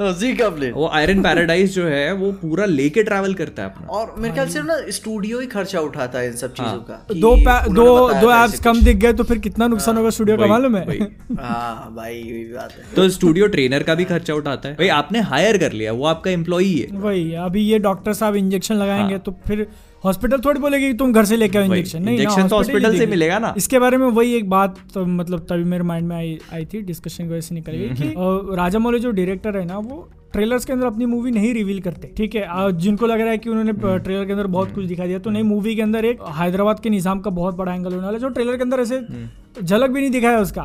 उसी 0.00 0.32
का 0.36 0.48
प्लेन। 0.48 0.72
वो 0.72 0.88
आयरन 0.88 1.22
पैराडाइज 1.22 1.74
जो 1.74 1.86
है 1.86 2.12
वो 2.12 2.30
पूरा 2.32 2.64
लेके 2.64 3.02
ट्रैवल 3.02 3.34
करता 3.34 3.62
है 3.62 3.70
अपना। 3.70 3.86
और 3.86 4.14
मेरे 4.18 4.34
ख्याल 4.34 4.48
से 4.48 4.62
ना 4.62 4.76
स्टूडियो 4.88 5.40
ही 5.40 5.46
खर्चा 5.46 5.80
उठाता 5.80 6.18
है 6.18 6.26
इन 6.26 6.36
सब 6.36 6.52
चीज़ों 6.54 6.70
हाँ। 6.70 6.84
का 6.88 7.14
दो 7.14 7.34
दो 7.74 8.20
दो 8.20 8.30
एप्स 8.44 8.60
कम 8.60 8.80
दिख 8.80 8.96
गए 8.96 9.12
तो 9.12 9.24
फिर 9.24 9.38
कितना 9.38 9.66
नुकसान 9.66 9.96
होगा 9.96 10.10
स्टूडियो 10.10 10.36
का 10.36 10.42
वही- 10.42 10.52
मालूम 10.52 10.76
है? 10.76 10.98
हाँ 11.40 11.94
भाई 11.96 12.22
बात 12.56 12.72
है। 12.72 12.84
तो 12.96 13.08
स्टूडियो 13.08 13.46
ट्रेनर 13.46 13.82
का 13.82 13.94
भी 13.94 14.04
खर्चा 14.04 14.34
उठाता 14.34 14.68
है। 14.68 14.74
भाई 14.74 14.88
आपने 14.88 15.20
हायर 15.20 15.58
कर 15.58 15.72
लिया 15.72 15.92
वो 15.92 16.04
आपका 16.06 16.30
एम्प्लॉई 16.30 16.72
है। 16.74 16.96
वही 16.98 17.32
अभी 17.34 17.62
ये 17.62 17.78
डॉक्टर 17.78 18.12
साहब 18.12 18.36
इंजेक्शन 18.36 18.74
लगाएँगे 18.74 19.18
तो 19.18 19.36
फिर 19.46 19.66
हॉस्पिटल 20.04 20.40
थोड़ी 20.44 20.60
बोलेगी 20.60 20.92
तुम 20.94 21.12
घर 21.12 21.24
से 21.24 21.36
लेके 21.36 21.58
आओ। 21.58 21.64
इंजेक्शन 21.64 22.02
नहीं 22.02 22.18
ना, 22.18 22.24
injection 22.24 22.50
तो 22.50 22.60
ही 22.60 22.64
hospital 22.64 22.96
से 22.98 23.06
मिलेगा 23.06 23.38
ना। 23.38 23.52
इसके 23.56 23.78
बारे 23.78 23.96
में 23.96 24.06
वही 24.08 24.34
एक 24.34 24.48
बात 24.50 24.78
तो 24.94 25.04
मतलब 25.06 25.46
तभी 25.48 25.64
मेरे 25.64 25.84
माइंड 25.84 26.08
में 26.08 26.16
आई 26.16 26.38
आई 26.52 26.64
थी 26.64 26.80
डिस्कशन 26.82 27.24
की 27.24 27.30
वजह 27.30 27.40
से 27.40 27.54
निकल 27.54 27.72
गई 27.72 27.88
कि 27.90 28.14
हम्म। 28.16 28.54
राजा 28.56 28.78
मौली 28.78 28.98
जो 28.98 29.10
डायरेक्टर 29.10 29.56
है 29.56 29.64
ना 29.64 29.78
वो 29.80 30.08
ट्रेलर्स 30.32 30.64
के 30.64 30.72
अंदर 30.72 30.86
अपनी 30.86 31.06
मूवी 31.06 31.30
नहीं 31.30 31.52
रिवील 31.54 31.80
करते 31.80 32.12
ठीक 32.16 32.34
है 32.34 32.70
जिनको 32.78 33.06
लग 33.06 33.20
रहा 33.20 33.30
है 33.30 33.38
कि 33.38 33.50
उन्होंने 33.50 33.70
हम्म। 33.72 33.96
ट्रेलर 33.98 34.24
के 34.24 34.32
अंदर 34.32 34.46
बहुत 34.48 34.72
कुछ 34.74 34.84
दिखा 34.84 35.06
दिया 35.06 35.18
तो 35.18 35.30
नहीं 35.30 35.42
मूवी 35.44 35.74
के 35.76 35.82
अंदर 35.82 36.04
एक 36.04 36.22
हैदराबाद 36.36 36.80
के 36.80 36.90
निज़ाम 36.90 37.20
का 37.20 37.30
बहुत 37.30 37.56
बड़ा 37.56 37.74
एंगल 37.74 37.92
होने 37.92 38.04
वाला 38.04 38.12
है, 38.12 38.20
जो 38.20 38.28
ट्रेलर 38.28 38.56
के 38.56 38.62
अंदर 38.62 38.80
ऐसे 38.80 38.96
हम्म। 38.96 39.64
झलक 39.64 39.90
भी 39.90 40.00
नहीं 40.00 40.10
दिखाया 40.10 40.40
उसका 40.40 40.62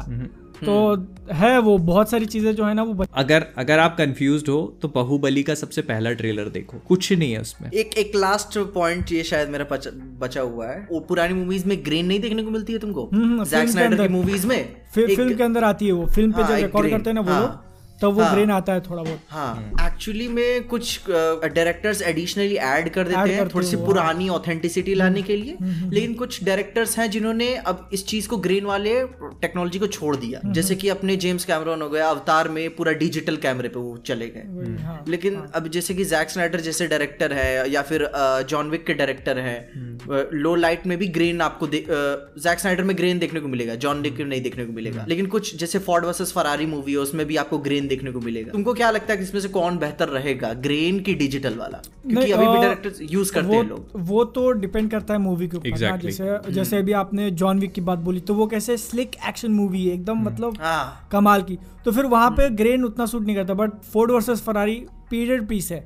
तो 0.64 1.08
है 1.34 1.60
वो 1.60 1.78
बहुत 1.78 2.10
सारी 2.10 2.26
चीज़ें 2.26 2.56
जो 2.56 2.66
है 2.66 2.74
ना 2.74 2.84
वो 2.84 2.94
बच- 2.94 3.12
अगर 3.16 3.46
अगर 3.58 3.80
आप 3.80 3.96
कंफ्यूज 3.98 4.44
हो 4.50 4.80
तो 4.82 4.88
बहुबली 4.88 5.44
का 5.44 5.56
सबसे 5.56 5.82
पहला 5.82 6.14
ट्रेलर 6.14 6.46
देखो। 6.46 6.78
कुछ 6.88 7.14
नहीं 7.14 7.34
है 7.34 7.42
उसमें। 7.42 7.72
एक 7.72 7.98
एक 7.98 8.12
लास्ट 8.16 8.58
पॉइंट 8.58 9.12
ये 9.12 9.24
शायद 9.24 9.50
मेरा 9.50 9.66
बचा, 9.72 9.92
बचा 9.96 10.42
हुआ 10.42 10.68
है। 10.68 10.88
वो 10.92 11.00
पुरानी 11.00 11.34
मूवीज़ 11.34 11.68
में 11.68 11.86
ग्रेन 11.86 12.06
नहीं 12.06 12.20
देखने 12.20 12.44
को 12.44 12.52
मिलती 12.52 12.74
है 12.74 12.80
तुमको? 12.80 13.10
हम्म, 13.14 13.38
जैक 13.38 13.48
फ़िल्म 13.48 13.66
के 13.66 13.72
स्नाइडर 13.72 13.96
की 13.96 14.02
अंदर। 14.02 14.14
मूवीज़ 14.14 14.48
में? 14.48 14.76
फ़िल्म 14.96 15.36
के 15.36 15.44
अंदर 15.44 15.64
आती 15.64 15.86
है 15.86 15.92
वो। 15.92 16.06
फ़िल्म 16.06 16.32
पे 16.32 16.44
जो 16.44 16.56
रिकॉर्ड 16.56 16.90
करते 16.90 17.10
हैं 17.10 17.16
ना 17.16 17.22
वो 17.22 17.65
हाँ। 18.06 18.12
तब 18.12 18.18
वो 18.18 18.24
हाँ। 18.24 18.34
ग्रेन 18.34 18.52
आता 18.52 18.74
है 18.74 18.82
थोड़ा 18.82 19.04
बहुत। 19.04 19.20
हाँ। 19.30 19.72
एक्चुअली 19.86 20.28
में 20.28 20.68
कुछ 20.68 21.00
डायरेक्टर्स 21.10 22.02
एडिशनली 22.02 22.56
ऐड 22.56 22.90
कर 22.90 23.08
देते 23.08 23.34
हैं 23.34 23.48
थोड़ी 23.50 23.68
सी 23.68 23.76
पुरानी 23.76 24.30
ऑथेंटिसिटी 24.30 24.94
लाने 24.94 25.22
के 25.22 25.36
लिए। 25.38 25.58
लेकिन 25.90 26.14
कुछ 26.14 26.44
डायरेक्टर्स 26.44 26.98
हैं 27.00 27.10
जिन्होंने 27.12 27.54
अब 27.56 27.90
इस 27.94 28.06
चीज़ 28.08 28.28
को 28.28 28.38
ग्रेन 28.38 28.66
वाले 28.66 28.94
टेक्नोलॉजी 29.42 29.80
को 29.80 29.88
छोड़ 29.88 30.16
दिया। 30.16 30.40
जैसे 30.52 30.76
कि 30.76 30.90
अपने 30.90 31.16
जेम्स 31.16 31.46
कैमरॉन 31.46 31.82
हो 31.82 31.90
गया 31.90 32.10
अवतार 32.10 32.50
में 32.50 32.76
पूरा 32.76 32.92
डिजिटल 32.94 33.36
कैमरे 33.38 33.70
पे 33.70 33.80
वो 33.80 33.98
चले 33.98 34.28
गए। 34.28 34.84
हाँ 34.84 35.04
लेकिन 35.08 35.36
अब 35.56 35.68
जैसे 35.68 35.94
कि 35.94 36.06
जैक 36.06 36.30
स्नाइडर 36.30 36.62
जैसे 36.62 36.88
डायरेक्टर 36.88 37.34
है 37.34 37.70
या 37.72 37.82
फिर 37.82 38.10
जॉन 38.50 38.70
विक 38.70 38.86
के 38.86 38.94
डायरेक्टर 38.94 39.40
हैं 39.40 40.30
लो 40.34 40.56
लाइट 40.56 40.86
में 40.88 40.98
भी 40.98 41.08
ग्रेन 41.08 41.42
आपको 41.42 41.68
जैक 41.68 42.60
स्नाइडर 42.60 42.84
में 42.84 42.96
ग्रेन 42.98 43.20
देखने 43.20 43.40
को 43.40 43.48
मिलेगा 43.48 43.76
जॉन 43.76 44.02
विक 44.02 44.20
में 44.20 44.26
नहीं 44.26 44.42
देखने 44.42 44.66
को 44.66 44.74
मिलेगा। 44.74 45.06
लेकिन 45.10 45.26
कुछ 45.28 45.56
जैसे 45.56 45.80
फोर्ड 45.80 46.06
वर्सेस 46.06 46.32
फरारी 46.32 46.66
मूवी 46.66 46.92
है 46.92 46.98
उसमें 46.98 47.26
भी 47.28 47.36
आपको 47.36 47.58
ग्रेन 47.60 47.88
देखने 47.96 48.12
को 48.12 48.20
मिलेगा। 48.22 48.52
तुमको 48.52 48.74
क्या 48.74 48.92
लगता 48.92 49.14
है 49.14 49.18
कि 49.18 49.24
इसमें 49.24 49.42
से 49.42 49.50
कौन 49.50 49.78
बेहतर 49.78 50.10
रहेगा 50.10 50.54
ग्रेन 50.64 51.00
की 51.00 51.14
डिजिटल 51.16 51.56
वाला? 51.58 51.82
क्योंकि 52.08 52.32
अभी 52.32 52.48
भी 52.48 52.58
डायरेक्टर्स 52.58 53.00
यूज़ 53.12 53.34
करते 53.34 53.56
हैं 53.56 53.64
लोग। 53.64 53.92
वो 54.08 54.24
तो 54.36 54.52
डिपेंड 54.62 54.90
करता 54.92 55.14
है 55.14 55.20
मूवी 55.20 55.48
के 55.48 55.58
ऊपर 55.58 55.70
Exactly. 55.70 56.10
जैसे 56.10 56.54
जैसे 56.54 56.78
अभी 56.78 56.92
आपने 56.96 57.30
जॉन 57.34 57.60
विक 57.60 57.74
की 57.74 57.82
बात 57.82 58.00
बोली 58.00 58.20
तो 58.22 58.34
वो 58.34 58.48
कैसे 58.48 58.78
स्लिक 58.78 59.16
एक्शन 59.28 59.52
मूवी 59.52 59.86
है 59.86 59.94
एकदम 59.94 60.24
मतलब 60.24 60.58
हाँ। 60.62 61.08
कमाल 61.12 61.42
की। 61.42 61.58
तो 61.86 61.92
फिर 61.92 62.06
वहाँ 62.08 62.30
पे 62.32 62.50
ग्रेन 62.56 62.84
उतना 62.84 63.06
सूट 63.06 63.26
नहीं 63.26 63.36
करता 63.36 63.54
but 63.54 63.82
Ford 63.94 64.12
versus 64.12 64.42
Ferrari 64.42 64.76
period 65.10 65.48
piece 65.48 65.72
है। 65.72 65.80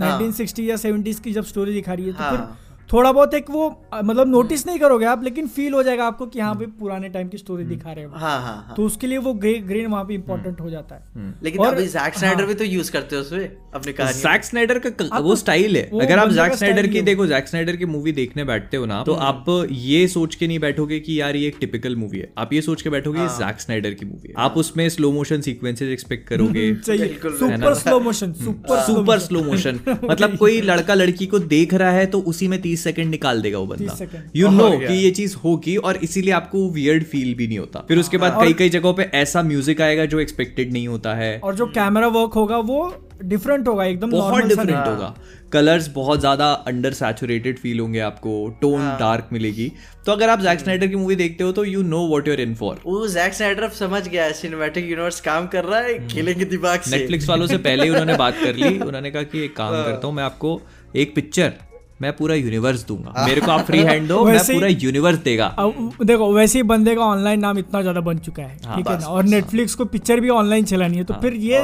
1960 0.00 0.68
या 0.68 0.76
70s 0.76 1.20
की 1.20 1.32
जब 1.32 1.44
स्टोरी 1.44 1.72
दिखा 1.72 1.92
रही 1.92 2.06
है 2.06 2.12
तो 2.12 2.30
फिर 2.30 2.38
हाँ। 2.38 2.58
थोड़ा 2.92 3.12
बहुत 3.12 3.34
एक 3.34 3.50
वो 3.50 3.62
मतलब 4.04 4.28
नोटिस 4.28 4.66
नहीं 4.66 4.78
करोगे 4.78 5.06
आप 5.06 5.24
लेकिन 5.24 5.46
फील 5.46 5.72
हो 5.72 5.82
जाएगा 5.82 6.04
आपको 6.04 6.26
कि 6.26 6.40
हाँ 6.40 6.54
भाई 6.54 6.66
पुराने 6.66 7.08
टाइम 7.08 7.28
की 7.28 7.38
स्टोरी 7.38 7.64
दिखा 7.64 7.92
रहे 7.92 8.04
हैं। 8.04 8.10
हाँ 8.10 8.40
हाँ 8.40 8.54
हाँ। 8.56 8.74
तो 8.76 8.84
उसके 8.84 9.06
लिए 9.06 9.18
वो 9.18 9.32
ग्रे, 9.34 9.54
ग्रेन 9.54 9.86
वहाँ 9.86 10.04
पे 10.04 10.14
इंपॉर्टेंट 10.14 10.60
हो 10.60 10.70
जाता 10.70 10.94
है। 10.94 11.34
लेकिन 11.42 11.60
और- 11.60 11.74
अभी 11.74 11.86
जैक 11.86 12.14
स्नाइडर 12.14 12.38
हाँ, 12.38 12.46
भी 12.48 12.54
तो 12.54 12.64
यूज़ 12.64 12.92
करते 12.92 13.16
हो 13.16 13.22
उसमें 13.22 13.56
अपने 13.74 13.92
कहानी 13.92 14.18
जैक 14.18 14.44
स्नाइडर 14.44 14.78
का 14.78 14.90
क- 14.90 15.20
वो 15.22 15.36
स्टाइल 15.36 15.76
है। 15.76 15.88
वो 15.92 16.00
अगर 16.00 16.18
आप 16.18 16.30
जैक 16.30 16.52
स्नाइडर 16.52 16.86
की 16.86 17.00
देखो 17.00 17.26
जैक 17.26 17.48
स्नाइडर 17.48 17.76
की 17.76 17.84
मूवी 17.86 18.12
देखने 18.12 18.44
बैठते 18.44 18.76
हो 18.76 18.86
ना 18.86 19.02
तो 19.02 19.12
आप 19.12 19.44
ये 19.70 20.06
सोच 20.08 20.34
के 20.34 20.46
नहीं 20.46 20.58
बैठोगे 20.58 21.00
कि 21.00 21.20
यार 21.20 21.36
ये 21.36 21.48
एक 21.48 21.56
टिपिकल 21.60 21.96
मूवी 21.96 22.18
है। 22.18 22.32
आप 22.38 22.52
ये 22.52 22.62
सोच 22.62 22.82
के 22.82 22.90
बैठोगे 22.90 23.20
ये 23.20 23.28
जैक 23.28 23.60
स्नाइडर 23.60 23.90
की 23.90 24.06
मूवी 24.06 24.28
है। 24.28 24.34
आप 24.38 24.54
उसमें 24.56 24.88
स्लो 24.88 25.12
मोशन 25.12 25.40
सीक्वेंसेस 25.40 25.88
एक्सपेक्ट 25.88 26.28
करोगे। 26.28 26.74
Super 26.74 27.74
slow 27.74 28.00
motion 28.00 28.32
super 28.32 28.80
super 28.82 29.18
slow 29.18 29.42
motion 29.42 29.80
मतलब 30.10 30.36
कोई 30.36 30.60
लड़का 30.60 30.94
लड़की 30.94 31.26
को 31.26 31.38
देख 31.38 31.74
रहा 31.74 31.90
है 31.90 32.06
तो 32.06 32.20
उसी 32.20 32.48
में 32.48 32.60
तीस 32.62 32.75
सेकंड 32.76 33.10
निकाल 33.10 33.42
देगा 33.42 33.58
वो 33.58 33.66
बंदा। 33.66 33.98
यू 34.36 34.48
नो 34.50 34.70
कि 34.78 34.94
ये 34.94 35.10
चीज़ 35.12 35.36
होगी 35.36 35.76
और 35.78 35.96
इसीलिए 35.98 36.32
आपको 36.34 36.68
वियर्ड 36.70 37.04
फील 37.04 37.34
भी 37.34 37.46
नहीं 37.46 37.58
होता। 37.58 37.84
फिर 37.88 37.98
उसके 37.98 38.18
बाद 38.18 38.38
कई 38.40 38.52
कई 38.52 38.68
जगहों 38.68 38.94
पे 38.94 39.10
ऐसा 39.14 39.42
म्यूज़िक 39.44 39.80
आएगा 39.80 40.04
जो 40.06 40.20
एक्सपेक्टेड 40.20 40.72
नहीं 40.72 40.88
होता 40.88 41.14
है। 41.14 41.38
और 41.38 41.54
जो 41.54 41.66
कैमरा 41.72 42.08
वर्क 42.10 42.34
होगा 42.34 42.58
वो 42.58 42.94
डिफरेंट 43.24 43.68
होगा 43.68 43.84
एकदम 43.84 44.10
बहुत। 44.10 44.44
डिफरेंट 44.44 44.86
होगा। 44.86 45.14
कलर्स 45.52 45.88
बहुत 45.88 46.20
ज़्यादा 46.20 46.50
अंडर 46.68 46.92
सैचुरेटेड 46.92 47.58
फील 47.58 47.80
होंगे 47.80 47.98
आपको 48.00 48.32
टोन 48.60 48.80
हाँ। 48.80 48.98
डार्क 49.00 49.28
मिलेगी। 49.32 49.70
तो 50.06 50.12
अगर 50.12 50.28
आप 50.28 50.40
जैक 50.40 50.60
स्नाइडर 50.60 50.86
की 50.86 50.96
मूवी 50.96 51.16
देखते 51.16 51.44
हो 51.44 51.52
तो 51.52 51.64
you 51.64 51.82
know 51.84 52.06
what 52.08 52.28
you're 52.28 52.40
in 52.40 52.54
for 52.54 52.80
वो 52.86 53.06
जैक 53.08 53.34
स्नाइडर 53.34 53.68
समझ 53.78 54.06
गया 54.08 54.24
है 54.24 54.32
सिनेमैटिक 54.32 54.84
यूनिवर्स 54.84 55.20
काम 55.20 55.46
कर 55.46 55.64
रहा 55.64 55.80
है 55.80 56.06
खेलेंगे 56.08 56.44
दिमाग 56.46 56.80
से। 56.80 56.96
नेटफ्लिक्स 56.96 57.28
वालों 57.28 57.46
से 57.46 57.58
पहले 57.58 57.84
ही 57.84 57.90
उन्होंने 57.90 58.16
बात 58.16 58.34
कर 58.42 58.54
ली। 58.54 58.78
उन्होंने 58.88 59.10
कहा 59.10 59.22
कि 59.24 59.44
एक 59.44 59.56
काम 59.56 59.74
हाँ। 59.74 59.84
करता 59.84 60.06
हूँ 60.06 60.14
मैं 60.14 60.24
आपको 60.24 60.60
एक 60.96 61.14
पिक्चर 61.14 61.52
मैं 62.00 62.12
पूरा 62.16 62.34
यूनिवर्स 62.34 62.84
दूँगा। 62.86 63.24
मेरे 63.26 63.40
को 63.40 63.50
आप 63.50 63.64
फ्री 63.66 63.78
हैंड 63.80 64.08
दो 64.08 64.24
मैं 64.24 64.38
पूरा 64.40 64.68
यूनिवर्स 64.68 65.18
देगा। 65.20 65.46
अब 65.58 65.98
देखो 66.04 66.32
वैसे 66.34 66.58
ही 66.58 66.62
बंदे 66.64 66.94
का 66.94 67.02
ऑनलाइन 67.02 67.40
नाम 67.40 67.58
इतना 67.58 67.80
ज़्यादा 67.82 68.00
बन 68.00 68.18
चुका 68.18 68.42
है 68.42 68.58
हाँ, 68.66 68.76
ठीक 68.76 68.88
है 68.88 68.98
ना? 69.00 69.06
और 69.06 69.24
नेटफ्लिक्स 69.26 69.74
को 69.74 69.84
पिक्चर 69.86 70.20
भी 70.20 70.28
ऑनलाइन 70.30 70.64
चलानी 70.64 70.96
है 70.96 71.04
तो 71.04 71.14
फिर 71.22 71.34
ये 71.42 71.60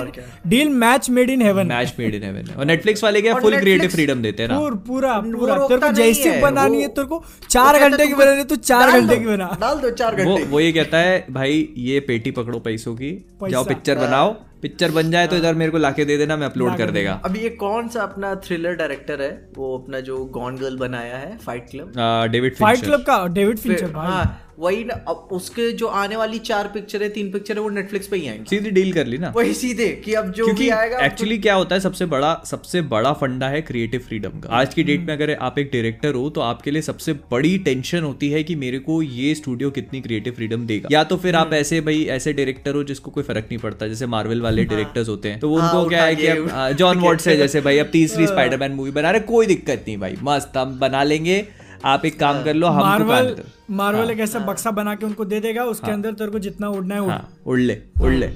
deal 0.46 0.68
match 0.76 1.10
made 1.10 1.30
in 1.30 1.42
heaven 1.42 1.66
match 1.66 1.94
made 1.98 2.14
in 2.14 2.22
heaven 2.22 2.48
और 2.58 2.64
नेटफ्लिक्स 2.64 3.04
वाले 3.04 3.22
क्या 3.22 3.34
फुल 3.40 3.58
क्रिएटिव 3.58 3.90
फ्रीडम 3.90 4.22
देते 4.22 4.42
हैं 4.42 4.50
ना? 4.50 4.58
पूरा 4.86 5.18
पूरा 5.20 5.56
तेरे 5.66 5.80
को 5.80 5.92
जैसे 5.94 6.40
बनानी 6.40 6.80
है 6.82 6.88
तेरे 6.90 7.06
को 7.06 7.22
चार 7.48 7.78
घंटे 7.78 8.06
की 8.06 8.14
बनानी 8.14 8.38
है 8.38 8.44
तो 8.44 8.56
चार 8.62 8.90
घंटे 8.90 9.16
की 9.16 9.26
बना। 9.26 9.50
डाल 9.60 9.78
दो 9.80 9.90
चार 9.92 10.14
घंटे। 10.14 10.44
वो 10.44 10.60
ये 10.60 10.72
कहता 10.72 10.98
है 10.98 11.24
भाई 11.30 11.68
ये 11.78 12.00
पेटी 12.08 12.30
पकड़ो 12.32 12.58
पैसों 12.60 12.94
की। 12.96 13.12
जाओ 13.50 13.64
पिक्चर 13.64 13.98
बनाओ 13.98 14.34
पिक्चर 14.62 14.90
बन 14.90 15.10
जाए 15.10 15.26
तो 15.26 15.36
इधर 15.36 15.54
मेरे 15.54 15.70
को 15.72 15.78
लाके 15.78 16.04
दे 16.04 16.16
देना 16.16 16.36
मैं 16.36 16.46
अपलोड 16.46 16.76
कर 16.78 16.90
देगा। 16.90 17.20
अभी 17.24 17.40
ये 17.40 17.48
कौन 17.60 17.88
सा 17.88 18.02
अपना 18.02 18.34
थ्रिलर 18.44 18.74
डायरेक्टर 18.74 19.22
है? 19.22 19.30
वो 19.56 19.76
अपना 19.78 20.00
जो 20.00 20.24
गॉन 20.34 20.56
गर्ल 20.56 20.76
बनाया 20.78 21.16
है 21.16 21.36
Fight 21.38 21.66
Club 21.70 21.92
David 22.32 22.56
Fight 22.56 22.80
Club 22.80 23.02
का 23.02 23.26
डेविड 23.30 23.58
फिंचर 23.58 23.92
हाँ 23.96 24.51
वही 24.58 24.82
ना 24.84 24.94
अब 25.08 25.28
उसके 25.32 25.70
जो 25.72 25.86
आने 25.86 26.16
वाली 26.16 26.38
चार 26.38 26.66
पिक्चर 26.68 27.02
है 27.02 27.08
तीन 27.08 27.30
पिक्चर 27.32 27.56
है 27.56 27.60
वो 27.60 27.68
नेटफ्लिक्स 27.70 28.06
पे 28.06 28.16
ही 28.16 28.26
आएँगे। 28.28 28.44
सीधी 28.46 28.70
डील 28.70 28.92
कर 28.92 29.06
ली 29.06 29.18
ना। 29.18 29.32
वही 29.36 29.52
सीधे 29.54 29.86
कि 30.04 30.14
अब 30.14 30.30
जो 30.32 30.52
भी 30.54 30.68
आएगा 30.68 30.98
एक्चुअली 30.98 31.38
क्या 31.38 31.54
होता 31.54 31.74
है 31.74 31.80
सबसे 31.80 32.06
बड़ा 32.06 32.32
सबसे 32.46 32.82
बड़ा 32.90 33.12
फंडा 33.12 33.48
है 33.48 33.62
क्रिएटिव 33.62 34.00
फ्रीडम 34.00 34.40
का। 34.40 34.48
आज 34.50 34.74
की 34.74 34.82
डेट 34.82 35.00
में 35.00 35.12
अगर 35.14 35.34
आप 35.40 35.58
एक 35.58 35.70
डायरेक्टर 35.72 36.14
हो 36.14 36.28
तो 36.30 36.40
आपके 36.40 36.70
लिए 36.70 36.82
सबसे 36.82 37.12
बड़ी 37.30 37.56
टेंशन 37.58 38.02
होती 38.02 38.30
है 38.30 38.42
कि 38.42 38.54
मेरे 38.56 38.78
को 38.78 39.00
ये 39.02 39.34
स्टूडियो 39.34 39.70
कितनी 39.70 40.00
क्रिएटिव 40.00 40.32
फ्रीडम 40.32 40.66
देगा। 40.66 40.88
या 40.92 41.04
तो 41.04 41.16
फिर 41.16 41.36
आप 41.36 41.52
ऐसे 41.54 41.80
भाई 41.80 42.04
ऐसे 42.10 42.32
डायरेक्टर 42.32 42.74
हो 42.74 42.84
जिसको 42.84 43.10
कोई 43.10 43.24
फ़र्क 43.24 43.44
नहीं 43.44 43.58
पड़ता 43.58 43.88
जैसे 43.88 44.06
मार्वल 44.06 44.40
वाले 44.40 44.64
डायरेक्टर्स 44.64 45.08
होते 45.08 45.28
हैं। 45.28 45.40
तो 45.40 45.56
हाँ, 45.56 45.72
उनको 45.72 45.88
क्या 45.88 46.04
है 46.04 46.16
कि 46.16 46.74
जॉन 46.74 46.98
वॉट्स 46.98 47.28
है 47.28 47.36
जैसे 47.36 47.60
भाई 47.60 47.78
अब 47.78 47.90
तीसरी 47.92 48.26
स्पाइडरमैन 48.26 48.72
मूवी 48.72 48.90
बना 48.90 49.10
रहे 49.10 49.20
कोई 49.22 49.46
दिक्कत 49.46 49.84
नहीं 49.86 49.98
भाई 49.98 50.16
मस्त 50.22 50.56
हम 50.56 50.78
बना 50.78 51.02
लेंगे। 51.02 51.44
आप 51.84 52.04
एक 52.06 52.18
काम 52.20 52.42
कर 52.44 52.54
लो 52.54 52.66
काम 52.68 52.78
मार्वल 52.78 53.34
मार्वल 53.70 54.10
एक 54.10 54.20
ऐसा 54.20 54.38
बक्सा 54.38 54.70
बना 54.70 54.94
के 54.94 55.06
उनको 55.06 55.24
दे 55.24 55.40
देगा 55.40 55.64
उसके 55.64 55.90
अंदर 55.92 56.12
तेरे 56.12 56.30
को 56.30 56.38
जितना 56.38 56.68
उड़ना 56.68 56.94
है 56.94 57.00
उड़। 57.02 57.10
हाँ 57.10 57.28
उड़ 57.46 57.58
ले 57.58 57.78
उड़ 58.02 58.12
ले। 58.12 58.30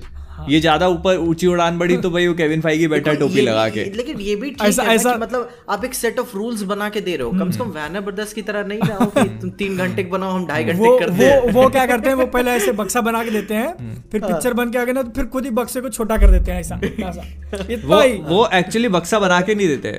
ये 0.48 0.60
ज़्यादा 0.60 0.88
ऊपर 0.88 1.16
ऊँची 1.18 1.46
उड़ान 1.46 1.78
बढ़ी 1.78 1.96
तो 1.96 2.10
भाई 2.10 2.26
वो 2.26 2.34
केविन 2.34 2.60
फाइगी 2.60 2.88
बैठा 2.88 3.12
देखो, 3.12 3.28
टोपी 3.28 3.40
लगा 3.40 3.68
के। 3.68 3.84
लेकिन 3.84 4.20
ये 4.20 4.34
भी 4.36 4.50
ठीक 4.50 4.62
ऐसा- 4.62 4.86
है 4.88 4.94
ऐसा- 4.94 5.12
कि 5.14 5.20
मतलब 5.20 5.50
आप 5.70 5.84
एक 5.84 5.94
सेट 5.94 6.18
ऑफ़ 6.18 6.36
रूल्स 6.36 6.62
बना 6.62 6.88
के 6.88 7.00
दे 7.00 7.16
रहे 7.16 7.24
हो। 7.24 7.30
कम 7.30 7.50
से 7.50 7.58
कम 7.58 7.70
वैनर 7.70 8.00
ब्रदर्स 8.00 8.32
की 8.32 8.42
तरह 8.42 8.64
नहीं 8.64 8.78
रहो 8.78 9.06
कि 9.06 9.24
तुम 9.40 9.50
तीन 9.50 9.76
घंटे 9.76 10.02
के 10.02 10.10
बनाओ 10.10 10.30
हम 10.30 10.46
ढाई 10.46 10.64
घंटे 10.64 10.98
कर 10.98 11.10
दे 11.10 11.30
वो 11.40 11.62
वो 11.62 11.68
क्या 11.68 11.86
करते 11.86 12.08
हैं? 12.08 12.16
वो 12.16 12.26
पहले 12.26 12.50
ऐसे 12.50 12.72
बक्सा 12.72 13.00
बना 13.00 13.24
के 13.24 13.30
देते 13.30 13.54
हैं 13.54 14.02
फिर 14.12 14.20
पिक्चर 14.20 14.52
बन 14.52 14.70
के 14.70 14.78
आ 14.78 14.84
गए 14.84 14.92
ना 14.92 15.02
तो 15.02 15.10
फिर 15.10 15.24
खुद 15.26 15.44
ही 15.44 15.50
बक्से 15.50 15.80
को 15.80 15.88
छोटा 15.88 16.16
कर 16.16 16.30
देते 16.30 16.52
हैं 16.52 16.60
ऐसा 16.60 16.80
ऐसा। 16.84 17.86
वो 17.86 18.02
वो 18.34 18.48
एक्चुअली 18.54 18.88
बक्सा 18.88 19.18
बना 19.18 19.40
के 19.40 19.54
नहीं 19.54 19.68
देते। 19.68 19.90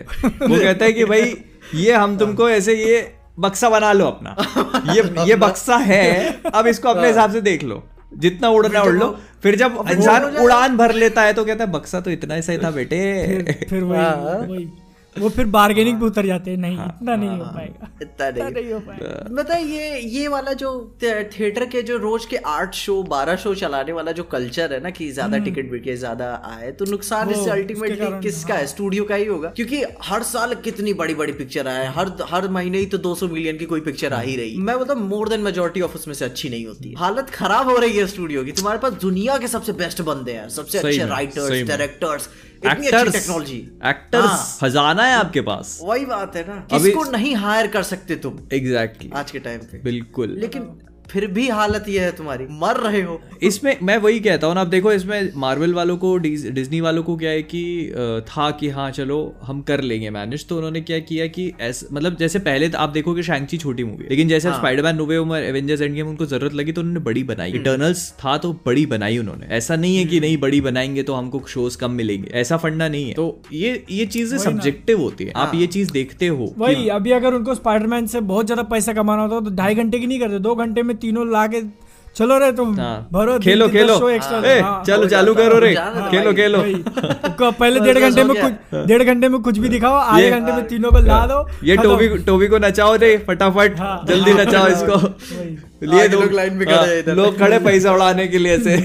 वो 0.47 0.59
कहता 0.63 0.85
है 0.85 0.93
कि 0.93 1.05
भाई 1.05 1.35
ये 1.75 1.91
हम 1.93 2.17
तुमको 2.17 2.49
ऐसे 2.49 2.75
ये 2.75 3.01
बक्सा 3.39 3.69
बना 3.69 3.91
लो 3.93 4.05
अपना। 4.05 4.35
ये 4.93 5.03
ये 5.27 5.35
बक्सा 5.35 5.75
है 5.75 6.03
अब 6.53 6.67
इसको 6.67 6.89
अपने 6.89 7.07
हिसाब 7.07 7.31
से 7.31 7.41
देख 7.41 7.63
लो। 7.63 7.83
जितना 8.17 8.49
उड़ना 8.49 8.81
उड़ 8.81 8.95
लो 8.95 9.09
फिर 9.43 9.55
जब 9.55 9.83
इंसान 9.91 10.23
उड़ान 10.37 10.77
भर 10.77 10.93
लेता 10.93 11.21
है 11.21 11.33
तो 11.33 11.45
कहता 11.45 11.63
है 11.63 11.71
बक्सा 11.71 11.99
तो 12.01 12.11
इतना 12.11 12.35
ही 12.35 12.41
सही 12.41 12.57
था 12.57 12.71
बेटे। 12.71 12.99
फिर 13.69 13.83
वही 13.83 14.05
वही। 14.47 14.67
वो 15.19 15.29
फिर 15.29 15.45
बार्गेनिंग 15.53 15.99
पे 15.99 16.05
उतर 16.05 16.25
जाते 16.25 16.51
हैं 16.51 16.57
नहीं 16.57 16.77
इतना 16.77 17.15
नहीं 17.15 17.29
हो 17.29 17.45
पाएगा। 17.45 17.89
इतना 18.01 18.29
नहीं। 18.29 18.53
नहीं 18.53 18.73
हो 18.73 18.79
पाएगा। 18.79 19.27
मतलब 19.31 19.69
ये 19.69 19.99
ये 19.99 20.27
वाला 20.27 20.53
जो 20.61 20.71
थे- 21.03 21.23
थिएटर 21.39 21.65
के 21.65 21.81
जो 21.83 21.97
रोज 21.97 22.25
के 22.25 22.37
आठ 22.53 22.75
शो 22.75 23.01
बारह 23.09 23.35
शो 23.43 23.53
चलाने 23.55 23.91
वाला 23.91 24.11
जो 24.11 24.23
कल्चर 24.31 24.73
है 24.73 24.79
ना 24.83 24.89
कि 24.89 25.09
ज़्यादा 25.11 25.37
टिकट 25.47 25.69
बिके 25.71 25.95
ज़्यादा 25.97 26.31
आए 26.45 26.71
तो 26.71 26.85
नुकसान 26.85 27.27
हम्म। 27.27 27.39
इससे 27.39 27.51
अल्टीमेटली 27.51 28.11
किसका 28.21 28.55
है? 28.55 28.67
स्टूडियो 28.67 29.03
का 29.03 29.15
ही 29.15 29.25
होगा। 29.25 29.49
क्योंकि 29.55 29.83
हर 30.03 30.23
साल 30.23 30.53
कितनी 30.63 30.93
बड़ी 31.01 31.15
बड़ी 31.15 31.33
पिक्चर 31.33 31.67
आए 31.67 31.87
हर 31.95 32.11
हर 32.29 32.47
महीने 32.49 32.77
ही 32.77 32.85
तो 32.85 32.97
200 32.99 33.29
मिलियन 33.31 33.57
की 33.57 33.65
कोई 33.65 33.81
पिक्चर 33.81 34.13
आ 34.13 34.19
ही 34.21 34.33
हम्म। 34.33 34.41
रही 34.41 34.57
मैं 34.61 34.75
मतलब 34.75 34.97
मोर 35.09 35.29
देन 35.29 35.41
मेजोरिटी 35.41 35.81
ऑफ़ 35.81 35.95
उसमें 35.95 36.13
से 36.15 36.25
अच्छी 36.25 36.49
नहीं 36.49 36.65
होती 36.65 36.93
हालत 36.97 37.29
खराब 37.29 37.69
हो 37.69 37.77
रही 37.77 37.97
है 37.97 38.05
स्टूडियो 38.07 38.43
की। 38.43 38.51
तुम्हारे 38.53 38.79
पास 38.79 38.93
दुनिया 39.01 39.37
के 39.37 39.47
सबसे 39.47 39.73
बेस्ट 39.81 40.01
बंदे 40.09 40.31
हैं 40.33 40.47
सबसे 40.49 40.77
अच्छे 40.77 41.05
writers 41.05 41.67
directors 41.67 42.29
actors 42.65 43.13
technology 43.13 43.57
actors 43.85 44.57
खजाना 44.61 45.03
है 45.03 45.15
आपके 45.15 45.41
पास। 45.41 45.79
वही 45.83 46.05
बात 46.05 46.35
है 46.35 46.47
ना। 46.47 46.55
किसको 46.55 47.03
नहीं 47.03 47.35
हायर 47.35 47.67
कर 47.67 47.83
सकते 47.83 48.15
तुम? 48.15 48.39
एग्जैक्टली 48.53 49.11
आज 49.15 49.31
के 49.31 49.39
टाइम 49.39 49.59
पे। 49.59 49.81
बिल्कुल। 49.83 50.29
लेकिन 50.29 50.61
फिर 51.11 51.25
भी 51.27 51.47
हालत 51.49 51.85
ये 51.89 51.99
है 51.99 52.11
तुम्हारी। 52.11 52.45
मर 52.51 52.77
रहे 52.77 53.01
हो। 53.01 53.19
इसमें 53.43 53.77
मैं 53.83 53.97
वही 53.97 54.19
कहता 54.19 54.47
हूँ 54.47 54.55
ना 54.55 54.61
अब 54.61 54.67
देखो 54.67 54.91
इसमें 54.91 55.31
मार्वल 55.35 55.73
वालों 55.73 55.97
को 55.97 56.15
डिज- 56.17 56.49
डिज्नी 56.51 56.81
वालों 56.81 57.03
को 57.03 57.15
क्या 57.17 57.29
है 57.29 57.41
कि 57.43 57.61
था 58.29 58.49
कि 58.51 58.69
हाँ 58.69 58.89
चलो 58.91 59.17
हम 59.43 59.61
कर 59.61 59.81
लेंगे 59.81 60.09
मैनेज 60.09 60.47
तो 60.47 60.55
उन्होंने 60.55 60.81
क्या 60.81 60.99
किया 60.99 61.27
कि 61.27 61.51
ऐस 61.61 61.83
मतलब 61.93 62.17
जैसे 62.17 62.39
पहले 62.39 62.69
तो 62.69 62.77
आप 62.77 62.89
देखोगे 62.89 63.23
शैंगची 63.23 63.57
छोटी 63.57 63.83
मूवी 63.83 64.05
लेकिन 64.09 64.27
जैसे 64.27 64.49
हाँ। 64.49 64.57
स्पाइडरमैन 64.57 64.95
नोवे 64.95 65.17
और 65.17 65.37
एवेंजर्स 65.37 65.81
एंड 65.81 65.95
गेम 65.95 66.07
उनको 66.07 66.25
ज़रूरत 66.25 66.53
लगी 66.53 66.71
तो 66.71 66.81
उन्होंने 66.81 66.99
बड़ी 66.99 67.23
बनाई 67.23 67.51
हम्म। 67.51 67.61
इटर्नल्स 67.61 68.11
था 68.25 68.37
तो 68.37 68.51
बड़ी 68.65 68.85
बनाई 68.85 69.17
उन्होंने। 69.17 69.47
ऐसा 69.55 69.75
नहीं 69.75 69.97
है 69.97 70.05
कि 70.05 70.19
नहीं 70.19 70.37
बड़ी 70.37 70.61
बनाएँगे 70.61 71.03
तो 71.03 71.13
हमको 71.13 71.41
शोज़ 71.47 71.77
कम 71.77 71.91
मिलेंगे 71.91 72.29
ऐसा 72.33 72.57
फंडा 72.57 72.87
नहीं 72.87 73.07
है। 73.07 73.13
तो 73.13 73.41
ये 73.53 73.83
ये 73.91 74.05
चीज़ें 74.07 74.37
सब्जेक्टिव 74.39 75.01
होती 75.01 75.23
है। 75.23 75.33
हाँ। 75.35 75.45
आप 75.47 75.55
ये 75.55 75.67
चीज़ 75.67 75.91
देखते 75.91 76.27
हो 76.27 76.53
वही 76.57 76.87
अभी 76.89 77.11
अगर 77.11 77.33
उनको 77.33 77.55
स्पाइडरमैन 77.55 78.07
से 78.07 78.21
बहुत 78.27 78.45
ज़्यादा 78.45 78.63
पैसा 78.69 78.93
कमाना 78.93 79.21
होता 79.23 79.49
तो 79.49 79.55
ढाई 79.55 79.75
घंटे 79.75 79.99
की 79.99 80.07
नहीं 80.07 80.19
करते 80.19 80.39
दो 80.39 80.55
घंटे 80.55 80.83
में 80.83 80.95
तीनों 80.97 81.29
ला 81.31 81.47
के 81.47 81.61
चलो 82.15 82.37
रे 82.39 82.51
तुम 82.57 82.73
हाँ। 82.79 83.07
भरो 83.13 83.37
खेलो 83.39 83.67
खेलो। 83.69 83.95
ए, 84.09 84.61
चलो 84.87 85.07
चालू 85.07 85.33
करो 85.35 85.57
रे। 85.59 85.73
खेलो 86.11 86.31
खेलो। 86.33 86.61
पहले 87.51 87.79
डेढ़ 87.79 87.97
घंटे 88.07 88.23
में 88.23 88.33
कुछ 88.35 88.87
डेढ़ 88.87 89.03
घंटे 89.03 89.29
में 89.29 89.39
कुछ 89.41 89.57
भी 89.57 89.69
दिखाओ 89.69 89.93
आधे 89.93 90.29
घंटे 90.29 90.51
में 90.51 90.65
तीनों 90.67 90.91
को 90.91 90.99
ला 91.05 91.19
दो 91.27 91.37
ये 91.63 91.75
टोबी 91.77 92.07
टोबी 92.25 92.47
को 92.47 92.57
नचाओ 92.57 92.95
रे 92.95 93.17
फटाफट। 93.27 93.79
हाँ। 93.79 94.05
जल्दी 94.07 94.33
नचाओ 94.33 94.67
इसको। 94.67 94.97
लिए 95.85 96.07
दो। 96.07 96.19
लोग 96.21 96.33
लाइन 96.33 96.53
में 96.53 96.67
खड़े 96.67 96.95
हैं। 96.95 97.15
लोग 97.15 97.37
खड़े 97.39 97.59
पैसा 97.59 97.93
उड़ाने 97.93 98.27
के 98.27 98.37
लिए 98.37 98.57
ऐसे 98.57 98.77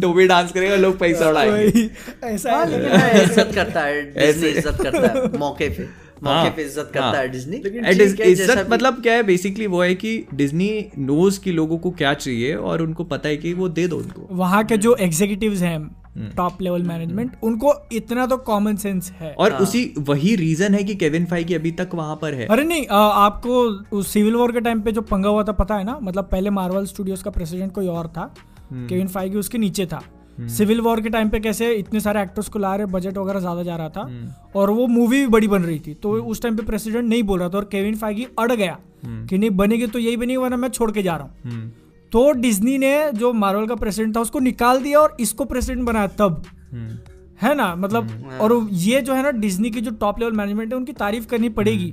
टोबी 0.00 0.26
डांस 0.28 0.52
करेगा 0.52 0.76
लोग 0.76 0.98
पैसा 0.98 1.28
उड़ाएँगे। 1.30 1.88
ऐसा 2.24 2.52
हाँ, 2.52 2.64
है 2.66 2.70
लेकिन 2.70 3.00
हाँ, 3.00 3.10
इज़्ज़त 3.22 3.52
करता 3.54 3.80
है 3.80 4.12
ऐसे। 4.28 4.50
इज़्ज़त 4.50 4.82
करता 4.82 5.08
है 5.08 5.38
मौके 5.38 5.68
पे। 5.68 5.88
मौके 6.24 6.38
हाँ, 6.38 6.50
पे 6.50 6.62
इज़्ज़त 6.62 6.90
करता 6.94 7.06
हाँ। 7.06 7.16
है 7.16 7.28
डिज्नी 7.28 7.56
है, 7.56 8.30
इज़्ज़त 8.30 8.66
मतलब 8.70 9.02
क्या 9.02 9.14
है 9.14 9.22
बेसिकली 9.24 9.66
वो 9.66 9.82
है 9.82 9.94
कि 9.96 10.12
डिज्नी 10.34 10.70
नोज़ 11.00 11.40
की 11.40 11.52
लोगों 11.52 11.78
को 11.78 11.90
क्या 11.92 12.14
चाहिए 12.14 12.54
और 12.54 12.82
उनको 12.82 13.04
पता 13.06 13.28
है 13.28 13.36
कि 13.36 13.52
वो 13.54 13.68
दे 13.70 13.86
दो 13.88 13.96
उनको। 13.96 14.26
वहाँ 14.34 14.64
के 14.64 14.76
जो 14.78 14.96
एग्जीक्यूटिव्स 15.00 15.62
हैं 15.62 15.78
हम्म। 15.78 16.28
टॉप 16.30 16.60
लेवल 16.62 16.82
मैनेजमेंट 16.82 17.32
उनको 17.42 17.72
इतना 17.92 18.26
तो 18.26 18.36
कॉमन 18.46 18.76
सेंस 18.76 19.10
है। 19.12 19.32
और 19.34 19.52
उसी 19.54 19.82
वही 19.98 20.34
रीजन 20.36 20.74
है 20.74 20.82
कि 20.84 20.94
केविन 20.94 21.24
फाइगी 21.26 21.54
अभी 21.54 21.70
तक 21.72 21.94
वहाँ 21.94 22.16
पर 22.16 22.34
है। 22.34 22.46
अरे 22.46 22.64
नहीं 22.64 22.86
आ, 22.86 22.98
आपको 22.98 23.62
उस 23.98 24.12
सिविल 24.12 24.34
वॉर 24.34 24.52
के 24.52 24.60
टाइम 24.60 24.80
पे 24.80 24.92
जो 24.92 25.00
पंगा 25.04 25.28
हुआ 25.28 25.42
था 25.44 25.52
पता 25.54 25.74
है 25.74 25.84
ना? 25.84 25.98
मतलब 26.02 26.24
पहले 26.24 26.50
मार्वल 26.52 26.84
स्टूडियोज 26.86 27.22
का 27.22 27.30
प्रेसिडेंट 27.30 27.72
कोई 27.72 27.86
और 27.88 28.08
था। 28.08 28.32
हम्म। 28.70 28.86
केविन 28.88 29.08
फाइगी 29.08 29.38
उसके 29.38 29.58
नीचे 29.58 29.86
था। 29.86 30.02
सिविल 30.40 30.80
वॉर 30.80 31.00
के 31.00 31.08
टाइम 31.08 31.28
पे 31.28 31.40
कैसे 31.40 31.72
इतने 31.74 32.00
सारे 32.00 32.22
एक्टर्स 32.22 32.48
को 32.48 32.58
ला 32.58 32.74
रहे 32.76 32.86
बजट 32.88 33.18
वगैरह 33.18 33.40
ज़्यादा 33.40 33.62
जा 33.62 33.76
रहा 33.76 33.88
था। 33.88 34.00
हम्म। 34.00 34.30
और 34.54 34.70
वो 34.70 34.86
मूवी 34.88 35.20
भी 35.20 35.26
बड़ी 35.28 35.48
बन 35.48 35.62
रही 35.62 35.78
थी। 35.78 35.94
तो 35.94 36.12
उस 36.22 36.42
टाइम 36.42 36.56
पे 36.56 36.62
प्रेसिडेंट 36.64 37.08
नहीं 37.08 37.22
बोल 37.22 37.40
रहा 37.40 37.48
था 37.48 37.58
और 37.58 37.64
केविन 37.64 37.96
फाइगी 37.96 38.26
अड़ 38.38 38.52
गया 38.52 38.78
कि 39.04 39.38
नहीं 39.38 39.50
बनेगी 39.52 39.86
तो 39.86 39.98
यही 39.98 40.16
बनेगी 40.16 40.36
वरना 40.36 40.56
मैं 40.56 40.68
छोड़ 40.70 40.90
के 40.92 41.02
जा 41.02 41.16
रहा 41.16 41.24
हूँ। 41.24 41.52
हम्म, 41.52 41.70
तो 42.12 42.30
डिज्नी 42.32 42.76
ने 42.78 43.10
जो 43.12 43.32
मार्वल 43.34 43.66
का 43.66 43.74
प्रेसिडेंट 43.76 44.16
था 44.16 44.20
उसको 44.20 44.40
निकाल 44.40 44.82
दिया 44.82 45.00
और 45.00 45.16
इसको 45.20 45.44
प्रेसिडेंट 45.44 45.86
बनाया 45.86 46.06
तब। 46.18 46.42
हम्म, 46.72 46.98
है 47.42 47.54
ना? 47.54 47.74
मतलब 47.74 48.38
और 48.40 48.52
ये 48.72 49.00
जो 49.00 49.14
है 49.14 49.22
ना 49.22 49.30
डिज्नी 49.32 49.70
की 49.70 49.80
जो 49.80 49.90
टॉप 49.92 50.18
लेवल 50.20 50.32
मैनेजमेंट 50.32 50.72
है 50.72 50.76
उनकी 50.76 50.92
तारीफ़ 50.94 51.26
करनी 51.26 51.48
पड़ेगी। 51.50 51.92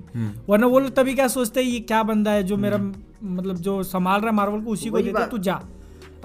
वरना 0.50 0.68
वो 0.68 0.80
लोग 0.80 0.96
तभी 0.96 1.14
क्या 1.14 1.28
सोचते 1.30 1.64
हैं 1.64 1.68
ये 1.68 1.80
क्या 1.82 2.02
बंदा 2.04 2.32
है 2.32 2.44
जो 2.44 2.58
मेरा 2.58 2.78
मतलब 2.78 3.56
जो 3.58 3.82
संभाल 3.86 4.20
रहा 4.20 4.30
है 4.30 4.36
मार्वल 4.36 4.62
को 4.62 4.72
उसी 4.72 4.90
को 4.90 5.00
देते। 5.00 5.26
तू 5.28 5.38
जा। 5.40 5.60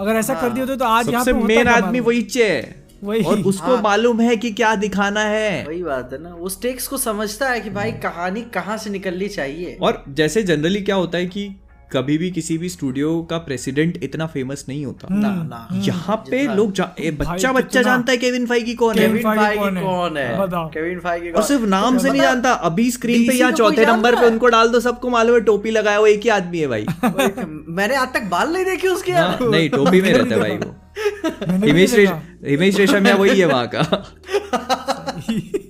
अगर 0.00 0.16
ऐसा 0.16 0.34
कर 0.34 0.50
दिया 0.50 0.64
होते 0.64 0.76
तो 0.76 0.84
आज 0.84 1.08
यहाँ 1.08 1.24
पे 1.24 1.32
मेन 1.32 1.68
आदमी 1.68 2.00
वही 2.00 2.22
चे। 2.22 2.74
वही। 3.04 3.22
और 3.22 3.38
उसको 3.40 3.74
हाँ। 3.74 3.82
मालूम 3.82 4.20
है 4.20 4.36
कि 4.36 4.50
क्या 4.50 4.74
दिखाना 4.74 5.20
है। 5.20 5.64
वही 5.66 5.82
बात 5.82 6.12
है 6.12 6.22
ना। 6.22 6.34
वो 6.34 6.48
स्टेक्स 6.48 6.88
को 6.88 6.98
समझता 6.98 7.48
है 7.48 7.60
कि 7.60 7.70
भाई 7.70 7.92
कहानी 7.92 8.42
कहाँ 8.42 8.76
से 8.76 8.90
निकलनी 8.90 9.28
चाहिए। 9.28 9.78
और 9.82 10.04
जैसे 10.08 10.42
जनरली 10.42 10.82
क्या 10.82 10.96
होता 10.96 11.18
है 11.18 11.26
कि 11.26 11.48
कभी 11.92 12.18
भी 12.18 12.30
किसी 12.30 12.58
भी 12.58 12.68
स्टूडियो 12.68 13.10
का 13.22 13.38
प्रेसिडेंट 13.38 13.98
इतना 14.02 14.26
फ़ेमस 14.26 14.64
नहीं 14.68 14.86
होता। 14.86 15.08
ना 15.10 15.28
ना। 15.42 15.68
यहाँ 15.72 16.16
पे 16.30 16.54
लोग 16.54 16.72
जा, 16.72 16.88
ए, 17.00 17.10
बच्चा 17.10 17.52
बच्चा 17.52 17.82
जानता 17.82 18.12
है 18.12 18.18
केविन 18.18 18.46
फाइगी 18.46 18.74
कौन 18.74 18.98
है? 18.98 19.06
केविन 19.06 19.22
फाइगी 19.22 19.80
कौन 19.80 20.16
है? 20.16 20.36
केविन 20.52 21.00
फाइगी 21.00 21.30
और 21.30 21.42
सिर्फ़ 21.42 21.64
नाम 21.66 21.98
से 21.98 22.10
नहीं 22.10 22.20
जानता 22.22 22.52
अभी 22.70 22.90
स्क्रीन 22.90 23.28
पे 23.28 23.34
यहाँ 23.34 23.52
चौथे 23.52 23.86
नंबर 23.86 24.16
पे 24.16 24.26
उनको 24.26 24.46
डाल 24.46 24.68
दो 24.68 24.80
सबको 24.80 25.10
मालूम 25.10 25.34
है 25.34 25.40
टोपी 25.40 25.70
लगाया 25.70 25.98
हुआ 25.98 26.08
एक 26.08 26.20
ही 26.20 26.28
आदमी 26.28 26.58
है 26.58 26.66
भाई। 26.66 26.86
मैंने 27.68 27.94
आज 27.94 28.12
तक 28.14 28.22
बाल 28.30 28.52
नहीं 28.52 28.64
देखे 28.64 28.88
उसके 28.88 29.12
हाँ, 29.12 29.38
नहीं 29.42 29.68
टोपी 29.70 30.00
में 30.00 30.12
रहता 30.12 30.34
है 30.34 30.40
भाई 30.40 30.56
वो। 30.56 30.74
हिमेश 31.66 31.94
हिमेश 32.46 32.76
रेशमिया 32.76 33.14
वही 33.14 33.38
है 33.40 33.46
वहाँ 33.46 33.66
का। 33.74 33.82
हाँ, 33.82 35.22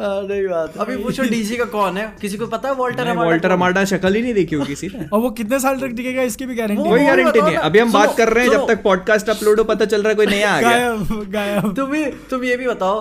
नहीं 0.00 0.46
बात 0.48 0.76
अभी 0.78 0.96
पूछो 0.96 1.22
डीसी 1.22 1.56
का 1.56 1.64
कौन 1.64 1.96
है? 1.96 2.06
किसी 2.20 2.36
को 2.36 2.46
पता 2.46 2.68
है 2.68 2.74
वॉल्टर 2.74 3.08
हमारा 3.08 3.28
वॉल्टर 3.28 3.50
अमाडा 3.50 3.84
शक्ल 3.84 4.14
ही 4.14 4.22
नहीं 4.22 4.34
देखी 4.34 4.56
होगी 4.56 4.66
किसी 4.66 4.86
ने 4.94 5.06
और 5.06 5.20
वो 5.20 5.30
कितने 5.30 5.58
साल 5.60 5.80
तक 5.80 5.94
टिकेगा 5.96 6.22
इसकी 6.22 6.46
भी 6.46 6.54
गारंटी 6.54 6.88
कोई 6.90 7.04
गारंटी 7.04 7.40
नहीं 7.40 7.56
अभी 7.58 7.78
हम 7.78 7.92
बात 7.92 8.16
कर 8.16 8.32
रहे 8.32 8.44
हैं 8.44 8.52
जब 8.52 8.66
तक 8.68 8.82
पॉडकास्ट 8.82 9.28
अपलोड 9.28 9.58
हो 9.58 9.64
पता 9.64 9.84
चल 9.84 10.02
रहा 10.02 10.08
है 10.08 10.14
कोई 10.14 10.26
नया 10.26 10.52
आ 10.52 10.60
गया। 10.60 10.94
गायब 11.30 11.74
तुम 11.76 11.94
ये 11.94 12.04
तुम 12.30 12.44
ये 12.44 12.56
भी 12.56 12.66
बताओ 12.66 13.00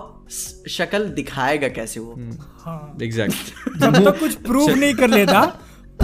शक्ल 0.69 1.03
दिखाएगा 1.15 1.67
कैसे 1.69 1.99
वो? 1.99 2.15
हाँ। 2.61 2.97
एग्जैक्ट 3.03 3.77
जब 3.79 4.03
तक 4.05 4.19
कुछ 4.19 4.33
प्रूव 4.47 4.69
नहीं 4.75 4.93
कर 4.93 5.09
लेता 5.09 5.41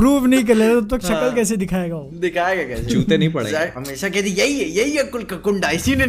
प्रूव 0.03 0.25
नहीं 0.25 0.43
कर 0.43 0.55
लेता 0.55 0.81
तब 0.81 0.97
तक 0.97 1.03
शक्ल 1.03 1.35
कैसे 1.35 1.57
दिखाएगा 1.57 1.95
वो? 1.95 2.11
दिखाएगा 2.13 2.63
कैसे? 2.63 2.83
जूते 2.83 3.17
नहीं 3.17 3.33
पड़ेंगे। 3.33 3.59
Exact- 3.59 3.77
हमेशा 3.77 4.09
कहती 4.09 4.29
यही 4.29 4.59
है 4.59 4.69
यही 4.69 4.91
है 4.91 5.03
कुल 5.03 5.23
कुंडा। 5.23 5.69
इसी 5.79 5.95
ने 5.95 6.05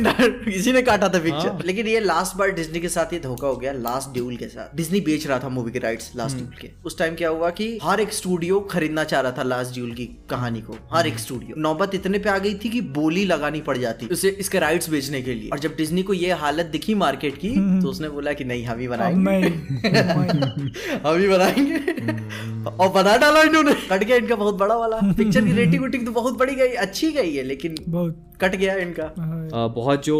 इसी 0.53 0.73
ने 0.73 0.83
काटा 0.83 1.09
था 1.09 1.19
पिक्चर 1.19 1.49
हाँ। 1.49 1.61
लेकिन 1.65 1.87
ये 1.87 2.01
लास्ट 2.01 2.37
बार 2.37 2.51
डिज्नी 2.51 2.81
के 2.81 2.89
साथ 2.89 3.12
ये 3.12 3.21
धोखा 3.21 3.47
हो 3.47 3.57
गया 3.57 3.73
लास्ट 3.73 4.15
ड्यूल 4.15 4.37
के 4.37 4.45
साथ। 4.45 4.77
डिज्नी 4.77 5.01
बेच 5.01 5.27
रहा 5.27 5.39
था 5.39 5.49
मूवी 5.49 5.73
के 5.73 5.79
राइट्स 5.79 6.12
लास्ट 6.16 6.37
हम्म। 6.37 6.47
ड्यूल 6.47 6.61
के। 6.62 6.71
उस 6.85 6.99
टाइम 6.99 7.15
क्या 7.15 7.29
हुआ 7.29 7.51
कि 7.51 7.79
हर 7.83 8.01
एक 8.01 8.12
स्टूडियो 8.12 8.61
खरीदना 8.61 9.05
चाह 9.05 9.21
रहा 9.21 9.33
था 9.33 9.43
लास्ट 9.43 9.75
ड्यूल 9.75 9.93
की 9.93 10.07
कहानी 10.31 10.61
को। 10.61 10.73
हर 10.73 10.99
हम्म। 10.99 11.12
एक 11.12 11.19
स्टूडियो 11.19 11.61
नौबत 11.61 11.95
इतने 11.95 12.19
पे 12.19 12.31
आ 12.31 12.39
गई 12.39 12.55
थी 12.55 12.69
कि 12.69 12.81
बोली 12.81 13.25
लगानी 13.25 13.61
पड़ 13.61 13.79
जाती 13.79 14.07
उसे 14.07 14.29
इसके 14.29 14.59
राइट्स 14.59 14.91
बेचने 14.91 15.23
के 15.23 15.35
लिए। 15.35 15.51
और 15.53 15.59
जब 15.59 15.77
डिज्नी 15.77 16.03
को 16.03 16.15
ये 16.15 16.33
हालत 16.33 16.66
दिखी 16.66 16.95
मार्केट 16.95 17.37
की 17.37 17.51
तो 17.83 17.89
उसने 17.89 18.09
बोला 18.09 18.33
कि 18.33 18.45
नहीं 18.45 18.65
हम 18.65 18.79
ही 18.79 18.89
बनाएँगे। 18.89 19.31
हम 21.05 21.19
ही 21.19 21.29
बनाएँगे। 21.29 22.03
हम्म। 22.03 22.66
और 22.66 22.89
बना 22.89 23.16
डाला 23.16 23.43
इन्होंने। 23.43 23.84
कट 23.90 24.05
गया 24.05 24.16
इनका 24.16 24.36
बहुत 24.36 24.55
बड़ा 24.55 24.77
वाला। 24.77 24.98
पिक्चर 25.12 25.44
की 25.44 25.52
रेटिंग 25.56 25.82
वेटिंग 25.82 26.06
तो 26.06 26.12
बहुत 26.12 26.39
बड़ी 26.39 26.55
गई 26.55 26.69
अच्छी 26.85 27.11
गई 27.12 27.35
है 27.35 27.43
लेकिन 27.43 27.74
बहुत। 27.89 28.20
कट 28.40 28.56
गया 28.56 28.74
इनका। 28.74 29.05
आ, 29.55 29.66
बहुत 29.66 30.05
जो 30.05 30.16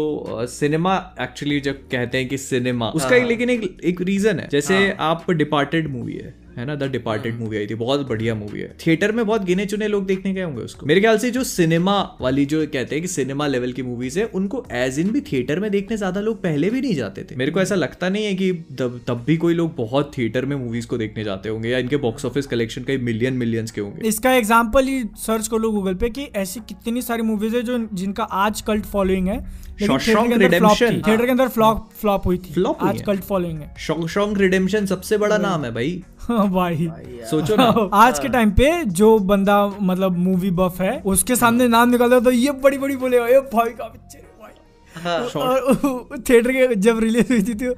सिनेमा 0.49 0.95
एक्चुअली 1.21 1.59
जब 1.59 1.87
कहते 1.91 2.17
हैं 2.17 2.27
कि 2.27 2.37
सिनेमा 2.37 2.89
उसका 2.89 3.15
एक 3.15 3.25
लेकिन 3.25 3.49
एक 3.49 3.77
एक 3.83 4.01
रीजन 4.01 4.39
है। 4.39 4.47
जैसे 4.51 4.91
आप 4.99 5.31
डिपार्टेड 5.31 5.87
मूवी 5.87 6.13
है 6.13 6.44
है 6.57 6.65
ना? 6.65 6.75
द 6.75 6.89
डिपार्टेड 6.91 7.39
मूवी 7.39 7.57
आई 7.57 7.67
थी 7.67 7.75
बहुत 7.75 8.07
बढ़िया 8.09 8.35
मूवी 8.35 8.59
है। 8.59 8.75
थिएटर 8.85 9.11
में 9.11 9.25
बहुत 9.25 9.43
गिने 9.45 9.65
चुने 9.65 9.87
लोग 9.87 10.05
देखने 10.05 10.33
गए 10.33 10.41
होंगे 10.41 10.61
उसको। 10.61 10.85
मेरे 10.85 11.01
ख्याल 11.01 11.17
से 11.17 11.31
जो 11.31 11.43
सिनेमा 11.45 11.95
वाली 12.21 12.45
जो 12.45 12.65
कहते 12.67 12.95
हैं 12.95 13.01
कि 13.01 13.07
सिनेमा 13.07 13.47
लेवल 13.47 13.71
की 13.71 13.83
मूवीज़ 13.83 14.19
है 14.19 14.25
उनको 14.35 14.63
एज 14.73 14.99
इन 14.99 15.11
भी 15.11 15.21
थिएटर 15.23 15.59
में 15.59 15.69
देखने 15.71 15.97
ज़्यादा 15.97 16.21
लोग 16.21 16.41
पहले 16.43 16.69
भी 16.69 16.81
नहीं 16.81 16.95
जाते 16.95 17.23
थे। 17.23 17.35
मेरे 17.35 17.51
को 17.51 17.61
ऐसा 17.61 17.75
लगता 17.75 18.09
नहीं 18.09 18.25
है 18.25 18.33
कि 18.35 18.51
तब 18.79 18.99
तब 19.07 19.23
भी 19.27 19.37
कोई 19.37 19.53
लोग 19.53 19.75
बहुत 19.75 20.11
थिएटर 20.17 20.45
में 20.45 20.55
मूवीज़ 20.55 20.87
को 20.87 20.97
देखने 20.97 21.23
जाते 21.23 21.49
होंगे 21.49 21.69
या 21.69 21.77
इनके 21.77 21.97
बॉक्स 21.99 22.25
ऑफ़िस 22.25 22.47
कलेक्शन 22.47 22.83
कई 22.83 22.97
मिलियन 22.99 23.33
मिलियंस 23.35 23.71
के 23.71 23.81
होंगे। 23.81 24.07
इसका 24.07 24.33
एग्ज़ाम्पल 24.35 24.87
ही 24.87 25.03
सर्च 25.19 25.47
कर 25.47 25.57
लो 25.57 25.71
गूगल 25.71 25.95
पे 25.95 26.09
कि 26.09 26.29
ऐसी 26.37 26.59
कितनी 26.69 27.01
सारी 27.01 27.23
मूवीज़ 27.23 27.55
है 27.55 27.61
जो 27.63 27.77
जिनका 27.93 28.23
आज 28.23 28.61
कल्ट 28.63 28.85
फॉलोइंग 28.87 29.27
है 29.27 29.39
थिएटर 29.81 31.25
के 31.25 31.31
अंदर 31.31 31.47
फ्लॉप 31.47 31.77
अंदर 31.77 31.93
फ्लॉप 31.99 32.25
हुई 32.25 32.37
थी। 32.37 32.63
आज 32.81 33.01
कल्ट 33.01 33.21
फॉलोइंग 33.23 33.59
है। 33.59 33.73
शॉन्ग 33.79 34.37
रिडेम्पशन 34.37 34.85
सबसे 34.85 35.17
बड़ा 35.17 35.37
नाम 35.37 35.65
है 35.65 35.71
भाई। 35.73 36.03
हाँ, 36.27 36.49
भाई 36.53 36.89
सोचो 37.29 37.55
ना। 37.55 37.63
आज 37.93 38.19
के 38.19 38.27
टाइम 38.27 38.51
पे 38.51 38.83
जो 38.83 39.19
बंदा 39.19 39.67
मतलब 39.81 40.17
मूवी 40.17 40.51
बफ 40.51 40.81
है 40.81 41.01
उसके 41.05 41.35
सामने 41.35 41.67
नाम 41.67 41.89
निकालता 41.89 42.15
है 42.15 42.23
तो 42.23 42.31
ये 42.31 42.51
बड़ी 42.51 42.77
बड़ी 42.77 42.95
बोलेगा 42.95 43.27
ये 43.27 43.39
भाई 43.39 43.69
का 43.69 43.85
पिक्चर 43.85 44.23
हाँ। 44.95 45.19
और 45.19 46.23
थिएटर 46.29 46.51
के 46.51 46.75
जब 46.75 46.99
रिलीज़ 46.99 47.33
हुई 47.33 47.43
थी 47.43 47.53
तो 47.53 47.73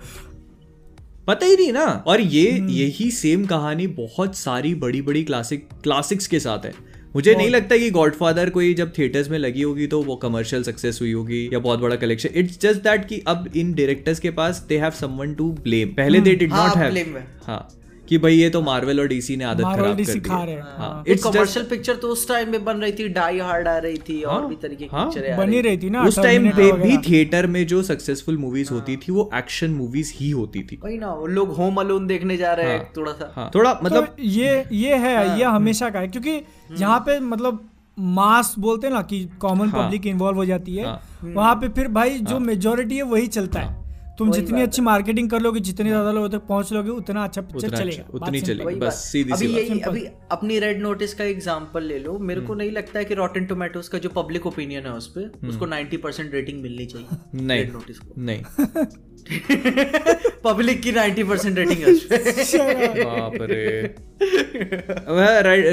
पता 1.28 1.46
ही 1.46 1.56
नहीं 1.56 1.74
ना। 1.74 2.04
और 2.08 2.22
ये 2.22 2.52
यही 2.70 3.12
सेम 3.12 3.46
कहानी 3.46 3.88
बहुत 3.88 4.36
सारी 4.36 4.76
बड़ी 4.76 5.02
बड़ी 5.02 5.24
क्लासिक 5.24 5.68
क्लासिक्स 5.84 6.28
के 6.28 6.40
साथ 6.40 6.66
है। 6.66 6.74
मुझे 7.16 7.36
नहीं 7.36 7.50
लगता 7.50 7.78
कि 7.78 7.90
गॉडफादर 7.92 8.50
कोई 8.50 8.74
जब 8.74 8.92
थिएटर्स 8.98 9.30
में 9.30 9.38
लगी 9.40 9.62
होगी 9.62 9.88
तो 9.88 10.02
वो 10.04 10.16
कमर्शियल 10.16 10.64
सक्सेस 10.64 11.00
हुई 11.02 11.12
होगी 11.12 11.50
या 11.54 11.60
बहुत 11.60 11.80
बड़ा 11.80 11.96
कलेक्शन 11.96 12.30
इट्स 12.36 12.60
जस्ट 12.62 12.82
दैट 12.82 13.08
कि 13.08 13.24
अब 13.28 13.50
इन 13.56 13.74
डायरेक्टर्स 13.74 14.20
के 14.20 14.32
पास 14.32 14.66
they 14.70 14.78
have 14.78 14.92
someone 14.92 15.34
to 15.34 15.52
blame 15.52 15.90
पहले 15.90 16.20
दे 16.20 16.36
डिड 16.36 16.54
हाँ, 16.54 16.68
नॉट 16.68 16.78
हैव 16.78 16.94
blame 16.94 17.16
है। 17.18 17.28
हाँ 18.08 18.10
कि 18.10 18.18
भाई 18.18 18.36
ये 18.36 18.50
तो 18.50 18.62
मार्वल 18.62 19.00
और 19.00 19.08
डीसी 19.08 19.36
ने 19.38 19.44
आदत 19.44 19.64
खराब 19.64 19.86
कर 19.88 19.94
दी 19.96 20.20
खा 20.20 20.36
है। 20.36 20.46
रहे 20.46 20.56
हैं। 20.56 20.62
हाँ 20.62 20.78
हाँ। 20.80 21.04
इट्स 21.08 21.24
कमर्शियल 21.24 21.66
पिक्चर 21.66 21.96
तो 21.96 22.08
उस 22.08 22.28
टाइम 22.28 22.52
में 22.52 22.64
बन 22.66 22.78
रही 22.78 22.92
थी 22.92 23.08
डाई 23.10 23.40
हार्ड 23.40 23.68
आ 23.68 23.78
रही 23.78 23.98
थी 24.00 24.22
और 24.24 24.34
हाँ, 24.34 24.48
भी 24.50 24.56
तरीके 24.56 24.86
की 24.86 24.96
हाँ, 24.96 25.06
पिक्चरें 25.06 25.32
आ 25.34 25.38
बनी 25.38 25.52
रही 25.52 25.62
रही 25.62 25.78
थी 25.78 25.90
ना 25.90 26.04
उस 26.04 26.20
टाइम 26.20 26.50
पे 26.52 26.72
भी 26.74 26.98
थिएटर 26.98 27.48
में 27.48 27.66
जो 27.68 27.82
सक्सेसफुल 27.84 28.38
मूवीज़ 28.38 28.72
होती 28.74 28.98
थी 28.98 29.12
वो 29.12 29.30
एक्शन 29.36 29.72
मूवीज़ 29.72 30.14
ही 30.16 30.30
होती 30.32 30.64
थी 30.64 30.80
वही 30.84 30.98
ना 30.98 31.14
वो 31.14 31.26
लोग 31.28 31.56
होम 31.56 31.76
अलोन 31.78 32.08
देखने 32.08 32.38
जा 32.38 32.54
रहे 32.54 32.70
हैं 32.72 32.78
हाँ। 32.80 32.92
थोड़ा 32.98 33.12
सा 33.12 33.32
हाँ 33.36 33.50
थोड़ा 33.56 33.80
मतलब 33.84 34.04
मतलब 34.04 34.16
ये 34.20 34.64
ये 34.72 34.96
है 34.96 35.16
हाँ। 35.18 35.38
ये 35.38 35.44
हमेशा 35.46 35.90
का 35.90 36.00
है 36.00 36.08
क्योंकि 36.08 36.42
यहाँ 36.80 37.00
पे 37.00 37.20
मतलब 37.20 37.68
मास 37.98 38.54
बोलते 38.60 38.88
हैं 38.88 38.94
ना 38.94 39.02
कि 39.02 39.24
कॉमन 39.40 39.70
हाँ। 39.70 39.84
पब्लिक 39.84 40.06
इन्वॉल्व 40.06 40.38
हो 40.38 40.46
जाती 40.46 40.76
है 40.76 40.86
हाँ। 40.86 41.02
वहाँ 41.24 41.56
पे 41.56 41.70
फिर 41.70 41.88
भाई 41.88 42.20
जो 42.20 42.40
मेजोरिटी 42.40 42.96
है 42.96 43.04
वही 43.04 43.28
चलता 43.28 43.60
है 43.60 43.87
तुम 44.18 44.32
जितनी 44.32 44.62
अच्छी 44.62 44.82
मार्केटिंग 44.82 45.30
कर 45.30 45.40
लोगे 45.40 45.60
जितने 45.60 45.90
ज़्यादा 45.90 46.12
लोगों 46.12 46.30
तक 46.30 46.38
पहुँच 46.38 46.74
लोगे 46.74 46.90
उतना 46.90 47.24
अच्छा 47.24 47.42
पिक्चर 47.42 47.70
चलेगा। 47.70 47.88
अच्छा- 47.88 48.16
उतनी 48.16 48.42
चलेगी। 48.42 48.76
बस 48.76 48.94
सीधी 48.94 49.36
सी 49.36 49.46
अभी। 49.46 49.56
यही 49.56 49.80
अभी 49.80 50.06
अपनी 50.32 50.60
रेड 50.60 50.82
नोटिस 50.82 51.14
का 51.14 51.24
एग्जांपल 51.24 51.84
ले 51.84 52.00
लो। 52.00 52.20
मेरे 52.20 52.40
हम्म। 52.40 52.48
को 52.48 52.54
नहीं 52.54 52.72
लगता 52.72 53.00
है 53.00 53.06
कि 53.06 53.14
रॉटन 53.14 53.46
टोमेटोज 53.46 53.88
का 53.88 53.98
जो 53.98 54.10
पब्लिक 54.10 54.46
ओपिनियन 54.46 54.84
है 54.84 54.92
उस 54.92 55.14
पे 55.18 55.48
उसको 55.48 55.66
90 55.66 55.98
परसेंट 55.98 56.34
रेटिंग 56.34 56.62
मिलनी 56.62 56.86
चाहिए 56.86 57.08
हम्म। 57.12 57.42
नहीं 57.46 57.60
रेड 57.60 57.74
नोटिस 57.74 58.00
को। 58.00 58.14
नहीं। 58.18 58.44
पब्लिक 60.44 60.82
की 60.82 60.92
90 60.92 61.24
परसेंट 61.24 61.58
रेटिंग 61.58 61.80
है 61.80 61.94
बाप 63.04 63.34
रे। 63.42 63.96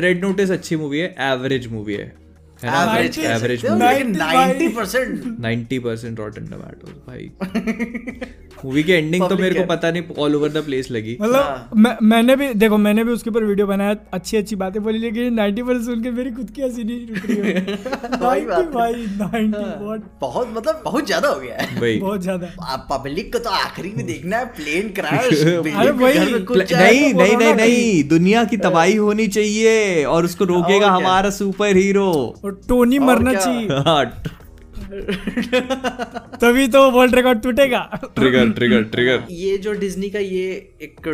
रेड 0.00 0.24
नोटिस 0.24 0.50
अच्छी 0.50 0.76
मूवी 0.76 0.98
है 0.98 1.14
एवरेज 1.18 1.66
मूवी 1.66 1.94
है 1.94 2.02
है। 2.02 2.23
एवरेज 2.64 3.18
एवरेज 3.18 3.64
लेकिन 3.66 4.14
90 4.14 4.68
90% 4.74 5.40
नाइन्टी 5.40 5.78
परसेंट 5.78 6.18
रॉटन 6.20 6.46
टमाटो 6.46 6.86
भाई। 7.06 7.30
मूवी 8.64 8.82
की 8.82 8.92
एंडिंग 8.92 9.28
तो 9.28 9.36
मेरे 9.36 9.54
को 9.54 9.64
पता 9.66 9.90
नहीं 9.90 10.02
ऑल 10.18 10.34
ओवर 10.34 10.48
द 10.48 10.62
प्लेस 10.64 10.90
लगी। 10.90 11.16
मतलब 11.20 11.34
हाँ। 11.34 11.70
मैं, 11.76 11.96
मैंने 12.02 12.36
भी 12.36 12.52
देखो 12.54 12.76
मैंने 12.78 13.04
भी 13.04 13.12
उसके 13.12 13.30
ऊपर 13.30 13.44
वीडियो 13.44 13.66
बनाया 13.66 13.96
अच्छी 14.12 14.36
अच्छी 14.36 14.56
बातें 14.56 14.82
बोली 14.82 14.98
लेकिन 14.98 15.34
90 15.40 15.62
परसेंट 15.62 15.84
सुन 15.84 16.02
के 16.02 16.10
मेरी 16.10 16.30
खुद 16.30 16.50
की 16.50 16.62
हँसी 16.62 16.84
नहीं 16.84 17.06
रुक 17.06 17.26
रही 17.30 17.36
है। 17.36 17.60
वही 18.22 18.46
बात। 18.46 18.58
90 18.58 18.66
है। 18.66 19.18
भाई 19.18 19.46
90 19.48 20.00
बहुत 20.20 20.52
मतलब 20.56 20.80
बहुत 20.84 21.06
ज़्यादा 21.06 21.28
हो 21.28 21.40
गया 21.40 21.56
है। 21.56 21.80
भाई 21.80 21.98
बहुत 21.98 22.22
ज़्यादा। 22.22 22.76
पब्लिक 22.90 23.32
को 23.32 23.38
तो 23.38 23.50
आखिरी 23.50 23.92
में 23.96 24.06
देखना 24.06 24.36
है 24.36 24.46
प्लेन 24.46 24.88
क्रैश 24.90 25.42
अरे 25.44 25.90
वही, 25.90 26.18
नहीं 26.18 26.44
तो 26.44 26.54
नहीं 26.54 27.36
नहीं 27.36 27.54
नहीं 27.54 28.04
दुनिया 28.08 28.44
की 28.44 28.56
तबाही 28.56 28.96
होनी 28.96 29.26
चाहिए 29.28 30.04
और 30.04 30.24
उसको 30.24 30.44
रोकेगा 30.44 30.90
हमारा 30.90 31.30
सुपर 31.30 31.76
हीरो 31.76 32.10
टोनी 32.68 32.98
मरना? 32.98 33.34
चाहिए। 33.34 33.68
तभी 36.40 36.66
तो 36.68 36.90
वर्ल्ड 36.90 37.14
रिकॉर्ड 37.14 37.42
टूटेगा। 37.42 37.78
ट्रिगर 38.06 38.50
ट्रिगर 38.50 38.82
ट्रिगर 38.82 39.22
ये 39.30 39.56
जो 39.58 39.72
डिज्नी 39.72 40.10
का 40.10 40.18
ये 40.18 40.50
एक 40.82 41.08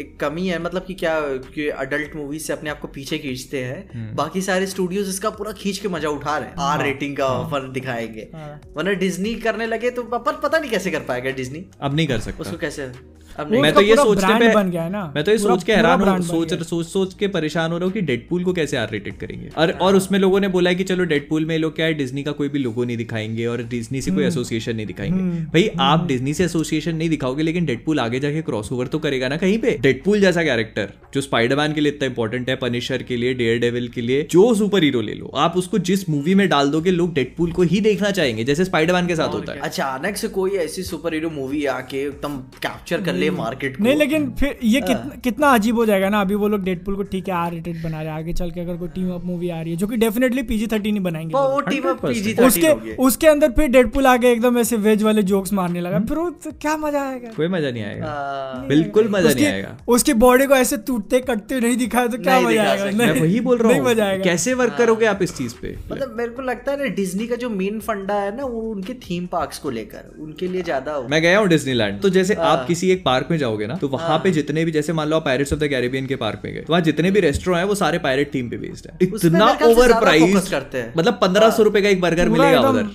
एक 0.00 0.16
कमी 0.20 0.46
है 0.46 0.58
मतलब 0.62 0.84
कि 0.84 0.94
क्या 0.94 1.18
कि 1.54 1.68
अडल्ट 1.68 2.16
मूवी 2.16 2.38
से 2.38 2.52
अपने 2.52 2.70
आप 2.70 2.80
को 2.80 2.88
पीछे 2.88 3.18
खींचते 3.18 3.62
हैं। 3.64 4.14
बाकी 4.16 4.40
सारे 4.42 4.66
स्टूडियोज 4.66 5.08
इसका 5.08 5.30
पूरा 5.30 5.52
खींच 5.52 5.78
के 5.78 5.88
मज़ा 5.88 6.08
उठा 6.08 6.36
रहे 6.38 6.48
हैं। 6.48 6.54
आर 6.60 6.82
रेटिंग 6.84 7.16
का 7.16 7.26
ऑफ़र 7.26 7.70
दिखाएँगे। 7.72 8.28
हाँ। 8.34 8.60
वरना 8.76 8.92
डिज्नी 8.98 9.34
करने 9.40 9.66
लगे 9.66 9.90
तो 9.90 10.02
अपन 10.14 10.40
पता 10.42 10.58
नहीं 10.58 10.70
कैसे 10.70 10.90
कर 10.90 11.00
पाएगा 11.08 11.30
डिज्नी 11.32 11.64
अब 11.80 11.96
नहीं 11.96 12.06
कर 12.06 12.20
सकता। 12.20 12.40
उसको 12.40 12.56
कैसे? 12.56 12.90
अब 13.38 13.50
नहीं। 13.50 13.60
मैं 13.62 13.72
तो 13.74 13.80
ये 13.80 13.94
सोच 13.96 14.18
के 14.24 14.52
बन 14.54 14.70
गया 14.70 14.82
है 14.82 14.90
ना। 14.90 15.00
मैं 15.14 15.22
तो 15.24 15.30
ये 15.30 15.38
सोच 15.38 15.62
के 15.64 15.72
हैरान 15.72 16.00
हूँ 16.00 16.20
सोच 16.22 16.52
सोच 16.64 16.86
सोच 16.86 17.14
के 17.14 17.28
परेशान 17.28 17.72
हो 17.72 17.78
रहा 17.78 17.84
हूँ 17.84 17.92
कि 17.92 18.00
डेडपूल 18.00 18.44
को 18.44 18.52
कैसे 18.52 18.76
आर 18.76 18.90
रेटेड 18.90 19.16
करेंगे? 19.18 19.48
और 19.58 19.70
और 19.78 19.96
उसमें 19.96 20.18
लोगों 20.18 20.40
ने 20.40 20.48
बोला 20.48 20.70
है 20.70 20.76
कि 20.76 20.84
चलो 20.84 21.04
डेडपूल 21.04 21.44
में 21.44 21.56
लोग 21.58 21.74
क्या 21.76 21.86
है 21.86 21.94
डिज्नी 21.94 22.22
का 22.22 22.32
कोई 22.32 22.48
भी 22.48 22.58
लोगो 22.58 22.84
नहीं 22.84 22.96
दिखाएँगे 22.96 23.46
और 23.46 23.62
डिज्नी 23.64 24.00
से 24.00 24.10
हम्म। 24.10 24.20
कोई 24.20 24.26
एसोसिएशन 24.28 24.76
नहीं 24.76 24.86
दिखाएँगे। 24.86 25.40
भाई 25.46 25.68
आप 25.80 26.06
डिज्नी 26.06 26.34
से 26.34 26.44
एसोसिएशन 26.44 26.96
नहीं 26.96 27.08
दिखाओगे 27.10 27.42
लेकिन 27.42 27.64
डेडपूल 27.64 28.00
आगे 28.00 28.20
जाके 28.20 28.42
क्रॉसओवर 28.42 28.86
तो 28.86 28.98
करेगा 28.98 29.28
ना 29.28 29.36
कहीं 29.36 29.58
पे? 29.58 29.76
डेडपूल 29.84 30.20
जैसा 30.20 30.42
कैरेक्टर 30.42 30.92
जो 31.14 31.20
स्पाइडरमैन 31.20 31.72
के 31.72 31.80
लिए 31.80 31.92
इतना 31.92 32.06
इंपॉर्टेंट 32.06 32.48
है 32.48 32.54
पनिशर 32.56 33.02
के 33.02 33.16
लिए 33.16 33.34
डेयर 33.34 33.58
डेविल 33.60 33.88
के 33.88 34.00
लिए 34.00 34.22
जो 34.30 34.54
सुपर 34.54 34.82
हीरो 34.82 35.00
ले 35.00 35.12
लो 35.14 35.30
आप 35.36 35.56
उसको 35.56 35.78
जिस 35.88 36.08
मूवी 36.10 36.34
में 36.34 36.48
डाल 36.48 36.70
दोगे 36.70 36.90
लोग 36.90 37.12
डेडपूल 37.14 37.52
को 37.52 37.62
ही 37.62 37.80
देखना 37.80 38.10
चाहेंगे 38.10 38.44
जैसे 38.44 38.64
स्पाइडरमैन 38.64 39.06
के 39.06 39.16
साथ 39.16 39.34
होता 39.34 39.52
है। 39.52 39.58
अचानक 39.60 40.16
से 40.16 40.28
कोई 40.28 40.50
ऐसी 40.58 40.82
सुपर 40.82 41.14
हीरो 41.14 41.30
मूवी 41.30 41.64
आके 41.66 42.02
एकदम 42.02 42.36
कैप्चर 42.62 43.02
कर 43.02 43.14
ले 43.14 43.30
मार्केट 43.32 43.76
को 43.76 43.84
नहीं 43.84 43.96
लेकिन 43.96 44.30
फिर 44.40 44.58
ये 44.64 44.80
हाँ। 44.80 44.88
कितना 44.88 45.20
कितना 45.24 45.50
अजीब 45.54 45.76
हो 45.76 45.86
जाएगा 45.86 46.08
ना 46.08 46.20
अभी 46.20 46.34
वो 46.34 46.48
लोग 46.48 46.64
डेडपुल 46.64 46.96
को 46.96 47.02
ठीक 47.12 47.28
है 47.28 47.34
आर 47.34 47.52
रेटेड 47.52 47.82
बना 47.82 48.02
रहे 48.02 48.12
आगे 48.12 48.32
चल 48.32 48.50
के 48.50 48.60
अगर 48.60 48.76
कोई 48.76 48.88
टीम 48.94 49.12
अप 49.14 49.24
मूवी 49.24 49.50
आ 49.50 49.60
रही 49.60 49.70
है 49.70 49.76
जो 49.76 49.86
कि 49.86 49.96
डेफिनेटली 49.96 50.42
पीजी 50.42 50.66
थर्टीन 50.66 50.94
ही 50.94 51.00
बनाएँगे 51.00 51.34
वो 51.34 51.60
टीम 51.60 51.88
अप 51.90 52.04
100% 52.04 52.12
पीजी 52.14 52.34
उसके 52.46 52.96
उसके 53.04 53.26
अंदर 53.26 53.52
फिर 53.52 53.68
डेडपुल 53.68 54.06
आगे 54.06 54.32
एकदम 54.32 54.58
ऐसे 54.58 54.76
वेज 54.88 55.02
वाले 55.02 55.22
जोक्स 55.32 55.52
मारने 55.52 55.80
लगा। 55.80 55.98
फिर 56.00 56.18
तो 56.44 56.52
क्या 56.60 56.76
मज़ा 56.76 57.08
आएगा। 57.08 57.32
कोई 57.36 57.48
मज़ा 57.48 57.70
नहीं 57.70 57.84
आएगा। 57.84 58.06
हाँ। 58.06 58.66
बिल्कुल 58.68 59.08
मज़ा 59.10 59.32
नहीं 59.32 59.46
आएगा। 59.46 59.73
उसकी 59.88 60.12
बॉडी 60.16 60.46
को 60.46 60.54
ऐसे 60.56 60.76
टूटते 60.86 61.20
कटते 61.22 61.60
नहीं 61.60 61.76
दिखाया 61.76 62.06
तो 62.06 62.18
क्या 62.18 62.38
मज़ा 62.40 62.62
आएगा? 62.64 62.90
मैं 62.96 63.10
वही 63.20 63.40
बोल 63.40 63.58
रहा 63.58 63.72
हूँ। 63.72 64.22
कैसे 64.22 64.54
वर्क 64.54 64.74
करोगे 64.78 65.06
आप 65.06 65.22
इस 65.22 65.36
चीज़ 65.36 65.54
पे? 65.54 65.76
मतलब 65.90 66.14
मेरे 66.18 66.30
को 66.30 66.42
लगता 66.42 66.72
है 66.72 66.78
ना 66.78 66.94
डिज्नी 66.94 67.26
का 67.26 67.36
जो 67.36 67.50
मेन 67.50 67.80
फंडा 67.80 68.14
है 68.16 68.36
ना 68.36 68.44
वो 68.46 68.60
उनके 68.70 68.94
थीम 69.00 69.26
पार्क्स 69.28 69.58
को 69.58 69.70
लेकर 69.70 70.10
उनके 70.20 70.48
लिए 70.48 70.62
ज़्यादा 70.62 70.92
हो। 70.92 71.06
मैं 71.08 71.22
गया 71.22 71.38
हूँ 71.38 71.48
डिज्नीलैंड 71.48 72.00
तो 72.02 72.10
जैसे 72.10 72.34
हाँ। 72.34 72.46
आप 72.46 72.66
किसी 72.68 72.90
एक 72.90 73.04
पार्क 73.04 73.28
में 73.30 73.38
जाओगे 73.38 73.66
ना 73.66 73.74
तो 73.76 73.88
वहाँ 73.90 74.18
पे 74.18 74.30
जितने 74.32 74.64
भी 74.64 74.72
जैसे 74.72 74.92
मान 74.92 75.08
लो 75.08 75.16
आप 75.16 75.24
पायरेट्स 75.24 75.52
ऑफ़ 75.52 75.60
द 75.60 75.68
कैरिबियन 75.68 76.06
के 76.06 76.16
पार्क 76.16 76.42
में 76.44 76.52
गए 76.54 76.60
तो 76.60 76.72
वहाँ 76.72 76.82
जितने 76.82 77.10
भी 77.10 77.20
रेस्टोरेंट 77.20 77.58
है 77.58 77.64
वो 77.66 77.74
सारे 77.76 77.98
पायरेट 78.00 78.34
थीम 78.34 78.50
पे 78.50 78.56
बेस्ड 78.58 78.90
है। 78.90 78.98
इतना 79.02 79.46
ओवर 79.64 79.92
प्राइस 80.00 80.48
करते 80.50 80.78
हैं। 80.78 80.92
मतलब 80.96 81.18
पंद्रह 81.22 81.50
सौ 81.50 81.62
रुपए 81.62 81.82
का 81.82 81.88
एक 81.88 82.00
बर्गर 82.00 82.28
मिलेगा 82.28 82.60
उधर। 82.60 82.90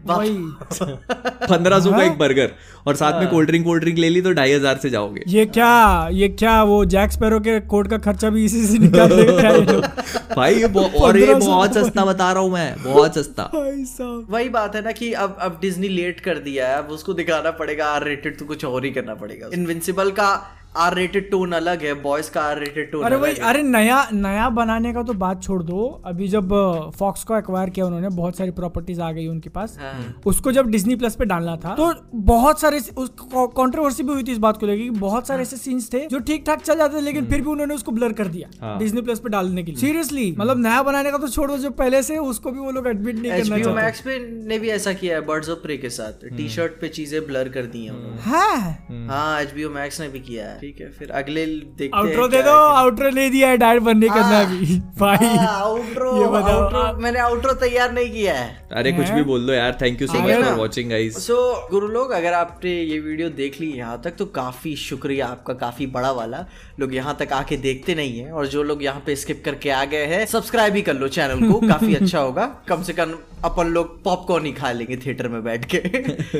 पंद्रह 0.08 1.80
सौ 1.80 1.90
का 1.90 2.02
एक 2.02 2.18
बर्गर 2.18 2.50
और 2.86 2.96
साथ 2.96 3.12
हाँ। 3.12 3.20
में 3.20 3.28
कोल्ड 3.30 3.48
ड्रिंक 3.48 3.64
कोल्ड 3.64 3.82
ड्रिंक 3.82 3.98
ले 3.98 4.08
ली 4.08 4.20
तो 4.22 4.32
ढाई 4.32 4.52
हज़ार 4.52 4.78
से 4.78 4.90
जाओगे। 4.90 5.22
ये 5.28 5.44
क्या 5.48 6.08
ये 6.12 6.28
क्या 6.30 6.62
वो 6.64 6.84
जैक 6.86 7.12
स्पैरो 7.12 7.40
के 7.40 7.58
कोट 7.72 7.88
का 7.90 7.98
खर्चा 8.00 8.30
भी 8.30 8.44
इसी 8.44 8.64
से 8.66 8.78
निकाल 8.78 9.10
भाई 10.36 10.54
ये 10.54 10.66
और 11.00 11.18
ये 11.18 11.34
बहुत 11.34 11.74
सस्ता 11.74 12.04
बता 12.04 12.30
रहा 12.32 12.42
हूँ 12.42 12.50
मैं 12.52 12.74
बहुत 12.84 13.18
सस्ता। 13.18 13.50
वही 14.30 14.48
बात 14.50 14.76
है 14.76 14.82
ना 14.84 14.92
कि 14.92 15.12
अब 15.14 15.36
अब 15.40 15.58
डिज्नी 15.62 15.88
लेट 15.88 16.20
कर 16.20 16.38
दिया 16.40 16.68
है 16.68 16.78
अब 16.78 16.90
उसको 16.90 17.14
दिखाना 17.14 17.50
पड़ेगा 17.60 17.86
आर 17.86 18.04
रेटेड 18.04 18.38
तो 18.38 18.44
कुछ 18.46 18.64
और 18.64 18.84
ही 18.84 18.90
करना 18.90 19.14
पड़ेगा। 19.16 19.50
इनविंसिबल 19.54 20.10
का 20.12 20.30
आर 20.74 20.94
रेटेड 20.94 21.30
टोन 21.30 21.52
अलग 21.52 21.82
है 21.82 21.92
बॉयज़ 22.02 22.30
का 22.30 22.40
आर 22.40 22.58
रेटेड 22.58 22.90
टोन 22.90 23.04
अरे 23.04 23.16
है। 23.18 23.34
अरे 23.44 23.62
नया 23.62 23.96
नया 24.12 24.48
बनाने 24.50 24.92
का 24.92 25.02
तो 25.02 25.12
बात 25.14 25.42
छोड़ 25.42 25.62
दो। 25.62 25.86
अभी 26.06 26.28
जब 26.28 26.52
फॉक्स 26.98 27.24
को 27.24 27.36
एक्वायर 27.36 27.70
किया 27.70 27.86
उन्होंने 27.86 28.08
बहुत 28.10 28.36
सारी 28.36 28.50
प्रॉपर्टीज़ 28.50 29.00
आ 29.00 29.10
गई 29.12 29.26
उनके 29.26 29.48
पास। 29.50 29.76
हाँ। 29.80 30.14
उसको 30.26 30.52
जब 30.52 30.70
डिज्नी 30.70 30.96
प्लस 30.96 31.16
पे 31.16 31.24
डालना 31.24 31.56
था 31.56 31.74
तो 31.74 31.92
बहुत 32.28 32.60
सारे 32.60 32.80
कंट्रोवर्सी 32.90 34.02
भी 34.02 34.12
हुई 34.12 34.22
थी 34.22 34.32
इस 34.32 34.38
बात 34.38 34.56
को 34.56 34.66
लेकर 34.66 34.82
कि 34.82 34.90
बहुत 35.00 35.26
सारे 35.28 35.42
ऐसे 35.42 35.56
सीन्स 35.56 35.92
थे 35.92 36.06
जो 36.06 36.18
ठीक 36.20 36.44
ठाक 36.46 36.62
चल 36.62 36.78
जाते 36.78 36.96
थे 36.96 37.00
लेकिन 37.00 37.26
फिर 37.26 37.40
भी 37.40 37.50
उन्होंने 37.50 37.74
उसको 37.74 37.92
ब्लर 37.92 38.12
कर 38.12 38.28
दिया 38.28 38.48
हाँ। 38.60 38.78
डिज्नी 38.78 39.02
प्लस 39.02 39.20
पे 39.20 39.28
डालने 39.28 39.62
के 39.62 39.72
लिए। 39.72 39.80
सीरियसली 39.80 40.30
मतलब 40.38 40.62
नया 40.62 40.82
बनाने 40.82 41.10
का 41.10 41.18
तो 41.18 41.28
छोड़ 41.28 41.50
दो 41.50 41.58
जो 41.58 41.70
पहले 41.82 42.02
से 42.02 42.18
उसको 42.20 42.50
भी 42.50 42.58
वो 42.60 42.70
लोग 42.70 42.86
एडमिट 42.88 43.16
नहीं 43.16 43.30
करना 43.32 43.58
चाहते। 43.58 43.74
मैक्स 43.74 44.00
पे 44.00 44.18
ने 44.46 44.58
भी 44.58 44.70
ऐसा 44.70 44.92
किया 44.94 45.16
है 45.16 45.26
बर्ड्स 45.26 45.50
ऑफ़ 45.50 45.58
प्रे 45.58 45.76
के 45.78 45.90
साथ। 45.90 46.26
टी 46.28 46.48
शर्ट 46.50 46.80
पे 46.80 46.88
चीज़ें 46.90 47.26
ब्लर 47.26 47.48
कर 47.48 47.66
दी 47.66 47.84
हैं 47.84 47.92
उन्होंने। 47.92 48.22
हाँ। 48.22 49.06
हाँ 49.08 49.40
एचबीओ 49.42 49.70
मैक्स 49.70 50.00
ने 50.00 50.08
भी 50.08 50.20
किया 50.22 50.46
है। 50.46 50.58
ठीक 50.60 50.80
है 50.80 50.90
फिर 50.92 51.10
अगले 51.18 51.44
देखते 51.46 51.84
हैं 51.84 51.90
आउटरो 51.98 52.26
दे 52.28 52.42
दो 52.42 52.50
है। 52.50 52.76
आउटरो 52.78 53.10
नहीं 53.10 53.30
दिया 53.30 53.48
है 53.48 53.56
डायरेक्ट 53.56 53.86
बनने 53.86 54.08
करना 54.08 54.22
हाँ। 54.28 54.44
अभी। 54.46 54.78
भाई 54.98 55.26
हाँ, 55.26 55.46
आउटरो 55.60 56.16
ये 56.16 56.26
बताओ, 56.28 56.58
आउटरो 56.60 57.00
मैंने 57.02 57.18
आउटरो 57.20 57.52
तैयार 57.60 57.92
नहीं 57.92 58.10
किया 58.12 58.34
है। 58.34 58.48
अरे 58.72 58.92
कुछ 58.92 59.10
भी 59.10 59.22
बोल 59.24 59.46
दो 59.46 59.52
यार 59.52 59.78
thank 59.80 60.02
you 60.02 60.08
so 60.08 60.18
much 60.18 60.44
for 60.44 60.54
watching 60.54 60.90
guys 60.90 61.16
so 61.26 61.36
गुरु 61.70 61.88
लोग 61.88 62.10
अगर 62.12 62.32
आपने 62.34 62.70
ये 62.72 62.98
वीडियो 63.00 63.28
देख 63.38 63.60
ली 63.60 63.70
यहाँ 63.72 64.00
तक 64.04 64.16
तो 64.18 64.26
काफ़ी 64.34 64.74
शुक्रिया 64.78 65.26
आपका 65.28 65.54
काफ़ी 65.56 65.86
बड़ा 65.88 66.10
वाला। 66.12 66.44
लोग 66.80 66.94
यहाँ 66.94 67.16
तक 67.20 67.32
आके 67.32 67.56
देखते 67.58 67.94
नहीं 67.94 68.18
है 68.18 68.32
और 68.32 68.46
जो 68.46 68.62
लोग 68.62 68.82
यहाँ 68.84 69.02
पे 69.06 69.16
स्किप 69.16 69.42
करके 69.44 69.70
आ 69.70 69.84
गए 69.84 70.04
हैं 70.06 70.24
सब्सक्राइब 70.26 70.74
ही 70.74 70.82
कर 70.82 70.94
लो 70.94 71.08
चैनल 71.10 71.48
को 71.48 71.60
काफ़ी 71.68 71.94
अच्छा 71.94 72.18
होगा। 72.28 72.46
कम 72.68 72.82
से 72.82 72.92
कम 72.92 73.14
अपन 73.44 73.66
लोग 73.68 74.02
पॉपकॉर्न 74.04 74.46
ही 74.46 74.52
खा 74.52 74.72
लेंगे 74.72 74.96
थिएटर 75.06 75.28
में 75.28 75.42
बैठ 75.44 75.64
के। 75.74 75.78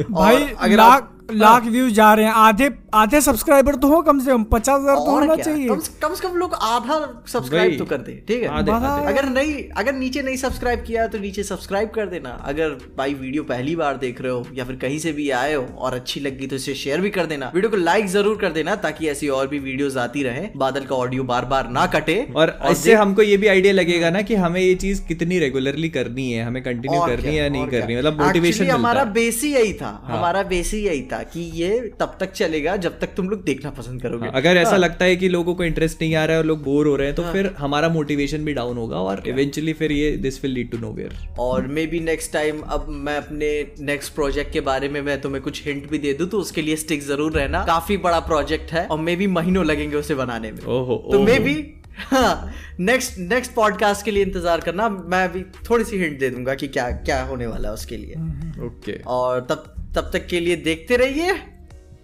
भाई 0.02 0.36
और 0.36 0.55
अगर 0.59 0.76
लाख 0.76 1.02
आप 1.02 1.16
लाख 1.32 1.65
व्यूज़ 1.65 1.93
जा 1.94 2.12
रहे 2.15 2.24
हैं। 2.27 2.32
आधे 2.32 2.70
आधे 2.94 3.20
सब्सक्राइबर 3.20 3.74
तो 3.74 3.89
हो 3.89 4.01
कम 4.02 4.20
से 4.20 4.31
कम 4.31 4.44
पचास 4.44 4.81
हज़ार 4.81 4.97
तो 4.97 5.11
होना 5.11 5.35
चाहिए। 5.36 5.69
कम 5.69 5.78
से 5.81 5.93
कम 6.02 6.15
से 6.15 6.28
कम 6.28 6.36
लोग 6.36 6.55
आधा 6.55 6.98
सब्सक्राइब 7.32 7.78
तो 7.78 7.85
कर 7.85 7.98
दे 7.98 8.12
ठीक 8.28 8.43
है? 8.43 8.48
आधे- 8.48 8.74
आधे। 8.74 9.07
अगर 9.07 9.28
नहीं 9.28 9.55
अगर 9.77 9.94
नीचे 9.94 10.23
नहीं 10.23 10.36
सब्सक्राइब 10.36 10.82
किया 10.86 11.07
तो 11.07 11.19
नीचे 11.19 11.43
सब्सक्राइब 11.43 11.90
कर 11.90 12.07
देना। 12.07 12.31
अगर 12.44 12.70
भाई 12.98 13.15
वीडियो 13.15 13.43
पहली 13.43 13.77
बार 13.77 13.97
देख 13.97 14.20
रहे 14.20 14.32
हो 14.32 14.47
या 14.55 14.65
फिर 14.65 14.77
कहीं 14.77 14.98
से 14.98 15.12
भी 15.12 15.28
आए 15.31 15.55
हो 15.55 15.62
और 15.78 15.94
अच्छी 15.94 16.20
लगी 16.20 16.47
तो 16.47 16.57
इसे 16.57 16.74
शेयर 16.74 17.01
भी 17.01 17.11
कर 17.11 17.27
देना। 17.27 17.51
वीडियो 17.55 17.70
को 17.70 17.77
लाइक 17.77 18.07
ज़रूर 18.07 18.36
कर 18.36 18.52
देना 18.52 18.74
ताकि 18.77 19.09
ऐसी 19.09 19.28
और 19.28 19.47
भी 19.47 19.59
वीडियोस 19.59 19.97
आती 19.97 20.23
रहे। 20.23 20.47
बादल 20.57 20.85
का 20.85 20.97
ऑडियो 20.97 21.24
बार 21.24 21.44
बार 21.44 21.69
ना 21.70 21.86
कटे। 21.86 22.19
और 22.36 22.59
इससे 22.70 22.94
हमको 22.94 23.23
ये 23.23 23.36
भी 23.36 23.47
आइडिया 23.47 23.73
लगेगा 23.74 24.11
ना 24.11 24.23
कि 24.23 24.35
हमें 24.35 24.61
ये 24.61 24.74
चीज़ 24.74 25.02
कितनी 25.07 25.39
रेगुलरली 25.39 25.89
करनी 25.89 26.31
है 26.32 26.44
हमें 26.44 26.62
कंटिन्यू 26.62 27.01
करनी 27.07 27.28
है 27.28 27.35
या 27.35 27.48
नहीं 27.48 27.66
करनी 27.66 27.97
मतलब 27.97 28.20
मोटिवेशन 28.23 28.70
हमारा 28.70 29.05
बेस 29.05 29.40
ही 29.44 29.52
यही 29.55 29.73
था। 29.73 29.89
हमारा 30.05 30.43
बेस 30.43 30.70
ही 30.74 30.81
यही 30.81 31.02
था। 31.02 31.19
कि 31.24 31.40
ये 31.55 31.78
तब 32.01 32.16
तक 32.20 32.32
चलेगा 32.32 32.76
जब 32.78 32.98
तक 33.01 33.14
तुम 33.16 33.28
लोग 33.28 33.44
देखना 33.44 33.70
पसंद 33.72 34.02
करोगे। 34.02 34.26
हाँ, 34.26 34.32
अगर 34.34 34.56
ऐसा 34.56 34.76
लगता 34.76 35.05
है 35.05 35.16
कि 35.16 35.28
लोगों 35.28 35.55
को 35.55 35.64
इंटरेस्ट 35.64 36.02
नहीं 36.02 36.14
आ 36.14 36.24
रहा 36.24 36.36
है 36.36 36.42
और 36.42 36.47
लोग 36.47 36.62
बोर 36.64 36.86
हो 36.86 36.94
रहे 36.97 37.06
हैं 37.06 37.16
तो 37.16 37.22
हाँ। 37.22 37.32
फिर 37.32 37.52
हमारा 37.59 37.88
मोटिवेशन 37.88 38.44
भी 38.44 38.52
डाउन 38.52 38.76
होगा 38.76 38.97
और 38.98 39.22
इवेंचुअली 39.28 39.72
फिर 39.72 39.92
ये 39.92 40.10
this 40.18 40.42
will 40.42 40.52
lead 40.52 40.70
to 40.70 40.78
nowhere 40.78 41.16
और 41.38 41.66
मे 41.68 41.86
बी 41.86 42.01
नेक्स्ट 42.01 42.32
टाइम 42.32 42.60
अब 42.70 42.86
मैं 43.01 43.16
अपने 43.16 43.51
नेक्स्ट 43.84 44.14
प्रोजेक्ट 44.14 44.52
के 44.52 44.60
बारे 44.62 44.88
में 44.88 45.01
मैं 45.02 45.20
तुम्हें 45.20 45.42
कुछ 45.42 45.66
हिंट 45.66 45.90
भी 45.90 45.98
दे 45.98 46.14
दूँ 46.14 46.28
तो 46.28 46.38
उसके 46.40 46.62
लिए 46.62 46.76
स्टिक 46.76 47.02
ज़रूर 47.02 47.32
रहना। 47.32 47.64
काफ़ी 47.66 47.97
बड़ा 47.98 48.20
प्रोजेक्ट 48.22 48.72
है 48.72 48.86
और 48.86 48.98
मे 49.01 49.16
बी 49.16 49.26
महीनों 49.28 49.64
लगेंगे 49.64 49.97
उसे 49.97 50.14
बनाने 50.14 50.52
में। 50.52 50.62
ओहो 50.68 50.97
तो 51.12 51.22
मे 51.22 51.38
बी 51.38 51.55
हाँ 52.01 52.52
नेक्स्ट 52.80 53.18
नेक्स्ट 53.18 53.52
पॉडकास्ट 53.55 54.05
के 54.05 54.10
लिए 54.10 54.24
इंतज़ार 54.24 54.60
करना। 54.60 54.88
मैं 54.88 55.22
अभी 55.24 55.42
थोड़ी 55.68 55.84
सी 55.84 55.98
हिंट 55.98 56.18
दे 56.20 56.30
दूँगा 56.30 56.55
कि 56.55 56.68
क्या 56.68 56.90
क्या 56.90 57.22
होने 57.22 57.47
वाला 57.47 57.68
है 57.68 57.74
उसके 57.74 57.97
लिए। 57.97 58.14
Okay 58.14 58.92
okay. 58.92 59.05
और 59.06 59.40
तब 59.51 59.74
तब 59.94 60.10
तक 60.12 60.26
के 60.26 60.40
लिए 60.40 60.56
देखते 60.56 60.96
रहिए 60.96 61.32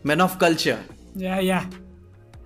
मैन 0.07 0.21
ऑफ़ 0.21 0.39
कल्चर 0.39 0.79
या 1.17 1.39
या 1.41 1.59